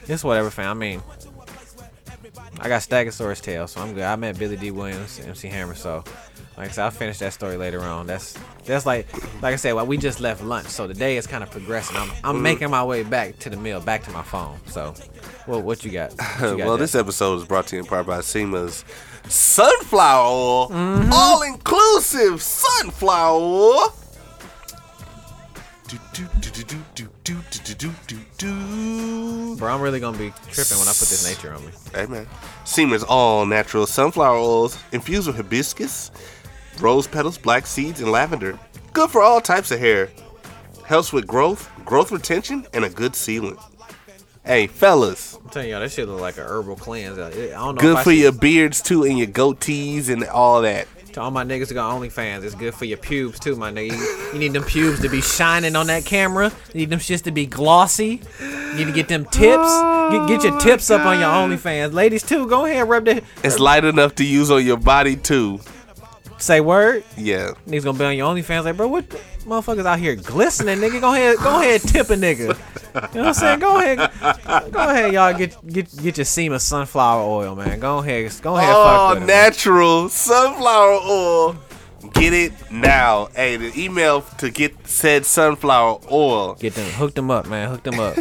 it's 0.08 0.24
whatever, 0.24 0.50
fam. 0.50 0.70
I 0.70 0.74
mean, 0.74 1.02
I 2.60 2.68
got 2.68 2.82
Stegosaurus 2.82 3.42
tail, 3.42 3.68
so 3.68 3.82
I'm 3.82 3.94
good. 3.94 4.04
I 4.04 4.16
met 4.16 4.38
Billy 4.38 4.58
Dee 4.58 4.72
Williams, 4.72 5.20
MC 5.20 5.48
Hammer, 5.50 5.76
so 5.76 6.04
like 6.58 6.70
I 6.70 6.72
said, 6.72 6.84
I'll 6.84 6.92
finish 6.92 7.18
that 7.18 7.34
story 7.34 7.58
later 7.58 7.82
on. 7.82 8.06
That's 8.06 8.38
that's 8.66 8.86
like 8.86 9.12
like 9.42 9.54
I 9.54 9.56
said, 9.56 9.74
well, 9.74 9.88
we 9.88 9.98
just 9.98 10.20
left 10.20 10.44
lunch, 10.44 10.68
so 10.68 10.86
the 10.86 10.94
day 10.94 11.18
is 11.18 11.26
kind 11.26 11.44
of 11.44 11.50
progressing. 11.50 11.98
I'm 11.98 12.12
I'm 12.24 12.36
mm-hmm. 12.36 12.44
making 12.44 12.70
my 12.70 12.84
way 12.84 13.02
back 13.04 13.40
to 13.40 13.50
the 13.50 13.58
mill, 13.58 13.80
back 13.80 14.04
to 14.04 14.12
my 14.12 14.22
phone. 14.22 14.60
So, 14.68 14.94
well, 15.48 15.62
what 15.62 15.84
you 15.84 15.92
got? 15.92 16.14
What 16.14 16.52
you 16.52 16.58
got 16.58 16.68
well, 16.68 16.78
this 16.78 16.94
episode 16.94 17.38
is 17.38 17.46
brought 17.46 17.68
to 17.68 17.76
you 17.76 17.82
in 17.82 17.88
part 17.88 18.06
by 18.06 18.20
Seema's 18.20 18.86
sunflower 19.28 20.26
oil, 20.28 20.70
mm-hmm. 20.70 21.12
all 21.12 21.42
inclusive 21.42 22.42
sunflower. 22.42 23.90
Bro, 29.58 29.74
I'm 29.74 29.82
really 29.82 30.00
gonna 30.00 30.18
be 30.18 30.34
tripping 30.52 30.78
when 30.78 30.88
I 30.88 30.94
put 30.94 31.10
this 31.10 31.28
nature 31.28 31.54
on 31.54 31.66
me. 31.66 31.72
Hey 31.94 32.06
man, 32.06 32.28
Seema's 32.64 33.04
all 33.04 33.46
natural 33.46 33.88
sunflower 33.88 34.38
oils 34.38 34.78
infused 34.92 35.28
with 35.28 35.36
hibiscus, 35.36 36.12
rose 36.80 37.08
petals, 37.08 37.38
black 37.38 37.66
seeds, 37.66 38.02
and 38.02 38.12
lavender. 38.12 38.58
Good 38.94 39.10
for 39.10 39.22
all 39.22 39.42
types 39.42 39.72
of 39.72 39.80
hair. 39.80 40.10
Helps 40.86 41.14
with 41.14 41.26
growth, 41.26 41.70
growth 41.86 42.12
retention, 42.12 42.68
and 42.74 42.86
a 42.86 42.90
good 42.90 43.14
sealant. 43.14 43.60
Hey, 44.46 44.68
fellas, 44.68 45.40
I'm 45.42 45.50
telling 45.50 45.70
y'all, 45.70 45.80
that 45.80 45.92
shit 45.92 46.08
look 46.08 46.20
like 46.20 46.38
a 46.38 46.44
herbal 46.44 46.76
cleanse. 46.76 47.18
I 47.18 47.30
don't 47.30 47.76
know. 47.76 47.82
good 47.82 48.00
for 48.00 48.12
should- 48.12 48.20
your 48.20 48.32
beards 48.34 48.82
too, 48.82 49.04
and 49.04 49.18
your 49.18 49.28
goatees 49.28 50.10
and 50.10 50.26
all 50.26 50.62
that. 50.64 50.88
To 51.14 51.22
all 51.22 51.32
my 51.32 51.46
niggas 51.46 51.70
who 51.70 51.76
got 51.76 51.94
OnlyFans, 51.94 52.44
it's 52.44 52.56
good 52.56 52.74
for 52.74 52.86
your 52.86 52.98
pubes 52.98 53.40
too, 53.40 53.56
my 53.56 53.72
nigga. 53.72 53.92
You, 53.92 54.32
you 54.34 54.40
need 54.40 54.54
them 54.54 54.64
pubes 54.64 55.00
to 55.02 55.10
be 55.10 55.22
shining 55.22 55.76
on 55.76 55.86
that 55.88 56.06
camera. 56.06 56.52
You 56.74 56.80
need 56.80 56.90
them 56.90 57.00
shits 57.00 57.22
to 57.24 57.32
be 57.32 57.46
glossy. 57.46 58.20
You 58.42 58.74
need 58.74 58.86
to 58.86 58.92
get 58.92 59.10
them 59.10 59.26
tips. 59.26 59.72
Get, 60.12 60.28
get 60.28 60.44
your 60.44 60.60
tips 60.60 60.90
up 60.90 61.06
on 61.06 61.20
your 61.20 61.30
OnlyFans. 61.30 61.94
Ladies 61.94 62.24
too, 62.24 62.48
go 62.48 62.66
ahead, 62.66 62.90
rub 62.90 63.06
the 63.06 63.22
It's 63.44 63.60
light 63.60 63.86
enough 63.86 64.16
to 64.16 64.26
use 64.26 64.50
on 64.50 64.66
your 64.66 64.78
body 64.78 65.16
too. 65.16 65.60
Say 66.44 66.62
word. 66.62 67.04
Yeah. 67.18 67.52
Niggas 67.68 67.84
gonna 67.84 67.98
be 67.98 68.06
on 68.06 68.16
your 68.18 68.34
OnlyFans 68.34 68.66
like, 68.66 68.78
bro, 68.78 68.88
what 68.88 69.10
the 69.10 69.18
motherfuckers 69.46 69.86
out 69.86 70.00
here 70.00 70.16
glistening, 70.16 70.80
nigga? 70.80 71.02
Go 71.02 71.14
ahead, 71.14 71.38
go 71.38 71.60
ahead, 71.60 71.82
tip 71.82 72.10
a 72.10 72.16
nigga. 72.16 72.40
You 73.14 73.22
know 73.22 73.28
what 73.28 73.28
I'm 73.28 73.34
saying? 73.34 73.60
Go 73.60 73.78
ahead, 73.80 74.72
go 74.72 74.90
ahead, 74.90 75.14
y'all 75.14 75.34
get 75.34 75.56
get 75.68 75.96
get 76.02 76.18
your 76.18 76.26
SEMA 76.26 76.60
sunflower 76.60 77.24
oil, 77.24 77.56
man. 77.56 77.80
Go 77.80 78.00
ahead, 78.00 78.32
go 78.42 78.56
ahead, 78.58 78.70
Oh, 78.72 78.86
fuck 78.86 79.14
with 79.16 79.24
it, 79.24 79.28
natural 79.28 80.10
sunflower 80.10 81.00
oil. 81.04 81.56
Get 82.14 82.34
it 82.34 82.54
now. 82.70 83.30
Hey, 83.36 83.56
the 83.56 83.72
email 83.82 84.22
to 84.40 84.50
get 84.52 84.88
said 84.88 85.26
sunflower 85.26 86.02
oil. 86.12 86.56
Get 86.56 86.76
them, 86.76 86.90
hook 86.92 87.16
them 87.16 87.32
up, 87.32 87.48
man. 87.48 87.70
Hook 87.70 87.84
them 87.84 88.00
up. 88.00 88.18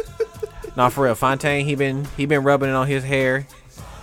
nah, 0.76 0.88
for 0.88 1.04
real. 1.04 1.14
Fontaine, 1.14 1.66
he 1.66 1.74
been 1.74 2.06
he 2.16 2.26
been 2.26 2.42
rubbing 2.42 2.70
it 2.70 2.74
on 2.74 2.86
his 2.86 3.04
hair, 3.04 3.46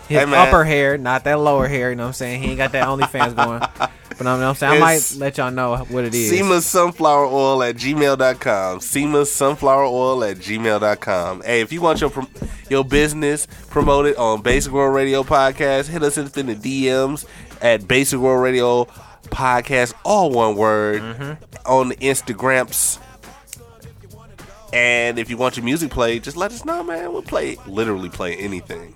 his 0.07 0.17
Hey, 0.19 0.35
upper 0.35 0.63
hair, 0.63 0.97
not 0.97 1.23
that 1.25 1.39
lower 1.39 1.67
hair. 1.67 1.89
You 1.89 1.95
know 1.95 2.03
what 2.03 2.07
I'm 2.07 2.13
saying? 2.13 2.43
He 2.43 2.49
ain't 2.49 2.57
got 2.57 2.71
that 2.71 2.87
OnlyFans 2.87 3.35
going. 3.35 3.89
But 4.17 4.25
what 4.25 4.27
I'm 4.41 4.55
saying? 4.55 4.73
I 4.73 4.79
might 4.79 5.15
let 5.17 5.37
y'all 5.37 5.51
know 5.51 5.77
what 5.89 6.03
it 6.03 6.15
is. 6.15 6.29
SEMA 6.31 6.61
sunflower 6.61 7.25
oil 7.25 7.61
at 7.61 7.75
gmail.com. 7.75 8.79
SEMA 8.79 9.25
sunflower 9.25 9.83
oil 9.83 10.23
at 10.23 10.37
gmail.com. 10.37 11.41
Hey, 11.43 11.61
if 11.61 11.71
you 11.71 11.81
want 11.81 12.01
your 12.01 12.11
your 12.67 12.83
business 12.83 13.45
promoted 13.69 14.15
on 14.15 14.41
Basic 14.41 14.71
World 14.71 14.95
Radio 14.95 15.21
Podcast, 15.21 15.87
hit 15.87 16.01
us 16.01 16.17
in 16.17 16.25
the 16.25 16.55
DMs 16.55 17.25
at 17.61 17.87
Basic 17.87 18.19
World 18.19 18.41
Radio 18.41 18.85
Podcast, 19.25 19.93
all 20.03 20.31
one 20.31 20.55
word, 20.55 21.01
mm-hmm. 21.01 21.43
on 21.65 21.89
the 21.89 21.95
Instagrams. 21.97 22.99
And 24.73 25.19
if 25.19 25.29
you 25.29 25.37
want 25.37 25.57
your 25.57 25.63
music 25.63 25.91
played, 25.91 26.23
just 26.23 26.37
let 26.37 26.51
us 26.51 26.65
know, 26.65 26.83
man. 26.83 27.13
We'll 27.13 27.21
play, 27.21 27.57
literally 27.67 28.09
play 28.09 28.35
anything. 28.35 28.95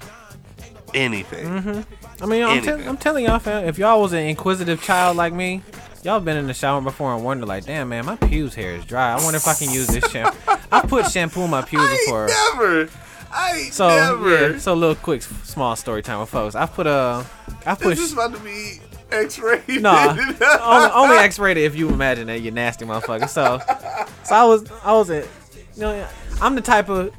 Anything. 0.93 1.45
Mm-hmm. 1.47 2.23
I 2.23 2.25
mean, 2.27 2.43
I'm, 2.43 2.49
anything. 2.57 2.87
I'm 2.87 2.97
telling 2.97 3.25
y'all, 3.25 3.39
fam. 3.39 3.65
If 3.65 3.77
y'all 3.77 4.01
was 4.01 4.13
an 4.13 4.19
inquisitive 4.19 4.81
child 4.81 5.17
like 5.17 5.33
me, 5.33 5.61
y'all 6.03 6.19
been 6.19 6.37
in 6.37 6.47
the 6.47 6.53
shower 6.53 6.81
before 6.81 7.13
and 7.15 7.23
wonder 7.23 7.45
like, 7.45 7.65
damn, 7.65 7.89
man, 7.89 8.05
my 8.05 8.15
pubes 8.15 8.55
hair 8.55 8.75
is 8.75 8.85
dry. 8.85 9.13
I 9.13 9.23
wonder 9.23 9.37
if 9.37 9.47
I 9.47 9.53
can 9.53 9.71
use 9.71 9.87
this 9.87 10.09
shampoo. 10.11 10.37
I 10.71 10.82
put 10.82 11.09
shampoo 11.11 11.41
in 11.41 11.49
my 11.49 11.61
pubes 11.61 11.86
I 11.86 11.97
before. 12.05 12.28
never. 12.28 12.89
I 13.33 13.70
So 13.71 13.87
never. 13.87 14.51
yeah, 14.53 14.57
so 14.59 14.74
a 14.74 14.75
little 14.75 14.95
quick, 14.95 15.21
small 15.21 15.75
story 15.75 16.01
time 16.01 16.20
with 16.20 16.29
folks. 16.29 16.53
I 16.55 16.66
put 16.66 16.86
a, 16.87 17.25
I 17.66 17.75
put. 17.75 17.89
This 17.95 17.99
is 17.99 18.13
about 18.13 18.33
to 18.33 18.39
be 18.41 18.79
X-rated. 19.09 19.82
Nah, 19.82 20.09
only, 20.61 20.91
only 20.93 21.16
X-rated 21.17 21.63
if 21.63 21.75
you 21.75 21.89
imagine 21.89 22.28
that 22.28 22.41
you 22.41 22.51
nasty 22.51 22.86
motherfucker. 22.86 23.29
So, 23.29 23.59
so 24.25 24.36
I 24.36 24.43
was, 24.43 24.70
I 24.83 24.91
was 24.93 25.09
at, 25.09 25.28
you 25.75 25.82
know, 25.82 26.07
I'm 26.41 26.55
the 26.55 26.61
type 26.61 26.89
of, 26.89 27.13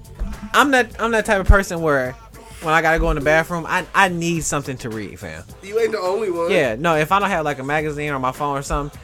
I'm 0.53 0.71
that, 0.73 1.01
I'm 1.01 1.13
that 1.13 1.25
type 1.25 1.41
of 1.41 1.47
person 1.47 1.81
where, 1.81 2.15
when 2.63 2.75
I 2.75 2.83
gotta 2.83 2.99
go 2.99 3.11
in 3.11 3.17
the 3.17 3.23
bathroom, 3.23 3.67
I, 3.67 3.87
I 3.95 4.09
need 4.09 4.45
something 4.45 4.77
to 4.79 4.91
read, 4.91 5.19
fam. 5.19 5.45
you 5.63 5.79
ain't 5.79 5.93
the 5.93 6.01
only 6.01 6.31
one. 6.31 6.51
Yeah, 6.51 6.77
no, 6.77 6.97
if 6.97 7.13
I 7.13 7.19
don't 7.19 7.31
have 7.31 7.45
like 7.45 7.59
a 7.59 7.65
magazine 7.65 8.11
or 8.11 8.19
my 8.19 8.33
phone 8.33 8.57
or 8.57 8.63
something, 8.63 8.99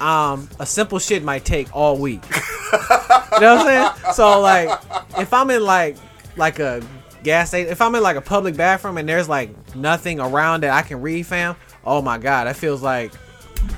um, 0.00 0.48
a 0.60 0.66
simple 0.66 0.98
shit 0.98 1.22
might 1.22 1.44
take 1.44 1.74
all 1.74 1.96
week. 1.96 2.22
you 2.72 2.78
know 3.40 3.56
what 3.56 3.68
I'm 3.68 3.96
saying? 3.96 4.14
So 4.14 4.40
like, 4.40 4.80
if 5.18 5.32
I'm 5.32 5.50
in 5.50 5.62
like, 5.62 5.96
like 6.36 6.58
a 6.58 6.82
gas 7.22 7.48
station, 7.48 7.70
if 7.70 7.80
I'm 7.80 7.94
in 7.94 8.02
like 8.02 8.16
a 8.16 8.20
public 8.20 8.56
bathroom 8.56 8.98
and 8.98 9.08
there's 9.08 9.28
like 9.28 9.74
nothing 9.74 10.20
around 10.20 10.62
that 10.62 10.72
I 10.72 10.82
can 10.82 11.00
read, 11.00 11.26
fam. 11.26 11.56
Oh 11.84 12.02
my 12.02 12.18
god, 12.18 12.46
that 12.46 12.56
feels 12.56 12.82
like 12.82 13.12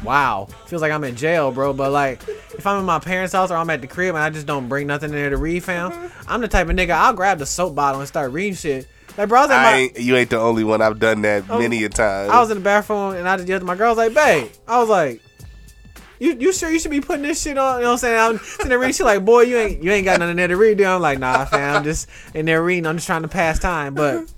wow. 0.03 0.49
Feels 0.67 0.83
like 0.83 0.93
I'm 0.93 1.05
in 1.05 1.17
jail, 1.17 1.53
bro. 1.53 1.73
But 1.73 1.93
like, 1.93 2.27
if 2.29 2.67
I'm 2.67 2.81
in 2.81 2.85
my 2.85 2.99
parents' 2.99 3.33
house 3.33 3.51
or 3.51 3.57
I'm 3.57 3.71
at 3.71 3.81
the 3.81 3.87
crib 3.87 4.15
and 4.15 4.25
I 4.25 4.31
just 4.31 4.47
don't 4.47 4.69
bring 4.69 4.87
nothing 4.87 5.11
in 5.11 5.17
there 5.17 5.31
to 5.31 5.37
read, 5.37 5.63
fam, 5.65 6.11
I'm 6.27 6.41
the 6.41 6.49
type 6.49 6.69
of 6.69 6.77
nigga 6.77 6.91
I'll 6.91 7.13
grab 7.13 7.39
the 7.39 7.47
soap 7.47 7.75
bottle 7.75 8.01
and 8.01 8.09
start 8.09 8.33
reading 8.33 8.55
shit. 8.55 8.89
I 9.19 9.25
was, 9.25 9.51
at 9.51 9.59
I 9.59 9.63
my, 9.63 9.77
ain't, 9.77 10.01
you 10.01 10.17
ain't 10.17 10.31
the 10.31 10.39
only 10.39 10.65
one. 10.65 10.81
I've 10.81 10.99
done 10.99 11.23
that 11.23 11.45
oh, 11.49 11.59
many 11.59 11.83
a 11.85 11.89
time. 11.89 12.31
I 12.31 12.41
was 12.41 12.51
in 12.51 12.59
the 12.59 12.63
bathroom 12.63 13.15
and 13.15 13.29
I 13.29 13.37
just 13.37 13.49
yelled 13.49 13.63
at 13.63 13.67
my 13.67 13.75
girl. 13.75 13.89
I 13.89 13.91
was 13.91 13.99
like, 13.99 14.15
babe, 14.15 14.51
I 14.67 14.79
was 14.79 14.89
like, 14.89 15.23
you 16.21 16.37
you 16.39 16.53
sure 16.53 16.71
you 16.71 16.79
should 16.79 16.91
be 16.91 17.01
putting 17.01 17.23
this 17.23 17.43
shit 17.43 17.59
on? 17.59 17.79
You 17.79 17.83
know 17.83 17.89
what 17.89 17.93
I'm 17.93 17.99
saying? 17.99 18.19
I'm 18.19 18.39
sitting 18.39 18.69
there 18.69 18.79
reading. 18.79 18.95
She 18.95 19.03
like, 19.05 19.25
boy, 19.25 19.43
you 19.43 19.57
ain't 19.57 19.83
you 19.83 19.91
ain't 19.91 20.05
got 20.05 20.19
nothing 20.19 20.37
there 20.37 20.49
to 20.49 20.57
read. 20.57 20.79
Dude. 20.79 20.87
I'm 20.87 21.01
like, 21.01 21.19
nah, 21.19 21.45
fam, 21.45 21.77
I'm 21.77 21.85
just 21.85 22.09
in 22.35 22.47
there 22.47 22.63
reading. 22.63 22.87
I'm 22.87 22.97
just 22.97 23.07
trying 23.07 23.23
to 23.23 23.29
pass 23.29 23.59
time. 23.59 23.95
But 23.95 24.33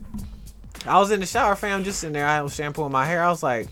I 0.87 0.99
was 0.99 1.11
in 1.11 1.21
the 1.21 1.27
shower, 1.27 1.57
fam, 1.57 1.85
just 1.85 2.05
in 2.05 2.13
there. 2.13 2.27
I 2.27 2.43
was 2.43 2.55
shampooing 2.55 2.93
my 2.93 3.07
hair. 3.07 3.23
I 3.23 3.29
was 3.31 3.43
like, 3.43 3.69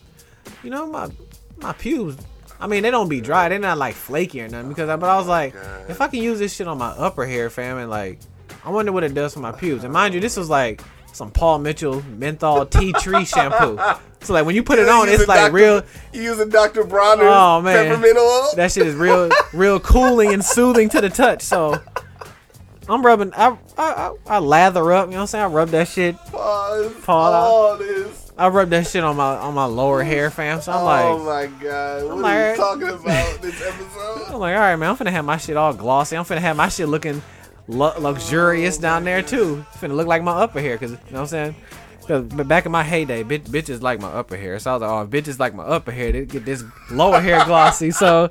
you 0.62 0.70
know, 0.70 0.86
my 0.86 1.10
my 1.58 1.72
pubes. 1.72 2.16
I 2.60 2.66
mean, 2.66 2.82
they 2.82 2.90
don't 2.90 3.08
be 3.08 3.20
dry. 3.20 3.48
They're 3.48 3.58
not 3.58 3.78
like 3.78 3.94
flaky 3.94 4.42
or 4.42 4.48
nothing. 4.48 4.68
Because, 4.68 4.88
I, 4.88 4.96
but 4.96 5.08
I 5.08 5.16
was 5.16 5.28
like, 5.28 5.54
if 5.88 6.00
I 6.00 6.08
can 6.08 6.20
use 6.20 6.40
this 6.40 6.52
shit 6.52 6.66
on 6.66 6.76
my 6.76 6.88
upper 6.88 7.24
hair, 7.24 7.50
fam, 7.50 7.78
and 7.78 7.88
like 7.88 8.18
I 8.64 8.70
wonder 8.70 8.90
what 8.90 9.04
it 9.04 9.14
does 9.14 9.34
for 9.34 9.40
my 9.40 9.52
pubes. 9.52 9.84
And 9.84 9.92
mind 9.92 10.14
you, 10.14 10.20
this 10.20 10.36
was 10.36 10.50
like 10.50 10.82
some 11.12 11.30
Paul 11.30 11.58
Mitchell 11.58 12.02
menthol 12.02 12.66
tea 12.66 12.92
tree 12.92 13.24
shampoo. 13.24 13.78
So 14.20 14.32
like 14.32 14.44
when 14.46 14.54
you 14.54 14.62
put 14.62 14.78
it 14.78 14.88
on, 14.88 15.08
it's 15.08 15.26
like 15.28 15.40
Dr. 15.40 15.52
real. 15.52 15.82
You 16.12 16.22
using 16.22 16.48
Dr. 16.48 16.84
Bronner's 16.84 17.26
Oh 17.28 17.60
man, 17.60 17.86
peppermint 17.86 18.16
oil? 18.16 18.48
that 18.56 18.72
shit 18.72 18.86
is 18.86 18.94
real, 18.94 19.30
real 19.52 19.78
cooling 19.80 20.32
and 20.32 20.44
soothing 20.44 20.88
to 20.90 21.00
the 21.00 21.08
touch. 21.10 21.42
So 21.42 21.80
I'm 22.88 23.04
rubbing. 23.04 23.32
I 23.34 23.56
I, 23.76 23.84
I, 23.92 24.14
I 24.26 24.38
lather 24.38 24.92
up. 24.92 25.06
You 25.06 25.12
know 25.12 25.16
what 25.18 25.20
I'm 25.22 25.26
saying? 25.28 25.44
I 25.44 25.48
rub 25.48 25.68
that 25.70 25.88
shit. 25.88 26.16
Pause. 26.16 26.92
Paul, 27.04 27.32
all 27.32 27.76
this. 27.78 28.32
I 28.38 28.48
rub 28.48 28.70
that 28.70 28.86
shit 28.86 29.02
on 29.02 29.16
my 29.16 29.36
on 29.36 29.54
my 29.54 29.64
lower 29.64 30.02
hair, 30.04 30.30
fam. 30.30 30.60
So 30.60 30.72
I'm 30.72 30.80
oh 30.80 30.84
like, 30.84 31.04
oh 31.04 31.24
my 31.24 31.46
god. 31.62 32.04
What 32.04 32.18
like- 32.18 32.34
are 32.36 32.50
you 32.52 32.56
talking 32.56 32.88
about 32.88 33.42
this 33.42 33.60
episode? 33.60 34.26
I'm 34.28 34.38
like, 34.38 34.54
all 34.54 34.60
right, 34.60 34.76
man. 34.76 34.90
I'm 34.90 34.96
finna 34.96 35.10
have 35.10 35.24
my 35.24 35.36
shit 35.36 35.56
all 35.56 35.72
glossy. 35.74 36.16
I'm 36.16 36.24
finna 36.24 36.38
have 36.38 36.56
my 36.56 36.68
shit 36.68 36.88
looking 36.88 37.20
lu- 37.68 37.98
luxurious 37.98 38.78
down 38.78 39.04
there 39.04 39.22
too. 39.22 39.64
It's 39.68 39.80
finna 39.80 39.94
look 39.94 40.06
like 40.06 40.22
my 40.22 40.32
upper 40.32 40.60
hair, 40.60 40.76
cause 40.78 40.92
you 40.92 40.96
know 41.10 41.22
what 41.22 41.32
I'm 41.32 41.54
saying. 42.08 42.48
back 42.48 42.66
in 42.66 42.72
my 42.72 42.82
heyday, 42.82 43.22
bitch, 43.22 43.44
bitches 43.44 43.82
like 43.82 44.00
my 44.00 44.08
upper 44.08 44.36
hair. 44.36 44.58
So 44.58 44.70
I 44.70 44.74
was 44.74 44.82
like, 44.82 44.90
oh, 44.90 45.06
bitches 45.06 45.38
like 45.38 45.54
my 45.54 45.64
upper 45.64 45.92
hair. 45.92 46.12
They 46.12 46.24
get 46.24 46.44
this 46.44 46.64
lower 46.90 47.20
hair 47.20 47.44
glossy. 47.44 47.90
So, 47.98 48.30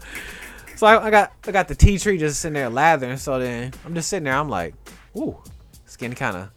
so 0.76 0.86
I, 0.86 1.06
I 1.08 1.10
got 1.10 1.34
I 1.48 1.52
got 1.52 1.68
the 1.68 1.76
tea 1.76 1.98
tree 1.98 2.18
just 2.18 2.40
sitting 2.40 2.54
there 2.54 2.70
lathering. 2.70 3.18
So 3.18 3.40
then 3.40 3.74
I'm 3.86 3.96
just 3.96 4.10
sitting 4.10 4.26
there. 4.26 4.36
I'm 4.36 4.50
like, 4.50 4.76
ooh, 5.16 5.38
it's 5.86 5.98
getting 5.98 6.16
kind 6.16 6.38
of 6.38 6.50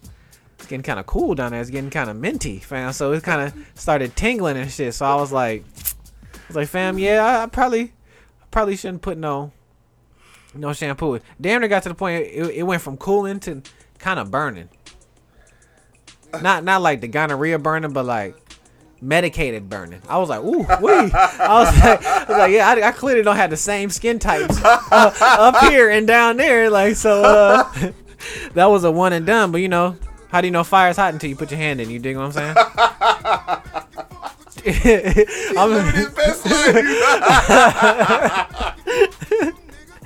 it's 0.57 0.67
getting 0.67 0.83
kind 0.83 0.99
of 0.99 1.05
cool 1.07 1.33
down 1.33 1.51
there. 1.51 1.61
It's 1.61 1.69
getting 1.69 1.89
kind 1.89 2.09
of 2.09 2.15
minty, 2.15 2.59
fam. 2.59 2.93
So 2.93 3.13
it 3.13 3.23
kind 3.23 3.41
of 3.41 3.79
started 3.79 4.15
tingling 4.15 4.57
and 4.57 4.69
shit. 4.69 4.93
So 4.93 5.05
I 5.05 5.15
was 5.15 5.31
like, 5.31 5.63
I 6.33 6.47
was 6.47 6.55
like, 6.55 6.67
fam, 6.67 6.99
yeah, 6.99 7.23
I, 7.25 7.43
I 7.43 7.45
probably 7.47 7.93
probably 8.51 8.75
shouldn't 8.75 9.01
put 9.01 9.17
no 9.17 9.51
no 10.53 10.73
shampoo. 10.73 11.19
Damn 11.39 11.61
near 11.61 11.69
got 11.69 11.83
to 11.83 11.89
the 11.89 11.95
point 11.95 12.23
it, 12.23 12.55
it 12.55 12.63
went 12.63 12.81
from 12.81 12.97
cooling 12.97 13.39
to 13.41 13.61
kind 13.99 14.19
of 14.19 14.31
burning. 14.31 14.69
Not 16.41 16.63
not 16.63 16.81
like 16.81 17.01
the 17.01 17.07
gonorrhea 17.07 17.59
burning, 17.59 17.91
but 17.93 18.05
like 18.05 18.35
medicated 19.01 19.69
burning. 19.69 20.01
I 20.07 20.17
was 20.17 20.29
like, 20.29 20.41
ooh, 20.41 20.59
wee. 20.59 21.11
I 21.13 21.47
was 21.49 21.77
like, 21.83 22.05
I 22.05 22.25
was 22.27 22.37
like 22.37 22.51
yeah, 22.51 22.67
I, 22.69 22.87
I 22.87 22.91
clearly 22.91 23.23
don't 23.23 23.35
have 23.35 23.49
the 23.49 23.57
same 23.57 23.89
skin 23.89 24.19
types 24.19 24.61
uh, 24.63 25.13
up 25.21 25.57
here 25.69 25.89
and 25.89 26.07
down 26.07 26.37
there. 26.37 26.69
Like 26.69 26.95
so, 26.95 27.23
uh, 27.23 27.91
that 28.53 28.65
was 28.65 28.83
a 28.83 28.91
one 28.91 29.13
and 29.13 29.25
done. 29.25 29.51
But 29.51 29.61
you 29.61 29.69
know, 29.69 29.97
how 30.29 30.41
do 30.41 30.47
you 30.47 30.51
know 30.51 30.63
fire's 30.63 30.97
hot 30.97 31.13
until 31.13 31.29
you 31.29 31.35
put 31.35 31.51
your 31.51 31.59
hand 31.59 31.81
in? 31.81 31.89
You 31.89 31.99
dig 31.99 32.15
what 32.15 32.25
I'm 32.25 32.31
saying? 32.31 32.55
I'm, 35.57 35.71
Living 35.71 35.93
his 35.93 36.09
best 36.09 36.45
life. 36.45 36.77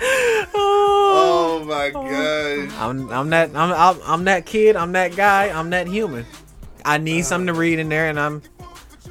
oh 0.01 1.63
my 1.67 1.89
gosh. 1.89 2.71
I'm 2.79 3.09
I'm 3.11 3.29
that 3.29 3.55
I'm, 3.55 3.71
I'm 3.71 4.01
I'm 4.05 4.23
that 4.25 4.45
kid. 4.45 4.75
I'm 4.75 4.91
that 4.93 5.15
guy. 5.15 5.49
I'm 5.49 5.69
that 5.71 5.87
human. 5.87 6.25
I 6.83 6.97
need 6.97 7.25
something 7.25 7.47
to 7.47 7.53
read 7.53 7.79
in 7.79 7.89
there, 7.89 8.09
and 8.09 8.19
I'm 8.19 8.41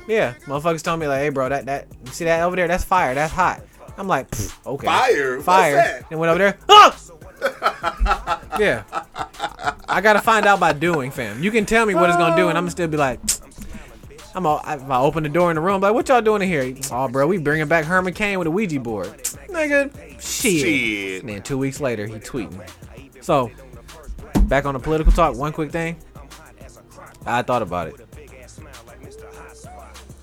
yeah. 0.06 0.34
Motherfuckers 0.46 0.82
told 0.82 1.00
me 1.00 1.08
like, 1.08 1.20
hey, 1.20 1.28
bro, 1.30 1.48
that 1.48 1.66
that 1.66 1.86
you 2.04 2.12
see 2.12 2.24
that 2.24 2.42
over 2.42 2.56
there? 2.56 2.68
That's 2.68 2.84
fire. 2.84 3.14
That's 3.14 3.32
hot. 3.32 3.62
I'm 3.96 4.08
like, 4.08 4.30
"Pfft, 4.30 4.66
okay, 4.66 4.86
Fire? 4.86 5.34
What's 5.34 5.44
fire. 5.44 5.74
that? 5.76 6.10
And 6.10 6.18
went 6.18 6.30
over 6.30 6.38
there. 6.38 6.58
Ah! 6.68 6.98
yeah. 8.58 8.82
I 9.88 10.00
gotta 10.00 10.20
find 10.20 10.46
out 10.46 10.58
by 10.58 10.72
doing, 10.72 11.10
fam. 11.10 11.42
You 11.42 11.50
can 11.50 11.64
tell 11.64 11.86
me 11.86 11.94
what 11.94 12.08
it's 12.10 12.18
gonna 12.18 12.36
do, 12.36 12.48
and 12.48 12.58
I'm 12.58 12.64
gonna 12.64 12.70
still 12.72 12.88
be 12.88 12.96
like. 12.96 13.20
I'm 14.34 14.46
all, 14.46 14.60
if 14.66 14.90
I 14.90 14.98
open 14.98 15.22
the 15.22 15.28
door 15.28 15.50
in 15.50 15.54
the 15.54 15.60
room, 15.60 15.80
like, 15.80 15.94
what 15.94 16.08
y'all 16.08 16.20
doing 16.20 16.42
in 16.42 16.48
here? 16.48 16.74
Oh, 16.90 17.08
bro, 17.08 17.26
we 17.26 17.38
bringing 17.38 17.68
back 17.68 17.84
Herman 17.84 18.14
Cain 18.14 18.38
with 18.38 18.48
a 18.48 18.50
Ouija 18.50 18.80
board. 18.80 19.06
Nigga, 19.48 19.92
shit. 20.20 20.60
Shit. 20.60 21.20
And 21.20 21.28
then 21.28 21.42
two 21.42 21.56
weeks 21.56 21.80
later, 21.80 22.06
he 22.06 22.14
tweeting. 22.14 22.60
So, 23.22 23.50
back 24.42 24.64
on 24.64 24.74
the 24.74 24.80
political 24.80 25.12
talk, 25.12 25.36
one 25.36 25.52
quick 25.52 25.70
thing. 25.70 25.96
I 27.24 27.42
thought 27.42 27.62
about 27.62 27.88
it. 27.88 27.94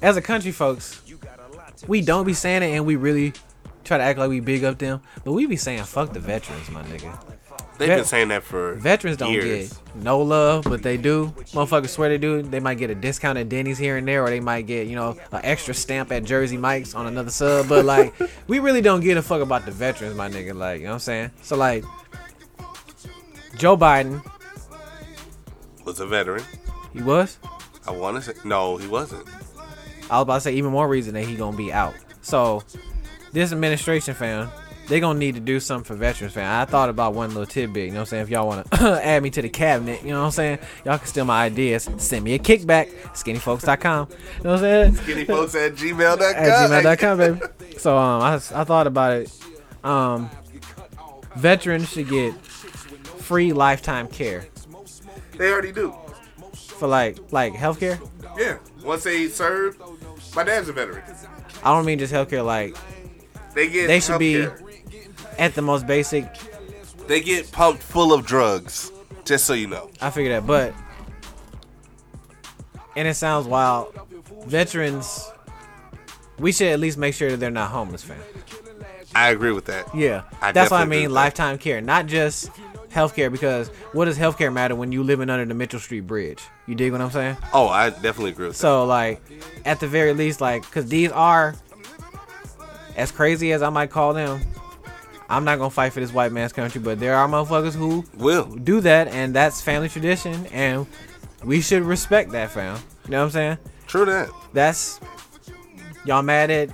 As 0.01 0.17
a 0.17 0.21
country, 0.21 0.51
folks, 0.51 1.01
we 1.87 2.01
don't 2.01 2.25
be 2.25 2.33
saying 2.33 2.63
it 2.63 2.75
and 2.75 2.85
we 2.85 2.95
really 2.95 3.33
try 3.83 3.97
to 3.97 4.03
act 4.03 4.19
like 4.19 4.29
we 4.29 4.39
big 4.39 4.63
up 4.63 4.77
them, 4.77 5.01
but 5.23 5.31
we 5.33 5.45
be 5.45 5.55
saying 5.55 5.83
fuck 5.83 6.13
the 6.13 6.19
veterans, 6.19 6.69
my 6.69 6.83
nigga. 6.83 7.17
They've 7.81 7.87
Vet- 7.89 7.97
been 7.97 8.05
saying 8.05 8.27
that 8.27 8.43
for 8.43 8.75
Veterans 8.75 9.17
don't 9.17 9.33
years. 9.33 9.73
get 9.73 9.95
no 9.95 10.19
love, 10.21 10.63
but 10.65 10.83
they 10.83 10.97
do. 10.97 11.33
Motherfuckers 11.51 11.89
swear 11.89 12.09
they 12.09 12.17
do. 12.19 12.41
They 12.43 12.59
might 12.59 12.75
get 12.77 12.89
a 12.91 12.95
discount 12.95 13.37
at 13.39 13.49
Denny's 13.49 13.77
here 13.79 13.97
and 13.97 14.07
there, 14.07 14.23
or 14.23 14.29
they 14.29 14.39
might 14.39 14.67
get, 14.67 14.85
you 14.87 14.95
know, 14.95 15.17
an 15.31 15.41
extra 15.43 15.73
stamp 15.73 16.11
at 16.11 16.23
Jersey 16.23 16.57
Mike's 16.57 16.93
on 16.93 17.07
another 17.07 17.31
sub. 17.31 17.67
But 17.67 17.85
like, 17.85 18.13
we 18.47 18.59
really 18.59 18.81
don't 18.81 19.01
give 19.01 19.17
a 19.17 19.21
fuck 19.21 19.41
about 19.41 19.65
the 19.65 19.71
veterans, 19.71 20.15
my 20.15 20.29
nigga. 20.29 20.55
Like, 20.55 20.79
you 20.79 20.85
know 20.85 20.91
what 20.91 20.93
I'm 20.95 20.99
saying? 20.99 21.31
So 21.41 21.55
like, 21.57 21.83
Joe 23.57 23.75
Biden, 23.75 24.23
was 25.85 25.99
a 25.99 26.05
veteran. 26.05 26.43
he 26.93 27.01
was. 27.01 27.39
I 27.87 27.91
want 27.91 28.17
to 28.17 28.21
say 28.21 28.39
no, 28.45 28.77
he 28.77 28.87
wasn't. 28.87 29.27
I 30.09 30.17
was 30.17 30.21
about 30.23 30.35
to 30.35 30.41
say 30.41 30.53
even 30.53 30.71
more 30.71 30.87
reason 30.87 31.13
that 31.15 31.23
he 31.25 31.35
gonna 31.35 31.57
be 31.57 31.73
out. 31.73 31.95
So 32.21 32.63
this 33.33 33.51
administration, 33.51 34.13
fam, 34.13 34.49
they 34.91 34.99
gonna 34.99 35.17
need 35.17 35.35
to 35.35 35.41
do 35.41 35.59
something 35.61 35.85
for 35.85 35.95
veterans, 35.95 36.33
fam. 36.33 36.61
I 36.61 36.65
thought 36.65 36.89
about 36.89 37.13
one 37.13 37.29
little 37.29 37.45
tidbit. 37.45 37.85
You 37.85 37.91
know 37.91 37.95
what 37.95 37.99
I'm 38.01 38.05
saying? 38.07 38.23
If 38.23 38.29
y'all 38.29 38.45
wanna 38.45 38.65
add 39.01 39.23
me 39.23 39.29
to 39.31 39.41
the 39.41 39.47
cabinet, 39.49 40.01
you 40.03 40.09
know 40.09 40.19
what 40.19 40.25
I'm 40.25 40.31
saying? 40.31 40.59
Y'all 40.85 40.97
can 40.97 41.07
steal 41.07 41.23
my 41.25 41.43
ideas. 41.45 41.89
Send 41.97 42.23
me 42.25 42.33
a 42.33 42.39
kickback. 42.39 42.91
Skinnyfolks.com. 43.13 44.09
You 44.09 44.43
know 44.43 44.51
what 44.51 44.63
I'm 44.65 44.93
saying? 44.93 44.93
Skinnyfolks 44.95 45.55
at 45.67 45.75
gmail.com. 45.75 46.21
At 46.21 46.69
gmail.com, 46.69 47.17
baby. 47.17 47.77
So 47.77 47.97
um, 47.97 48.21
I, 48.21 48.33
I 48.35 48.63
thought 48.65 48.85
about 48.87 49.13
it. 49.17 49.31
Um, 49.83 50.29
veterans 51.37 51.89
should 51.89 52.09
get 52.09 52.33
free 52.45 53.53
lifetime 53.53 54.07
care 54.07 54.45
They 55.37 55.51
already 55.51 55.71
do. 55.71 55.95
for 56.53 56.87
like 56.87 57.17
like 57.31 57.53
healthcare. 57.53 57.99
Yeah. 58.37 58.57
Once 58.83 59.03
they 59.03 59.27
serve, 59.27 59.77
my 60.35 60.43
dad's 60.43 60.67
a 60.69 60.73
veteran. 60.73 61.03
I 61.63 61.73
don't 61.73 61.85
mean 61.85 61.99
just 61.99 62.13
healthcare 62.13 62.45
like 62.45 62.75
They 63.53 63.69
get 63.69 63.87
They 63.87 63.99
should 63.99 64.19
be- 64.19 64.33
healthcare. 64.33 64.67
At 65.37 65.55
the 65.55 65.61
most 65.61 65.87
basic 65.87 66.25
They 67.07 67.21
get 67.21 67.51
pumped 67.51 67.83
full 67.83 68.13
of 68.13 68.25
drugs. 68.25 68.91
Just 69.25 69.45
so 69.45 69.53
you 69.53 69.67
know. 69.67 69.89
I 70.01 70.09
figure 70.09 70.31
that, 70.31 70.47
but 70.47 70.73
and 72.95 73.07
it 73.07 73.13
sounds 73.15 73.47
wild. 73.47 73.97
Veterans, 74.45 75.29
we 76.39 76.51
should 76.51 76.67
at 76.67 76.79
least 76.79 76.97
make 76.97 77.13
sure 77.13 77.29
that 77.31 77.37
they're 77.37 77.51
not 77.51 77.69
homeless, 77.69 78.03
fam. 78.03 78.19
I 79.13 79.29
agree 79.29 79.51
with 79.51 79.65
that. 79.65 79.93
Yeah, 79.93 80.23
I 80.41 80.51
that's 80.51 80.71
what 80.71 80.81
I 80.81 80.85
mean. 80.85 81.03
with 81.03 81.09
that. 81.09 81.15
Lifetime 81.15 81.57
care, 81.57 81.81
not 81.81 82.07
just 82.07 82.49
healthcare. 82.89 83.31
Because 83.31 83.69
what 83.93 84.05
does 84.05 84.17
healthcare 84.17 84.51
matter 84.51 84.75
when 84.75 84.91
you 84.91 85.03
living 85.03 85.29
under 85.29 85.45
the 85.45 85.53
Mitchell 85.53 85.79
Street 85.79 86.01
Bridge? 86.07 86.41
You 86.65 86.75
dig 86.75 86.91
what 86.91 87.01
I'm 87.01 87.11
saying? 87.11 87.37
Oh, 87.53 87.67
I 87.67 87.89
definitely 87.89 88.31
agree 88.31 88.47
with 88.47 88.55
that. 88.55 88.61
So 88.61 88.85
like, 88.85 89.21
at 89.65 89.79
the 89.79 89.87
very 89.87 90.13
least, 90.13 90.41
like, 90.41 90.69
cause 90.71 90.87
these 90.87 91.11
are 91.11 91.55
as 92.95 93.11
crazy 93.11 93.51
as 93.51 93.61
I 93.61 93.69
might 93.69 93.89
call 93.89 94.13
them. 94.13 94.41
I'm 95.31 95.45
not 95.45 95.57
gonna 95.57 95.69
fight 95.69 95.93
for 95.93 96.01
this 96.01 96.13
white 96.13 96.33
man's 96.33 96.51
country, 96.51 96.81
but 96.81 96.99
there 96.99 97.15
are 97.15 97.27
motherfuckers 97.27 97.73
who 97.73 98.03
Will. 98.17 98.45
do 98.45 98.81
that, 98.81 99.07
and 99.07 99.33
that's 99.33 99.61
family 99.61 99.87
tradition, 99.87 100.45
and 100.47 100.85
we 101.45 101.61
should 101.61 101.83
respect 101.83 102.31
that, 102.31 102.51
fam. 102.51 102.77
You 103.05 103.11
know 103.11 103.19
what 103.19 103.23
I'm 103.23 103.31
saying? 103.31 103.57
True 103.87 104.05
that. 104.05 104.29
That's 104.51 104.99
y'all 106.05 106.21
mad 106.21 106.51
at 106.51 106.69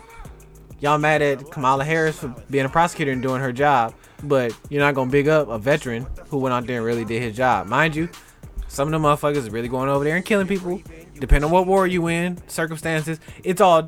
y'all 0.80 0.98
mad 0.98 1.22
at 1.22 1.52
Kamala 1.52 1.86
Harris 1.86 2.18
for 2.18 2.30
being 2.50 2.66
a 2.66 2.70
prosecutor 2.70 3.12
and 3.12 3.22
doing 3.22 3.42
her 3.42 3.54
job, 3.54 3.94
but 4.24 4.58
you're 4.70 4.82
not 4.82 4.96
gonna 4.96 5.12
big 5.12 5.28
up 5.28 5.50
a 5.50 5.60
veteran 5.60 6.08
who 6.30 6.40
went 6.40 6.54
out 6.54 6.66
there 6.66 6.78
and 6.78 6.86
really 6.86 7.06
did 7.06 7.22
his 7.22 7.38
job. 7.38 7.68
Mind 7.68 7.96
you, 7.96 8.10
some 8.68 8.92
of 8.92 9.00
the 9.00 9.08
motherfuckers 9.08 9.38
is 9.38 9.52
really 9.52 9.68
going 9.68 9.88
over 9.88 10.04
there 10.04 10.16
and 10.16 10.26
killing 10.26 10.48
people. 10.48 10.82
Depending 11.20 11.46
on 11.46 11.52
what 11.52 11.68
war 11.68 11.86
you 11.86 12.08
in, 12.08 12.38
circumstances, 12.48 13.20
it's 13.44 13.62
all 13.62 13.88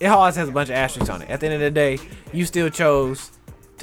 it 0.00 0.06
always 0.06 0.34
has 0.36 0.48
a 0.48 0.52
bunch 0.52 0.70
of 0.70 0.76
asterisks 0.76 1.10
on 1.10 1.20
it. 1.20 1.28
At 1.28 1.40
the 1.40 1.46
end 1.46 1.54
of 1.56 1.60
the 1.60 1.70
day, 1.70 1.98
you 2.32 2.44
still 2.46 2.70
chose 2.70 3.30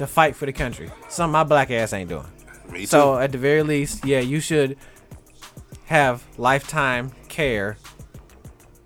to 0.00 0.06
fight 0.06 0.34
for 0.34 0.46
the 0.46 0.52
country. 0.52 0.90
Something 1.10 1.32
my 1.32 1.44
black 1.44 1.70
ass 1.70 1.92
ain't 1.92 2.08
doing. 2.08 2.26
Me 2.72 2.80
too. 2.80 2.86
So 2.86 3.18
at 3.18 3.32
the 3.32 3.38
very 3.38 3.62
least, 3.62 4.02
yeah, 4.06 4.20
you 4.20 4.40
should 4.40 4.78
have 5.84 6.24
lifetime 6.38 7.12
care 7.28 7.76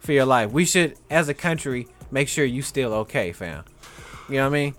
for 0.01 0.11
your 0.11 0.25
life. 0.25 0.51
We 0.51 0.65
should, 0.65 0.97
as 1.11 1.29
a 1.29 1.35
country, 1.35 1.87
make 2.11 2.27
sure 2.27 2.45
you 2.45 2.63
still 2.63 2.93
okay, 2.95 3.31
fam. 3.31 3.65
You 4.29 4.39
know 4.39 4.51
what 4.51 4.57
I 4.57 4.61
mean? 4.65 4.75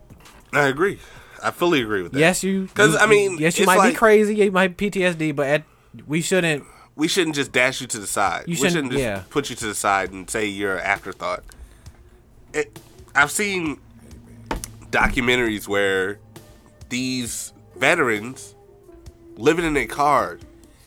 I 0.51 0.67
agree. 0.67 0.99
I 1.41 1.51
fully 1.51 1.81
agree 1.81 2.01
with 2.01 2.11
that. 2.11 2.19
Yes, 2.19 2.43
you. 2.43 2.63
Because 2.63 2.97
I 2.97 3.05
mean, 3.05 3.37
yes, 3.37 3.57
you 3.57 3.65
might 3.65 3.77
like- 3.77 3.93
be 3.93 3.97
crazy. 3.97 4.35
You 4.35 4.51
might 4.51 4.75
PTSD, 4.75 5.33
but 5.33 5.47
at, 5.47 5.63
we 6.05 6.21
shouldn't. 6.21 6.65
We 6.97 7.07
shouldn't 7.07 7.35
just 7.35 7.53
dash 7.53 7.79
you 7.79 7.87
to 7.87 7.97
the 7.99 8.07
side. 8.07 8.43
You 8.45 8.51
we 8.51 8.55
shouldn't- 8.55 8.73
shouldn't 8.73 8.91
just 8.91 9.03
yeah. 9.03 9.23
put 9.29 9.49
you 9.49 9.55
to 9.55 9.67
the 9.67 9.75
side 9.75 10.11
and 10.11 10.29
say 10.29 10.47
you're 10.47 10.75
an 10.75 10.83
afterthought. 10.83 11.45
It, 12.53 12.77
I've 13.15 13.31
seen 13.31 13.79
documentaries 14.91 15.65
where 15.65 16.19
these 16.95 17.51
veterans 17.75 18.55
living 19.35 19.65
in 19.65 19.73
their 19.73 19.85
car, 19.87 20.39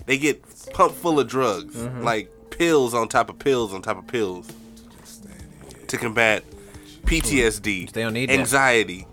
they 0.07 0.17
get 0.17 0.43
pumped 0.73 0.97
full 0.97 1.21
of 1.21 1.29
drugs, 1.29 1.75
Mm-hmm. 1.77 2.03
like 2.03 2.31
pills 2.51 2.95
on 2.95 3.09
top 3.09 3.29
of 3.29 3.39
pills 3.39 3.75
on 3.75 3.83
top 3.83 3.99
of 3.99 4.07
pills, 4.07 4.49
to 5.89 5.97
combat 5.99 6.45
PTSD, 7.05 7.93
They 7.93 8.03
don't 8.03 8.15
need 8.15 8.31
that. 8.31 8.39
anxiety, 8.39 9.07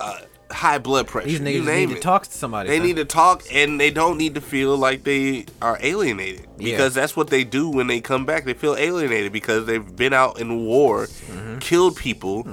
uh, 0.00 0.18
high 0.50 0.78
blood 0.78 1.06
pressure. 1.08 1.28
These 1.28 1.40
you 1.40 1.44
niggas 1.62 1.64
name 1.66 1.88
need 1.88 1.94
to 1.96 2.00
talk 2.00 2.24
to 2.24 2.32
somebody. 2.32 2.68
They 2.68 2.78
need 2.80 2.96
to 2.96 3.04
talk, 3.04 3.42
and 3.52 3.80
they 3.80 3.90
don't 3.90 4.16
need 4.18 4.34
to 4.36 4.40
feel 4.40 4.76
like 4.76 5.02
they 5.04 5.46
are 5.60 5.76
alienated 5.82 6.46
Yeah. 6.58 6.70
because 6.76 6.94
that's 6.94 7.16
what 7.16 7.28
they 7.28 7.42
do 7.44 7.68
when 7.68 7.86
they 7.88 8.00
come 8.00 8.24
back. 8.24 8.44
They 8.44 8.54
feel 8.54 8.76
alienated 8.76 9.32
because 9.32 9.66
they've 9.66 9.96
been 9.96 10.12
out 10.12 10.38
in 10.40 10.64
war, 10.64 11.06
Mm-hmm. 11.06 11.58
killed 11.58 11.96
people 11.96 12.44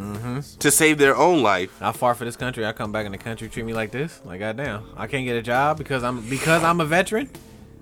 to 0.59 0.71
save 0.71 0.97
their 0.97 1.15
own 1.15 1.43
life. 1.43 1.71
I 1.81 1.91
fought 1.91 2.17
for 2.17 2.25
this 2.25 2.35
country. 2.35 2.65
I 2.65 2.71
come 2.71 2.91
back 2.91 3.05
in 3.05 3.11
the 3.11 3.17
country, 3.17 3.47
treat 3.49 3.65
me 3.65 3.73
like 3.73 3.91
this. 3.91 4.19
Like 4.25 4.39
goddamn, 4.39 4.83
I 4.97 5.07
can't 5.07 5.25
get 5.25 5.35
a 5.35 5.41
job 5.41 5.77
because 5.77 6.03
I'm 6.03 6.21
because 6.29 6.63
I'm 6.63 6.81
a 6.81 6.85
veteran. 6.85 7.29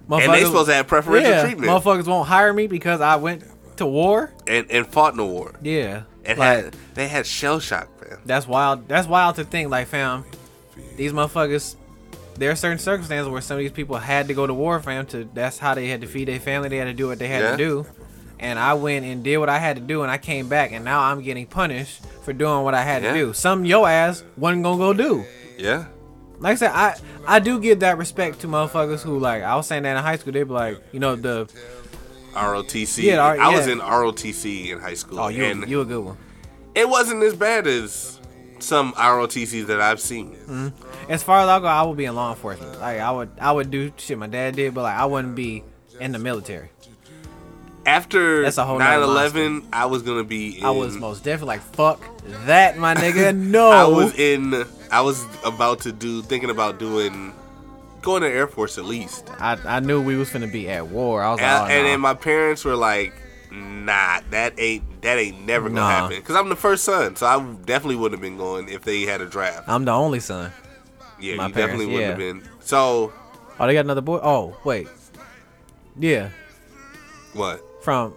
And 0.10 0.34
they 0.34 0.44
supposed 0.44 0.68
to 0.68 0.74
have 0.74 0.88
preferential 0.88 1.32
yeah, 1.32 1.44
treatment 1.44 1.72
Motherfuckers 1.72 2.06
won't 2.06 2.28
hire 2.28 2.52
me 2.52 2.68
because 2.68 3.00
I 3.00 3.16
went 3.16 3.44
to 3.78 3.86
war. 3.86 4.34
and, 4.46 4.70
and 4.70 4.86
fought 4.86 5.14
in 5.14 5.18
the 5.18 5.26
war. 5.26 5.54
Yeah, 5.62 6.04
And 6.26 6.38
like, 6.40 6.64
had 6.66 6.76
they 6.94 7.08
had 7.08 7.26
shell 7.26 7.60
shock, 7.60 7.90
man. 8.02 8.20
that's 8.26 8.48
wild. 8.48 8.88
That's 8.88 9.08
wild 9.08 9.36
to 9.38 9.44
think. 9.44 9.70
Like, 9.70 9.88
fam, 9.88 10.24
these 10.96 11.14
motherfuckers. 11.14 11.76
There 12.36 12.50
are 12.50 12.56
certain 12.56 12.80
circumstances 12.80 13.28
where 13.30 13.42
some 13.42 13.56
of 13.58 13.60
these 13.60 13.72
people 13.72 13.98
had 13.98 14.28
to 14.30 14.34
go 14.34 14.48
to 14.48 14.54
war, 14.54 14.80
fam. 14.82 15.06
To 15.08 15.28
that's 15.34 15.58
how 15.58 15.74
they 15.76 15.88
had 15.88 16.02
to 16.02 16.08
feed 16.08 16.28
their 16.28 16.40
family. 16.40 16.70
They 16.70 16.78
had 16.78 16.86
to 16.86 16.94
do 16.94 17.08
what 17.08 17.20
they 17.20 17.28
had 17.28 17.42
Yeah. 17.44 17.52
to 17.52 17.58
do. 17.58 17.86
And 18.40 18.58
I 18.58 18.74
went 18.74 19.06
and 19.06 19.24
did 19.24 19.38
what 19.38 19.50
I 19.50 19.60
had 19.60 19.76
to 19.76 19.82
do, 19.82 20.02
and 20.02 20.10
I 20.10 20.18
came 20.18 20.48
back, 20.50 20.72
and 20.72 20.84
now 20.84 21.00
I'm 21.02 21.22
getting 21.22 21.46
punished 21.46 22.02
for 22.24 22.34
doing 22.34 22.64
what 22.64 22.74
I 22.74 22.82
had 22.82 23.04
Yeah. 23.04 23.14
to 23.14 23.18
do. 23.20 23.34
Some 23.34 23.66
yo 23.66 23.86
ass 23.86 24.24
wasn't 24.38 24.64
gonna 24.64 24.78
go 24.78 24.94
do. 24.94 25.26
Yeah. 25.60 25.86
Like 26.40 26.54
I 26.54 26.56
said, 26.56 26.72
I 26.74 26.96
I 27.28 27.40
do 27.40 27.60
give 27.60 27.82
that 27.82 28.00
respect 28.00 28.40
to 28.42 28.48
motherfuckers 28.48 29.02
who 29.02 29.20
like 29.20 29.44
I 29.44 29.56
was 29.56 29.68
saying 29.68 29.84
that 29.84 29.96
in 29.98 30.02
high 30.04 30.18
school. 30.18 30.34
They 30.34 30.42
be 30.44 30.52
like, 30.54 30.78
you 30.92 31.00
know, 31.00 31.16
the 31.16 31.48
ROTC. 32.34 33.04
Yeah, 33.04 33.24
I 33.24 33.56
was 33.56 33.68
yeah. 33.68 33.74
in 33.74 33.80
ROTC 33.80 34.70
in 34.70 34.80
high 34.80 34.94
school. 34.94 35.20
oh 35.20 35.28
you 35.28 35.44
and 35.44 35.70
you 35.70 35.82
a 35.82 35.86
good 35.86 36.04
one. 36.04 36.18
it 36.76 36.88
wasn't 36.88 37.24
as 37.24 37.36
bad 37.36 37.68
as 37.68 38.20
some 38.60 38.94
ROTCs 38.94 39.68
that 39.68 39.82
I've 39.82 40.00
seen. 40.00 40.36
Mm-hmm. 40.36 41.12
As 41.12 41.24
far 41.24 41.42
as 41.42 41.48
I 41.48 41.60
go, 41.60 41.66
I 41.66 41.84
would 41.84 41.98
be 41.98 42.06
in 42.06 42.16
law 42.16 42.30
enforcement. 42.30 42.80
Like 42.80 43.00
I 43.00 43.12
would 43.12 43.32
I 43.40 43.52
would 43.52 43.72
do 43.72 43.92
shit 43.98 44.18
my 44.18 44.28
dad 44.28 44.56
did, 44.56 44.74
but 44.74 44.84
like 44.84 44.96
I 44.96 45.06
wouldn't 45.06 45.36
be 45.36 45.64
in 46.00 46.12
the 46.12 46.20
military. 46.20 46.70
After 47.84 48.44
That's 48.44 48.60
a 48.60 48.66
whole 48.66 48.78
9/11, 48.78 49.66
I 49.74 49.88
was 49.88 50.04
gonna 50.04 50.24
be. 50.24 50.60
In, 50.60 50.66
I 50.66 50.70
was 50.70 50.96
most 50.96 51.24
definitely 51.24 51.56
like 51.56 51.62
fuck 51.62 52.00
that, 52.46 52.78
my 52.78 52.94
nigga. 52.94 53.36
No, 53.52 53.72
I 53.72 53.88
was 53.88 54.14
in. 54.20 54.66
I 54.92 55.02
was 55.02 55.26
about 55.44 55.80
to 55.82 55.92
do, 55.92 56.22
thinking 56.22 56.52
about 56.52 56.78
doing, 56.78 57.34
going 58.02 58.22
to 58.24 58.28
Air 58.30 58.48
Force 58.48 58.78
at 58.78 58.86
least. 58.86 59.30
I, 59.40 59.58
I 59.66 59.80
knew 59.80 60.02
we 60.02 60.16
was 60.16 60.30
gonna 60.30 60.48
be 60.48 60.70
at 60.70 60.88
war. 60.88 61.24
I 61.24 61.32
was 61.32 61.40
And, 61.40 61.48
like, 61.48 61.62
oh, 61.62 61.74
and 61.74 61.84
nah. 61.84 61.90
then 61.92 62.00
my 62.02 62.14
parents 62.14 62.66
were 62.66 62.76
like, 62.76 63.14
"Nah, 63.52 64.22
that 64.32 64.54
ain't 64.58 65.02
that 65.02 65.18
ain't 65.18 65.46
never 65.46 65.70
gonna 65.70 65.82
Nah. 65.82 65.90
happen." 65.90 66.18
Because 66.18 66.36
I'm 66.36 66.50
the 66.50 66.56
first 66.56 66.84
son, 66.84 67.16
so 67.16 67.26
I 67.26 67.40
definitely 67.66 67.96
wouldn't 67.98 68.20
have 68.20 68.22
been 68.22 68.38
going 68.38 68.70
if 68.70 68.84
they 68.84 69.02
had 69.04 69.22
a 69.22 69.26
draft. 69.26 69.68
I'm 69.68 69.86
the 69.86 69.92
only 69.92 70.20
son. 70.20 70.52
Yeah, 71.20 71.36
my 71.36 71.48
you 71.48 71.54
definitely 71.54 71.86
wouldn't 71.88 72.06
have 72.10 72.18
been. 72.18 72.44
So 72.62 73.14
Oh, 73.60 73.68
they 73.68 73.74
got 73.74 73.86
another 73.86 74.02
boy. 74.02 74.20
Oh, 74.24 74.58
wait. 74.64 74.88
Yeah, 76.00 76.30
what? 77.34 77.62
from 77.84 78.14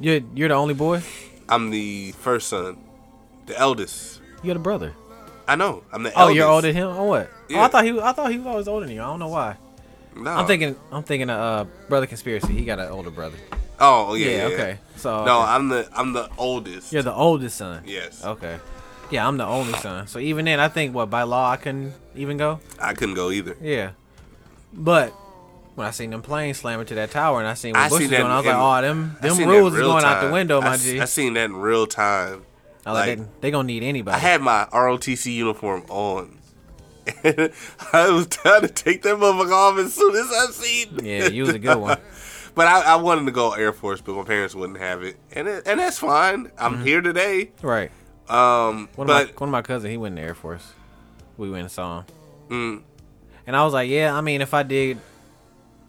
you're 0.00 0.20
you're 0.34 0.48
the 0.48 0.54
only 0.54 0.74
boy. 0.74 1.02
I'm 1.48 1.70
the 1.70 2.12
first 2.12 2.48
son, 2.48 2.78
the 3.46 3.56
eldest. 3.58 4.20
You 4.42 4.48
got 4.48 4.56
a 4.56 4.60
brother. 4.60 4.94
I 5.46 5.56
know. 5.56 5.82
I'm 5.92 6.02
the 6.02 6.10
Oh, 6.14 6.20
eldest. 6.22 6.36
you're 6.36 6.48
older 6.48 6.66
than 6.68 6.76
him. 6.76 6.88
Oh, 6.88 7.04
what? 7.04 7.30
Oh, 7.52 7.60
I 7.60 7.68
thought 7.68 7.84
he. 7.84 7.92
was- 7.92 8.02
I 8.02 8.12
thought 8.12 8.30
he 8.30 8.38
was 8.38 8.46
always 8.46 8.68
older 8.68 8.86
than 8.86 8.94
you. 8.94 9.02
I 9.02 9.06
don't 9.06 9.18
know 9.18 9.28
why. 9.28 9.56
No. 10.16 10.30
I'm 10.30 10.46
thinking. 10.46 10.76
I'm 10.92 11.02
thinking. 11.02 11.28
Of, 11.30 11.38
uh, 11.66 11.70
brother 11.88 12.06
conspiracy. 12.06 12.52
He 12.54 12.64
got 12.64 12.78
an 12.78 12.88
older 12.90 13.10
brother. 13.10 13.36
Oh 13.80 14.14
yeah. 14.14 14.26
Yeah. 14.26 14.32
yeah, 14.32 14.48
yeah. 14.48 14.54
okay. 14.54 14.78
So 14.96 15.24
No, 15.24 15.40
okay. 15.42 15.50
I'm 15.50 15.68
the 15.68 15.88
I'm 15.94 16.12
the 16.12 16.28
oldest. 16.38 16.92
you're 16.92 17.02
the 17.02 17.12
oldest 17.12 17.56
son. 17.56 17.82
Yes. 17.84 18.24
Okay. 18.24 18.58
Yeah, 19.10 19.26
I'm 19.28 19.36
the 19.36 19.44
only 19.46 19.74
son. 19.74 20.06
So 20.06 20.18
even 20.20 20.44
then, 20.46 20.60
I 20.60 20.68
think 20.68 20.94
what 20.94 21.10
by 21.10 21.24
law 21.24 21.50
I 21.50 21.56
couldn't 21.56 21.92
even 22.14 22.36
go. 22.36 22.60
I 22.80 22.94
couldn't 22.94 23.14
go 23.16 23.30
either. 23.30 23.56
Yeah. 23.60 23.90
But 24.72 25.12
when 25.74 25.86
I 25.86 25.90
seen 25.90 26.10
them 26.10 26.22
planes 26.22 26.58
slamming 26.58 26.86
to 26.86 26.94
that 26.94 27.10
tower 27.10 27.40
and 27.40 27.48
I 27.48 27.54
seen 27.54 27.72
what 27.74 27.80
I 27.82 27.88
Bush 27.88 27.98
seen 27.98 28.10
was 28.10 28.18
doing, 28.18 28.30
I 28.30 28.36
was 28.38 28.46
in- 28.46 28.52
like, 28.52 28.78
oh, 28.78 28.82
them 28.82 29.16
them 29.20 29.48
rules 29.48 29.74
is 29.74 29.80
going 29.80 30.04
out 30.04 30.20
the 30.20 30.26
time. 30.26 30.32
window, 30.32 30.60
I 30.60 30.64
my 30.64 30.74
s- 30.74 30.84
G. 30.84 31.00
I 31.00 31.04
seen 31.04 31.34
that 31.34 31.46
in 31.46 31.56
real 31.56 31.86
time. 31.86 32.44
I 32.86 32.92
like, 32.92 33.08
like- 33.08 33.18
they, 33.18 33.24
they 33.40 33.50
gonna 33.50 33.66
need 33.66 33.82
anybody. 33.82 34.14
I 34.14 34.18
had 34.18 34.40
my 34.42 34.66
ROTC 34.72 35.32
uniform 35.34 35.84
on. 35.88 36.38
I 37.24 38.10
was 38.10 38.26
trying 38.28 38.62
to 38.62 38.68
take 38.68 39.02
that 39.02 39.16
motherfucker 39.16 39.52
off 39.52 39.78
as 39.78 39.92
soon 39.94 40.14
as 40.16 40.26
I 40.32 40.46
seen. 40.52 41.04
yeah, 41.04 41.28
you 41.28 41.42
was 41.42 41.54
a 41.54 41.58
good 41.58 41.76
one. 41.78 41.98
But 42.56 42.68
I, 42.68 42.82
I 42.82 42.96
wanted 42.96 43.24
to 43.24 43.32
go 43.32 43.50
Air 43.52 43.72
Force, 43.72 44.00
but 44.00 44.14
my 44.14 44.22
parents 44.22 44.54
wouldn't 44.54 44.78
have 44.78 45.02
it, 45.02 45.16
and 45.32 45.48
it, 45.48 45.64
and 45.66 45.80
that's 45.80 45.98
fine. 45.98 46.52
I'm 46.56 46.74
Mm-hmm. 46.74 46.84
here 46.84 47.00
today. 47.00 47.50
Right. 47.60 47.90
Um, 48.28 48.88
One 48.94 49.08
but 49.08 49.22
of 49.22 49.28
my 49.30 49.32
one 49.38 49.48
of 49.48 49.50
my 49.50 49.62
cousins, 49.62 49.90
he 49.90 49.96
went 49.96 50.12
in 50.12 50.22
the 50.22 50.28
Air 50.28 50.36
Force. 50.36 50.72
We 51.36 51.50
went 51.50 51.62
and 51.62 51.70
saw 51.72 51.98
him. 51.98 52.04
mm, 52.48 52.82
And 53.48 53.56
I 53.56 53.64
was 53.64 53.72
like, 53.74 53.90
yeah, 53.90 54.16
I 54.16 54.20
mean, 54.20 54.40
if 54.40 54.54
I 54.54 54.62
did 54.62 54.98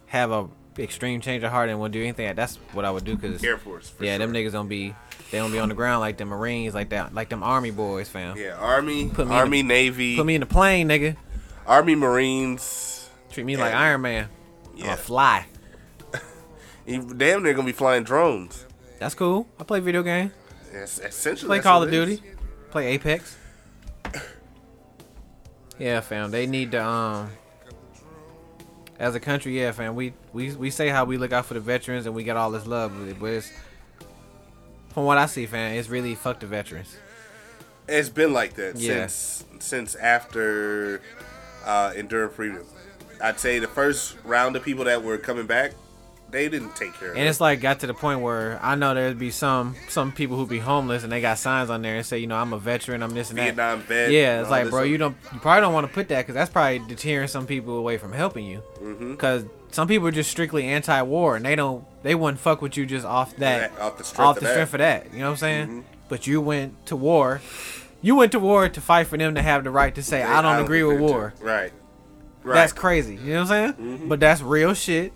have 0.07 0.31
a 0.31 0.47
extreme 0.79 1.21
change 1.21 1.43
of 1.43 1.51
heart 1.51 1.69
and 1.69 1.79
would 1.81 1.91
do 1.91 2.01
anything, 2.01 2.33
that's 2.35 2.55
what 2.73 2.83
I 2.83 2.89
would 2.89 3.05
do. 3.05 3.15
Cause 3.15 3.43
Air 3.43 3.59
Force. 3.59 3.87
For 3.91 4.03
yeah, 4.03 4.17
sure. 4.17 4.25
them 4.25 4.33
niggas 4.33 4.53
don't 4.53 4.67
be 4.67 4.95
they 5.35 5.41
don't 5.41 5.51
be 5.51 5.59
on 5.59 5.67
the 5.67 5.75
ground 5.75 5.99
like 5.99 6.15
them 6.15 6.29
Marines, 6.29 6.73
like 6.73 6.87
that, 6.91 7.13
like 7.13 7.27
them 7.27 7.43
Army 7.43 7.69
boys, 7.69 8.07
fam. 8.07 8.37
Yeah, 8.37 8.55
Army, 8.55 9.09
Put 9.09 9.27
me 9.27 9.33
in 9.33 9.37
Army, 9.39 9.61
the- 9.63 9.67
Navy, 9.67 10.15
Put 10.15 10.25
me 10.25 10.35
in 10.35 10.39
the 10.39 10.45
plane, 10.47 10.87
nigga. 10.87 11.17
Army, 11.67 11.93
Marines. 11.93 13.09
Treat 13.31 13.45
me 13.45 13.57
like 13.57 13.73
Iron 13.73 13.99
Man. 13.99 14.29
I'm 14.71 14.77
Yeah, 14.77 14.93
a 14.93 14.95
fly. 14.95 15.45
Damn, 16.87 17.17
they're 17.17 17.53
gonna 17.53 17.63
be 17.65 17.73
flying 17.73 18.05
drones. 18.05 18.65
That's 18.97 19.13
cool. 19.13 19.45
I 19.59 19.65
play 19.65 19.81
video 19.81 20.03
games. 20.03 20.31
That's 20.71 20.99
essentially 20.99 21.49
Play 21.49 21.59
Call 21.59 21.83
of. 21.83 21.91
Duty. 21.91 22.21
Play 22.71 22.87
Apex. 22.93 23.35
Yeah, 25.77 25.99
fam. 25.99 26.31
They 26.31 26.47
need 26.47 26.71
to 26.71 26.81
um 26.85 27.29
as 28.97 29.15
a 29.15 29.19
country, 29.19 29.59
yeah, 29.59 29.73
fam. 29.73 29.95
We 29.95 30.13
we 30.31 30.53
we 30.55 30.69
say 30.69 30.87
how 30.87 31.03
we 31.03 31.17
look 31.17 31.33
out 31.33 31.45
for 31.45 31.55
the 31.55 31.59
veterans 31.59 32.05
and 32.05 32.15
we 32.15 32.23
get 32.23 32.37
all 32.37 32.51
this 32.51 32.65
love, 32.65 32.97
with 32.97 33.09
it, 33.09 33.19
but 33.19 33.25
it's 33.33 33.51
from 34.95 35.03
what 35.03 35.17
I 35.19 35.25
see, 35.27 35.45
fam, 35.45 35.73
it's 35.73 35.89
really 35.89 36.15
fuck 36.15 36.39
the 36.39 36.47
veterans. 36.47 36.97
It's 37.87 38.09
been 38.09 38.33
like 38.33 38.55
that 38.55 38.77
Yeah. 38.77 39.05
since 39.07 39.45
since 39.59 39.95
after 39.95 41.01
uh, 41.65 41.91
Enduring 41.95 42.31
Freedom. 42.31 42.63
I'd 43.21 43.39
say 43.39 43.59
the 43.59 43.67
first 43.67 44.15
round 44.23 44.55
of 44.55 44.63
people 44.63 44.85
that 44.85 45.03
were 45.03 45.17
coming 45.17 45.45
back, 45.47 45.73
they 46.31 46.49
didn't 46.49 46.75
take 46.75 46.93
care 46.93 47.11
of 47.11 47.17
And 47.17 47.27
it's 47.27 47.39
like 47.39 47.61
got 47.61 47.79
to 47.81 47.87
the 47.87 47.93
point 47.93 48.21
where 48.21 48.59
I 48.61 48.75
know 48.75 48.93
there'd 48.93 49.19
be 49.19 49.31
some 49.31 49.75
some 49.89 50.11
people 50.11 50.37
who 50.37 50.47
be 50.47 50.59
homeless 50.59 51.03
and 51.03 51.11
they 51.11 51.21
got 51.21 51.37
signs 51.37 51.69
on 51.69 51.81
there 51.81 51.95
and 51.97 52.05
say, 52.05 52.17
you 52.19 52.27
know, 52.27 52.37
I'm 52.37 52.53
a 52.53 52.57
veteran, 52.59 53.03
I'm 53.03 53.11
this 53.13 53.29
and 53.29 53.37
that. 53.39 53.43
Vietnam 53.43 53.81
vet. 53.81 54.11
Yeah, 54.11 54.41
it's 54.41 54.49
like, 54.49 54.69
bro, 54.69 54.83
you 54.83 54.97
don't, 54.97 55.15
you 55.33 55.39
probably 55.39 55.61
don't 55.61 55.73
want 55.73 55.87
to 55.87 55.93
put 55.93 56.07
that 56.09 56.21
because 56.21 56.35
that's 56.35 56.49
probably 56.51 56.79
deterring 56.87 57.27
some 57.27 57.45
people 57.45 57.77
away 57.77 57.97
from 57.97 58.13
helping 58.13 58.45
you. 58.45 58.63
Mm-hmm. 58.81 59.11
Some 59.75 59.89
people 59.89 60.07
are 60.07 60.11
just 60.11 60.31
strictly 60.31 60.63
anti-war 60.63 61.35
and 61.35 61.43
they 61.45 61.53
don't, 61.53 61.83
they 62.01 62.15
wouldn't 62.15 62.39
fuck 62.39 62.61
with 62.61 62.77
you 62.77 62.85
just 62.85 63.05
off 63.05 63.35
that, 63.35 63.75
That- 63.75 63.81
off 63.81 63.97
the 63.97 64.05
strength 64.05 64.25
off 64.25 64.37
of 64.37 64.43
the 64.43 64.47
that. 64.47 64.61
of 64.61 64.71
that. 64.77 65.11
You 65.11 65.19
know 65.19 65.25
what 65.25 65.31
I'm 65.31 65.37
saying? 65.37 65.67
Mhm. 65.67 65.83
But 66.07 66.27
you 66.27 66.39
went 66.39 66.85
to 66.85 66.95
war. 66.95 67.41
You 68.01 68.15
went 68.15 68.31
to 68.31 68.39
war 68.39 68.69
to 68.69 68.79
fight 68.79 69.07
for 69.07 69.17
them 69.17 69.35
to 69.35 69.41
have 69.41 69.65
the 69.65 69.71
right 69.71 69.93
to 69.95 70.01
say, 70.01 70.23
I 70.23 70.41
don't 70.41 70.63
agree 70.63 70.81
with 70.83 71.01
war. 71.01 71.33
too. 71.37 71.43
Right. 71.45 71.73
Right. 72.41 72.53
That's 72.55 72.71
crazy. 72.71 73.15
You 73.17 73.33
know 73.33 73.41
what 73.43 73.51
I'm 73.51 73.75
saying? 73.75 73.99
Mhm. 73.99 74.07
But 74.07 74.21
that's 74.21 74.41
real 74.41 74.73
shit. 74.73 75.11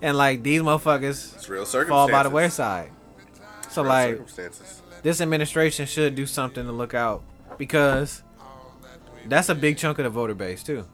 And 0.00 0.16
like 0.16 0.42
these 0.42 0.62
motherfuckers 0.62 1.34
it's 1.34 1.46
real 1.46 1.66
fall 1.66 2.08
by 2.10 2.22
the 2.22 2.30
wayside. 2.30 2.92
So 3.68 3.82
Real 3.82 3.90
like 3.92 4.20
this 5.02 5.20
administration 5.20 5.84
should 5.84 6.14
do 6.14 6.24
something 6.24 6.64
to 6.64 6.72
look 6.72 6.94
out 6.94 7.22
because 7.58 8.22
that's 9.26 9.50
a 9.50 9.54
big 9.54 9.76
chunk 9.76 9.98
of 9.98 10.04
the 10.04 10.10
voter 10.10 10.32
base 10.34 10.62
too. 10.62 10.86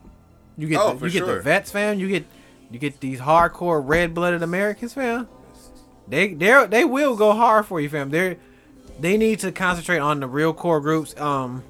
You 0.59 0.67
get 0.67 0.81
Oh, 0.81 0.95
the, 0.95 1.07
you 1.07 1.13
get 1.13 1.19
sure. 1.21 1.37
the 1.37 1.43
vets, 1.43 1.71
fam. 1.71 2.01
You 2.01 2.09
get 2.09 2.25
you 2.71 2.79
get 2.79 3.01
these 3.01 3.21
hardcore 3.21 3.83
red 3.85 4.15
blooded 4.15 4.43
Americans, 4.43 4.95
fam. 4.95 5.29
They 6.09 6.35
they 6.35 6.67
they 6.69 6.85
will 6.85 7.17
go 7.17 7.33
hard 7.33 7.67
for 7.67 7.81
you, 7.81 7.89
fam. 7.89 8.11
They 8.11 8.37
they 8.99 9.17
need 9.17 9.39
to 9.41 9.53
concentrate 9.53 9.99
on 9.99 10.21
the 10.21 10.27
real 10.27 10.53
core 10.53 10.81
groups. 10.81 11.19
Um, 11.21 11.63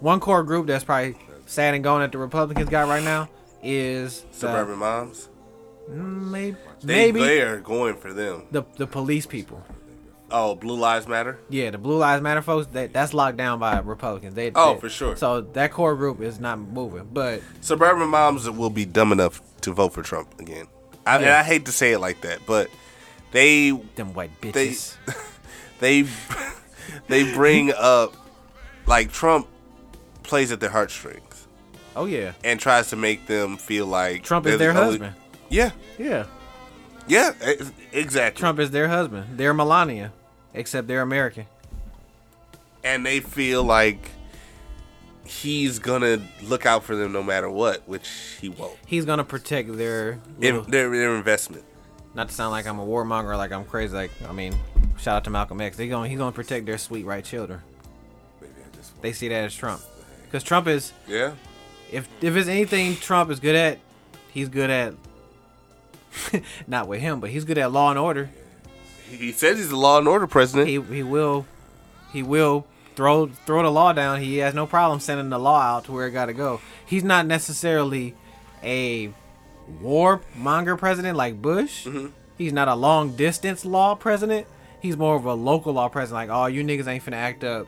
one 0.00 0.20
core 0.20 0.42
group 0.42 0.66
that's 0.66 0.84
probably 0.84 1.16
sad 1.46 1.74
and 1.74 1.82
going 1.84 2.00
that 2.00 2.12
the 2.12 2.18
Republicans 2.18 2.68
got 2.68 2.88
right 2.88 3.02
now 3.02 3.28
is 3.62 4.22
the- 4.22 4.34
Suburban 4.34 4.78
moms. 4.78 5.28
Mm, 5.90 6.30
maybe 6.30 6.56
They, 6.82 6.94
maybe 7.12 7.20
they 7.20 7.40
are 7.42 7.60
going 7.60 7.96
for 7.96 8.12
them. 8.12 8.42
the 8.50 8.64
the 8.76 8.86
police 8.86 9.24
people. 9.26 9.62
Oh, 10.28 10.56
Blue 10.56 10.76
Lives 10.76 11.06
Matter. 11.06 11.38
Yeah, 11.48 11.70
the 11.70 11.78
Blue 11.78 11.98
Lives 11.98 12.20
Matter 12.20 12.42
folks, 12.42 12.66
that 12.72 12.92
that's 12.92 13.14
locked 13.14 13.36
down 13.36 13.60
by 13.60 13.78
Republicans. 13.78 14.34
They, 14.34 14.50
Oh, 14.56 14.74
they- 14.74 14.80
for 14.80 14.88
sure. 14.88 15.14
So 15.14 15.42
that 15.42 15.70
core 15.70 15.94
group 15.94 16.20
is 16.20 16.40
not 16.40 16.58
moving. 16.58 17.08
But 17.12 17.42
Suburban 17.60 18.08
moms 18.08 18.50
will 18.50 18.70
be 18.70 18.84
dumb 18.84 19.12
enough 19.12 19.40
to 19.66 19.72
vote 19.72 19.92
for 19.92 20.02
Trump 20.02 20.40
again. 20.40 20.66
I, 21.06 21.16
and 21.16 21.24
Yeah. 21.26 21.38
I 21.38 21.42
hate 21.42 21.66
to 21.66 21.72
say 21.72 21.92
it 21.92 21.98
like 22.00 22.22
that, 22.22 22.40
but 22.46 22.70
they 23.32 23.70
them 23.96 24.14
white 24.14 24.40
bitches. 24.40 24.96
they 25.80 26.06
they 27.08 27.32
bring 27.34 27.72
up 27.76 28.16
like 28.86 29.12
Trump 29.12 29.46
plays 30.22 30.50
at 30.50 30.58
their 30.60 30.70
heartstrings 30.70 31.46
oh 31.94 32.06
yeah, 32.06 32.32
and 32.42 32.58
tries 32.58 32.90
to 32.90 32.96
make 32.96 33.26
them 33.26 33.56
feel 33.56 33.86
like 33.86 34.22
Trump 34.24 34.46
is 34.46 34.58
their 34.58 34.72
the 34.72 34.78
only- 34.80 34.90
husband. 34.98 35.14
Yeah, 35.48 35.70
Yeah, 35.98 36.26
yeah, 37.06 37.32
e- 37.46 37.54
exactly. 37.92 38.40
Trump 38.40 38.58
is 38.58 38.70
their 38.72 38.88
husband. 38.88 39.38
They're 39.38 39.54
Melania, 39.54 40.12
except 40.54 40.88
they're 40.88 41.02
American. 41.02 41.46
and 42.82 43.06
they 43.06 43.20
feel 43.20 43.62
like 43.62 44.10
he's 45.26 45.78
gonna 45.78 46.20
look 46.42 46.66
out 46.66 46.84
for 46.84 46.96
them 46.96 47.12
no 47.12 47.22
matter 47.22 47.48
what, 47.50 47.82
which 47.86 48.08
he 48.40 48.48
won't. 48.48 48.76
He's 48.86 49.04
gonna 49.04 49.24
protect 49.24 49.76
their, 49.76 50.18
little- 50.38 50.64
In, 50.64 50.70
their 50.70 50.90
their 50.90 51.14
investment. 51.16 51.64
not 52.14 52.28
to 52.28 52.34
sound 52.34 52.52
like 52.52 52.66
I'm 52.66 52.78
a 52.78 52.86
warmonger, 52.86 53.36
like 53.36 53.52
I'm 53.52 53.64
crazy. 53.64 53.94
Like 53.94 54.10
I 54.28 54.32
mean, 54.32 54.54
shout 54.98 55.16
out 55.16 55.24
to 55.24 55.30
Malcolm 55.30 55.60
X. 55.60 55.76
They 55.76 55.88
going 55.88 56.10
he's 56.10 56.18
gonna 56.18 56.32
protect 56.32 56.66
their 56.66 56.78
sweet 56.78 57.04
right 57.04 57.24
children. 57.24 57.60
Maybe 58.40 58.52
I 58.64 58.76
just 58.76 59.00
They 59.02 59.12
see 59.12 59.28
that 59.28 59.44
as 59.44 59.54
Trump, 59.54 59.82
because 60.24 60.42
Trump 60.42 60.66
is 60.68 60.92
yeah. 61.06 61.32
if 61.92 62.08
if 62.22 62.34
it's 62.36 62.48
anything 62.48 62.96
Trump 62.96 63.30
is 63.30 63.40
good 63.40 63.56
at, 63.56 63.78
he's 64.32 64.48
good 64.48 64.70
at. 64.70 64.94
not 66.66 66.88
with 66.88 67.00
him, 67.00 67.20
but 67.20 67.30
he's 67.30 67.44
good 67.44 67.58
at 67.58 67.70
law 67.72 67.90
and 67.90 67.98
order. 67.98 68.30
He 69.10 69.32
says 69.32 69.58
he's 69.58 69.70
a 69.70 69.76
law 69.76 69.98
and 69.98 70.08
order 70.08 70.26
president. 70.26 70.68
He 70.68 70.80
he 70.80 71.02
will, 71.02 71.46
he 72.12 72.22
will 72.22 72.66
throw 72.96 73.26
throw 73.28 73.62
the 73.62 73.70
law 73.70 73.92
down. 73.92 74.20
He 74.20 74.38
has 74.38 74.54
no 74.54 74.66
problem 74.66 74.98
sending 75.00 75.28
the 75.28 75.38
law 75.38 75.60
out 75.60 75.84
to 75.84 75.92
where 75.92 76.08
it 76.08 76.12
got 76.12 76.26
to 76.26 76.32
go. 76.32 76.60
He's 76.84 77.04
not 77.04 77.26
necessarily 77.26 78.14
a 78.62 79.12
war 79.80 80.22
monger 80.34 80.76
president 80.76 81.16
like 81.16 81.40
Bush. 81.40 81.86
Mm-hmm. 81.86 82.08
He's 82.38 82.52
not 82.52 82.68
a 82.68 82.74
long 82.74 83.14
distance 83.16 83.64
law 83.64 83.94
president. 83.94 84.46
He's 84.80 84.96
more 84.96 85.16
of 85.16 85.24
a 85.24 85.34
local 85.34 85.72
law 85.72 85.88
president. 85.88 86.28
Like, 86.28 86.36
oh, 86.36 86.46
you 86.46 86.64
niggas 86.64 86.86
ain't 86.86 87.04
finna 87.04 87.14
act 87.14 87.44
up. 87.44 87.66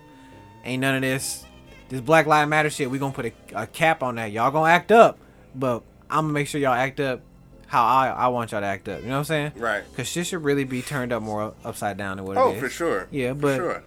Ain't 0.65 0.81
none 0.81 0.97
of 0.97 1.03
this. 1.03 1.45
This 1.89 2.01
Black 2.01 2.27
Lives 2.27 2.49
Matter 2.51 2.71
shit. 2.71 2.91
We 2.91 2.99
gonna 2.99 3.15
put 3.15 3.27
a, 3.27 3.33
a 3.55 3.67
cap 3.67 4.03
on 4.03 4.17
that. 4.17 4.33
Y'all 4.33 4.51
gonna 4.51 4.71
act 4.71 4.93
up, 4.93 5.19
but 5.55 5.83
I'm 6.11 6.25
gonna 6.25 6.33
make 6.33 6.49
sure 6.49 6.61
y'all 6.61 6.75
act 6.75 7.01
up 7.01 7.23
how 7.67 7.85
I 7.85 8.09
I 8.09 8.29
want 8.29 8.53
y'all 8.53 8.61
to 8.61 8.67
act 8.67 8.89
up. 8.89 9.01
You 9.01 9.09
know 9.09 9.13
what 9.13 9.19
I'm 9.19 9.25
saying? 9.25 9.53
Right. 9.57 9.85
Cause 9.97 10.09
shit 10.09 10.27
should 10.27 10.43
really 10.43 10.65
be 10.65 10.83
turned 10.83 11.13
up 11.13 11.23
more 11.23 11.55
upside 11.65 11.97
down 11.97 12.17
than 12.17 12.27
what 12.27 12.37
oh, 12.37 12.51
it 12.51 12.57
is. 12.57 12.61
for 12.61 12.69
sure. 12.69 13.09
Yeah, 13.11 13.31
For 13.31 13.41
but 13.41 13.57
sure. 13.57 13.85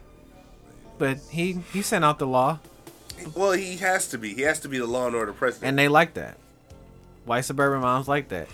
But 1.01 1.17
he 1.31 1.57
he 1.73 1.81
sent 1.81 2.05
out 2.05 2.19
the 2.19 2.27
law, 2.27 2.59
Well, 3.33 3.53
he 3.53 3.77
has 3.77 4.07
to 4.09 4.17
be. 4.19 4.35
He 4.35 4.43
has 4.43 4.59
to 4.61 4.69
be 4.69 4.77
the 4.77 4.85
law 4.85 5.07
and 5.07 5.15
order 5.15 5.33
president. 5.33 5.67
and 5.69 5.79
they 5.79 5.87
like 5.87 6.13
that. 6.13 6.37
White 7.25 7.41
suburban 7.45 7.81
moms 7.81 8.07
like 8.07 8.29
that. 8.29 8.47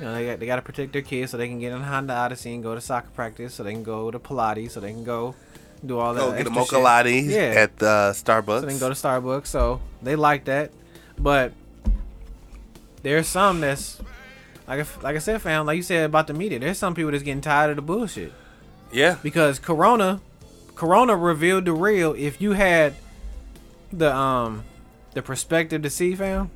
You 0.00 0.04
know, 0.06 0.14
they 0.14 0.26
got, 0.26 0.40
they 0.40 0.46
got 0.46 0.56
to 0.56 0.62
protect 0.62 0.92
their 0.92 1.02
kids 1.02 1.30
so 1.30 1.36
they 1.36 1.48
can 1.48 1.60
get 1.60 1.72
in 1.72 1.80
a 1.80 1.84
Honda 1.84 2.14
Odyssey 2.14 2.52
and 2.54 2.62
go 2.62 2.74
to 2.74 2.80
soccer 2.80 3.08
practice, 3.14 3.52
so 3.54 3.62
they 3.62 3.72
can 3.72 3.82
go 3.82 4.10
to 4.10 4.18
Pilates, 4.18 4.70
so 4.72 4.80
they 4.80 4.92
can 4.92 5.04
go 5.04 5.34
do 5.84 5.98
all 5.98 6.12
that. 6.14 6.20
Go 6.20 6.32
get 6.36 6.46
a 6.46 6.50
mocha 6.50 6.78
latte 6.78 7.20
Yeah. 7.20 7.64
at 7.64 7.82
uh, 7.82 8.12
Starbucks. 8.12 8.60
so 8.60 8.66
they 8.66 8.72
can 8.76 8.80
go 8.80 8.88
to 8.88 8.94
Starbucks. 8.94 9.46
So 9.46 9.80
they 10.02 10.16
like 10.16 10.44
that, 10.46 10.70
but 11.18 11.52
there's 13.02 13.26
some 13.28 13.60
that's 13.60 14.00
like 14.68 14.84
like 15.02 15.16
I 15.16 15.18
said, 15.20 15.40
fam. 15.42 15.66
Like 15.66 15.76
you 15.76 15.82
said 15.82 16.04
about 16.06 16.26
the 16.26 16.34
media, 16.34 16.58
there's 16.58 16.78
some 16.78 16.94
people 16.94 17.12
that's 17.12 17.22
getting 17.22 17.40
tired 17.40 17.70
of 17.70 17.76
the 17.76 17.82
bullshit. 17.82 18.32
yeah. 18.92 19.16
because 19.22 19.58
corona 19.58 20.20
corona 20.76 21.16
revealed 21.16 21.64
the 21.64 21.72
real 21.72 22.14
if 22.16 22.40
you 22.40 22.52
had 22.52 22.94
the 23.92 24.14
um 24.14 24.62
the 25.14 25.22
perspective 25.22 25.82
to 25.82 25.90
see 25.90 26.14
fam 26.14 26.50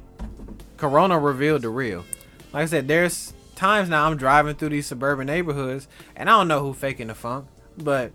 corona 0.76 1.18
revealed 1.18 1.62
the 1.62 1.68
real 1.68 2.04
like 2.52 2.62
i 2.62 2.66
said 2.66 2.86
there's 2.86 3.32
times 3.56 3.88
now 3.88 4.06
i'm 4.06 4.16
driving 4.16 4.54
through 4.54 4.68
these 4.68 4.86
suburban 4.86 5.26
neighborhoods 5.26 5.88
and 6.16 6.28
i 6.30 6.32
don't 6.32 6.48
know 6.48 6.60
who 6.60 6.72
faking 6.72 7.08
the 7.08 7.14
funk 7.14 7.46
but 7.78 8.12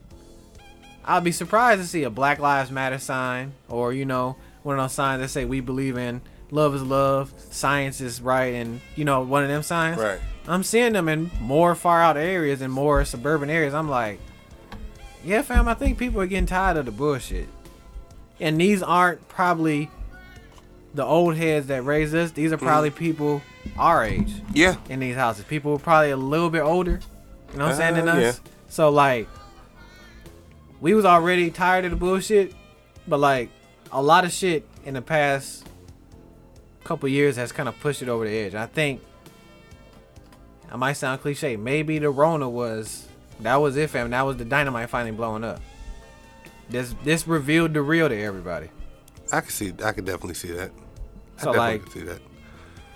i'll 1.05 1.21
be 1.21 1.31
surprised 1.31 1.81
to 1.81 1.87
see 1.87 2.03
a 2.03 2.09
black 2.09 2.39
lives 2.39 2.71
matter 2.71 2.97
sign 2.99 3.51
or 3.67 3.91
you 3.91 4.05
know 4.05 4.35
one 4.63 4.77
of 4.77 4.83
those 4.83 4.93
signs 4.93 5.21
that 5.21 5.29
say 5.29 5.43
we 5.45 5.59
believe 5.59 5.97
in 5.97 6.21
love 6.51 6.73
is 6.75 6.83
love 6.83 7.33
science 7.49 7.99
is 8.01 8.21
right 8.21 8.53
and 8.53 8.79
you 8.95 9.03
know 9.05 9.21
one 9.21 9.43
of 9.43 9.49
them 9.49 9.63
signs 9.63 9.97
Right. 9.99 10.19
I'm 10.47 10.63
seeing 10.63 10.93
them 10.93 11.09
in 11.09 11.31
more 11.39 11.73
far 11.73 12.01
out 12.01 12.17
areas 12.17 12.61
and 12.61 12.71
more 12.71 13.03
suburban 13.03 13.49
areas. 13.49 13.73
I'm 13.73 13.89
like, 13.89 14.19
yeah, 15.25 15.41
fam, 15.41 15.67
I 15.67 15.73
think 15.73 15.97
people 15.97 16.21
are 16.21 16.27
getting 16.27 16.45
tired 16.45 16.77
of 16.77 16.85
the 16.85 16.91
bullshit. 16.91 17.47
And 18.39 18.59
these 18.59 18.83
aren't 18.83 19.27
probably 19.27 19.89
the 20.93 21.03
old 21.05 21.35
heads 21.35 21.67
that 21.67 21.83
raised 21.83 22.13
us. 22.15 22.31
These 22.31 22.51
are 22.53 22.57
probably 22.57 22.89
people 22.89 23.41
our 23.77 24.03
age 24.05 24.31
Yeah. 24.53 24.75
in 24.89 24.99
these 24.99 25.15
houses. 25.15 25.45
People 25.45 25.77
probably 25.79 26.11
a 26.11 26.17
little 26.17 26.49
bit 26.49 26.61
older, 26.61 26.99
you 27.51 27.57
know 27.57 27.65
what 27.65 27.71
I'm 27.73 27.77
saying, 27.77 27.95
than 27.95 28.07
Uh, 28.09 28.13
us. 28.13 28.21
yeah. 28.43 28.51
So 28.69 28.89
like, 28.89 29.27
we 30.81 30.93
was 30.93 31.05
already 31.05 31.49
tired 31.51 31.85
of 31.85 31.91
the 31.91 31.97
bullshit, 31.97 32.53
but 33.07 33.19
like 33.19 33.49
a 33.91 34.01
lot 34.01 34.25
of 34.25 34.31
shit 34.31 34.67
in 34.85 34.93
the 34.93 35.01
past 35.01 35.65
couple 36.83 37.09
years 37.09 37.35
has 37.37 37.51
kind 37.51 37.67
of 37.67 37.79
pushed 37.79 38.01
it 38.01 38.09
over 38.09 38.25
the 38.25 38.37
edge. 38.37 38.53
I 38.55 38.65
think 38.67 39.01
I 40.71 40.77
might 40.77 40.93
sound 40.93 41.21
cliche. 41.21 41.55
Maybe 41.57 41.99
the 41.99 42.09
Rona 42.09 42.49
was 42.49 43.07
that 43.41 43.55
was 43.57 43.75
it, 43.77 43.89
fam. 43.89 44.09
That 44.11 44.21
was 44.23 44.37
the 44.37 44.45
dynamite 44.45 44.89
finally 44.89 45.11
blowing 45.15 45.43
up. 45.43 45.61
This 46.69 46.95
this 47.03 47.27
revealed 47.27 47.73
the 47.73 47.81
real 47.81 48.09
to 48.09 48.19
everybody. 48.19 48.69
I 49.31 49.41
can 49.41 49.49
see. 49.49 49.73
I 49.83 49.91
can 49.91 50.05
definitely 50.05 50.33
see 50.35 50.51
that. 50.53 50.71
So, 51.37 51.49
I 51.51 51.53
definitely 51.53 51.59
like- 51.59 51.81
can 51.83 51.91
see 51.91 52.01
that. 52.07 52.21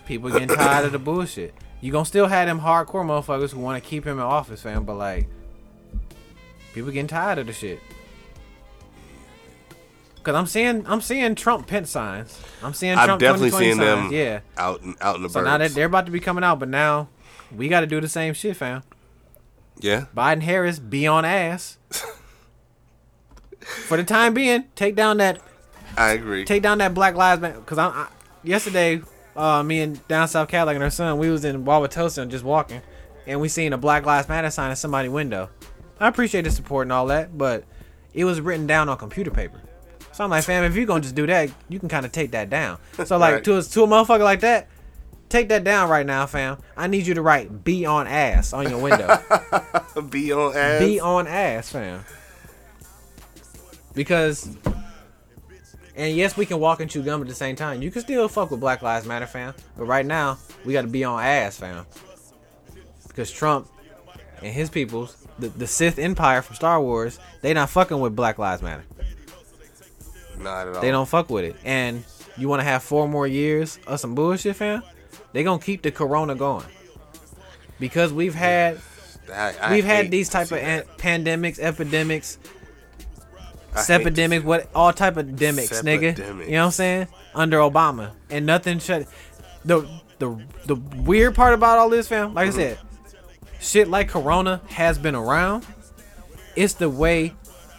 People 0.05 0.31
getting 0.31 0.47
tired 0.47 0.85
of 0.85 0.91
the 0.91 0.99
bullshit. 0.99 1.53
You 1.81 1.91
gonna 1.91 2.05
still 2.05 2.27
have 2.27 2.47
them 2.47 2.59
hardcore 2.61 3.05
motherfuckers 3.05 3.51
who 3.51 3.59
want 3.59 3.81
to 3.81 3.87
keep 3.87 4.05
him 4.05 4.17
in 4.17 4.23
office, 4.23 4.61
fam. 4.63 4.83
But 4.85 4.95
like, 4.95 5.27
people 6.73 6.89
getting 6.91 7.07
tired 7.07 7.37
of 7.37 7.47
the 7.47 7.53
shit. 7.53 7.79
Cause 10.23 10.35
I'm 10.35 10.47
seeing 10.47 10.85
I'm 10.85 10.99
seeing 11.01 11.33
Trump 11.35 11.67
pent 11.67 11.87
signs. 11.87 12.39
I'm 12.61 12.73
seeing 12.73 12.97
I'm 12.97 13.05
Trump 13.05 13.21
definitely 13.21 13.51
2020 13.51 13.65
seeing 13.65 13.77
them 13.79 13.99
signs. 14.05 14.13
Yeah. 14.13 14.39
out 14.57 14.81
in, 14.81 14.95
out 14.99 15.15
in 15.15 15.23
the 15.23 15.29
So 15.29 15.39
burbs. 15.39 15.45
now 15.45 15.57
that 15.59 15.71
they're 15.71 15.85
about 15.85 16.05
to 16.07 16.11
be 16.11 16.19
coming 16.19 16.43
out, 16.43 16.59
but 16.59 16.67
now 16.69 17.07
we 17.55 17.69
got 17.69 17.81
to 17.81 17.87
do 17.87 18.01
the 18.01 18.09
same 18.09 18.33
shit, 18.33 18.57
fam. 18.57 18.83
Yeah. 19.79 20.05
Biden 20.15 20.41
Harris 20.41 20.79
be 20.79 21.07
on 21.07 21.25
ass. 21.25 21.77
For 23.61 23.97
the 23.97 24.03
time 24.03 24.33
being, 24.33 24.65
take 24.75 24.95
down 24.95 25.17
that 25.17 25.41
I 25.97 26.11
agree. 26.11 26.45
take 26.45 26.63
down 26.63 26.77
that 26.79 26.93
Black 26.93 27.15
Lives 27.15 27.41
Matter. 27.41 27.59
Cause 27.61 27.77
I, 27.77 27.87
I 27.87 28.07
yesterday, 28.43 29.01
uh, 29.35 29.61
me 29.63 29.81
and 29.81 30.07
down 30.07 30.27
South 30.27 30.47
Cadillac 30.47 30.75
and 30.75 30.83
her 30.83 30.89
son, 30.89 31.17
we 31.17 31.29
was 31.29 31.45
in 31.45 31.65
Wauwatosa 31.65 32.19
and 32.19 32.31
just 32.31 32.43
walking, 32.43 32.81
and 33.27 33.39
we 33.41 33.47
seen 33.49 33.73
a 33.73 33.77
Black 33.77 34.05
Lives 34.05 34.27
Matter 34.29 34.49
sign 34.49 34.69
in 34.69 34.75
somebody's 34.75 35.11
window. 35.11 35.49
I 35.99 36.07
appreciate 36.07 36.43
the 36.43 36.51
support 36.51 36.85
and 36.85 36.93
all 36.93 37.07
that, 37.07 37.37
but 37.37 37.63
it 38.13 38.23
was 38.25 38.39
written 38.41 38.65
down 38.65 38.87
on 38.89 38.97
computer 38.97 39.31
paper. 39.31 39.61
So 40.13 40.23
I'm 40.23 40.29
like, 40.29 40.45
fam, 40.45 40.63
if 40.63 40.75
you're 40.75 40.85
gonna 40.85 41.01
just 41.01 41.15
do 41.15 41.27
that, 41.27 41.49
you 41.67 41.79
can 41.79 41.89
kind 41.89 42.05
of 42.05 42.11
take 42.11 42.31
that 42.31 42.49
down. 42.49 42.79
So 43.05 43.17
like 43.17 43.33
Right. 43.35 43.43
to 43.43 43.57
a 43.57 43.61
to 43.63 43.83
a 43.83 43.87
motherfucker 43.87 44.23
like 44.23 44.39
that, 44.41 44.67
take 45.29 45.49
that 45.49 45.63
down 45.63 45.89
right 45.89 46.05
now, 46.05 46.25
fam. 46.25 46.57
I 46.75 46.87
need 46.87 47.07
you 47.07 47.13
to 47.13 47.21
write 47.21 47.63
"be 47.63 47.85
on 47.85 48.07
ass" 48.07 48.53
on 48.53 48.69
your 48.69 48.79
window. 48.79 49.07
Be 50.09 50.31
on 50.31 50.55
ass. 50.55 50.79
be 50.79 50.99
on 50.99 51.27
ass, 51.27 51.69
fam. 51.71 52.05
Because, 53.93 54.47
and 55.95 56.15
yes, 56.15 56.37
we 56.37 56.45
can 56.45 56.59
walk 56.59 56.79
and 56.79 56.89
chew 56.89 57.03
gum 57.03 57.21
at 57.21 57.27
the 57.27 57.35
same 57.35 57.57
time. 57.57 57.81
You 57.81 57.91
can 57.91 58.01
still 58.01 58.29
fuck 58.29 58.51
with 58.51 58.61
Black 58.61 58.81
Lives 58.81 59.05
Matter, 59.05 59.25
fam. 59.25 59.53
But 59.77 59.85
right 59.85 60.05
now, 60.05 60.37
we 60.63 60.71
got 60.71 60.83
to 60.83 60.87
be 60.87 61.03
on 61.03 61.21
ass, 61.21 61.57
fam. 61.57 61.85
Because 63.07 63.29
Trump 63.29 63.67
and 64.41 64.53
his 64.53 64.69
peoples, 64.69 65.27
the, 65.37 65.49
the 65.49 65.67
Sith 65.67 65.99
Empire 65.99 66.41
from 66.41 66.55
Star 66.55 66.81
Wars, 66.81 67.19
they 67.41 67.53
not 67.53 67.69
fucking 67.69 67.99
with 67.99 68.15
Black 68.15 68.37
Lives 68.37 68.61
Matter. 68.61 68.83
Not 70.37 70.67
at 70.67 70.75
all. 70.75 70.81
They 70.81 70.91
don't 70.91 71.09
fuck 71.09 71.29
with 71.29 71.43
it. 71.43 71.57
And 71.65 72.05
you 72.37 72.47
want 72.47 72.61
to 72.61 72.63
have 72.63 72.83
four 72.83 73.09
more 73.09 73.27
years 73.27 73.79
of 73.85 73.99
some 73.99 74.15
bullshit, 74.15 74.55
fam? 74.55 74.81
They 75.33 75.43
gonna 75.43 75.61
keep 75.61 75.81
the 75.81 75.91
Corona 75.91 76.35
going. 76.35 76.65
Because 77.79 78.11
we've 78.11 78.35
had 78.35 78.79
I, 79.33 79.53
I 79.61 79.71
we've 79.73 79.85
had 79.85 80.11
these 80.11 80.29
type 80.29 80.47
of 80.51 80.57
an- 80.57 80.83
pandemics, 80.97 81.59
epidemics, 81.59 82.37
I 83.73 83.79
hate 83.79 83.85
to 83.85 83.93
epidemic, 83.93 84.41
see 84.41 84.47
what 84.47 84.69
all 84.73 84.91
type 84.91 85.17
of 85.17 85.27
demics, 85.27 85.83
nigga. 85.83 86.17
You 86.45 86.51
know 86.53 86.59
what 86.61 86.65
I'm 86.65 86.71
saying? 86.71 87.07
Under 87.35 87.57
Obama, 87.59 88.11
and 88.29 88.45
nothing 88.45 88.79
shut. 88.79 89.07
The 89.63 89.87
the 90.17 90.41
the 90.65 90.75
weird 90.75 91.35
part 91.35 91.53
about 91.53 91.77
all 91.77 91.89
this, 91.89 92.07
fam, 92.07 92.33
like 92.33 92.49
Mm-hmm. 92.49 92.59
I 92.59 92.63
said, 92.63 92.79
shit 93.59 93.87
like 93.87 94.09
Corona 94.09 94.61
has 94.69 94.97
been 94.97 95.15
around. 95.15 95.65
It's 96.55 96.73
the 96.73 96.89
way 96.89 97.35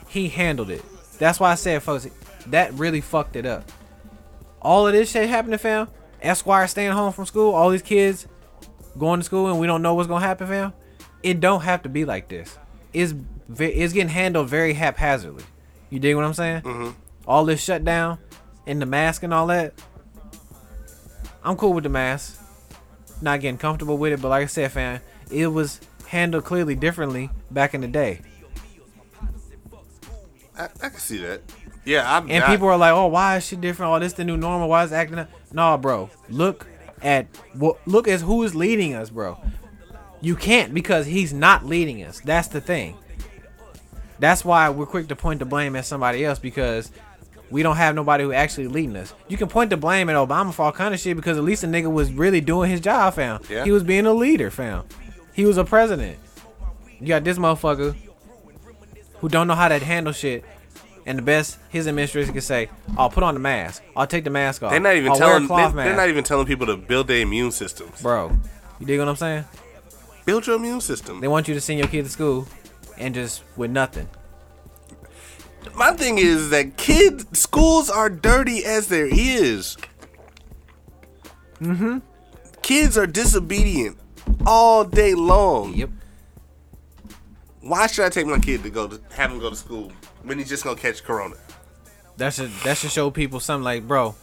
he 0.09 0.29
handled 0.29 0.71
it. 0.71 0.83
That's 1.19 1.39
why 1.41 1.51
I 1.51 1.55
said, 1.57 1.83
folks, 1.83 2.09
that 2.47 2.73
really 2.75 3.01
fucked 3.03 3.37
it 3.37 3.45
up. 3.45 3.71
All 4.63 4.87
of 4.87 4.93
this 4.95 5.11
shit 5.11 5.29
happening, 5.29 5.59
fam. 5.59 5.89
Esquire 6.23 6.67
staying 6.67 6.93
home 6.93 7.13
from 7.13 7.27
school, 7.27 7.55
all 7.55 7.71
these 7.71 7.83
kids 7.83 8.27
going 8.99 9.21
to 9.21 9.25
school, 9.25 9.49
and 9.49 9.59
we 9.59 9.67
don't 9.67 9.83
know 9.83 9.95
what's 9.95 10.09
gonna 10.09 10.25
happen, 10.25 10.47
fam. 10.47 10.73
It 11.23 11.41
don't 11.41 11.63
have 11.63 11.83
to 11.83 11.89
be 11.89 12.05
like 12.05 12.29
this. 12.29 12.59
It's 12.93 13.15
it's 13.59 13.93
getting 13.93 14.09
handled 14.09 14.49
very 14.49 14.75
haphazardly. 14.75 15.45
You 15.91 15.99
dig 15.99 16.17
what 16.17 16.25
I'm 16.25 16.35
saying? 16.35 16.63
Mm-hmm. 16.63 16.91
All 17.27 17.45
this 17.45 17.63
shutdown 17.63 18.19
and 18.67 18.81
the 18.81 18.87
mask 18.87 19.23
and 19.23 19.35
all 19.35 19.47
that. 19.49 19.75
I'm 21.43 21.57
cool 21.57 21.73
with 21.73 21.85
the 21.85 21.91
mask. 21.91 22.41
Not 23.23 23.41
getting 23.41 23.59
comfortable 23.59 23.99
with 23.99 24.13
it, 24.13 24.23
but 24.23 24.29
like 24.29 24.45
I 24.45 24.47
said, 24.47 24.73
fam, 24.73 25.01
it 25.31 25.49
was 25.49 25.81
handled 26.07 26.45
clearly 26.45 26.75
differently 26.75 27.31
back 27.51 27.75
in 27.75 27.81
the 27.83 27.89
day. 27.89 28.21
I, 30.57 30.65
I 30.65 30.89
can 30.89 30.99
see 30.99 31.19
that. 31.19 31.43
Yeah, 31.85 32.17
I'm. 32.17 32.31
And 32.31 32.45
people 32.45 32.69
are 32.69 32.77
like, 32.77 32.93
"Oh, 32.93 33.07
why 33.07 33.39
is 33.39 33.47
she 33.47 33.57
different? 33.57 33.91
Oh, 33.93 33.99
this 33.99 34.13
the 34.13 34.25
new 34.25 34.37
normal. 34.37 34.69
Why 34.69 34.85
is 34.85 34.93
acting?" 34.93 35.19
Up? 35.19 35.31
Nah, 35.53 35.77
bro. 35.77 36.11
Look 36.29 36.67
at 37.03 37.27
what. 37.55 37.79
Look 37.87 38.09
at 38.09 38.21
who 38.21 38.43
is 38.43 38.55
leading 38.55 38.95
us, 38.95 39.11
bro. 39.11 39.39
You 40.21 40.37
can't 40.37 40.75
because 40.75 41.07
he's 41.07 41.33
not 41.33 41.65
leading 41.65 42.03
us. 42.05 42.21
That's 42.21 42.49
the 42.49 42.61
thing. 42.61 42.97
That's 44.19 44.45
why 44.45 44.69
we're 44.69 44.87
quick 44.87 45.09
to 45.09 45.17
point 45.17 45.39
the 45.39 45.47
blame 45.47 45.75
at 45.77 45.87
somebody 45.87 46.25
else 46.25 46.39
because 46.39 46.93
we 47.51 47.63
don't 47.63 47.77
have 47.77 47.95
nobody 47.95 48.25
who 48.25 48.33
actually 48.33 48.69
leading 48.69 48.97
us. 48.97 49.15
You 49.29 49.39
can 49.39 49.49
point 49.49 49.71
the 49.71 49.79
blame 49.79 50.11
at 50.11 50.17
Obama 50.17 50.53
for 50.53 50.63
all 50.67 50.73
kind 50.73 50.93
of 50.95 51.01
shit 51.01 51.17
because 51.17 51.39
at 51.39 51.43
least 51.43 51.63
the 51.63 51.69
nigga 51.69 51.91
was 51.91 52.13
really 52.13 52.41
doing 52.41 52.71
his 52.71 52.81
job, 52.81 53.15
fam. 53.15 53.41
Yeah. 53.49 53.65
He 53.65 53.73
was 53.73 53.83
being 53.83 54.07
a 54.07 54.13
leader, 54.13 54.51
fam. 54.51 54.85
He 55.33 55.47
was 55.47 55.57
a 55.57 55.65
president. 55.65 56.19
You 57.01 57.09
got 57.09 57.25
this 57.25 57.39
motherfucker 57.39 57.97
who 59.19 59.29
don't 59.29 59.47
know 59.47 59.55
how 59.55 59.69
to 59.69 59.79
handle 59.79 60.13
shit. 60.13 60.45
And 61.07 61.19
the 61.19 61.23
best 61.23 61.59
his 61.71 61.87
administration 61.89 62.33
can 62.33 62.43
say, 62.43 62.69
"I'll 62.97 63.11
put 63.11 63.23
on 63.23 63.35
the 63.35 63.41
mask. 63.41 63.83
I'll 63.97 64.07
take 64.07 64.25
the 64.25 64.31
mask 64.31 64.63
off. 64.63 64.71
They're 64.71 64.81
not 64.81 64.97
even 64.97 65.13
I'll 65.13 65.19
telling. 65.19 65.47
They're, 65.47 65.71
they're 65.71 65.97
not 65.97 66.09
even 66.09 66.25
telling 66.25 66.47
people 66.47 66.67
to 66.67 66.77
build 66.77 67.07
their 67.07 67.21
immune 67.21 67.53
systems. 67.53 68.03
Bro, 68.03 68.37
you 68.79 68.87
dig 68.87 68.99
what 68.99 69.09
I'm 69.09 69.17
saying? 69.17 69.45
Build 70.25 70.47
your 70.47 70.57
immune 70.57 70.81
system. 70.81 71.21
They 71.21 71.29
want 71.29 71.49
you 71.49 71.55
to 71.55 71.61
send 71.61 71.79
your 71.79 71.89
kid 71.89 72.05
to 72.05 72.11
school 72.11 72.47
and 72.99 73.15
just 73.15 73.43
with 73.57 73.71
nothing. 73.71 74.09
My 75.75 75.93
thing 75.93 76.19
is 76.19 76.51
that 76.51 76.77
kids 76.77 77.27
schools 77.39 77.91
are 77.91 78.09
dirty 78.09 78.65
as 78.65 78.89
there 78.89 79.09
is. 79.11 79.77
Mm-hmm. 81.61 81.99
Kids 82.63 82.97
are 82.97 83.07
disobedient 83.07 83.99
all 84.47 84.85
day 84.85 85.15
long. 85.15 85.75
Yep. 85.75 85.91
Why 87.61 87.87
should 87.87 88.05
I 88.07 88.09
take 88.09 88.27
my 88.27 88.39
kid 88.39 88.63
to 88.63 88.71
go 88.71 88.89
to 88.89 89.01
have 89.15 89.31
him 89.31 89.39
go 89.39 89.51
to 89.51 89.57
school 89.57 89.93
when 90.23 90.39
he's 90.39 90.49
just 90.49 90.65
gonna 90.65 90.77
catch 90.77 91.03
corona? 91.03 91.37
That 92.17 92.35
should 92.35 92.51
that 92.65 92.77
should 92.77 92.91
show 92.91 93.11
people 93.11 93.41
something 93.41 93.65
like, 93.65 93.87
bro, 93.87 94.15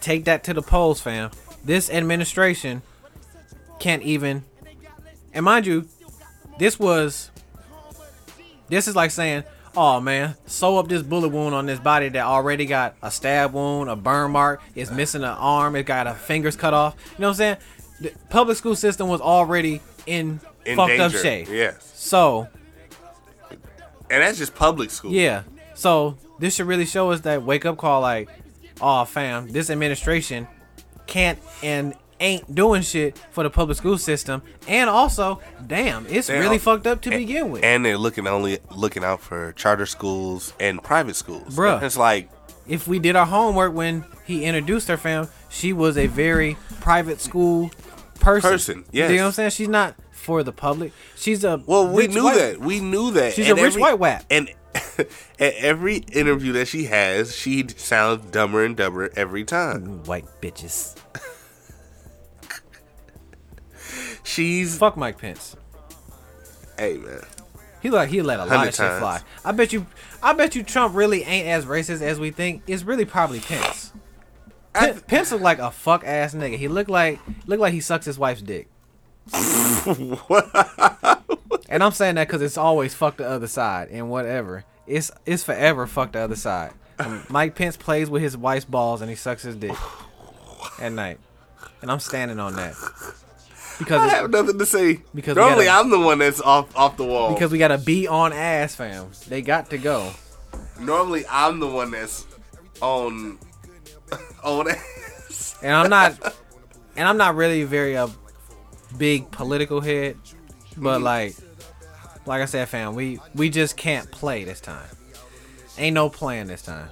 take 0.00 0.24
that 0.24 0.44
to 0.44 0.54
the 0.54 0.62
polls, 0.62 1.00
fam. 1.00 1.30
This 1.64 1.90
administration 1.90 2.82
can't 3.78 4.02
even 4.02 4.44
and 5.34 5.44
mind 5.44 5.66
you, 5.66 5.86
this 6.58 6.78
was 6.78 7.30
this 8.68 8.88
is 8.88 8.96
like 8.96 9.10
saying, 9.10 9.44
oh 9.76 10.00
man, 10.00 10.34
sew 10.46 10.78
up 10.78 10.88
this 10.88 11.02
bullet 11.02 11.28
wound 11.28 11.54
on 11.54 11.66
this 11.66 11.78
body 11.78 12.08
that 12.08 12.24
already 12.24 12.66
got 12.66 12.96
a 13.02 13.10
stab 13.10 13.52
wound, 13.52 13.90
a 13.90 13.96
burn 13.96 14.30
mark, 14.30 14.62
it's 14.74 14.90
missing 14.90 15.22
an 15.22 15.28
arm, 15.30 15.76
it 15.76 15.84
got 15.84 16.06
a 16.06 16.14
fingers 16.14 16.56
cut 16.56 16.74
off. 16.74 16.96
You 17.12 17.22
know 17.22 17.28
what 17.28 17.32
I'm 17.32 17.36
saying? 17.36 17.56
The 18.00 18.12
public 18.30 18.56
school 18.56 18.76
system 18.76 19.08
was 19.08 19.20
already 19.20 19.80
in, 20.06 20.40
In 20.64 20.76
fucked 20.76 20.90
danger. 20.90 21.04
up 21.04 21.22
shape. 21.22 21.48
Yes. 21.50 21.92
So 21.94 22.48
And 24.10 24.22
that's 24.22 24.38
just 24.38 24.54
public 24.54 24.90
school. 24.90 25.12
Yeah. 25.12 25.42
So 25.74 26.16
this 26.38 26.54
should 26.56 26.66
really 26.66 26.86
show 26.86 27.10
us 27.10 27.20
that 27.22 27.42
wake 27.42 27.64
up 27.66 27.78
call 27.78 28.00
like, 28.00 28.28
oh 28.80 29.04
fam, 29.04 29.48
this 29.48 29.70
administration 29.70 30.46
can't 31.06 31.38
and 31.62 31.94
ain't 32.20 32.52
doing 32.52 32.82
shit 32.82 33.16
for 33.30 33.44
the 33.44 33.50
public 33.50 33.76
school 33.78 33.96
system. 33.98 34.42
And 34.66 34.90
also, 34.90 35.40
damn, 35.66 36.06
it's 36.06 36.28
really 36.28 36.58
fucked 36.58 36.86
up 36.86 37.00
to 37.02 37.10
and- 37.10 37.18
begin 37.18 37.50
with. 37.50 37.62
And 37.62 37.84
they're 37.84 37.98
looking 37.98 38.26
only 38.26 38.58
looking 38.74 39.04
out 39.04 39.20
for 39.20 39.52
charter 39.52 39.86
schools 39.86 40.52
and 40.58 40.82
private 40.82 41.16
schools. 41.16 41.54
Bruh. 41.56 41.82
It's 41.82 41.96
like 41.96 42.30
if 42.66 42.86
we 42.86 42.98
did 42.98 43.16
our 43.16 43.26
homework 43.26 43.72
when 43.72 44.04
he 44.24 44.44
introduced 44.44 44.88
her 44.88 44.96
fam, 44.96 45.28
she 45.48 45.72
was 45.72 45.96
a 45.96 46.06
very 46.06 46.56
private 46.80 47.20
school 47.20 47.70
person. 48.20 48.50
Person, 48.50 48.84
You 48.92 49.08
know 49.08 49.14
what 49.14 49.20
I'm 49.26 49.32
saying? 49.32 49.50
She's 49.50 49.68
not 49.68 49.94
for 50.18 50.42
the 50.42 50.52
public. 50.52 50.92
She's 51.16 51.44
a 51.44 51.62
Well, 51.66 51.88
we 51.88 52.06
knew 52.08 52.24
white- 52.24 52.36
that. 52.38 52.60
We 52.60 52.80
knew 52.80 53.10
that. 53.12 53.32
She's 53.34 53.48
a 53.48 53.54
rich 53.54 53.76
white 53.76 53.98
wap. 53.98 54.24
And 54.30 54.50
at 54.98 55.08
every 55.38 55.96
interview 56.12 56.52
that 56.52 56.68
she 56.68 56.84
has, 56.84 57.34
she 57.34 57.66
sounds 57.76 58.30
dumber 58.30 58.64
and 58.64 58.76
dumber 58.76 59.10
every 59.16 59.44
time. 59.44 60.04
White 60.04 60.26
bitches. 60.42 60.96
She's 64.22 64.76
Fuck 64.78 64.96
Mike 64.96 65.18
Pence. 65.18 65.56
hey 66.78 66.98
man. 66.98 67.22
He 67.80 67.90
like 67.90 68.08
he 68.08 68.20
let 68.22 68.40
a 68.40 68.44
lot 68.44 68.48
Hundred 68.56 68.68
of 68.70 68.74
shit 68.74 68.98
fly. 68.98 69.20
I 69.44 69.52
bet 69.52 69.72
you, 69.72 69.86
I 70.22 70.32
bet 70.32 70.54
you 70.56 70.62
Trump 70.62 70.94
really 70.96 71.22
ain't 71.22 71.46
as 71.48 71.64
racist 71.64 72.02
as 72.02 72.18
we 72.20 72.30
think. 72.30 72.62
It's 72.66 72.82
really 72.82 73.04
probably 73.04 73.40
Pence. 73.40 73.92
I- 74.74 74.92
Pen- 74.92 75.00
Pence 75.02 75.32
look 75.32 75.40
like 75.40 75.58
a 75.60 75.70
fuck 75.70 76.04
ass 76.04 76.34
nigga. 76.34 76.56
He 76.58 76.68
look 76.68 76.88
like 76.88 77.20
look 77.46 77.60
like 77.60 77.72
he 77.72 77.80
sucks 77.80 78.04
his 78.04 78.18
wife's 78.18 78.42
dick. 78.42 78.68
and 81.68 81.82
I'm 81.82 81.92
saying 81.92 82.14
that 82.16 82.26
because 82.28 82.42
it's 82.42 82.58
always 82.58 82.94
fuck 82.94 83.16
the 83.16 83.28
other 83.28 83.46
side 83.46 83.88
and 83.90 84.10
whatever. 84.10 84.64
It's 84.86 85.10
it's 85.26 85.44
forever 85.44 85.86
fuck 85.86 86.12
the 86.12 86.20
other 86.20 86.36
side. 86.36 86.72
Um, 86.98 87.24
Mike 87.28 87.54
Pence 87.54 87.76
plays 87.76 88.10
with 88.10 88.22
his 88.22 88.36
wife's 88.36 88.64
balls 88.64 89.00
and 89.00 89.10
he 89.10 89.16
sucks 89.16 89.42
his 89.42 89.56
dick 89.56 89.76
at 90.80 90.92
night, 90.92 91.18
and 91.82 91.90
I'm 91.90 92.00
standing 92.00 92.40
on 92.40 92.54
that 92.56 92.74
because 93.78 94.00
I 94.00 94.08
have 94.08 94.30
nothing 94.30 94.58
to 94.58 94.66
say. 94.66 95.02
Because 95.14 95.36
normally 95.36 95.66
gotta- 95.66 95.84
I'm 95.84 95.90
the 95.90 96.00
one 96.00 96.18
that's 96.18 96.40
off 96.40 96.74
off 96.76 96.96
the 96.96 97.04
wall. 97.04 97.32
because 97.34 97.52
we 97.52 97.58
got 97.58 97.68
to 97.68 97.78
be 97.78 98.08
on 98.08 98.32
ass, 98.32 98.74
fam. 98.74 99.10
They 99.28 99.42
got 99.42 99.70
to 99.70 99.78
go. 99.78 100.10
normally 100.80 101.24
I'm 101.30 101.60
the 101.60 101.68
one 101.68 101.90
that's 101.92 102.26
on 102.80 103.38
on 104.42 104.68
ass. 104.70 105.56
and 105.62 105.72
I'm 105.74 105.90
not, 105.90 106.34
and 106.96 107.06
I'm 107.06 107.18
not 107.18 107.34
really 107.36 107.62
very 107.64 107.94
a 107.94 108.08
big 108.96 109.30
political 109.30 109.80
head, 109.80 110.16
but 110.76 111.00
like, 111.02 111.34
like 112.26 112.42
I 112.42 112.46
said, 112.46 112.68
fam, 112.68 112.94
we 112.94 113.18
we 113.34 113.50
just 113.50 113.76
can't 113.76 114.10
play 114.10 114.44
this 114.44 114.60
time. 114.60 114.88
Ain't 115.76 115.94
no 115.94 116.08
playing 116.08 116.46
this 116.46 116.62
time. 116.62 116.88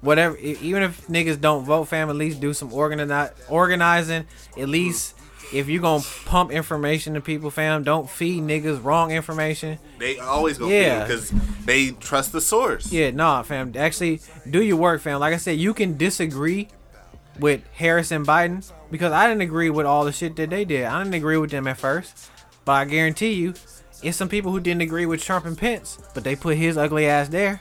Whatever, 0.00 0.36
even 0.36 0.82
if 0.82 1.06
niggas 1.06 1.40
don't 1.40 1.64
vote, 1.64 1.84
fam, 1.84 2.10
at 2.10 2.16
least 2.16 2.38
do 2.40 2.52
some 2.52 2.70
organi- 2.70 3.30
organizing. 3.48 4.26
At 4.58 4.68
least 4.68 5.16
if 5.52 5.66
you 5.68 5.80
gonna 5.80 6.04
pump 6.26 6.50
information 6.50 7.14
to 7.14 7.22
people, 7.22 7.50
fam, 7.50 7.84
don't 7.84 8.08
feed 8.10 8.42
niggas 8.42 8.84
wrong 8.84 9.12
information. 9.12 9.78
They 9.98 10.18
always 10.18 10.58
go 10.58 10.68
Yeah. 10.68 11.04
because 11.04 11.32
they 11.64 11.92
trust 11.92 12.32
the 12.32 12.42
source. 12.42 12.92
Yeah, 12.92 13.12
nah, 13.12 13.42
fam. 13.42 13.72
Actually, 13.76 14.20
do 14.50 14.62
your 14.62 14.76
work, 14.76 15.00
fam. 15.00 15.20
Like 15.20 15.32
I 15.32 15.38
said, 15.38 15.58
you 15.58 15.72
can 15.72 15.96
disagree 15.96 16.68
with 17.40 17.62
Harris 17.72 18.10
and 18.10 18.26
Biden 18.26 18.70
because 18.94 19.10
I 19.10 19.26
didn't 19.26 19.42
agree 19.42 19.70
with 19.70 19.86
all 19.86 20.04
the 20.04 20.12
shit 20.12 20.36
that 20.36 20.50
they 20.50 20.64
did. 20.64 20.84
I 20.84 21.02
didn't 21.02 21.14
agree 21.14 21.36
with 21.36 21.50
them 21.50 21.66
at 21.66 21.78
first, 21.78 22.30
but 22.64 22.74
I 22.74 22.84
guarantee 22.84 23.32
you, 23.32 23.54
it's 24.04 24.16
some 24.16 24.28
people 24.28 24.52
who 24.52 24.60
didn't 24.60 24.82
agree 24.82 25.04
with 25.04 25.20
Trump 25.20 25.46
and 25.46 25.58
Pence, 25.58 25.98
but 26.14 26.22
they 26.22 26.36
put 26.36 26.56
his 26.56 26.78
ugly 26.78 27.08
ass 27.08 27.28
there. 27.28 27.60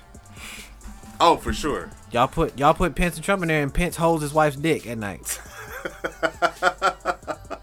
Oh, 1.20 1.38
for 1.38 1.52
sure. 1.52 1.90
Y'all 2.12 2.28
put 2.28 2.60
y'all 2.60 2.76
put 2.76 2.94
Pence 2.94 3.16
and 3.16 3.26
Trump 3.26 3.42
in 3.42 3.48
there, 3.48 3.64
and 3.64 3.74
Pence 3.74 3.96
holds 3.96 4.22
his 4.22 4.32
wife's 4.32 4.58
dick 4.58 4.86
at 4.86 5.00
night. 5.00 5.26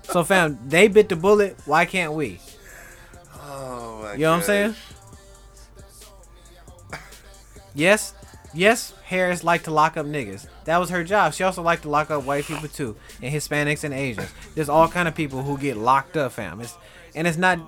so, 0.03 0.25
fam, 0.25 0.59
they 0.67 0.89
bit 0.89 1.09
the 1.09 1.15
bullet. 1.15 1.57
Why 1.65 1.85
can't 1.85 2.15
we? 2.15 2.41
Oh 3.37 4.01
my 4.03 4.15
You 4.15 4.23
know 4.23 4.33
what 4.33 4.39
I'm 4.39 4.43
saying? 4.43 4.75
Yes, 7.73 8.15
yes, 8.55 8.93
Harris 9.05 9.43
liked 9.45 9.65
to 9.65 9.71
lock 9.71 9.97
up 9.97 10.07
niggas. 10.07 10.47
That 10.65 10.79
was 10.79 10.91
her 10.91 11.05
job. 11.05 11.35
She 11.35 11.43
also 11.45 11.63
liked 11.63 11.83
to 11.83 11.89
lock 11.89 12.11
up 12.11 12.25
white 12.25 12.45
people 12.45 12.69
too, 12.69 12.97
and 13.23 13.35
Hispanics 13.35 13.85
and 13.85 13.95
Asians. 13.95 14.31
There's 14.55 14.69
all 14.69 14.89
kind 14.89 15.09
of 15.09 15.15
people 15.15 15.43
who 15.43 15.57
get 15.59 15.77
locked 15.77 16.17
up, 16.17 16.33
fam. 16.33 16.61
It's, 16.61 16.77
and 17.15 17.27
it's 17.27 17.39
not 17.39 17.59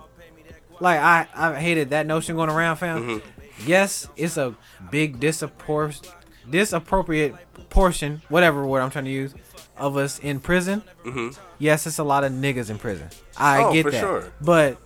like 0.81 0.99
I 0.99 1.27
I 1.35 1.55
hated 1.61 1.91
that 1.91 2.07
notion 2.07 2.37
going 2.37 2.51
around, 2.51 2.77
fam. 2.77 3.03
Mm-hmm. 3.21 3.69
Yes, 3.69 4.09
it's 4.17 4.37
a 4.37 4.55
big 4.91 5.21
disappor- 5.21 6.09
disappropriate 6.49 7.35
portion, 7.71 8.23
whatever 8.29 8.67
word 8.67 8.81
I'm 8.81 8.91
trying 8.91 9.05
to 9.07 9.11
use, 9.11 9.35
of 9.77 9.97
us 9.97 10.19
in 10.19 10.41
prison. 10.41 10.83
Mm-hmm. 11.05 11.41
Yes, 11.59 11.87
it's 11.87 11.99
a 11.99 12.05
lot 12.05 12.25
of 12.25 12.33
niggas 12.33 12.71
in 12.71 12.79
prison. 12.79 13.09
I 13.37 13.63
Oh, 13.63 13.73
get 13.73 13.85
that, 13.91 14.01
sure. 14.01 14.33
but 14.41 14.79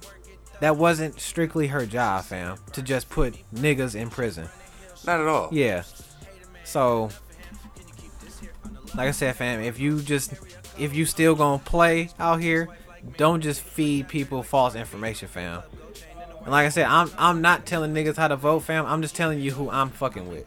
that 0.60 0.76
wasn't 0.76 1.20
strictly 1.20 1.68
her 1.68 1.86
job, 1.86 2.24
fam, 2.24 2.58
to 2.72 2.82
just 2.82 3.08
put 3.08 3.34
niggas 3.54 3.94
in 3.94 4.10
prison. 4.10 4.48
Not 5.06 5.20
at 5.20 5.26
all. 5.26 5.48
Yeah. 5.52 5.84
So, 6.64 7.10
like 8.94 9.08
I 9.08 9.10
said, 9.12 9.36
fam, 9.36 9.60
if 9.60 9.78
you 9.78 10.00
just 10.00 10.34
if 10.78 10.94
you 10.94 11.06
still 11.06 11.34
gonna 11.34 11.62
play 11.62 12.10
out 12.18 12.40
here, 12.40 12.68
don't 13.16 13.40
just 13.40 13.60
feed 13.60 14.08
people 14.08 14.42
false 14.42 14.74
information, 14.74 15.28
fam. 15.28 15.62
And 16.42 16.50
like 16.50 16.66
I 16.66 16.70
said, 16.70 16.86
I'm 16.86 17.10
I'm 17.18 17.40
not 17.40 17.66
telling 17.66 17.92
niggas 17.94 18.16
how 18.16 18.28
to 18.28 18.36
vote, 18.36 18.60
fam. 18.60 18.86
I'm 18.86 19.02
just 19.02 19.14
telling 19.16 19.40
you 19.40 19.52
who 19.52 19.70
I'm 19.70 19.90
fucking 19.90 20.28
with. 20.28 20.44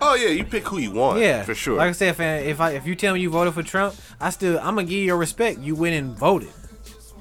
Oh 0.00 0.14
yeah, 0.14 0.28
you 0.28 0.44
pick 0.44 0.66
who 0.68 0.78
you 0.78 0.92
want. 0.92 1.18
Yeah, 1.18 1.42
for 1.42 1.54
sure. 1.54 1.76
Like 1.76 1.88
I 1.88 1.92
said, 1.92 2.14
fam, 2.16 2.44
if 2.44 2.60
I 2.60 2.70
if 2.72 2.86
you 2.86 2.94
tell 2.94 3.14
me 3.14 3.20
you 3.20 3.30
voted 3.30 3.54
for 3.54 3.62
Trump, 3.64 3.94
I 4.20 4.30
still 4.30 4.58
I'm 4.58 4.76
gonna 4.76 4.84
give 4.84 4.92
you 4.92 5.04
your 5.04 5.16
respect. 5.16 5.58
You 5.58 5.74
went 5.74 5.96
and 5.96 6.16
voted. 6.16 6.50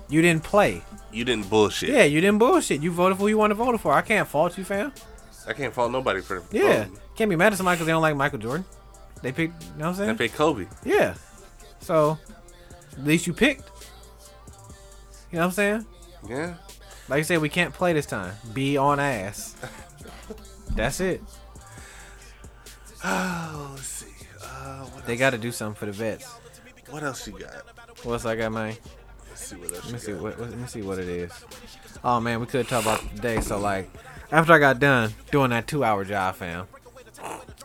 You 0.09 0.22
didn't 0.22 0.43
play. 0.43 0.84
you 1.11 1.26
didn't 1.26 1.49
bullshit. 1.49 1.89
Yeah, 1.89 2.03
you 2.03 2.22
didn't 2.22 2.38
bullshit. 2.38 2.81
You 2.81 2.91
voted 2.91 3.18
for 3.18 3.23
who 3.23 3.27
you 3.30 3.38
want 3.38 3.51
to 3.51 3.55
vote 3.55 3.80
for. 3.81 3.91
I 3.91 4.01
can't 4.01 4.27
fault 4.27 4.57
you, 4.57 4.64
fam. 4.64 4.93
I 5.48 5.53
can't 5.53 5.74
fault 5.74 5.91
nobody 5.91 6.22
for 6.22 6.44
Yeah, 6.52 6.84
voting. 6.86 6.98
can't 7.15 7.30
be 7.30 7.36
mad 7.36 7.53
at 7.53 7.57
somebody 7.57 7.76
because 7.78 7.86
they 7.88 7.94
don't 7.94 8.02
like 8.02 8.15
Michael 8.15 8.40
Jordan. 8.40 8.65
They 9.22 9.32
picked, 9.32 9.64
you 9.64 9.69
know 9.69 9.86
what 9.86 9.88
I'm 9.90 9.95
saying? 9.95 10.10
They 10.18 10.26
picked 10.28 10.36
Kobe. 10.36 10.68
Yeah. 10.84 11.15
So, 11.80 12.18
at 12.94 13.03
least 13.06 13.26
you 13.28 13.34
picked. 13.34 13.64
You 15.32 15.38
know 15.38 15.40
what 15.40 15.45
I'm 15.45 15.52
saying? 15.52 15.86
Yeah. 16.30 16.56
Like 17.10 17.19
I 17.19 17.22
said, 17.24 17.40
we 17.41 17.49
can't 17.49 17.74
play 17.74 17.94
this 17.94 18.06
time. 18.06 18.34
Be 18.53 18.78
on 18.78 18.99
ass. 18.99 19.56
That's 20.76 20.99
it. 20.99 21.22
Oh, 23.03 23.72
let's 23.76 23.88
see. 23.88 24.07
Uh, 24.44 24.84
what, 24.86 25.06
They 25.06 25.15
got 25.18 25.30
to 25.30 25.38
do 25.38 25.52
something 25.52 25.78
for 25.80 25.86
the 25.86 25.91
vets. 25.91 26.28
what 26.90 27.03
else 27.03 27.28
you 27.28 27.38
got? 27.40 27.53
What 28.03 28.14
else 28.14 28.26
I 28.26 28.36
got, 28.36 28.52
man? 28.52 28.76
Let's 29.30 29.45
see 29.45 29.56
what 29.56 29.72
else 29.74 29.84
Let 29.86 29.94
me 29.94 29.99
see 29.99 30.11
got. 30.14 30.22
what, 30.22 30.40
what 30.40 30.49
let 30.49 30.60
me 30.60 30.68
see 30.68 30.82
what 30.82 30.98
it 30.99 31.07
is. 31.07 31.32
Oh 32.03 32.19
man, 32.19 32.40
we 32.40 32.48
could 32.48 32.68
talk 32.68 32.82
about 32.84 32.99
today. 33.15 33.40
So 33.41 33.60
like, 33.60 33.90
after 34.32 34.54
I 34.54 34.60
got 34.60 34.80
done 34.80 35.14
doing 35.32 35.52
that 35.52 35.68
two-hour 35.68 36.06
job, 36.06 36.36
fam, 36.36 36.68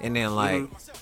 and 0.01 0.16
then 0.16 0.34
like. 0.34 0.62
Mm-hmm. 0.62 0.98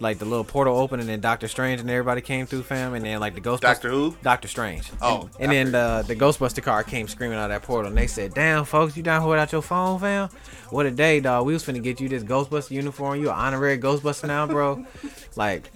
Like 0.00 0.18
the 0.18 0.24
little 0.24 0.42
portal 0.42 0.76
opened 0.78 1.00
and 1.00 1.08
then 1.08 1.20
Doctor 1.20 1.46
Strange 1.46 1.80
and 1.80 1.88
everybody 1.88 2.20
came 2.20 2.44
through, 2.44 2.64
fam, 2.64 2.94
and 2.94 3.04
then 3.04 3.20
like 3.20 3.36
the 3.36 3.40
Ghostbusters. 3.40 3.60
Doctor 3.60 3.90
who? 3.90 4.16
Doctor 4.20 4.48
Strange. 4.48 4.90
Oh, 5.00 5.30
and, 5.38 5.52
and 5.52 5.52
then 5.52 5.70
the 5.70 6.04
the 6.08 6.16
Ghostbuster 6.16 6.60
car 6.60 6.82
came 6.82 7.06
screaming 7.06 7.38
out 7.38 7.44
of 7.44 7.50
that 7.50 7.62
portal, 7.62 7.86
and 7.86 7.96
they 7.96 8.08
said, 8.08 8.34
"Damn, 8.34 8.64
folks, 8.64 8.96
you 8.96 9.04
down 9.04 9.20
here 9.20 9.30
without 9.30 9.52
your 9.52 9.62
phone, 9.62 10.00
fam? 10.00 10.28
What 10.70 10.86
a 10.86 10.90
day, 10.90 11.20
dog. 11.20 11.46
We 11.46 11.52
was 11.52 11.62
finna 11.62 11.80
get 11.80 12.00
you 12.00 12.08
this 12.08 12.24
Ghostbuster 12.24 12.72
uniform. 12.72 13.20
You 13.20 13.28
an 13.28 13.36
honorary 13.36 13.78
Ghostbuster 13.78 14.26
now, 14.26 14.44
bro. 14.48 14.84
like." 15.36 15.70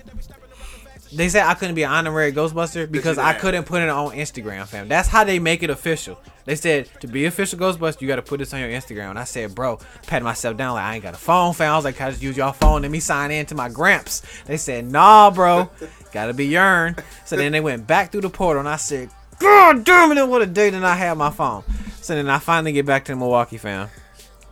They 1.13 1.29
said 1.29 1.47
I 1.47 1.55
couldn't 1.55 1.75
be 1.75 1.85
an 1.85 1.91
honorary 1.91 2.33
Ghostbuster 2.33 2.91
because 2.91 3.19
I 3.19 3.33
couldn't 3.35 3.65
put 3.65 3.83
it 3.83 3.89
on 3.89 4.13
Instagram, 4.13 4.67
fam. 4.67 4.89
That's 4.89 5.09
how 5.09 5.25
they 5.25 5.39
make 5.39 5.63
it 5.63 5.71
official. 5.71 6.19
They 6.45 6.57
said 6.57 6.89
to 7.01 7.07
be 7.07 7.25
official 7.25 7.59
Ghostbuster, 7.59 8.01
you 8.01 8.09
got 8.09 8.17
to 8.17 8.23
put 8.23 8.39
this 8.39 8.53
on 8.55 8.61
your 8.61 8.69
Instagram. 8.69 9.11
And 9.11 9.19
I 9.19 9.25
said, 9.25 9.55
bro, 9.55 9.79
pat 10.07 10.23
myself 10.23 10.57
down 10.57 10.75
like 10.75 10.85
I 10.85 10.95
ain't 10.95 11.03
got 11.03 11.15
a 11.15 11.19
phone, 11.19 11.55
fam. 11.55 11.73
I 11.73 11.77
was 11.77 11.85
like, 11.85 12.01
I 12.01 12.11
just 12.11 12.23
use 12.23 12.37
your 12.37 12.53
phone? 12.53 12.83
Let 12.83 12.91
me 12.91 13.01
sign 13.01 13.31
in 13.31 13.47
to 13.47 13.55
my 13.55 13.69
Gramps. 13.69 14.23
They 14.47 14.57
said, 14.57 14.87
nah, 14.87 15.31
bro, 15.31 15.71
gotta 16.13 16.35
be 16.35 16.47
yearn. 16.47 16.97
So 17.25 17.37
then 17.37 17.53
they 17.53 17.61
went 17.61 17.87
back 17.87 18.13
through 18.13 18.23
the 18.23 18.31
portal, 18.31 18.61
and 18.61 18.69
I 18.69 18.77
said, 18.77 19.11
God 19.39 19.85
damn 19.85 20.17
it, 20.17 20.27
what 20.27 20.43
a 20.43 20.47
day! 20.47 20.71
Then 20.71 20.85
I 20.85 20.95
had 20.95 21.19
my 21.19 21.31
phone. 21.31 21.63
So 22.01 22.15
then 22.15 22.31
I 22.31 22.39
finally 22.39 22.73
get 22.73 22.87
back 22.87 23.05
to 23.07 23.17
Milwaukee, 23.17 23.59
fam. 23.59 23.89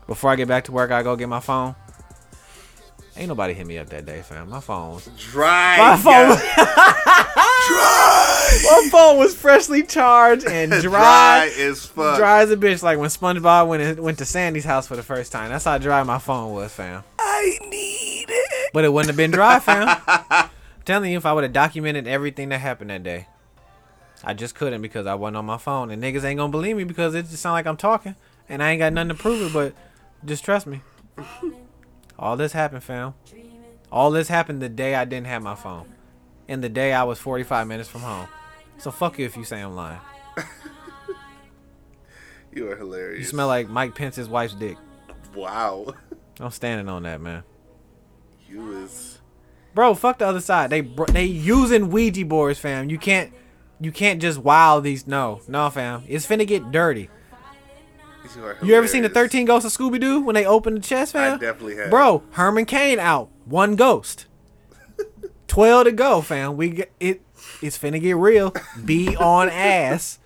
Before 0.06 0.30
I 0.30 0.36
get 0.36 0.48
back 0.48 0.64
to 0.64 0.72
work, 0.72 0.90
I 0.90 1.02
go 1.02 1.16
get 1.16 1.28
my 1.28 1.40
phone. 1.40 1.74
Ain't 3.16 3.28
nobody 3.28 3.54
hit 3.54 3.66
me 3.66 3.78
up 3.78 3.88
that 3.90 4.04
day, 4.06 4.22
fam. 4.22 4.50
My 4.50 4.58
phone 4.60 4.94
was 4.94 5.08
Dry. 5.18 5.76
my 5.78 5.96
phone, 5.96 6.36
Dry. 7.68 8.58
my 8.64 8.88
phone 8.90 9.18
was 9.18 9.34
freshly 9.36 9.84
charged 9.84 10.46
and 10.46 10.72
Dry 10.82 11.48
dry, 11.48 11.50
as 11.58 11.86
fuck. 11.86 12.18
dry 12.18 12.42
as 12.42 12.50
a 12.50 12.56
bitch. 12.56 12.82
Like 12.82 12.98
when 12.98 13.08
SpongeBob 13.10 13.68
went 13.68 14.00
went 14.00 14.18
to 14.18 14.24
Sandy's 14.24 14.64
house 14.64 14.88
for 14.88 14.96
the 14.96 15.02
first 15.02 15.30
time. 15.30 15.50
That's 15.50 15.64
how 15.64 15.78
dry 15.78 16.02
my 16.02 16.18
phone 16.18 16.52
was, 16.54 16.72
fam. 16.72 17.04
I 17.18 17.58
need 17.68 18.26
it. 18.28 18.70
But 18.72 18.84
it 18.84 18.92
wouldn't 18.92 19.08
have 19.10 19.16
been 19.16 19.30
dry, 19.30 19.60
fam. 19.60 19.96
I'm 20.08 20.50
telling 20.84 21.12
you, 21.12 21.16
if 21.16 21.24
I 21.24 21.32
would 21.32 21.44
have 21.44 21.52
documented 21.52 22.08
everything 22.08 22.48
that 22.48 22.58
happened 22.58 22.90
that 22.90 23.04
day, 23.04 23.28
I 24.24 24.34
just 24.34 24.56
couldn't 24.56 24.82
because 24.82 25.06
I 25.06 25.14
wasn't 25.14 25.36
on 25.36 25.44
my 25.46 25.58
phone. 25.58 25.90
And 25.92 26.02
niggas 26.02 26.24
ain't 26.24 26.38
gonna 26.38 26.50
believe 26.50 26.76
me 26.76 26.82
because 26.84 27.14
it 27.14 27.26
just 27.28 27.42
sound 27.42 27.52
like 27.54 27.66
I'm 27.66 27.76
talking, 27.76 28.16
and 28.48 28.60
I 28.60 28.72
ain't 28.72 28.80
got 28.80 28.92
nothing 28.92 29.10
to 29.10 29.14
prove 29.14 29.40
it. 29.42 29.52
But 29.52 29.72
just 30.24 30.44
trust 30.44 30.66
me. 30.66 30.80
All 32.18 32.36
this 32.36 32.52
happened, 32.52 32.82
fam. 32.82 33.14
All 33.90 34.10
this 34.10 34.28
happened 34.28 34.62
the 34.62 34.68
day 34.68 34.94
I 34.94 35.04
didn't 35.04 35.26
have 35.26 35.42
my 35.42 35.54
phone, 35.54 35.94
and 36.48 36.62
the 36.62 36.68
day 36.68 36.92
I 36.92 37.04
was 37.04 37.18
45 37.18 37.66
minutes 37.66 37.88
from 37.88 38.02
home. 38.02 38.28
So 38.78 38.90
fuck 38.90 39.18
you 39.18 39.26
if 39.26 39.36
you 39.36 39.44
say 39.44 39.60
I'm 39.60 39.74
lying. 39.74 40.00
You 42.54 42.70
are 42.70 42.76
hilarious. 42.76 43.18
You 43.18 43.24
smell 43.24 43.48
like 43.48 43.68
Mike 43.68 43.94
Pence's 43.94 44.28
wife's 44.28 44.54
dick. 44.54 44.76
Wow. 45.34 45.86
I'm 46.40 46.50
standing 46.52 46.88
on 46.88 47.02
that, 47.02 47.20
man. 47.20 47.42
You 48.48 48.84
is. 48.84 49.18
Bro, 49.74 49.94
fuck 49.96 50.18
the 50.18 50.26
other 50.26 50.40
side. 50.40 50.70
They 50.70 50.80
br- 50.80 51.06
they 51.06 51.24
using 51.24 51.90
Ouija 51.90 52.24
boards, 52.24 52.60
fam. 52.60 52.90
You 52.90 52.98
can't 52.98 53.32
you 53.80 53.90
can't 53.90 54.22
just 54.22 54.38
wow 54.38 54.78
these. 54.78 55.06
No, 55.06 55.40
no, 55.48 55.68
fam. 55.70 56.04
It's 56.06 56.26
finna 56.26 56.46
get 56.46 56.70
dirty. 56.70 57.10
You, 58.62 58.74
ever 58.74 58.88
seen 58.88 59.02
the 59.02 59.08
13 59.08 59.44
Ghosts 59.44 59.66
of 59.66 59.78
Scooby 59.78 60.00
Doo 60.00 60.20
when 60.20 60.34
they 60.34 60.46
open 60.46 60.74
the 60.74 60.80
chest, 60.80 61.12
fam? 61.12 61.34
I 61.34 61.38
definitely 61.38 61.76
have. 61.76 61.90
Bro, 61.90 62.22
Herman 62.32 62.64
Cain 62.64 62.98
out. 62.98 63.28
One 63.44 63.76
ghost. 63.76 64.26
12 65.48 65.84
to 65.84 65.92
go, 65.92 66.20
fam. 66.20 66.56
We 66.56 66.70
get 66.70 66.92
it. 66.98 67.20
It's 67.60 67.78
finna 67.78 68.00
get 68.00 68.16
real. 68.16 68.54
Be 68.84 69.16
on 69.16 69.48
ass. 69.50 70.18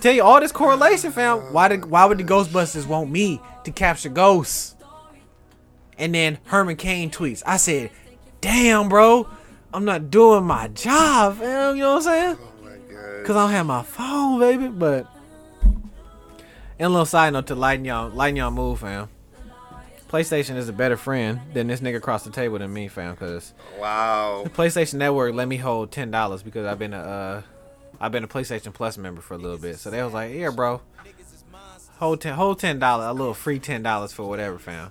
Tell 0.00 0.12
you 0.12 0.24
all 0.24 0.40
this 0.40 0.50
correlation, 0.52 1.12
fam. 1.12 1.38
Oh 1.38 1.52
why 1.52 1.68
did 1.68 1.84
why 1.84 2.04
would 2.04 2.18
the 2.18 2.24
Ghostbusters 2.24 2.86
want 2.86 3.10
me 3.10 3.40
to 3.64 3.70
capture 3.70 4.08
ghosts? 4.08 4.74
And 5.96 6.14
then 6.14 6.38
Herman 6.44 6.76
Cain 6.76 7.10
tweets. 7.10 7.42
I 7.46 7.56
said, 7.56 7.90
"Damn, 8.40 8.88
bro, 8.88 9.28
I'm 9.72 9.84
not 9.84 10.10
doing 10.10 10.44
my 10.44 10.66
job, 10.68 11.38
fam." 11.38 11.76
You 11.76 11.82
know 11.82 11.90
what 11.94 11.96
I'm 11.98 12.02
saying? 12.02 12.38
Oh 12.40 12.64
my. 12.64 13.22
Cause 13.24 13.36
I 13.36 13.44
don't 13.44 13.50
have 13.52 13.66
my 13.66 13.82
phone, 13.82 14.40
baby. 14.40 14.66
But 14.66 15.06
and 16.78 16.86
a 16.86 16.88
little 16.88 17.06
side 17.06 17.32
note 17.32 17.46
to 17.48 17.54
lighten 17.54 17.84
y'all, 17.84 18.10
lighten 18.10 18.36
y'all 18.36 18.50
mood, 18.50 18.78
fam. 18.78 19.08
PlayStation 20.08 20.56
is 20.56 20.68
a 20.68 20.72
better 20.74 20.96
friend 20.98 21.40
than 21.54 21.68
this 21.68 21.80
nigga 21.80 21.96
across 21.96 22.22
the 22.24 22.30
table 22.30 22.58
than 22.58 22.70
me, 22.72 22.88
fam. 22.88 23.16
Cause 23.16 23.54
Wow. 23.78 24.42
the 24.44 24.50
PlayStation 24.50 24.94
Network 24.94 25.34
let 25.34 25.48
me 25.48 25.56
hold 25.56 25.90
ten 25.90 26.10
dollars 26.10 26.42
because 26.42 26.66
I've 26.66 26.78
been 26.78 26.92
a, 26.92 26.98
uh, 26.98 27.42
I've 27.98 28.12
been 28.12 28.24
a 28.24 28.28
PlayStation 28.28 28.74
Plus 28.74 28.98
member 28.98 29.22
for 29.22 29.34
a 29.34 29.38
little 29.38 29.56
bit. 29.58 29.78
So 29.78 29.88
they 29.90 30.02
was 30.02 30.12
like, 30.12 30.30
"Here, 30.32 30.52
bro, 30.52 30.82
hold 31.98 32.20
ten, 32.20 32.34
hold 32.34 32.58
ten 32.58 32.78
dollars, 32.78 33.06
a 33.08 33.12
little 33.12 33.32
free 33.32 33.58
ten 33.58 33.82
dollars 33.82 34.12
for 34.12 34.24
whatever, 34.28 34.58
fam." 34.58 34.90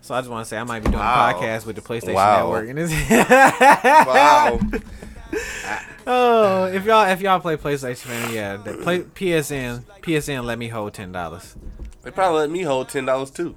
So 0.00 0.14
I 0.14 0.20
just 0.20 0.30
want 0.30 0.44
to 0.46 0.48
say 0.48 0.56
I 0.58 0.64
might 0.64 0.80
be 0.80 0.86
doing 0.86 0.98
Wow. 0.98 1.30
a 1.30 1.34
podcast 1.34 1.66
with 1.66 1.76
the 1.76 1.82
PlayStation 1.82 2.14
Wow. 2.14 2.36
Network, 2.44 2.68
and 2.70 2.78
it's 2.78 2.92
Wow. 4.06 4.58
Oh, 6.06 6.66
if 6.66 6.84
y'all 6.84 7.08
if 7.08 7.20
y'all 7.20 7.40
play 7.40 7.56
PlayStation, 7.56 7.96
fam, 7.96 8.34
yeah, 8.34 8.56
play 8.82 9.00
PSN 9.00 9.84
PSN 10.00 10.44
let 10.44 10.58
me 10.58 10.68
hold 10.68 10.94
ten 10.94 11.12
dollars. 11.12 11.54
they 12.02 12.10
probably 12.10 12.40
let 12.40 12.50
me 12.50 12.62
hold 12.62 12.88
ten 12.88 13.04
dollars 13.04 13.30
too. 13.30 13.54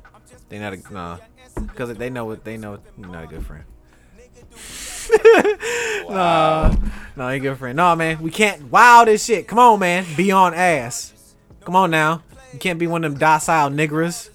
They 0.50 0.60
not 0.60 0.74
a 0.74 0.94
nah, 0.94 1.18
because 1.56 1.96
they 1.98 2.10
know 2.10 2.26
what 2.26 2.44
they 2.44 2.58
know. 2.58 2.80
You're 2.98 3.10
not 3.10 3.24
a 3.24 3.28
good 3.28 3.46
friend. 3.46 3.64
Nah, 6.10 6.76
no, 7.16 7.30
ain't 7.30 7.44
a 7.44 7.50
good 7.50 7.58
friend. 7.58 7.76
No, 7.76 7.96
man, 7.96 8.22
we 8.22 8.30
can't 8.30 8.72
wow 8.72 9.06
this 9.06 9.26
shit. 9.26 9.48
Come 9.48 9.58
on, 9.58 9.80
man, 9.80 10.06
be 10.16 10.32
on 10.32 10.54
ass. 10.54 11.36
Come 11.62 11.76
on 11.76 11.90
now, 11.90 12.22
you 12.54 12.60
can't 12.60 12.78
be 12.78 12.86
one 12.86 13.04
of 13.04 13.12
them 13.12 13.20
docile 13.20 13.70
niggers. 13.70 14.30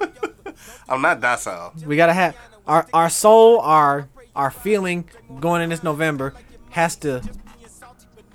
I'm 0.88 1.02
not 1.02 1.20
docile. 1.20 1.74
We 1.84 1.96
gotta 1.96 2.14
have 2.14 2.36
our 2.66 2.86
our 2.94 3.10
soul, 3.10 3.60
our 3.60 4.08
our 4.34 4.50
feeling 4.50 5.08
going 5.40 5.62
in 5.62 5.68
this 5.68 5.82
November 5.82 6.34
has 6.70 6.96
to 6.96 7.22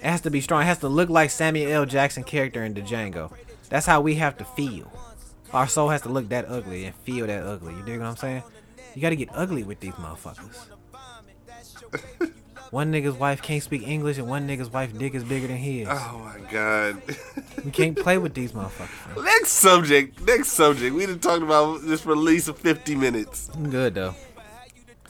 it 0.05 0.09
has 0.09 0.21
to 0.21 0.29
be 0.29 0.39
strong. 0.39 0.61
It 0.61 0.65
has 0.65 0.77
to 0.79 0.87
look 0.87 1.09
like 1.09 1.31
Samuel 1.31 1.71
L. 1.71 1.85
Jackson 1.87 2.23
character 2.23 2.63
in 2.63 2.75
the 2.75 2.81
Django. 2.81 3.31
That's 3.69 3.87
how 3.87 4.01
we 4.01 4.13
have 4.15 4.37
to 4.37 4.45
feel. 4.45 4.91
Our 5.51 5.67
soul 5.67 5.89
has 5.89 6.03
to 6.03 6.09
look 6.09 6.29
that 6.29 6.45
ugly 6.47 6.85
and 6.85 6.95
feel 6.97 7.25
that 7.25 7.41
ugly. 7.41 7.73
You 7.73 7.83
dig 7.83 7.99
what 7.99 8.05
I'm 8.05 8.15
saying? 8.15 8.43
You 8.93 9.01
gotta 9.01 9.15
get 9.15 9.29
ugly 9.33 9.63
with 9.63 9.79
these 9.79 9.93
motherfuckers. 9.93 10.67
one 12.69 12.91
nigga's 12.91 13.15
wife 13.15 13.41
can't 13.41 13.63
speak 13.63 13.87
English 13.87 14.19
and 14.19 14.29
one 14.29 14.47
nigga's 14.47 14.69
wife 14.69 14.95
dick 14.95 15.15
is 15.15 15.23
bigger 15.23 15.47
than 15.47 15.57
his. 15.57 15.87
Oh 15.89 16.21
my 16.23 16.51
god. 16.51 17.01
We 17.63 17.71
can't 17.71 17.97
play 17.97 18.19
with 18.19 18.35
these 18.35 18.51
motherfuckers. 18.51 19.15
man. 19.15 19.25
next 19.25 19.53
subject. 19.53 20.21
Next 20.21 20.49
subject. 20.49 20.93
We 20.95 21.07
done 21.07 21.17
talked 21.17 21.41
about 21.41 21.81
this 21.81 22.01
for 22.01 22.11
at 22.11 22.19
least 22.19 22.53
50 22.55 22.93
minutes. 22.93 23.49
I'm 23.55 23.71
good 23.71 23.95
though. 23.95 24.13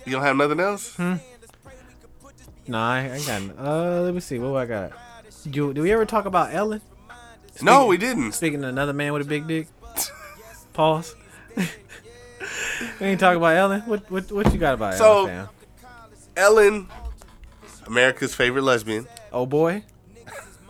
You 0.06 0.14
don't 0.14 0.22
have 0.22 0.38
nothing 0.38 0.62
else? 0.62 0.96
Hmm? 0.96 1.16
Nah, 2.68 2.92
I, 2.92 3.14
I 3.14 3.20
got. 3.20 3.58
Uh, 3.60 4.02
let 4.02 4.14
me 4.14 4.20
see. 4.20 4.40
What 4.40 4.48
do 4.48 4.56
I 4.56 4.66
got? 4.66 4.92
Do, 5.50 5.74
do 5.74 5.82
we 5.84 5.92
ever 5.92 6.06
talk 6.06 6.26
about 6.26 6.54
Ellen? 6.54 6.82
no, 7.62 7.86
we 7.86 7.98
didn't. 7.98 8.34
Speaking 8.34 8.64
of 8.64 8.70
another 8.70 8.94
man 8.94 9.14
with 9.14 9.22
a 9.22 9.26
big 9.26 9.48
dick. 9.48 9.68
Pause. 10.74 11.16
we 11.56 11.64
ain't 13.02 13.20
talking 13.20 13.38
about 13.38 13.56
Ellen. 13.56 13.82
What 13.82 14.10
what 14.12 14.32
what 14.32 14.52
you 14.54 14.60
got 14.60 14.74
about 14.74 14.96
So- 14.96 15.28
Ellen, 15.28 15.28
fam? 15.28 15.50
Ellen, 16.38 16.88
America's 17.88 18.36
favorite 18.36 18.64
lesbian. 18.64 19.08
Oh 19.32 19.46
boy. 19.46 19.84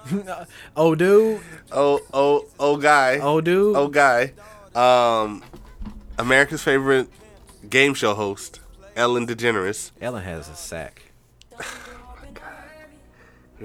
oh 0.77 0.93
dude. 0.93 1.39
Oh, 1.71 1.99
oh, 2.13 2.45
oh, 2.59 2.77
guy. 2.77 3.17
Oh 3.19 3.41
dude. 3.41 3.75
Oh, 3.75 3.87
guy. 3.87 4.33
Um, 4.75 5.43
America's 6.19 6.61
favorite 6.61 7.07
game 7.67 7.93
show 7.95 8.13
host, 8.13 8.59
Ellen 8.95 9.25
DeGeneres. 9.25 9.91
Ellen 9.99 10.23
has 10.23 10.47
a 10.49 10.55
sack. 10.55 11.01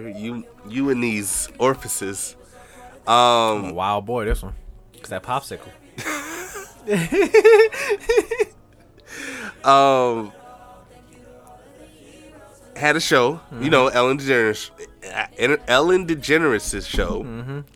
You, 0.08 0.44
you 0.68 0.90
and 0.90 1.02
these 1.02 1.48
orifices. 1.58 2.36
I'm 3.06 3.64
a 3.66 3.72
wild 3.74 4.06
boy. 4.06 4.24
This 4.26 4.42
one. 4.42 4.54
Cause 5.00 5.10
that 5.10 5.22
popsicle. 5.22 5.70
um 9.64 10.32
had 12.76 12.96
a 12.96 13.00
show. 13.00 13.40
You 13.60 13.68
know, 13.68 13.88
Ellen 13.88 14.16
DeGeneres. 14.18 14.70
uh, 15.12 15.56
Ellen 15.68 16.06
DeGeneres' 16.06 16.86
show. 16.88 17.26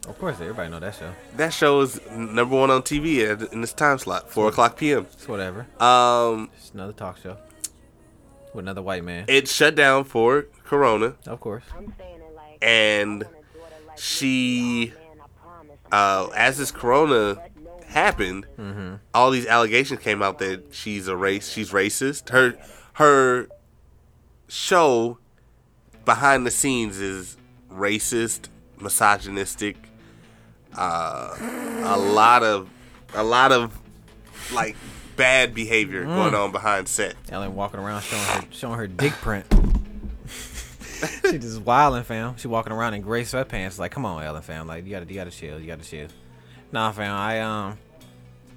Of 0.08 0.18
course, 0.18 0.40
everybody 0.40 0.70
know 0.70 0.80
that 0.80 0.94
show. 0.94 1.12
That 1.36 1.52
show 1.52 1.80
is 1.82 2.00
number 2.10 2.56
one 2.56 2.70
on 2.70 2.80
TV 2.82 3.28
at, 3.30 3.52
in 3.52 3.60
this 3.60 3.74
time 3.74 3.98
slot, 3.98 4.30
four 4.30 4.48
o'clock 4.48 4.78
p.m. 4.78 5.06
It's 5.12 5.28
whatever. 5.28 5.66
Um, 5.78 6.50
It's 6.56 6.70
another 6.72 6.94
talk 6.94 7.18
show. 7.18 7.36
With 8.54 8.64
another 8.64 8.80
white 8.82 9.04
man. 9.04 9.24
it 9.28 9.46
shut 9.48 9.74
down 9.74 10.04
for 10.04 10.46
Corona, 10.64 11.14
Of 11.26 11.40
course. 11.40 11.62
and 12.62 13.24
she, 13.96 14.92
uh, 15.92 16.28
as 16.34 16.58
this 16.58 16.70
Corona 16.70 17.36
happened, 17.86 18.46
all 19.14 19.30
these 19.30 19.46
allegations 19.46 20.00
came 20.00 20.22
out 20.22 20.38
that 20.38 20.74
she's 20.74 21.06
a 21.08 21.16
race, 21.16 21.50
she's 21.50 21.70
racist. 21.70 22.30
Her, 22.30 22.54
her 22.94 23.48
show 24.48 25.18
behind 26.04 26.46
the 26.46 26.50
scenes 26.50 26.98
is 26.98 27.36
racist, 27.70 28.48
misogynistic. 28.80 29.76
Uh, 30.76 31.34
a 31.84 31.96
lot 31.98 32.42
of, 32.42 32.68
a 33.14 33.22
lot 33.22 33.52
of 33.52 33.78
like 34.52 34.76
bad 35.16 35.54
behavior 35.54 36.04
Mm. 36.04 36.08
going 36.16 36.34
on 36.34 36.50
behind 36.50 36.88
set. 36.88 37.14
Ellen 37.30 37.54
walking 37.54 37.78
around 37.78 38.02
showing 38.02 38.22
her 38.24 38.44
showing 38.50 38.78
her 38.78 38.86
dick 38.88 39.12
print. 39.12 39.46
she 41.30 41.38
just 41.38 41.60
wilding, 41.62 42.02
fam. 42.04 42.36
She 42.36 42.48
walking 42.48 42.72
around 42.72 42.94
in 42.94 43.02
gray 43.02 43.22
sweatpants. 43.22 43.78
Like, 43.78 43.92
come 43.92 44.04
on, 44.06 44.22
Ellen, 44.22 44.42
fam. 44.42 44.66
Like, 44.66 44.84
you 44.84 44.90
gotta, 44.90 45.06
you 45.06 45.14
gotta 45.14 45.30
chill. 45.30 45.58
You 45.60 45.66
gotta 45.66 45.84
chill. 45.84 46.08
Nah, 46.72 46.92
fam. 46.92 47.14
I 47.14 47.40
um 47.40 47.78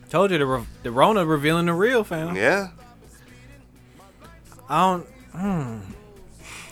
told 0.09 0.31
you 0.31 0.37
the 0.37 0.45
re- 0.45 0.65
the 0.83 0.91
Rona 0.91 1.25
revealing 1.25 1.65
the 1.65 1.73
real, 1.73 2.03
fam. 2.03 2.35
Yeah. 2.35 2.69
I 4.69 4.91
don't. 4.91 5.07
Hmm, 5.31 5.79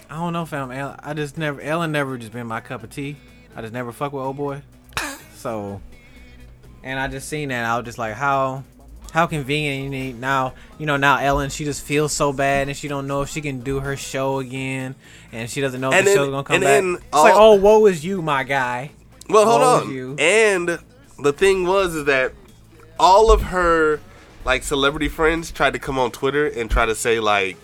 I 0.09 0.15
don't 0.15 0.33
know, 0.33 0.45
fam. 0.45 0.71
El- 0.71 0.95
I 1.01 1.13
just 1.13 1.37
never. 1.37 1.61
Ellen 1.61 1.91
never 1.91 2.17
just 2.17 2.31
been 2.31 2.47
my 2.47 2.59
cup 2.61 2.83
of 2.83 2.89
tea. 2.89 3.17
I 3.55 3.61
just 3.61 3.73
never 3.73 3.91
fuck 3.91 4.11
with 4.11 4.23
old 4.23 4.37
boy. 4.37 4.61
So, 5.37 5.79
and 6.83 6.99
I 6.99 7.07
just 7.07 7.29
seen 7.29 7.49
that. 7.49 7.65
I 7.65 7.77
was 7.77 7.85
just 7.85 7.97
like, 7.97 8.15
how, 8.15 8.63
how 9.15 9.25
convenient. 9.25 9.83
You 9.85 9.89
need 9.89 10.19
now. 10.19 10.53
You 10.77 10.85
know 10.85 10.97
now 10.97 11.17
Ellen. 11.17 11.49
She 11.49 11.63
just 11.65 11.83
feels 11.83 12.11
so 12.13 12.31
bad, 12.31 12.67
and 12.67 12.77
she 12.77 12.87
don't 12.87 13.07
know 13.07 13.23
if 13.23 13.29
she 13.29 13.41
can 13.41 13.61
do 13.61 13.79
her 13.79 13.97
show 13.97 14.37
again, 14.39 14.93
and 15.31 15.49
she 15.49 15.61
doesn't 15.61 15.81
know 15.81 15.89
if 15.89 15.95
And 15.95 16.05
the 16.05 16.11
then- 16.11 16.17
show's 16.17 16.29
gonna 16.29 16.43
come 16.43 16.55
and 16.57 16.63
back. 16.63 16.69
then 16.83 16.95
It's 16.95 17.13
like, 17.13 17.33
oh, 17.35 17.55
woe 17.55 17.85
is 17.87 18.05
you, 18.05 18.21
my 18.21 18.43
guy. 18.43 18.91
Well, 19.29 19.45
hold 19.45 19.61
Woe 19.61 19.81
on. 19.87 19.91
you. 19.91 20.15
And 20.19 20.77
the 21.17 21.33
thing 21.33 21.65
was 21.65 21.95
is 21.95 22.05
that 22.05 22.33
all 22.99 23.31
of 23.31 23.41
her 23.41 23.99
like 24.43 24.61
celebrity 24.63 25.07
friends 25.09 25.49
tried 25.51 25.73
to 25.73 25.79
come 25.79 25.97
on 25.97 26.11
Twitter 26.11 26.45
and 26.45 26.69
try 26.69 26.85
to 26.85 26.93
say 26.93 27.19
like 27.19 27.57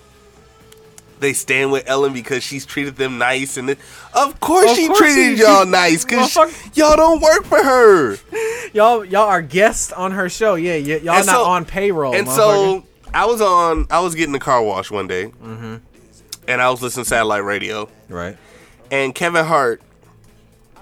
they 1.21 1.31
stand 1.33 1.71
with 1.71 1.87
Ellen 1.87 2.11
because 2.11 2.43
she's 2.43 2.65
treated 2.65 2.97
them 2.97 3.17
nice 3.17 3.55
and 3.55 3.69
it, 3.69 3.79
of 4.13 4.39
course 4.41 4.71
Of 4.71 4.75
she 4.75 4.87
course 4.87 4.99
treated 4.99 5.37
she- 5.37 5.43
y'all 5.43 5.63
she- 5.63 5.69
nice 5.69 6.03
because 6.03 6.33
Motherfucker- 6.33 6.75
y'all 6.77 6.95
don't 6.97 7.21
work 7.21 7.45
for 7.45 7.63
her. 7.63 8.17
Y'all, 8.73 9.03
y'all 9.03 9.27
are 9.27 9.41
guests 9.41 9.91
on 9.91 10.11
her 10.13 10.29
show. 10.29 10.55
Yeah, 10.55 10.75
y- 10.75 11.01
y'all 11.03 11.15
And 11.17 11.25
not 11.25 11.35
so- 11.35 11.43
on 11.43 11.65
payroll. 11.65 12.15
And 12.15 12.25
so 12.27 12.85
I 13.13 13.25
was 13.25 13.41
on 13.41 13.85
I 13.89 13.99
was 13.99 14.15
getting 14.15 14.31
the 14.33 14.39
car 14.39 14.61
wash 14.63 14.89
one 14.91 15.07
day. 15.07 15.25
Mm-hmm. 15.25 15.75
And 16.47 16.61
I 16.61 16.69
was 16.69 16.81
listening 16.81 17.03
to 17.03 17.09
satellite 17.09 17.43
radio. 17.43 17.89
right, 18.09 18.37
And 18.89 19.13
Kevin 19.13 19.45
Hart 19.45 19.81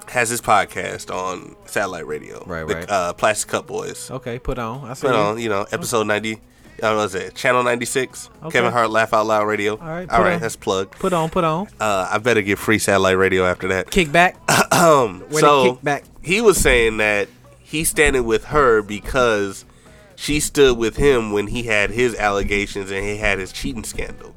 has 0.08 0.30
his 0.30 0.40
podcast 0.42 1.14
on 1.14 1.56
satellite 1.66 2.06
radio. 2.08 2.44
Right, 2.46 2.68
the, 2.68 2.76
right. 2.76 2.90
Uh, 2.90 3.14
Plastic 3.14 3.50
Cup 3.52 3.68
Boys. 3.68 4.10
okay, 4.12 4.40
put 4.40 4.58
on. 4.60 4.86
I 4.90 4.94
see. 4.94 5.08
Put 5.08 5.16
on, 5.16 5.40
you 5.40 5.50
know, 5.50 5.66
episode 5.72 6.08
90. 6.08 6.40
Uh, 6.82 6.96
what 6.96 7.04
was 7.04 7.16
it? 7.16 7.36
Channel 7.36 7.64
96. 7.64 8.30
Okay. 8.44 8.50
Kevin 8.52 8.72
Hart 8.72 8.90
Laugh 8.90 9.14
Out 9.14 9.26
Loud 9.26 9.46
Radio. 9.48 9.78
All 9.78 9.88
right, 9.88 10.10
all 10.10 10.22
right, 10.22 10.34
on. 10.34 10.40
that's 10.40 10.56
plug. 10.56 10.92
Put 10.92 11.14
on, 11.14 11.30
put 11.30 11.44
on. 11.44 11.68
Uh, 11.80 12.10
I 12.12 12.18
better 12.18 12.42
get 12.42 12.58
free 12.58 12.80
satellite 12.80 13.18
radio 13.18 13.46
after 13.46 13.68
that. 13.70 13.88
Kickback. 13.88 14.36
Um, 14.72 15.22
Where 15.30 15.42
so 15.42 15.76
kickback? 15.76 16.04
he 16.22 16.40
was 16.40 16.56
saying 16.58 16.98
that 16.98 17.28
he's 17.60 17.90
standing 17.90 18.24
with 18.24 18.46
her 18.46 18.82
because 18.82 19.66
she 20.16 20.40
stood 20.40 20.78
with 20.78 20.96
him 20.96 21.34
when 21.34 21.48
he 21.48 21.64
had 21.64 21.90
his 21.90 22.16
allegations 22.16 22.90
and 22.90 23.04
he 23.04 23.18
had 23.18 23.40
his 23.40 23.52
cheating 23.52 23.84
scandal. 23.84 24.36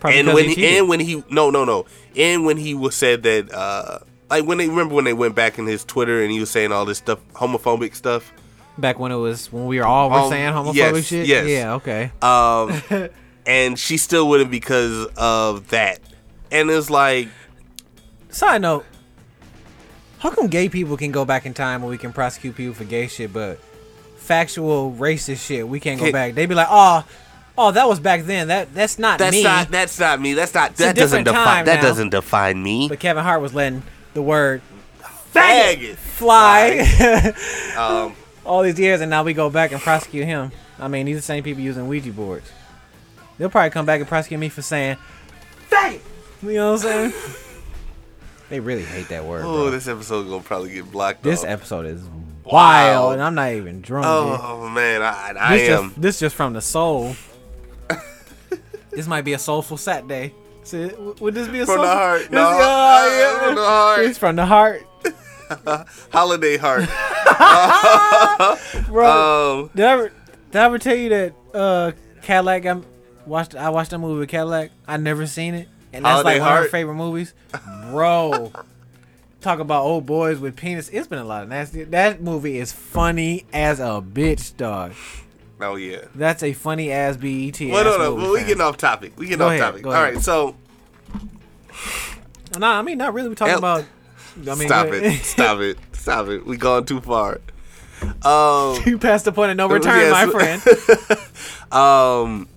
Probably 0.00 0.18
and 0.18 0.28
when 0.34 0.44
he 0.48 0.54
he, 0.54 0.78
and 0.78 0.88
when 0.88 0.98
he 0.98 1.22
no 1.30 1.50
no 1.50 1.64
no 1.64 1.86
and 2.16 2.44
when 2.44 2.56
he 2.56 2.74
was 2.74 2.96
said 2.96 3.22
that 3.22 3.52
uh 3.52 4.00
like 4.28 4.44
when 4.44 4.58
they 4.58 4.68
remember 4.68 4.94
when 4.94 5.04
they 5.04 5.12
went 5.12 5.36
back 5.36 5.58
in 5.58 5.66
his 5.66 5.84
Twitter 5.84 6.22
and 6.22 6.32
he 6.32 6.40
was 6.40 6.50
saying 6.50 6.72
all 6.72 6.84
this 6.84 6.98
stuff 6.98 7.20
homophobic 7.34 7.94
stuff 7.94 8.32
back 8.78 8.98
when 8.98 9.12
it 9.12 9.16
was 9.16 9.52
when 9.52 9.66
we 9.66 9.78
were 9.78 9.84
all 9.86 10.08
were 10.10 10.16
Um, 10.16 10.30
saying 10.30 10.52
homophobic 10.52 10.74
yes, 10.74 11.04
shit. 11.04 11.26
yes. 11.26 11.46
Yeah, 11.48 11.74
okay. 11.74 12.10
um 12.22 13.08
and 13.46 13.78
she 13.78 13.96
still 13.96 14.28
with 14.28 14.40
him 14.40 14.50
because 14.50 15.06
of 15.16 15.68
that 15.70 15.98
and 16.50 16.70
it's 16.70 16.90
like 16.90 17.28
Side 18.30 18.62
note: 18.62 18.86
How 20.20 20.30
come 20.30 20.46
gay 20.46 20.68
people 20.70 20.96
can 20.96 21.12
go 21.12 21.24
back 21.26 21.44
in 21.44 21.52
time 21.52 21.82
and 21.82 21.90
we 21.90 21.98
can 21.98 22.12
prosecute 22.14 22.56
people 22.56 22.72
for 22.72 22.84
gay 22.84 23.06
shit, 23.08 23.30
but 23.32 23.58
factual 24.16 24.92
racist 24.92 25.44
shit 25.46 25.68
we 25.68 25.80
can't 25.80 26.00
go 26.00 26.10
back? 26.10 26.32
They'd 26.34 26.46
be 26.46 26.54
like, 26.54 26.68
oh, 26.70 27.04
oh, 27.58 27.72
that 27.72 27.86
was 27.86 28.00
back 28.00 28.22
then. 28.24 28.48
That 28.48 28.72
that's 28.74 28.98
not 28.98 29.18
that's 29.18 29.36
me. 29.36 29.42
not 29.42 29.70
that's 29.70 29.98
not 30.00 30.18
me 30.18 30.32
that's 30.32 30.54
not 30.54 30.70
a 30.72 30.76
that 30.78 30.96
doesn't 30.96 31.24
define 31.24 31.66
that 31.66 31.76
now. 31.76 31.82
doesn't 31.82 32.08
define 32.08 32.62
me 32.62 32.88
but 32.88 32.98
Kevin 33.00 33.22
Hart 33.22 33.42
was 33.42 33.52
letting 33.52 33.82
the 34.14 34.22
word 34.22 34.62
faggot 35.34 35.96
fly 35.96 36.78
um 37.76 38.14
all 38.44 38.62
these 38.62 38.78
years, 38.78 39.00
and 39.00 39.10
now 39.10 39.22
we 39.22 39.34
go 39.34 39.50
back 39.50 39.72
and 39.72 39.80
prosecute 39.80 40.24
him. 40.26 40.50
I 40.78 40.88
mean, 40.88 41.06
these 41.06 41.16
are 41.16 41.18
the 41.18 41.22
same 41.22 41.44
people 41.44 41.62
using 41.62 41.86
Ouija 41.88 42.10
boards. 42.12 42.50
They'll 43.38 43.50
probably 43.50 43.70
come 43.70 43.86
back 43.86 44.00
and 44.00 44.08
prosecute 44.08 44.38
me 44.40 44.48
for 44.48 44.62
saying 44.62 44.96
faggot. 45.70 46.00
You 46.42 46.54
know 46.54 46.72
what 46.72 46.84
I'm 46.84 47.12
saying? 47.12 47.12
they 48.50 48.60
really 48.60 48.84
hate 48.84 49.08
that 49.08 49.24
word. 49.24 49.42
oh 49.44 49.62
bro. 49.64 49.70
this 49.70 49.88
episode 49.88 50.24
gonna 50.28 50.42
probably 50.42 50.72
get 50.74 50.90
blocked 50.90 51.22
This 51.22 51.40
off. 51.44 51.48
episode 51.50 51.86
is 51.86 52.02
Wow. 52.44 52.52
wild, 52.52 53.12
and 53.14 53.22
I'm 53.22 53.34
not 53.36 53.52
even 53.52 53.80
drunk. 53.80 54.04
yet. 54.04 54.40
oh 54.42 54.68
man 54.68 55.00
I, 55.02 55.32
I 55.38 55.56
this 55.58 55.68
am 55.70 55.88
just 55.90 56.00
this 56.02 56.18
just 56.20 56.34
from 56.36 56.52
the 56.52 56.60
soul. 56.60 57.14
this 58.90 59.06
might 59.06 59.22
be 59.22 59.32
a 59.32 59.38
soulful 59.38 59.76
Saturday. 59.76 60.34
So, 60.64 61.14
would 61.20 61.34
this 61.34 61.48
be 61.48 61.60
a 61.60 61.66
From 61.66 61.78
the 61.78 61.82
soulful? 61.82 61.98
heart. 61.98 62.20
This- 62.22 62.30
No, 62.30 62.42
uh, 62.48 63.08
yeah. 63.10 63.46
from 63.46 63.54
the 63.56 63.64
heart. 63.64 64.00
It's 64.00 64.18
from 64.18 64.36
the 64.36 64.46
heart, 64.46 64.86
holiday 66.12 66.56
heart 66.56 66.88
bro. 68.88 69.62
um 69.64 69.70
did 69.74 69.84
I 69.84 69.92
ever 69.92 70.12
did 70.50 70.60
I 70.60 70.64
ever 70.64 70.78
tell 70.78 70.94
you 70.96 71.08
that 71.10 71.34
uh 71.54 71.92
Cadillac? 72.22 72.66
I 72.66 72.80
watched 73.26 73.54
I 73.54 73.70
watched 73.70 73.90
that 73.90 73.98
movie 73.98 74.18
with 74.20 74.28
Cadillac. 74.28 74.70
I 74.86 74.96
never 74.96 75.26
seen 75.26 75.54
it, 75.54 75.68
and 75.92 76.04
that's 76.04 76.12
Holiday 76.22 76.38
like 76.38 76.40
one 76.40 76.52
of 76.52 76.58
Heart? 76.58 76.70
favorite 76.70 76.94
movies, 76.94 77.34
bro. 77.90 78.52
Talk 79.40 79.58
about 79.58 79.82
old 79.82 80.06
boys 80.06 80.38
with 80.38 80.54
penis. 80.56 80.88
It's 80.88 81.08
been 81.08 81.18
a 81.18 81.24
lot 81.24 81.42
of 81.42 81.48
nasty. 81.48 81.82
That 81.84 82.22
movie 82.22 82.58
is 82.58 82.72
funny 82.72 83.44
as 83.52 83.80
a 83.80 84.00
bitch, 84.02 84.56
dog. 84.56 84.92
oh 85.60 85.74
yeah 85.76 86.04
That's 86.14 86.42
a 86.44 86.52
funny 86.52 86.92
ass 86.92 87.16
BET. 87.16 87.60
Well, 87.60 87.84
no, 87.84 88.16
no, 88.16 88.32
we 88.32 88.40
getting 88.40 88.60
off 88.60 88.76
topic. 88.76 89.14
We 89.16 89.26
getting 89.26 89.38
Go 89.40 89.46
off 89.46 89.52
ahead, 89.52 89.62
topic. 89.62 89.86
All 89.86 89.92
right, 89.92 90.20
so 90.20 90.54
Nah, 92.58 92.78
I 92.78 92.82
mean 92.82 92.98
not 92.98 93.14
really. 93.14 93.28
We're 93.30 93.34
talking 93.34 93.54
about. 93.56 93.84
I 94.40 94.54
mean, 94.54 94.68
stop 94.68 94.86
it, 94.88 95.18
stop 95.24 95.60
it, 95.60 95.78
stop 95.92 96.28
it. 96.28 96.46
We 96.46 96.56
gone 96.56 96.84
too 96.84 97.00
far. 97.00 97.40
Um, 98.24 98.78
you 98.86 98.98
passed 98.98 99.24
the 99.26 99.32
point 99.32 99.50
of 99.52 99.56
no 99.56 99.68
return, 99.68 99.98
Yes. 99.98 100.12
my 100.12 100.26
friend. 100.30 101.72
um, 101.72 102.48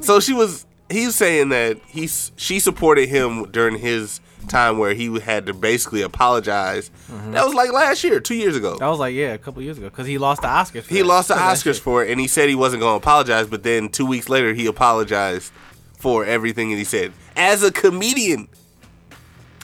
so 0.00 0.20
she 0.20 0.32
was. 0.32 0.66
He's 0.88 1.14
saying 1.14 1.50
that 1.50 1.78
he's 1.86 2.32
she 2.36 2.58
supported 2.58 3.08
him 3.08 3.44
during 3.52 3.78
his 3.78 4.20
time 4.48 4.78
where 4.78 4.94
he 4.94 5.20
had 5.20 5.46
to 5.46 5.54
basically 5.54 6.02
apologize. 6.02 6.90
Mm-hmm. 7.08 7.32
That 7.32 7.44
was 7.44 7.54
like 7.54 7.72
last 7.72 8.02
year, 8.02 8.18
two 8.18 8.34
years 8.34 8.56
ago. 8.56 8.76
That 8.78 8.88
was 8.88 8.98
like 8.98 9.14
yeah, 9.14 9.32
a 9.34 9.38
couple 9.38 9.62
years 9.62 9.78
ago 9.78 9.88
because 9.88 10.06
he 10.08 10.18
lost 10.18 10.42
the 10.42 10.48
Oscars. 10.48 10.82
For 10.82 10.94
He 10.94 11.00
that. 11.02 11.06
lost 11.06 11.28
the 11.28 11.34
Oscars 11.34 11.78
for 11.78 12.02
it, 12.04 12.10
and 12.10 12.20
he 12.20 12.26
said 12.26 12.48
he 12.48 12.56
wasn't 12.56 12.80
going 12.80 12.94
to 12.98 13.04
apologize. 13.04 13.46
But 13.46 13.62
then 13.62 13.88
two 13.88 14.06
weeks 14.06 14.28
later, 14.28 14.52
he 14.52 14.66
apologized 14.66 15.52
for 15.96 16.24
everything 16.24 16.70
that 16.70 16.76
he 16.76 16.84
said 16.84 17.12
as 17.36 17.62
a 17.62 17.70
comedian, 17.70 18.48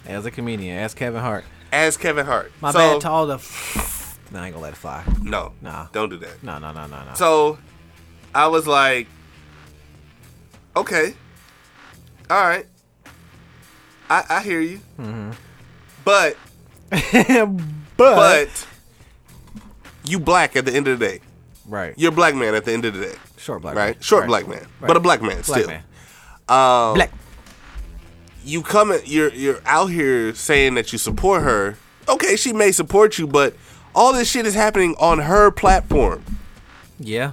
as 0.07 0.27
a 0.27 0.31
comedian, 0.31 0.78
as 0.78 0.95
Kevin 0.95 1.20
Hart. 1.20 1.45
as 1.73 1.97
Kevin 1.97 2.27
Hart. 2.27 2.53
My 2.61 2.70
so, 2.73 2.78
bad 2.78 3.01
to 3.03 3.11
all 3.11 3.27
the. 3.27 3.39
Nah, 4.33 4.43
I 4.43 4.47
ain't 4.47 4.55
gonna 4.55 4.65
let 4.65 4.73
it 4.73 4.77
fly. 4.77 5.05
No, 5.23 5.53
Nah. 5.62 5.87
don't 5.93 6.09
do 6.09 6.16
that. 6.16 6.43
No, 6.43 6.59
no, 6.59 6.73
no, 6.73 6.87
no, 6.89 7.05
no. 7.05 7.15
So 7.15 7.59
I 8.35 8.49
was 8.49 8.66
like, 8.66 9.07
okay, 10.77 11.15
all 12.28 12.41
right, 12.43 12.66
I, 14.11 14.24
I 14.28 14.43
hear 14.43 14.61
you, 14.61 14.81
Mm-hmm. 14.99 15.31
but 16.05 16.37
but, 17.97 18.16
but 18.16 18.66
you 20.05 20.19
black 20.19 20.57
at 20.57 20.65
the 20.65 20.73
end 20.74 20.89
of 20.89 20.99
the 20.99 21.07
day. 21.07 21.20
right, 21.66 21.95
You're 21.97 22.12
a 22.12 22.15
black 22.15 22.35
man 22.35 22.55
at 22.57 22.65
the 22.65 22.73
end 22.73 22.85
of 22.85 22.95
the 22.95 23.07
day, 23.07 23.15
short 23.39 23.62
black, 23.62 23.77
right? 23.77 23.95
man. 23.95 24.03
Short 24.03 24.23
Right. 24.23 24.28
black 24.28 24.49
man, 24.49 24.59
Right. 24.81 24.89
but 24.89 24.97
a 24.97 25.01
black 25.01 25.23
man 25.23 25.41
black 25.43 25.45
still. 25.45 25.69
man, 25.69 25.83
Um, 26.49 26.95
black. 26.95 27.12
You 28.47 28.62
come 28.62 28.93
at, 28.93 29.09
you're 29.09 29.32
you're 29.35 29.60
out 29.66 29.86
here 29.90 30.35
saying 30.35 30.74
that 30.74 30.93
you 30.93 30.98
support 30.98 31.43
her. 31.43 31.77
Okay, 32.09 32.36
she 32.36 32.52
may 32.52 32.70
support 32.73 33.18
you, 33.18 33.27
but 33.27 33.55
all 33.94 34.12
this 34.12 34.31
shit 34.31 34.47
is 34.47 34.55
happening 34.55 34.94
on 34.98 35.18
her 35.18 35.51
platform. 35.51 36.24
Yeah, 36.98 37.32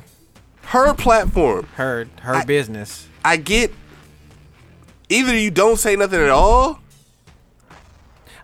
Her 0.64 0.94
platform. 0.94 1.68
her 1.76 2.08
her 2.22 2.36
I- 2.36 2.44
business. 2.46 3.08
I 3.24 3.38
get 3.38 3.72
either 5.10 5.38
you 5.38 5.52
don't 5.52 5.78
say 5.78 5.96
nothing 5.96 6.20
at 6.20 6.30
all, 6.30 6.80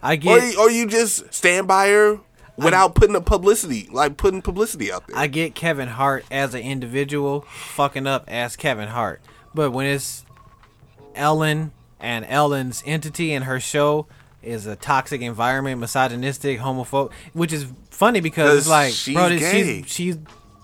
I 0.01 0.15
get 0.15 0.53
you, 0.53 0.59
or 0.59 0.69
you 0.69 0.87
just 0.87 1.33
stand 1.33 1.67
by 1.67 1.89
her 1.89 2.19
without 2.55 2.93
putting 2.95 3.13
the 3.13 3.21
publicity, 3.21 3.89
like 3.91 4.15
putting 4.17 4.41
publicity 4.41 4.91
out 4.91 5.07
there. 5.07 5.17
I 5.17 5.27
get 5.27 5.55
Kevin 5.55 5.87
Hart 5.89 6.25
as 6.31 6.53
an 6.53 6.61
individual 6.61 7.41
fucking 7.41 8.05
up 8.07 8.25
as 8.27 8.55
Kevin 8.55 8.89
Hart, 8.89 9.21
but 9.53 9.71
when 9.71 9.87
it's 9.87 10.23
Ellen 11.15 11.71
and 11.99 12.25
Ellen's 12.25 12.83
entity 12.85 13.33
and 13.33 13.45
her 13.45 13.59
show 13.59 14.07
is 14.41 14.65
a 14.65 14.75
toxic 14.75 15.21
environment, 15.21 15.79
misogynistic, 15.81 16.59
homophobic, 16.59 17.11
which 17.33 17.51
is 17.53 17.65
funny 17.91 18.21
because 18.21 18.59
it's 18.59 18.67
like, 18.69 18.93
she's 18.93 19.15
bro, 19.15 19.29
gay. 19.29 19.81
she's 19.81 19.91
she's 19.91 20.17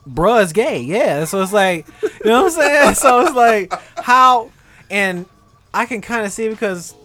bruh's 0.08 0.54
gay, 0.54 0.80
yeah. 0.80 1.26
So 1.26 1.42
it's 1.42 1.52
like, 1.54 1.86
you 2.04 2.10
know 2.26 2.44
what 2.44 2.54
I'm 2.54 2.62
saying? 2.62 2.96
so 2.96 3.20
it's 3.22 3.36
like 3.36 3.74
how, 3.98 4.50
and 4.90 5.26
I 5.74 5.86
can 5.86 6.02
kind 6.02 6.26
of 6.26 6.32
see 6.32 6.48
because 6.48 6.96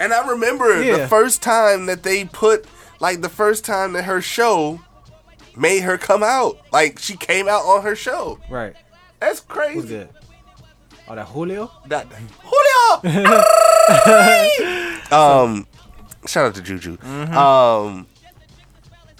and 0.00 0.12
I 0.12 0.28
remember 0.28 0.82
Yeah. 0.82 0.98
the 0.98 1.08
first 1.08 1.42
time 1.42 1.86
that 1.86 2.02
they 2.02 2.24
put, 2.24 2.66
like 3.00 3.20
the 3.20 3.28
first 3.28 3.64
time 3.64 3.92
that 3.94 4.04
her 4.04 4.20
show 4.20 4.80
made 5.56 5.80
her 5.80 5.96
come 5.98 6.22
out. 6.22 6.58
Like 6.72 6.98
she 6.98 7.16
came 7.16 7.48
out 7.48 7.62
on 7.64 7.82
her 7.82 7.96
show. 7.96 8.38
Right. 8.50 8.74
That's 9.20 9.40
crazy. 9.40 10.06
Oh, 11.08 11.14
that 11.14 11.26
Julio. 11.28 11.70
That 11.86 12.06
Julio. 12.42 13.14
um, 15.12 15.66
shout 16.26 16.46
out 16.46 16.54
to 16.54 16.62
Juju. 16.62 16.96
Mm-hmm. 16.96 17.36
Um, 17.36 18.06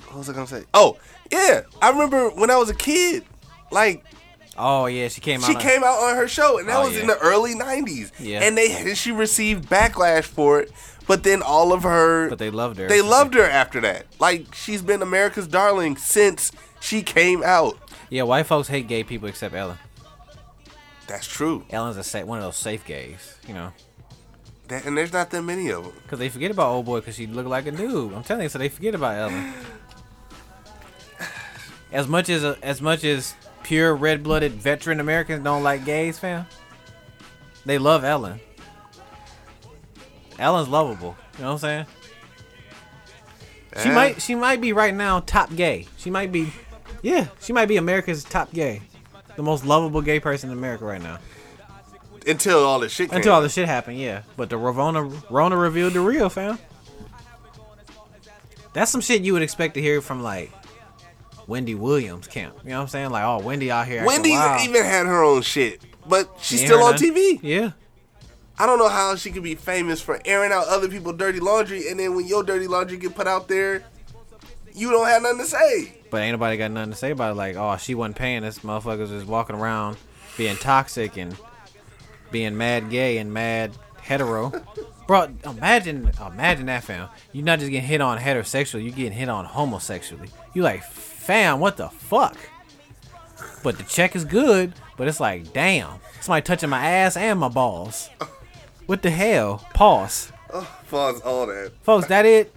what 0.09 0.19
was 0.19 0.31
I 0.31 0.33
gonna 0.33 0.47
say? 0.47 0.65
Oh, 0.73 0.97
yeah, 1.31 1.63
I 1.83 1.91
remember 1.91 2.31
when 2.31 2.51
I 2.51 2.57
was 2.57 2.71
a 2.71 2.75
kid. 2.75 3.25
Like 3.71 4.05
Oh 4.57 4.87
yeah, 4.87 5.09
she 5.09 5.21
came 5.21 5.43
out. 5.43 5.47
she 5.51 5.57
on- 5.57 5.61
came 5.63 5.83
out 5.83 5.99
on 5.99 6.17
her 6.17 6.29
show, 6.29 6.59
and 6.59 6.69
that 6.69 6.77
Oh, 6.77 6.87
was 6.89 6.97
in 6.97 7.07
the 7.09 7.19
early 7.19 7.55
'90s. 7.55 8.13
Yeah. 8.21 8.41
and 8.43 8.57
they 8.57 8.73
and 8.73 8.97
she 8.97 9.11
received 9.11 9.69
backlash 9.69 10.25
for 10.25 10.61
it. 10.61 10.71
But 11.07 11.23
then 11.23 11.43
all 11.43 11.73
of 11.75 11.83
her, 11.83 12.31
but 12.31 12.39
they 12.39 12.49
loved 12.51 12.79
her. 12.79 12.89
they 12.89 13.03
loved 13.03 13.35
her 13.35 13.43
after 13.45 13.81
that. 13.83 14.07
Like 14.21 14.55
she's 14.55 14.81
been 14.81 15.03
America's 15.03 15.47
darling 15.49 15.97
since 15.97 16.51
she 16.81 17.03
came 17.03 17.43
out. 17.43 17.77
Yeah, 18.11 18.23
white 18.23 18.47
folks 18.47 18.69
hate 18.69 18.87
gay 18.87 19.03
people 19.05 19.29
except 19.29 19.55
Ellen. 19.55 19.77
That's 21.07 21.27
true. 21.27 21.65
Ellen's 21.71 21.97
a 21.97 22.05
sa- 22.05 22.25
one 22.25 22.39
of 22.39 22.45
those 22.45 22.57
safe 22.57 22.85
gays, 22.87 23.37
you 23.47 23.53
know, 23.55 23.73
That, 24.69 24.87
and 24.87 24.97
there's 24.97 25.13
not 25.13 25.31
that 25.31 25.43
many 25.43 25.69
of 25.71 25.85
them. 25.85 25.93
because 26.03 26.19
they 26.19 26.29
forget 26.31 26.51
about 26.51 26.69
old 26.71 26.87
boy 26.87 27.01
because 27.01 27.17
she 27.17 27.27
looked 27.27 27.49
like 27.49 27.67
a 27.67 27.73
dude. 27.73 28.15
I'm 28.15 28.23
telling 28.23 28.45
you, 28.45 28.49
so 28.49 28.59
they 28.59 28.69
forget 28.71 28.95
about 28.95 29.17
Ellen. 29.17 29.53
As 31.93 32.09
much 32.09 32.29
as 32.29 32.43
uh, 32.43 32.57
as 32.63 32.83
much 32.83 33.05
as 33.05 33.35
pure 33.63 33.95
red-blooded 33.95 34.53
veteran 34.53 34.99
Americans 34.99 35.45
don't 35.45 35.63
like 35.63 35.85
gays, 35.85 36.19
fam, 36.19 36.45
they 37.65 37.79
love 37.79 38.03
Ellen. 38.03 38.41
Ellen's 40.39 40.69
lovable. 40.69 41.17
You 41.39 41.45
know 41.45 41.55
what 41.55 41.65
I'm 41.65 41.69
saying? 41.69 41.87
She 43.83 43.91
might 43.91 44.23
she 44.23 44.35
might 44.35 44.61
be 44.61 44.73
right 44.73 44.95
now 44.95 45.21
top 45.21 45.55
gay. 45.55 45.87
She 45.99 46.11
might 46.11 46.33
be 46.33 46.53
yeah, 47.03 47.29
she 47.41 47.53
might 47.53 47.67
be 47.67 47.77
America's 47.77 48.25
top 48.25 48.53
gay. 48.53 48.83
The 49.37 49.43
most 49.43 49.65
lovable 49.65 50.01
gay 50.03 50.21
person 50.21 50.51
in 50.51 50.57
America 50.59 50.85
right 50.85 51.03
now. 51.03 51.19
until 52.27 52.65
all 52.65 52.81
this 52.81 52.93
shit. 52.93 53.13
Until 53.13 53.35
all 53.35 53.43
this 53.43 53.55
shit 53.55 53.67
happened, 53.67 53.99
yeah. 53.99 54.23
But 54.37 54.51
the 54.51 54.57
Ravona 54.57 55.23
Rona 55.31 55.57
revealed 55.57 55.93
the 55.93 56.01
real, 56.01 56.29
fam. 56.29 56.59
That's 58.73 58.91
some 58.91 59.01
shit 59.01 59.23
you 59.23 59.33
would 59.35 59.43
expect 59.43 59.75
to 59.75 59.81
hear 59.81 60.01
from 60.01 60.23
like 60.23 60.51
Wendy 61.47 61.75
Williams 61.75 62.27
camp. 62.27 62.57
You 62.65 62.71
know 62.71 62.77
what 62.77 62.83
I'm 62.83 62.89
saying? 62.89 63.11
Like, 63.11 63.25
oh, 63.25 63.39
Wendy 63.41 63.71
out 63.71 63.87
here. 63.87 64.05
Wendy 64.05 64.31
even 64.31 64.85
had 64.85 65.07
her 65.07 65.23
own 65.23 65.43
shit, 65.43 65.81
but 66.09 66.31
she's 66.41 66.65
still 66.65 66.83
on? 66.83 66.95
TV. 66.95 67.39
Yeah. 67.43 67.73
I 68.57 68.67
don't 68.67 68.79
know 68.79 68.89
how 68.89 69.17
she 69.17 69.33
could 69.33 69.43
be 69.43 69.57
famous 69.57 70.01
for 70.01 70.21
airing 70.25 70.53
out 70.53 70.69
other 70.69 70.89
people's 70.89 71.17
dirty 71.17 71.41
laundry, 71.41 71.89
and 71.89 71.99
then 71.99 72.15
when 72.15 72.27
your 72.27 72.45
dirty 72.45 72.69
laundry 72.69 72.97
get 72.97 73.15
put 73.15 73.27
out 73.27 73.49
there, 73.49 73.83
you 74.75 74.91
don't 74.91 75.07
have 75.07 75.23
nothing 75.23 75.39
to 75.39 75.47
say. 75.47 75.99
But 76.11 76.23
ain't 76.23 76.33
nobody 76.33 76.57
got 76.57 76.71
nothing 76.71 76.91
to 76.91 76.97
say 76.97 77.11
about 77.11 77.33
it. 77.33 77.37
Like, 77.37 77.57
oh, 77.57 77.77
she 77.77 77.95
wasn't 77.95 78.17
paying. 78.17 78.43
This 78.43 78.61
motherfuckers 78.61 79.09
just 79.09 79.27
walking 79.27 79.57
around 79.57 79.97
being 80.37 80.57
toxic 80.57 81.17
and 81.17 81.37
being 82.31 82.57
mad 82.57 82.91
gay 82.91 83.19
and 83.19 83.33
mad 83.33 83.73
hetero. 84.01 84.53
Bro, 85.07 85.35
imagine, 85.45 86.11
imagine 86.27 86.67
that, 86.67 86.83
fam. 86.85 87.09
You're 87.33 87.45
not 87.45 87.59
just 87.59 87.71
getting 87.71 87.87
hit 87.87 88.01
on 88.01 88.19
heterosexually. 88.19 88.85
You're 88.85 88.95
getting 88.95 89.13
hit 89.13 89.29
on 89.29 89.45
homosexually. 89.45 90.31
You 90.55 90.63
like, 90.63 90.83
fam, 90.83 91.61
what 91.61 91.77
the 91.77 91.89
fuck? 91.89 92.37
But 93.63 93.77
the 93.79 93.85
check 93.85 94.17
is 94.17 94.25
good. 94.25 94.73
But 94.97 95.09
it's 95.09 95.21
like, 95.21 95.53
damn, 95.53 96.01
somebody 96.21 96.43
touching 96.43 96.71
my 96.71 96.85
ass 96.85 97.17
and 97.17 97.39
my 97.39 97.49
balls. 97.49 98.11
What 98.87 99.01
the 99.01 99.09
hell? 99.11 99.67
Pause. 99.73 100.31
Pause 100.91 101.23
all 101.23 101.47
that. 101.47 101.73
Folks, 101.81 102.07
that 102.09 102.27
it. 102.27 102.55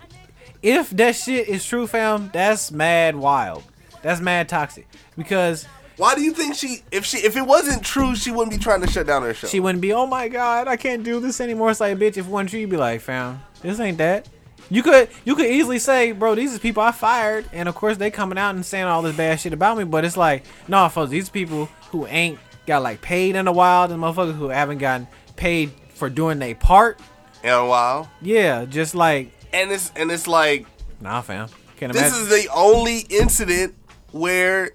If 0.67 0.89
that 0.91 1.15
shit 1.15 1.47
is 1.47 1.65
true, 1.65 1.87
fam, 1.87 2.29
that's 2.33 2.71
mad 2.71 3.15
wild. 3.15 3.63
That's 4.01 4.19
mad 4.19 4.49
toxic. 4.49 4.87
Because 5.17 5.65
Why 5.95 6.13
do 6.13 6.21
you 6.21 6.31
think 6.31 6.55
she? 6.55 6.83
If 6.91 7.05
she, 7.05 7.17
if 7.19 7.37
it 7.37 7.45
wasn't 7.45 7.83
true, 7.83 8.15
she 8.15 8.31
wouldn't 8.31 8.51
be 8.51 8.61
trying 8.61 8.81
to 8.81 8.87
shut 8.87 9.07
down 9.07 9.21
her 9.23 9.33
show. 9.33 9.47
she 9.47 9.59
wouldn't 9.59 9.81
be, 9.81 9.93
oh 9.93 10.05
my 10.05 10.27
god, 10.27 10.67
I 10.67 10.75
can't 10.75 11.03
do 11.03 11.19
this 11.19 11.39
anymore. 11.39 11.71
It's 11.71 11.79
like, 11.79 11.97
bitch, 11.97 12.17
if 12.17 12.27
one 12.27 12.47
you'd 12.51 12.69
be 12.69 12.77
like, 12.77 13.01
fam, 13.01 13.41
this 13.61 13.79
ain't 13.79 13.97
that. 13.99 14.27
You 14.69 14.83
could 14.83 15.07
you 15.23 15.35
could 15.35 15.45
easily 15.45 15.79
say, 15.79 16.11
bro, 16.11 16.35
these 16.35 16.51
is 16.53 16.59
people 16.59 16.83
I 16.83 16.91
fired, 16.91 17.45
and 17.53 17.69
of 17.69 17.75
course 17.75 17.95
they 17.95 18.11
coming 18.11 18.37
out 18.37 18.53
and 18.55 18.65
saying 18.65 18.83
all 18.83 19.01
this 19.01 19.15
bad 19.15 19.39
shit 19.39 19.53
about 19.53 19.77
me. 19.77 19.85
But 19.85 20.03
it's 20.03 20.17
like, 20.17 20.43
no, 20.67 20.89
folks, 20.89 21.09
these 21.09 21.29
people 21.29 21.67
who 21.91 22.05
ain't 22.07 22.37
got 22.65 22.83
like 22.83 23.01
paid 23.01 23.37
in 23.37 23.47
a 23.47 23.51
while, 23.53 23.89
and 23.89 24.01
motherfuckers 24.03 24.37
who 24.37 24.49
haven't 24.49 24.79
gotten 24.79 25.07
paid 25.37 25.71
for 25.93 26.09
doing 26.09 26.37
their 26.39 26.53
part. 26.53 26.99
in 27.43 27.49
a 27.51 27.65
while, 27.65 28.11
Yeah, 28.21 28.65
just 28.65 28.93
like, 28.93 29.31
and 29.53 29.71
it's 29.71 29.91
and 29.95 30.11
it's 30.11 30.27
like 30.27 30.65
nah, 31.01 31.21
fam. 31.21 31.49
Can't 31.77 31.93
this 31.93 32.01
imagine. 32.01 32.21
is 32.21 32.43
the 32.45 32.51
only 32.53 32.99
incident 33.09 33.75
where 34.11 34.71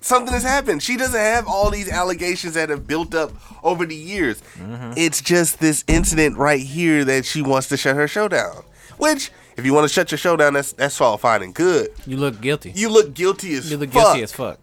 something 0.00 0.32
has 0.32 0.42
happened. 0.42 0.82
She 0.82 0.96
doesn't 0.96 1.18
have 1.18 1.46
all 1.46 1.70
these 1.70 1.90
allegations 1.90 2.54
that 2.54 2.70
have 2.70 2.86
built 2.86 3.14
up 3.14 3.32
over 3.62 3.84
the 3.84 3.94
years. 3.94 4.40
Mm-hmm. 4.56 4.94
It's 4.96 5.20
just 5.20 5.60
this 5.60 5.84
incident 5.86 6.36
right 6.38 6.60
here 6.60 7.04
that 7.04 7.24
she 7.26 7.42
wants 7.42 7.68
to 7.68 7.76
shut 7.76 7.96
her 7.96 8.08
show 8.08 8.28
down. 8.28 8.64
Which, 8.96 9.30
if 9.56 9.64
you 9.64 9.74
want 9.74 9.86
to 9.86 9.92
shut 9.92 10.10
your 10.10 10.18
show 10.18 10.36
down, 10.36 10.54
that's 10.54 10.72
that's 10.72 11.00
all 11.00 11.18
fine 11.18 11.42
and 11.42 11.54
good. 11.54 11.90
you 12.06 12.16
look 12.16 12.40
guilty. 12.40 12.72
You 12.74 12.88
look 12.88 13.14
guilty 13.14 13.54
as 13.54 13.70
You 13.70 13.76
look 13.76 13.90
fuck, 13.90 14.04
guilty 14.04 14.22
as 14.22 14.32
fuck, 14.32 14.58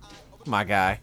my 0.45 0.63
guy. 0.63 0.99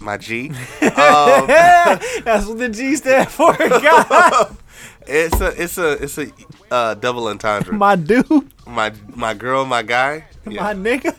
My 0.00 0.16
G. 0.16 0.48
That's 0.80 2.46
what 2.46 2.58
the 2.58 2.68
G 2.68 2.96
stand 2.96 3.28
for, 3.28 3.56
God. 3.56 4.56
It's 5.06 5.40
a 5.40 5.62
it's 5.62 5.76
a 5.76 5.92
it's 5.92 6.18
a 6.18 6.30
uh, 6.70 6.94
double 6.94 7.26
entendre. 7.26 7.72
my 7.72 7.96
dude, 7.96 8.52
my 8.66 8.92
my 9.08 9.34
girl, 9.34 9.64
my 9.64 9.82
guy. 9.82 10.24
my 10.44 10.72
nigga. 10.72 11.16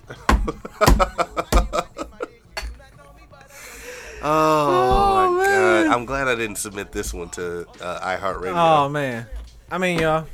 Oh, 4.24 5.36
my 5.36 5.44
man. 5.44 5.86
god! 5.86 5.94
I'm 5.94 6.06
glad 6.06 6.28
I 6.28 6.36
didn't 6.36 6.58
submit 6.58 6.92
this 6.92 7.14
one 7.14 7.30
to 7.32 7.68
uh, 7.82 8.18
iHeartRadio. 8.18 8.54
Oh 8.56 8.88
man, 8.88 9.26
I 9.70 9.78
mean, 9.78 10.00
y'all. 10.00 10.28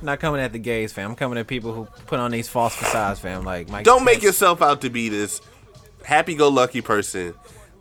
Not 0.00 0.20
coming 0.20 0.40
at 0.40 0.52
the 0.52 0.58
gays, 0.58 0.92
fam. 0.92 1.10
I'm 1.10 1.16
coming 1.16 1.38
at 1.38 1.46
people 1.46 1.72
who 1.72 1.86
put 2.06 2.20
on 2.20 2.30
these 2.30 2.48
false 2.48 2.74
facades, 2.74 3.18
fam. 3.18 3.44
Like, 3.44 3.68
Mike 3.68 3.84
Don't 3.84 4.04
make 4.04 4.22
yourself 4.22 4.62
out 4.62 4.82
to 4.82 4.90
be 4.90 5.08
this 5.08 5.40
happy-go-lucky 6.04 6.82
person 6.82 7.34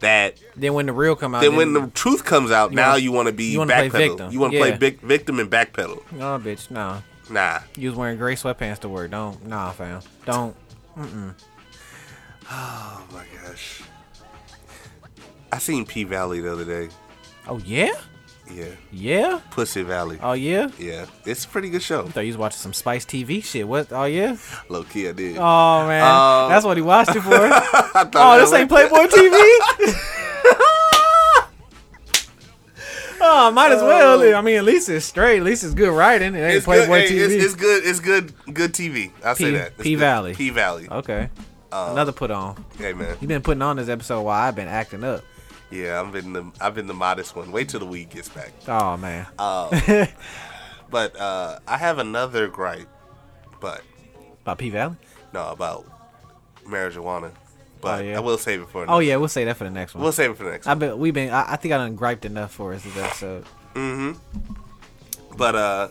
that 0.06 0.40
Then 0.56 0.74
when 0.74 0.86
the 0.86 0.94
real 0.94 1.16
come 1.16 1.36
out, 1.36 1.42
then 1.42 1.56
when 1.56 1.74
the 1.74 1.88
truth 1.88 2.24
comes 2.24 2.52
out, 2.52 2.72
now 2.72 2.90
wanna- 2.92 3.02
you 3.02 3.12
want 3.12 3.28
to 3.28 3.34
be 3.34 3.46
you 3.52 3.60
wanna 3.60 3.74
play 3.74 3.90
victim. 3.90 4.32
You 4.32 4.40
want 4.40 4.54
to 4.54 4.60
play 4.60 4.70
Yeah. 4.70 4.78
vic- 4.78 5.02
victim 5.02 5.40
and 5.40 5.50
backpedal. 5.52 6.02
no, 6.12 6.40
bitch, 6.40 6.72
no. 6.72 7.02
Nah. 7.30 7.60
You 7.76 7.90
was 7.90 7.98
wearing 7.98 8.18
gray 8.18 8.36
sweatpants 8.36 8.80
to 8.82 8.90
work. 8.90 9.12
Don't, 9.12 9.46
nah, 9.48 9.72
fam. 9.72 10.02
Don't. 10.26 10.56
Mm-mm. 10.98 11.34
Oh 12.50 13.02
my 13.12 13.24
gosh. 13.44 13.82
I 15.52 15.58
seen 15.58 15.86
P 15.86 16.04
Valley 16.04 16.42
the 16.42 16.52
other 16.52 16.66
day. 16.66 16.90
Oh 17.48 17.58
yeah, 17.60 17.94
Yeah. 18.52 18.66
yeah. 18.92 19.40
Pussy 19.52 19.82
Valley. 19.84 20.20
Oh 20.22 20.34
yeah. 20.34 20.70
Yeah. 20.78 21.06
It's 21.26 21.46
a 21.46 21.48
pretty 21.48 21.70
good 21.70 21.82
show. 21.82 22.04
I 22.06 22.10
thought 22.10 22.22
you 22.22 22.28
was 22.30 22.38
watching 22.38 22.60
some 22.60 22.74
Spice 22.74 23.06
TV 23.06 23.44
shit. 23.44 23.68
What? 23.68 23.92
Oh 23.92 24.06
yeah. 24.06 24.38
Low 24.70 24.84
key, 24.84 25.10
I 25.10 25.12
did. 25.14 25.38
Oh 25.38 25.88
man, 25.88 26.04
Um, 26.04 26.50
that's 26.50 26.64
what 26.66 26.78
he 26.78 26.84
watched 26.84 27.16
it 27.16 27.22
for. 27.22 27.32
Oh, 28.18 28.40
this 28.40 28.52
ain't 28.54 28.70
Playboy 28.70 29.08
TV. 29.08 29.32
oh, 33.22 33.52
might 33.54 33.72
as 33.72 33.82
well. 33.82 34.36
I 34.36 34.42
mean, 34.42 34.58
at 34.58 34.64
least 34.66 34.90
it's 34.90 35.06
straight. 35.06 35.38
At 35.38 35.44
least 35.44 35.64
it's 35.64 35.74
good 35.74 35.92
writing. 35.96 36.36
It 36.36 36.40
ain't 36.40 36.56
It's 36.56 36.66
good. 36.66 36.88
Playboy 36.88 37.08
hey, 37.08 37.12
TV. 37.12 37.20
It's, 37.36 37.46
it's 37.46 37.56
good. 37.56 37.84
It's 37.86 38.00
good. 38.00 38.34
Good 38.54 38.74
TV. 38.74 39.12
I 39.24 39.34
say 39.34 39.52
that. 39.52 39.68
It's 39.74 39.82
P 39.84 39.92
good. 39.94 40.00
Valley. 40.00 40.34
P 40.36 40.50
Valley. 40.50 40.88
okay. 40.90 41.30
Uh, 41.72 41.90
Another 41.92 42.12
put 42.12 42.32
on. 42.32 42.64
Hey 42.78 42.94
man. 42.94 43.18
You 43.20 43.28
been 43.28 43.42
putting 43.42 43.62
on 43.62 43.78
this 43.78 43.90
episode 43.90 44.22
while 44.22 44.40
I've 44.42 44.56
been 44.56 44.68
acting 44.68 45.04
up. 45.04 45.24
Yeah, 45.76 46.02
I've 46.02 46.12
been 46.12 46.34
the 46.34 46.52
I've 46.62 46.76
been 46.76 46.88
the 46.88 46.94
modest 46.94 47.36
one. 47.36 47.52
Wait 47.52 47.70
till 47.70 47.80
the 47.80 47.86
week 47.86 48.10
gets 48.12 48.30
back. 48.30 48.52
Oh 48.68 48.98
man. 48.98 49.26
But 50.90 51.20
uh, 51.20 51.60
I 51.68 51.78
have 51.78 51.98
another 51.98 52.48
gripe, 52.48 52.88
but 53.60 53.82
About 54.44 54.60
P 54.60 54.70
Valley. 54.70 54.96
no 55.34 55.50
about 55.50 55.86
marijuana. 56.66 57.32
But 57.82 58.00
Oh, 58.00 58.04
yeah. 58.04 58.18
I 58.18 58.20
will 58.20 58.38
save 58.38 58.62
it 58.62 58.70
for. 58.70 58.86
Oh 58.88 59.00
yeah, 59.00 59.16
we'll 59.18 59.28
say 59.28 59.44
that 59.46 59.58
for 59.58 59.64
the 59.64 59.70
next 59.72 59.96
one. 59.96 60.04
we'll 60.04 60.12
save 60.14 60.32
it 60.32 60.38
for 60.38 60.44
the 60.44 60.52
next. 60.52 60.68
I 60.68 60.72
one. 60.72 60.80
bet 60.80 60.98
we've 60.98 61.14
been. 61.14 61.32
I, 61.32 61.54
I 61.54 61.56
think 61.56 61.74
I 61.74 61.78
done 61.78 61.96
griped 61.96 62.24
enough 62.26 62.52
for 62.52 62.74
us 62.74 62.84
this 62.84 62.96
episode. 62.98 63.46
Mm-hmm. 63.74 64.14
But 65.36 65.56
uh, 65.56 65.88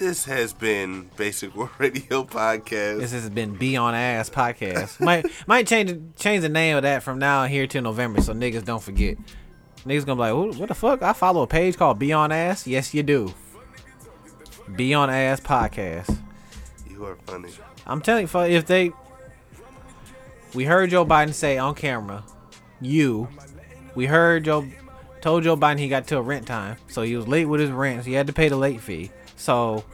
this 0.00 0.24
has 0.24 0.52
been 0.52 1.08
Basic 1.16 1.54
World 1.54 1.70
Radio 1.78 2.24
podcast. 2.24 2.98
This 2.98 3.12
has 3.12 3.30
been 3.30 3.54
Be 3.54 3.76
on 3.76 3.94
Ass 3.94 4.28
podcast. 4.30 4.98
might 5.00 5.26
might 5.46 5.66
change 5.66 5.90
the- 5.90 6.00
change 6.16 6.42
the 6.42 6.48
name 6.48 6.76
of 6.76 6.82
that 6.82 7.02
from 7.02 7.18
now 7.18 7.44
here 7.44 7.66
to 7.68 7.80
November, 7.80 8.20
so 8.20 8.32
niggas 8.32 8.64
don't 8.64 8.82
forget. 8.82 9.16
Niggas 9.86 10.04
gonna 10.04 10.16
be 10.16 10.32
like, 10.32 10.58
"What- 10.58 10.68
the 10.68 10.74
fuck? 10.74 11.02
I 11.02 11.12
follow 11.12 11.42
a 11.42 11.46
page 11.46 11.76
called 11.76 11.98
Be 11.98 12.12
on 12.12 12.32
Ass. 12.32 12.66
Yes, 12.66 12.92
you 12.94 13.02
do. 13.02 13.32
Be 14.74 14.94
on 14.94 15.10
Ass 15.10 15.40
podcast. 15.40 16.18
you 16.90 17.04
are 17.04 17.16
funny. 17.26 17.50
I'm 17.86 18.00
telling 18.00 18.28
you, 18.32 18.40
if 18.56 18.66
they, 18.66 18.92
we 20.54 20.64
heard 20.64 20.90
Joe 20.90 21.04
Biden 21.04 21.32
say 21.34 21.58
on 21.58 21.74
camera, 21.74 22.24
you, 22.80 23.28
we 23.94 24.06
heard 24.06 24.44
Joe, 24.44 24.66
told 25.20 25.42
Joe 25.44 25.56
Biden 25.56 25.78
he 25.78 25.88
got 25.88 26.06
till 26.06 26.22
rent 26.22 26.46
time, 26.46 26.76
so 26.88 27.02
he 27.02 27.16
was 27.16 27.26
late 27.26 27.46
with 27.46 27.60
his 27.60 27.70
rent, 27.70 28.02
so 28.04 28.08
he 28.08 28.12
had 28.14 28.26
to 28.28 28.32
pay 28.32 28.48
the 28.48 28.56
late 28.56 28.80
fee. 28.80 29.10
So, 29.40 29.84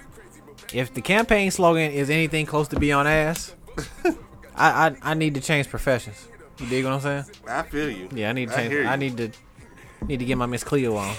if 0.75 0.93
the 0.93 1.01
campaign 1.01 1.53
slogan 1.53 1.93
is 1.93 2.11
anything 2.11 2.47
close 2.47 2.67
to 2.69 2.81
be 2.81 2.91
on 2.91 3.07
ass, 3.07 3.55
I, 4.57 4.89
I 4.89 4.97
I 5.03 5.15
need 5.15 5.35
to 5.35 5.41
change 5.41 5.69
professions. 5.71 6.27
You 6.59 6.67
dig 6.67 6.85
what 6.85 6.95
I'm 6.95 7.01
saying? 7.01 7.25
I 7.49 7.63
feel 7.63 7.89
you. 7.89 8.09
Yeah, 8.13 8.31
I 8.31 8.33
need 8.33 8.49
to 8.49 8.55
I 8.55 8.57
change. 8.59 8.73
hear 8.73 8.83
you. 8.83 8.89
I, 8.89 8.97
need 8.97 9.17
to 9.19 9.31
need 10.09 10.19
to 10.19 10.25
get 10.25 10.37
my 10.37 10.47
Miss 10.47 10.65
Cleo 10.65 10.97
on. 10.97 11.15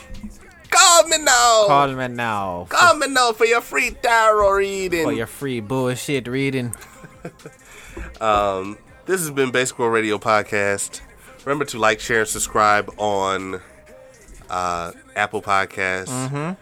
Call 0.69 1.03
me 1.07 1.17
now. 1.19 1.65
Call 1.67 1.93
me 1.93 2.07
now 2.09 2.65
for, 2.65 2.75
Call 2.75 2.95
me 2.97 3.07
now 3.07 3.31
for 3.31 3.45
your 3.45 3.61
free 3.61 3.91
tarot 3.91 4.51
reading. 4.51 5.05
for 5.05 5.13
your 5.13 5.27
free 5.27 5.59
bullshit 5.61 6.27
reading. 6.27 6.75
Um, 8.21 8.77
This 9.05 9.21
has 9.21 9.31
been 9.31 9.51
Basic 9.51 9.77
World 9.79 9.93
Radio 9.93 10.17
Podcast. 10.17 11.01
Remember 11.45 11.65
to 11.65 11.79
like, 11.79 11.99
share, 11.99 12.19
and 12.21 12.27
subscribe 12.29 12.91
on 12.97 13.61
uh, 14.49 14.91
Apple 15.15 15.41
Podcasts, 15.41 16.55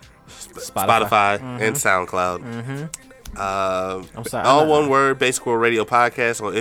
Spotify, 0.55 1.39
and 1.41 1.75
SoundCloud. 1.75 2.89
Uh, 3.37 4.01
I'm 4.15 4.23
sorry, 4.23 4.45
all 4.47 4.65
one 4.65 4.87
word, 4.89 5.19
Basic 5.19 5.45
World 5.45 5.61
Radio 5.61 5.83
Podcast 5.83 6.39
on, 6.41 6.55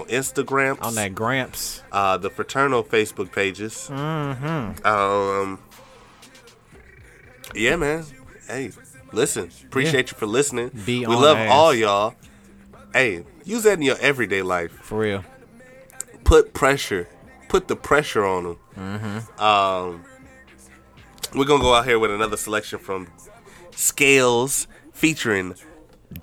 on 0.00 0.08
Instagram, 0.08 0.80
On 0.80 0.94
that 0.94 1.12
Gramps. 1.12 1.82
uh, 1.90 2.18
the 2.18 2.30
fraternal 2.30 2.84
Facebook 2.84 3.32
pages. 3.32 3.88
Mm-hmm. 3.92 4.86
Um, 4.86 5.58
yeah, 7.54 7.74
man. 7.76 8.04
Hey, 8.46 8.70
listen. 9.12 9.50
Appreciate 9.64 10.12
you 10.12 10.16
for 10.16 10.26
listening. 10.26 10.70
Be 10.86 11.00
we 11.00 11.14
love 11.16 11.36
ass. 11.36 11.50
all 11.50 11.74
y'all. 11.74 12.14
Hey, 12.92 13.24
use 13.44 13.64
that 13.64 13.74
in 13.74 13.82
your 13.82 13.98
everyday 14.00 14.42
life. 14.42 14.70
For 14.82 14.98
real. 15.00 15.24
Put 16.22 16.54
pressure. 16.54 17.08
Put 17.48 17.66
the 17.66 17.74
pressure 17.74 18.24
on 18.24 18.44
them. 18.44 18.58
Mm-hmm. 18.78 19.42
Um, 19.42 20.04
we're 21.34 21.44
gonna 21.44 21.62
go 21.62 21.74
out 21.74 21.84
here 21.86 21.98
with 21.98 22.12
another 22.12 22.36
selection 22.36 22.78
from 22.78 23.08
Scales 23.80 24.66
featuring 24.92 25.54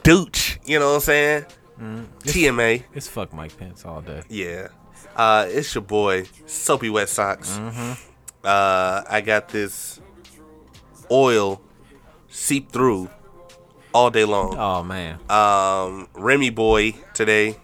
Dooch. 0.03 0.57
You 0.65 0.79
know 0.79 0.89
what 0.89 0.95
I'm 0.95 1.01
saying? 1.01 1.45
Mm-hmm. 1.79 2.03
TMA. 2.19 2.83
It's 2.93 3.07
fuck 3.07 3.33
Mike 3.33 3.57
Pence 3.57 3.85
all 3.85 4.01
day. 4.01 4.21
Yeah. 4.29 4.69
Uh, 5.15 5.47
it's 5.49 5.73
your 5.73 5.81
boy, 5.83 6.25
Soapy 6.45 6.89
Wet 6.89 7.09
Socks. 7.09 7.57
Mm-hmm. 7.57 7.93
Uh, 8.43 9.03
I 9.09 9.21
got 9.21 9.49
this 9.49 9.99
oil 11.09 11.61
seep 12.29 12.71
through 12.71 13.09
all 13.93 14.11
day 14.11 14.25
long. 14.25 14.55
Oh 14.57 14.83
man. 14.83 15.19
Um, 15.29 16.07
Remy 16.13 16.51
Boy 16.51 16.93
today. 17.13 17.57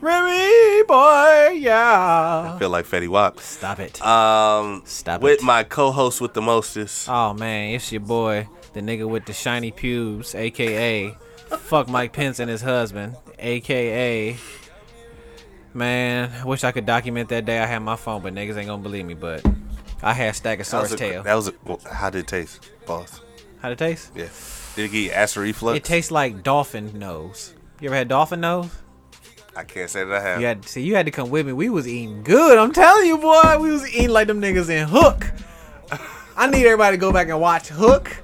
Remy 0.00 0.82
boy, 0.84 1.58
yeah. 1.58 2.54
I 2.54 2.58
feel 2.58 2.70
like 2.70 2.86
Fetty 2.86 3.06
Wap. 3.08 3.38
Stop 3.38 3.80
it. 3.80 4.00
Um, 4.00 4.80
Stop 4.86 5.20
with 5.20 5.40
it. 5.40 5.44
my 5.44 5.62
co-host 5.62 6.22
with 6.22 6.32
the 6.32 6.40
mostest. 6.40 7.06
Oh 7.08 7.34
man, 7.34 7.74
it's 7.74 7.92
your 7.92 8.00
boy, 8.00 8.48
the 8.72 8.80
nigga 8.80 9.08
with 9.08 9.24
the 9.26 9.32
shiny 9.32 9.70
pubes, 9.70 10.34
aka 10.34 11.14
fuck 11.58 11.88
Mike 11.88 12.12
Pence 12.12 12.38
and 12.38 12.50
his 12.50 12.62
husband, 12.62 13.16
aka 13.38 14.36
man. 15.74 16.30
I 16.40 16.44
wish 16.44 16.64
I 16.64 16.72
could 16.72 16.86
document 16.86 17.28
that 17.30 17.44
day 17.44 17.58
I 17.58 17.66
had 17.66 17.80
my 17.80 17.96
phone, 17.96 18.22
but 18.22 18.34
niggas 18.34 18.56
ain't 18.56 18.66
gonna 18.68 18.82
believe 18.82 19.04
me. 19.06 19.14
But 19.14 19.44
I 20.02 20.12
had 20.12 20.34
That 20.36 20.58
was 20.58 20.68
Stegosaurus 20.68 20.94
a- 20.94 20.96
tail. 20.96 21.22
That 21.22 21.34
was 21.34 21.48
a, 21.48 21.54
well, 21.64 21.80
how 21.90 22.10
did 22.10 22.20
it 22.20 22.26
taste, 22.26 22.70
boss? 22.86 23.20
How 23.60 23.68
did 23.68 23.80
it 23.80 23.84
taste? 23.84 24.12
Yeah. 24.14 24.28
Did 24.76 24.92
it 24.94 24.96
you 24.96 25.10
acid 25.10 25.42
reflux? 25.42 25.76
It 25.76 25.84
tastes 25.84 26.10
like 26.10 26.42
dolphin 26.42 26.98
nose. 26.98 27.54
You 27.80 27.88
ever 27.88 27.96
had 27.96 28.08
dolphin 28.08 28.40
nose? 28.40 28.70
I 29.56 29.64
can't 29.64 29.90
say 29.90 30.04
that 30.04 30.14
I 30.14 30.20
have. 30.22 30.40
You 30.40 30.46
had 30.46 30.64
see, 30.66 30.82
you 30.82 30.94
had 30.94 31.06
to 31.06 31.12
come 31.12 31.28
with 31.28 31.44
me. 31.46 31.52
We 31.52 31.68
was 31.70 31.86
eating 31.88 32.22
good. 32.22 32.56
I'm 32.56 32.72
telling 32.72 33.06
you, 33.06 33.18
boy. 33.18 33.58
We 33.60 33.70
was 33.72 33.86
eating 33.92 34.10
like 34.10 34.28
them 34.28 34.40
niggas 34.40 34.70
in 34.70 34.86
Hook. 34.88 35.26
I 36.36 36.46
need 36.48 36.64
everybody 36.64 36.96
to 36.96 37.00
go 37.00 37.12
back 37.12 37.28
and 37.28 37.40
watch 37.40 37.68
Hook 37.68 38.16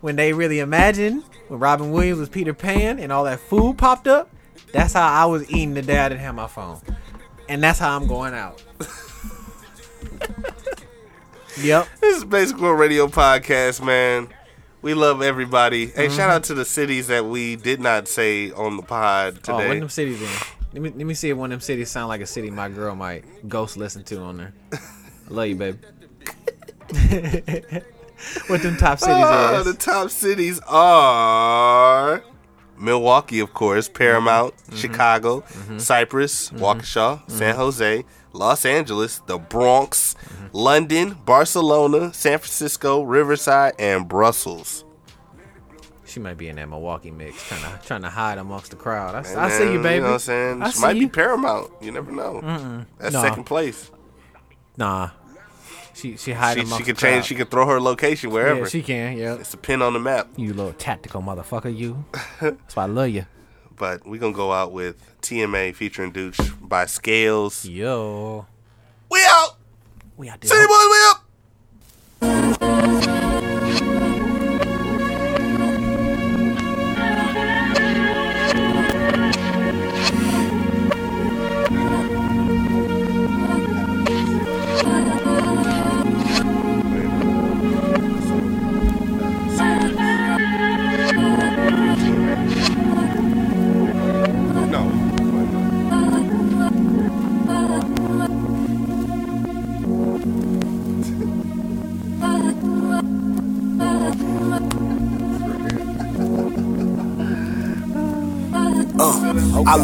when 0.00 0.16
they 0.16 0.32
really 0.32 0.58
imagined 0.60 1.22
when 1.48 1.60
Robin 1.60 1.90
Williams 1.90 2.18
was 2.20 2.28
Peter 2.28 2.54
Pan 2.54 2.98
and 2.98 3.10
all 3.12 3.24
that 3.24 3.40
food 3.40 3.76
popped 3.78 4.06
up. 4.08 4.30
That's 4.72 4.92
how 4.92 5.06
I 5.08 5.24
was 5.26 5.50
eating 5.50 5.74
the 5.74 5.82
day 5.82 5.98
I 5.98 6.08
didn't 6.08 6.20
have 6.20 6.34
my 6.34 6.46
phone, 6.46 6.80
and 7.48 7.62
that's 7.62 7.78
how 7.78 7.96
I'm 7.96 8.06
going 8.06 8.34
out. 8.34 8.62
yep. 11.60 11.88
This 12.00 12.18
is 12.18 12.24
basically 12.24 12.68
a 12.68 12.74
Radio 12.74 13.06
Podcast, 13.08 13.84
man. 13.84 14.28
We 14.82 14.94
love 14.94 15.20
everybody. 15.22 15.86
Hey, 15.88 16.06
Mm-hmm. 16.06 16.16
shout 16.16 16.30
out 16.30 16.44
to 16.44 16.54
the 16.54 16.64
cities 16.64 17.08
that 17.08 17.26
we 17.26 17.56
did 17.56 17.80
not 17.80 18.08
say 18.08 18.50
on 18.52 18.76
the 18.76 18.82
pod 18.82 19.34
today. 19.36 19.52
Oh, 19.52 19.56
today. 19.58 19.68
one 19.68 19.80
them 19.80 19.88
cities 19.88 20.22
in. 20.22 20.28
Let 20.72 20.82
me 20.82 20.90
let 20.90 21.06
me 21.06 21.14
see 21.14 21.30
if 21.30 21.36
one 21.36 21.50
of 21.50 21.58
them 21.58 21.60
cities 21.60 21.90
sound 21.90 22.08
like 22.08 22.20
a 22.20 22.26
city 22.26 22.48
my 22.50 22.68
girl 22.68 22.94
might 22.94 23.24
ghost 23.48 23.76
listen 23.76 24.04
to 24.04 24.20
on 24.20 24.36
there. 24.36 24.52
I 24.72 24.78
love 25.28 25.48
you, 25.48 25.56
baby. 25.56 25.78
what 28.48 28.62
them 28.62 28.76
top 28.76 28.98
cities 28.98 29.14
ah, 29.18 29.58
is? 29.60 29.64
the 29.66 29.74
top 29.74 30.10
cities 30.10 30.60
are 30.66 32.22
Milwaukee, 32.78 33.40
of 33.40 33.52
course, 33.54 33.88
mm-hmm. 33.88 33.96
Paramount, 33.98 34.56
Mm-hmm. 34.56 34.76
Chicago, 34.76 35.40
mm-hmm. 35.40 35.78
Cypress, 35.78 36.50
mm-hmm. 36.50 36.62
Waukesha, 36.64 37.30
San 37.30 37.54
Jose, 37.56 38.04
Los 38.32 38.64
Angeles, 38.64 39.18
the 39.26 39.38
Bronx, 39.38 40.14
Mm-hmm. 40.14 40.46
London, 40.52 41.16
Barcelona, 41.24 42.12
San 42.14 42.38
Francisco, 42.38 43.02
Riverside, 43.02 43.74
and 43.78 44.08
Brussels. 44.08 44.84
She 46.04 46.18
might 46.18 46.36
be 46.38 46.48
in 46.48 46.56
that 46.56 46.68
Milwaukee 46.68 47.12
mix, 47.12 47.46
trying 47.46 47.62
to 47.62 47.86
trying 47.86 48.02
to 48.02 48.08
hide 48.10 48.38
amongst 48.38 48.70
the 48.72 48.76
crowd. 48.76 49.14
I, 49.14 49.22
Hey, 49.22 49.34
I 49.36 49.48
see 49.50 49.72
you, 49.72 49.80
baby. 49.80 49.94
You 49.96 50.00
know 50.00 50.06
what 50.08 50.12
I'm 50.14 50.18
saying? 50.18 50.62
I 50.62 50.70
She 50.70 50.80
might 50.80 50.96
you. 50.96 51.06
be 51.06 51.08
Paramount. 51.12 51.70
You 51.80 51.92
never 51.92 52.10
know. 52.10 52.84
That's 52.98 53.14
Nah. 53.14 53.22
second 53.22 53.44
place. 53.44 53.92
Nah, 54.76 55.10
she 55.94 56.16
she 56.16 56.32
hiding 56.32 56.66
She, 56.66 56.76
she 56.76 56.82
can 56.84 56.96
change. 56.96 57.24
She 57.26 57.34
can 57.34 57.46
throw 57.46 57.66
her 57.66 57.80
location 57.80 58.30
wherever. 58.30 58.60
Yeah, 58.60 58.66
she 58.66 58.82
can. 58.82 59.16
Yeah, 59.16 59.34
it's 59.34 59.54
a 59.54 59.56
pin 59.56 59.82
on 59.82 59.92
the 59.92 59.98
map. 60.00 60.28
you 60.36 60.52
little 60.54 60.72
tactical 60.72 61.22
motherfucker, 61.22 61.74
you. 61.76 62.04
That's 62.40 62.76
why 62.76 62.84
I 62.84 62.86
love 62.86 63.08
you. 63.10 63.26
But 63.76 64.06
we 64.06 64.18
gonna 64.18 64.32
go 64.34 64.52
out 64.52 64.72
with 64.72 64.96
TMA 65.22 65.74
featuring 65.74 66.12
Dooch 66.12 66.54
by 66.60 66.86
Scales. 66.86 67.64
Yo, 67.64 68.46
We 69.10 69.20
out. 69.26 69.56
we 70.16 70.28
out 70.28 70.40
there. 70.40 70.48
City 70.50 70.66
boys, 70.66 70.86
we 70.90 70.98
up. 71.10 71.19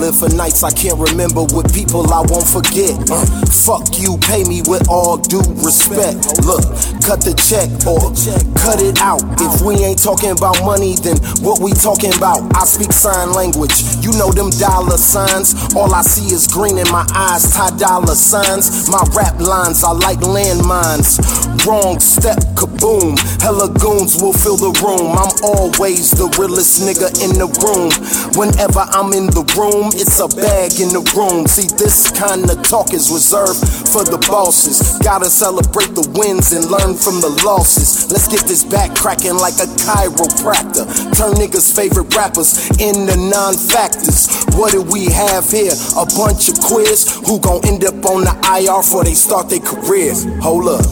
Live 0.01 0.19
for 0.19 0.29
nights 0.37 0.63
I 0.63 0.71
can't 0.71 0.99
remember 0.99 1.43
with 1.43 1.73
people 1.73 2.13
I 2.13 2.21
won't 2.29 2.47
forget. 2.47 2.93
Uh, 3.11 3.25
fuck 3.49 3.99
you, 3.99 4.19
pay 4.19 4.45
me 4.45 4.63
with 4.67 4.89
all 4.89 5.17
due 5.17 5.43
respect. 5.65 6.45
Look, 6.45 6.63
cut 7.01 7.25
the 7.25 7.33
check 7.37 7.69
or 7.89 8.13
cut 8.61 8.83
it 8.83 9.01
out. 9.01 9.23
If 9.41 9.63
we 9.63 9.81
ain't 9.85 10.03
talking 10.03 10.31
about 10.31 10.61
money, 10.65 10.97
then 11.01 11.17
what 11.41 11.61
we 11.61 11.73
talking 11.73 12.13
about? 12.15 12.45
I 12.55 12.65
speak 12.65 12.93
sign 12.93 13.33
language. 13.33 13.83
You 14.05 14.13
know 14.19 14.31
them 14.33 14.51
dollar 14.51 14.99
signs. 14.99 15.55
All 15.75 15.93
I 15.95 16.03
see 16.03 16.33
is 16.35 16.47
green 16.47 16.79
in 16.79 16.89
my 16.93 17.07
eyes, 17.15 17.49
tie 17.53 17.75
dollar 17.77 18.15
signs. 18.15 18.89
My 18.89 19.03
rap 19.17 19.41
lines 19.41 19.83
are 19.85 19.95
like 19.95 20.19
landmines. 20.21 21.19
Wrong 21.65 21.99
step, 22.01 22.39
kaboom. 22.55 23.19
Hella 23.41 23.73
goons 23.81 24.21
will 24.21 24.33
fill 24.35 24.57
the 24.57 24.73
room. 24.85 25.17
I'm 25.17 25.33
always 25.43 26.11
the 26.13 26.29
realest 26.39 26.83
nigga 26.83 27.11
in 27.25 27.39
the 27.39 27.49
room. 27.65 27.91
Whenever 28.37 28.85
I'm 28.93 29.13
in 29.13 29.27
the 29.27 29.43
room, 29.57 29.86
it's 29.95 30.19
a 30.19 30.29
bag 30.29 30.81
in 30.81 30.91
the 30.91 31.05
room. 31.15 31.47
See, 31.47 31.69
this 31.77 32.11
kind 32.11 32.49
of 32.49 32.63
talk 32.63 32.93
is 32.93 33.11
reserved 33.13 33.61
for 33.91 34.03
the 34.03 34.19
bosses. 34.27 34.99
Gotta 35.05 35.31
celebrate 35.31 35.95
the 35.95 36.07
wins 36.17 36.53
and 36.53 36.67
learn 36.67 36.97
from 36.97 37.21
the 37.21 37.31
losses. 37.45 38.11
Let's 38.11 38.27
get 38.27 38.49
this 38.49 38.65
back 38.65 38.97
cracking 38.97 39.37
like 39.37 39.61
a 39.63 39.69
chiropractor. 39.85 40.89
Turn 41.15 41.35
niggas' 41.37 41.71
favorite 41.75 42.15
rappers 42.15 42.71
into 42.81 43.17
non 43.17 43.55
factors. 43.55 44.27
What 44.57 44.73
do 44.73 44.83
we 44.83 45.07
have 45.13 45.51
here? 45.51 45.77
A 45.95 46.07
bunch 46.17 46.49
of 46.49 46.57
queers 46.61 47.07
who 47.27 47.39
gon' 47.39 47.63
end 47.67 47.85
up 47.85 48.01
on 48.07 48.25
the 48.25 48.35
IR 48.49 48.83
before 48.83 49.05
they 49.05 49.15
start 49.15 49.49
their 49.49 49.61
careers. 49.61 50.25
Hold 50.43 50.69
up. 50.73 50.87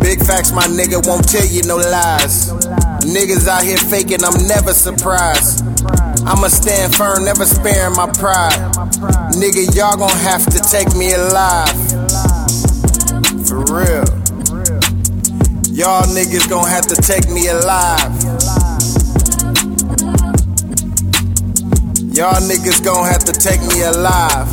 Big 0.00 0.18
facts, 0.24 0.52
my 0.52 0.66
nigga 0.66 0.98
won't 1.06 1.28
tell 1.28 1.46
you 1.46 1.62
no 1.68 1.76
lies. 1.76 2.89
Niggas 3.10 3.48
out 3.48 3.64
here 3.64 3.76
faking, 3.76 4.22
I'm 4.22 4.46
never 4.46 4.72
surprised. 4.72 5.64
I'ma 6.24 6.46
stand 6.46 6.94
firm, 6.94 7.24
never 7.24 7.44
sparing 7.44 7.96
my 7.96 8.06
pride. 8.06 8.54
Nigga, 9.34 9.66
y'all 9.74 9.96
gon' 9.96 10.16
have 10.22 10.46
to 10.46 10.60
take 10.70 10.94
me 10.94 11.12
alive. 11.14 11.74
For 13.48 13.66
real. 13.66 14.06
Y'all 15.74 16.06
niggas 16.14 16.48
gon' 16.48 16.68
have 16.68 16.86
to 16.86 16.94
take 17.02 17.28
me 17.30 17.48
alive. 17.48 18.14
Y'all 22.14 22.38
niggas 22.46 22.84
gon' 22.84 23.06
have 23.06 23.24
to 23.24 23.32
take 23.32 23.60
me 23.74 23.82
alive. 23.82 24.46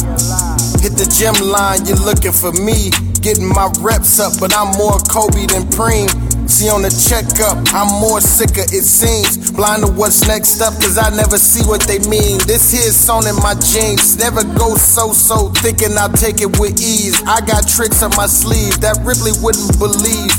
Hit 0.81 0.97
the 0.97 1.05
gym 1.13 1.35
line, 1.47 1.85
you're 1.85 1.97
looking 1.97 2.31
for 2.31 2.51
me. 2.53 2.89
Getting 3.21 3.49
my 3.49 3.71
reps 3.81 4.19
up, 4.19 4.33
but 4.39 4.55
I'm 4.57 4.71
more 4.77 4.97
Kobe 5.05 5.45
than 5.45 5.69
Preem. 5.69 6.26
See 6.47 6.69
on 6.69 6.81
the 6.81 6.89
checkup, 6.89 7.59
I'm 7.75 7.91
more 7.99 8.21
sicker, 8.21 8.63
it 8.73 8.81
seems. 8.81 9.51
Blind 9.51 9.85
to 9.85 9.91
what's 9.91 10.25
next 10.27 10.61
up, 10.61 10.73
cause 10.81 10.97
I 10.97 11.13
never 11.13 11.37
see 11.37 11.61
what 11.67 11.81
they 11.83 11.99
mean. 12.07 12.39
This 12.47 12.71
here's 12.71 12.95
sewn 12.95 13.27
in 13.27 13.35
my 13.43 13.53
jeans. 13.53 14.17
Never 14.17 14.41
go 14.57 14.73
so 14.73 15.11
so, 15.11 15.49
thinking 15.59 15.93
I'll 15.99 16.09
take 16.09 16.41
it 16.41 16.57
with 16.57 16.81
ease. 16.81 17.21
I 17.27 17.41
got 17.41 17.67
tricks 17.67 18.01
up 18.01 18.15
my 18.15 18.25
sleeve 18.25 18.79
that 18.81 18.97
Ripley 19.03 19.35
wouldn't 19.43 19.77
believe. 19.77 20.33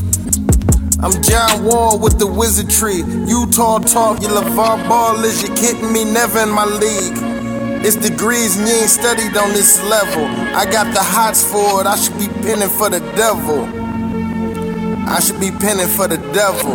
I'm 0.99 1.15
John 1.23 1.63
Wall 1.63 2.01
with 2.01 2.19
the 2.19 2.27
wizardry. 2.27 3.07
Utah 3.29 3.79
talk, 3.79 4.21
you 4.21 4.29
LaVar 4.29 4.89
Ball 4.89 5.23
is 5.23 5.43
you 5.45 5.55
kidding 5.55 5.93
me? 5.93 6.03
Never 6.03 6.41
in 6.41 6.51
my 6.51 6.67
league. 6.67 7.15
It's 7.87 7.95
degrees 7.95 8.59
and 8.59 8.67
you 8.67 8.75
ain't 8.75 8.91
studied 8.91 9.37
on 9.37 9.53
this 9.53 9.79
level. 9.87 10.27
I 10.57 10.65
got 10.65 10.93
the 10.93 11.05
hots 11.05 11.45
for 11.45 11.83
it, 11.83 11.87
I 11.87 11.95
should 11.95 12.19
be 12.19 12.27
pinning 12.43 12.71
for 12.71 12.91
the 12.91 12.99
devil. 13.15 13.78
I 15.11 15.21
should 15.21 15.41
be 15.41 15.51
penning 15.51 15.89
for 15.89 16.07
the 16.07 16.19
devil. 16.33 16.75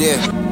Yeah. 0.00 0.45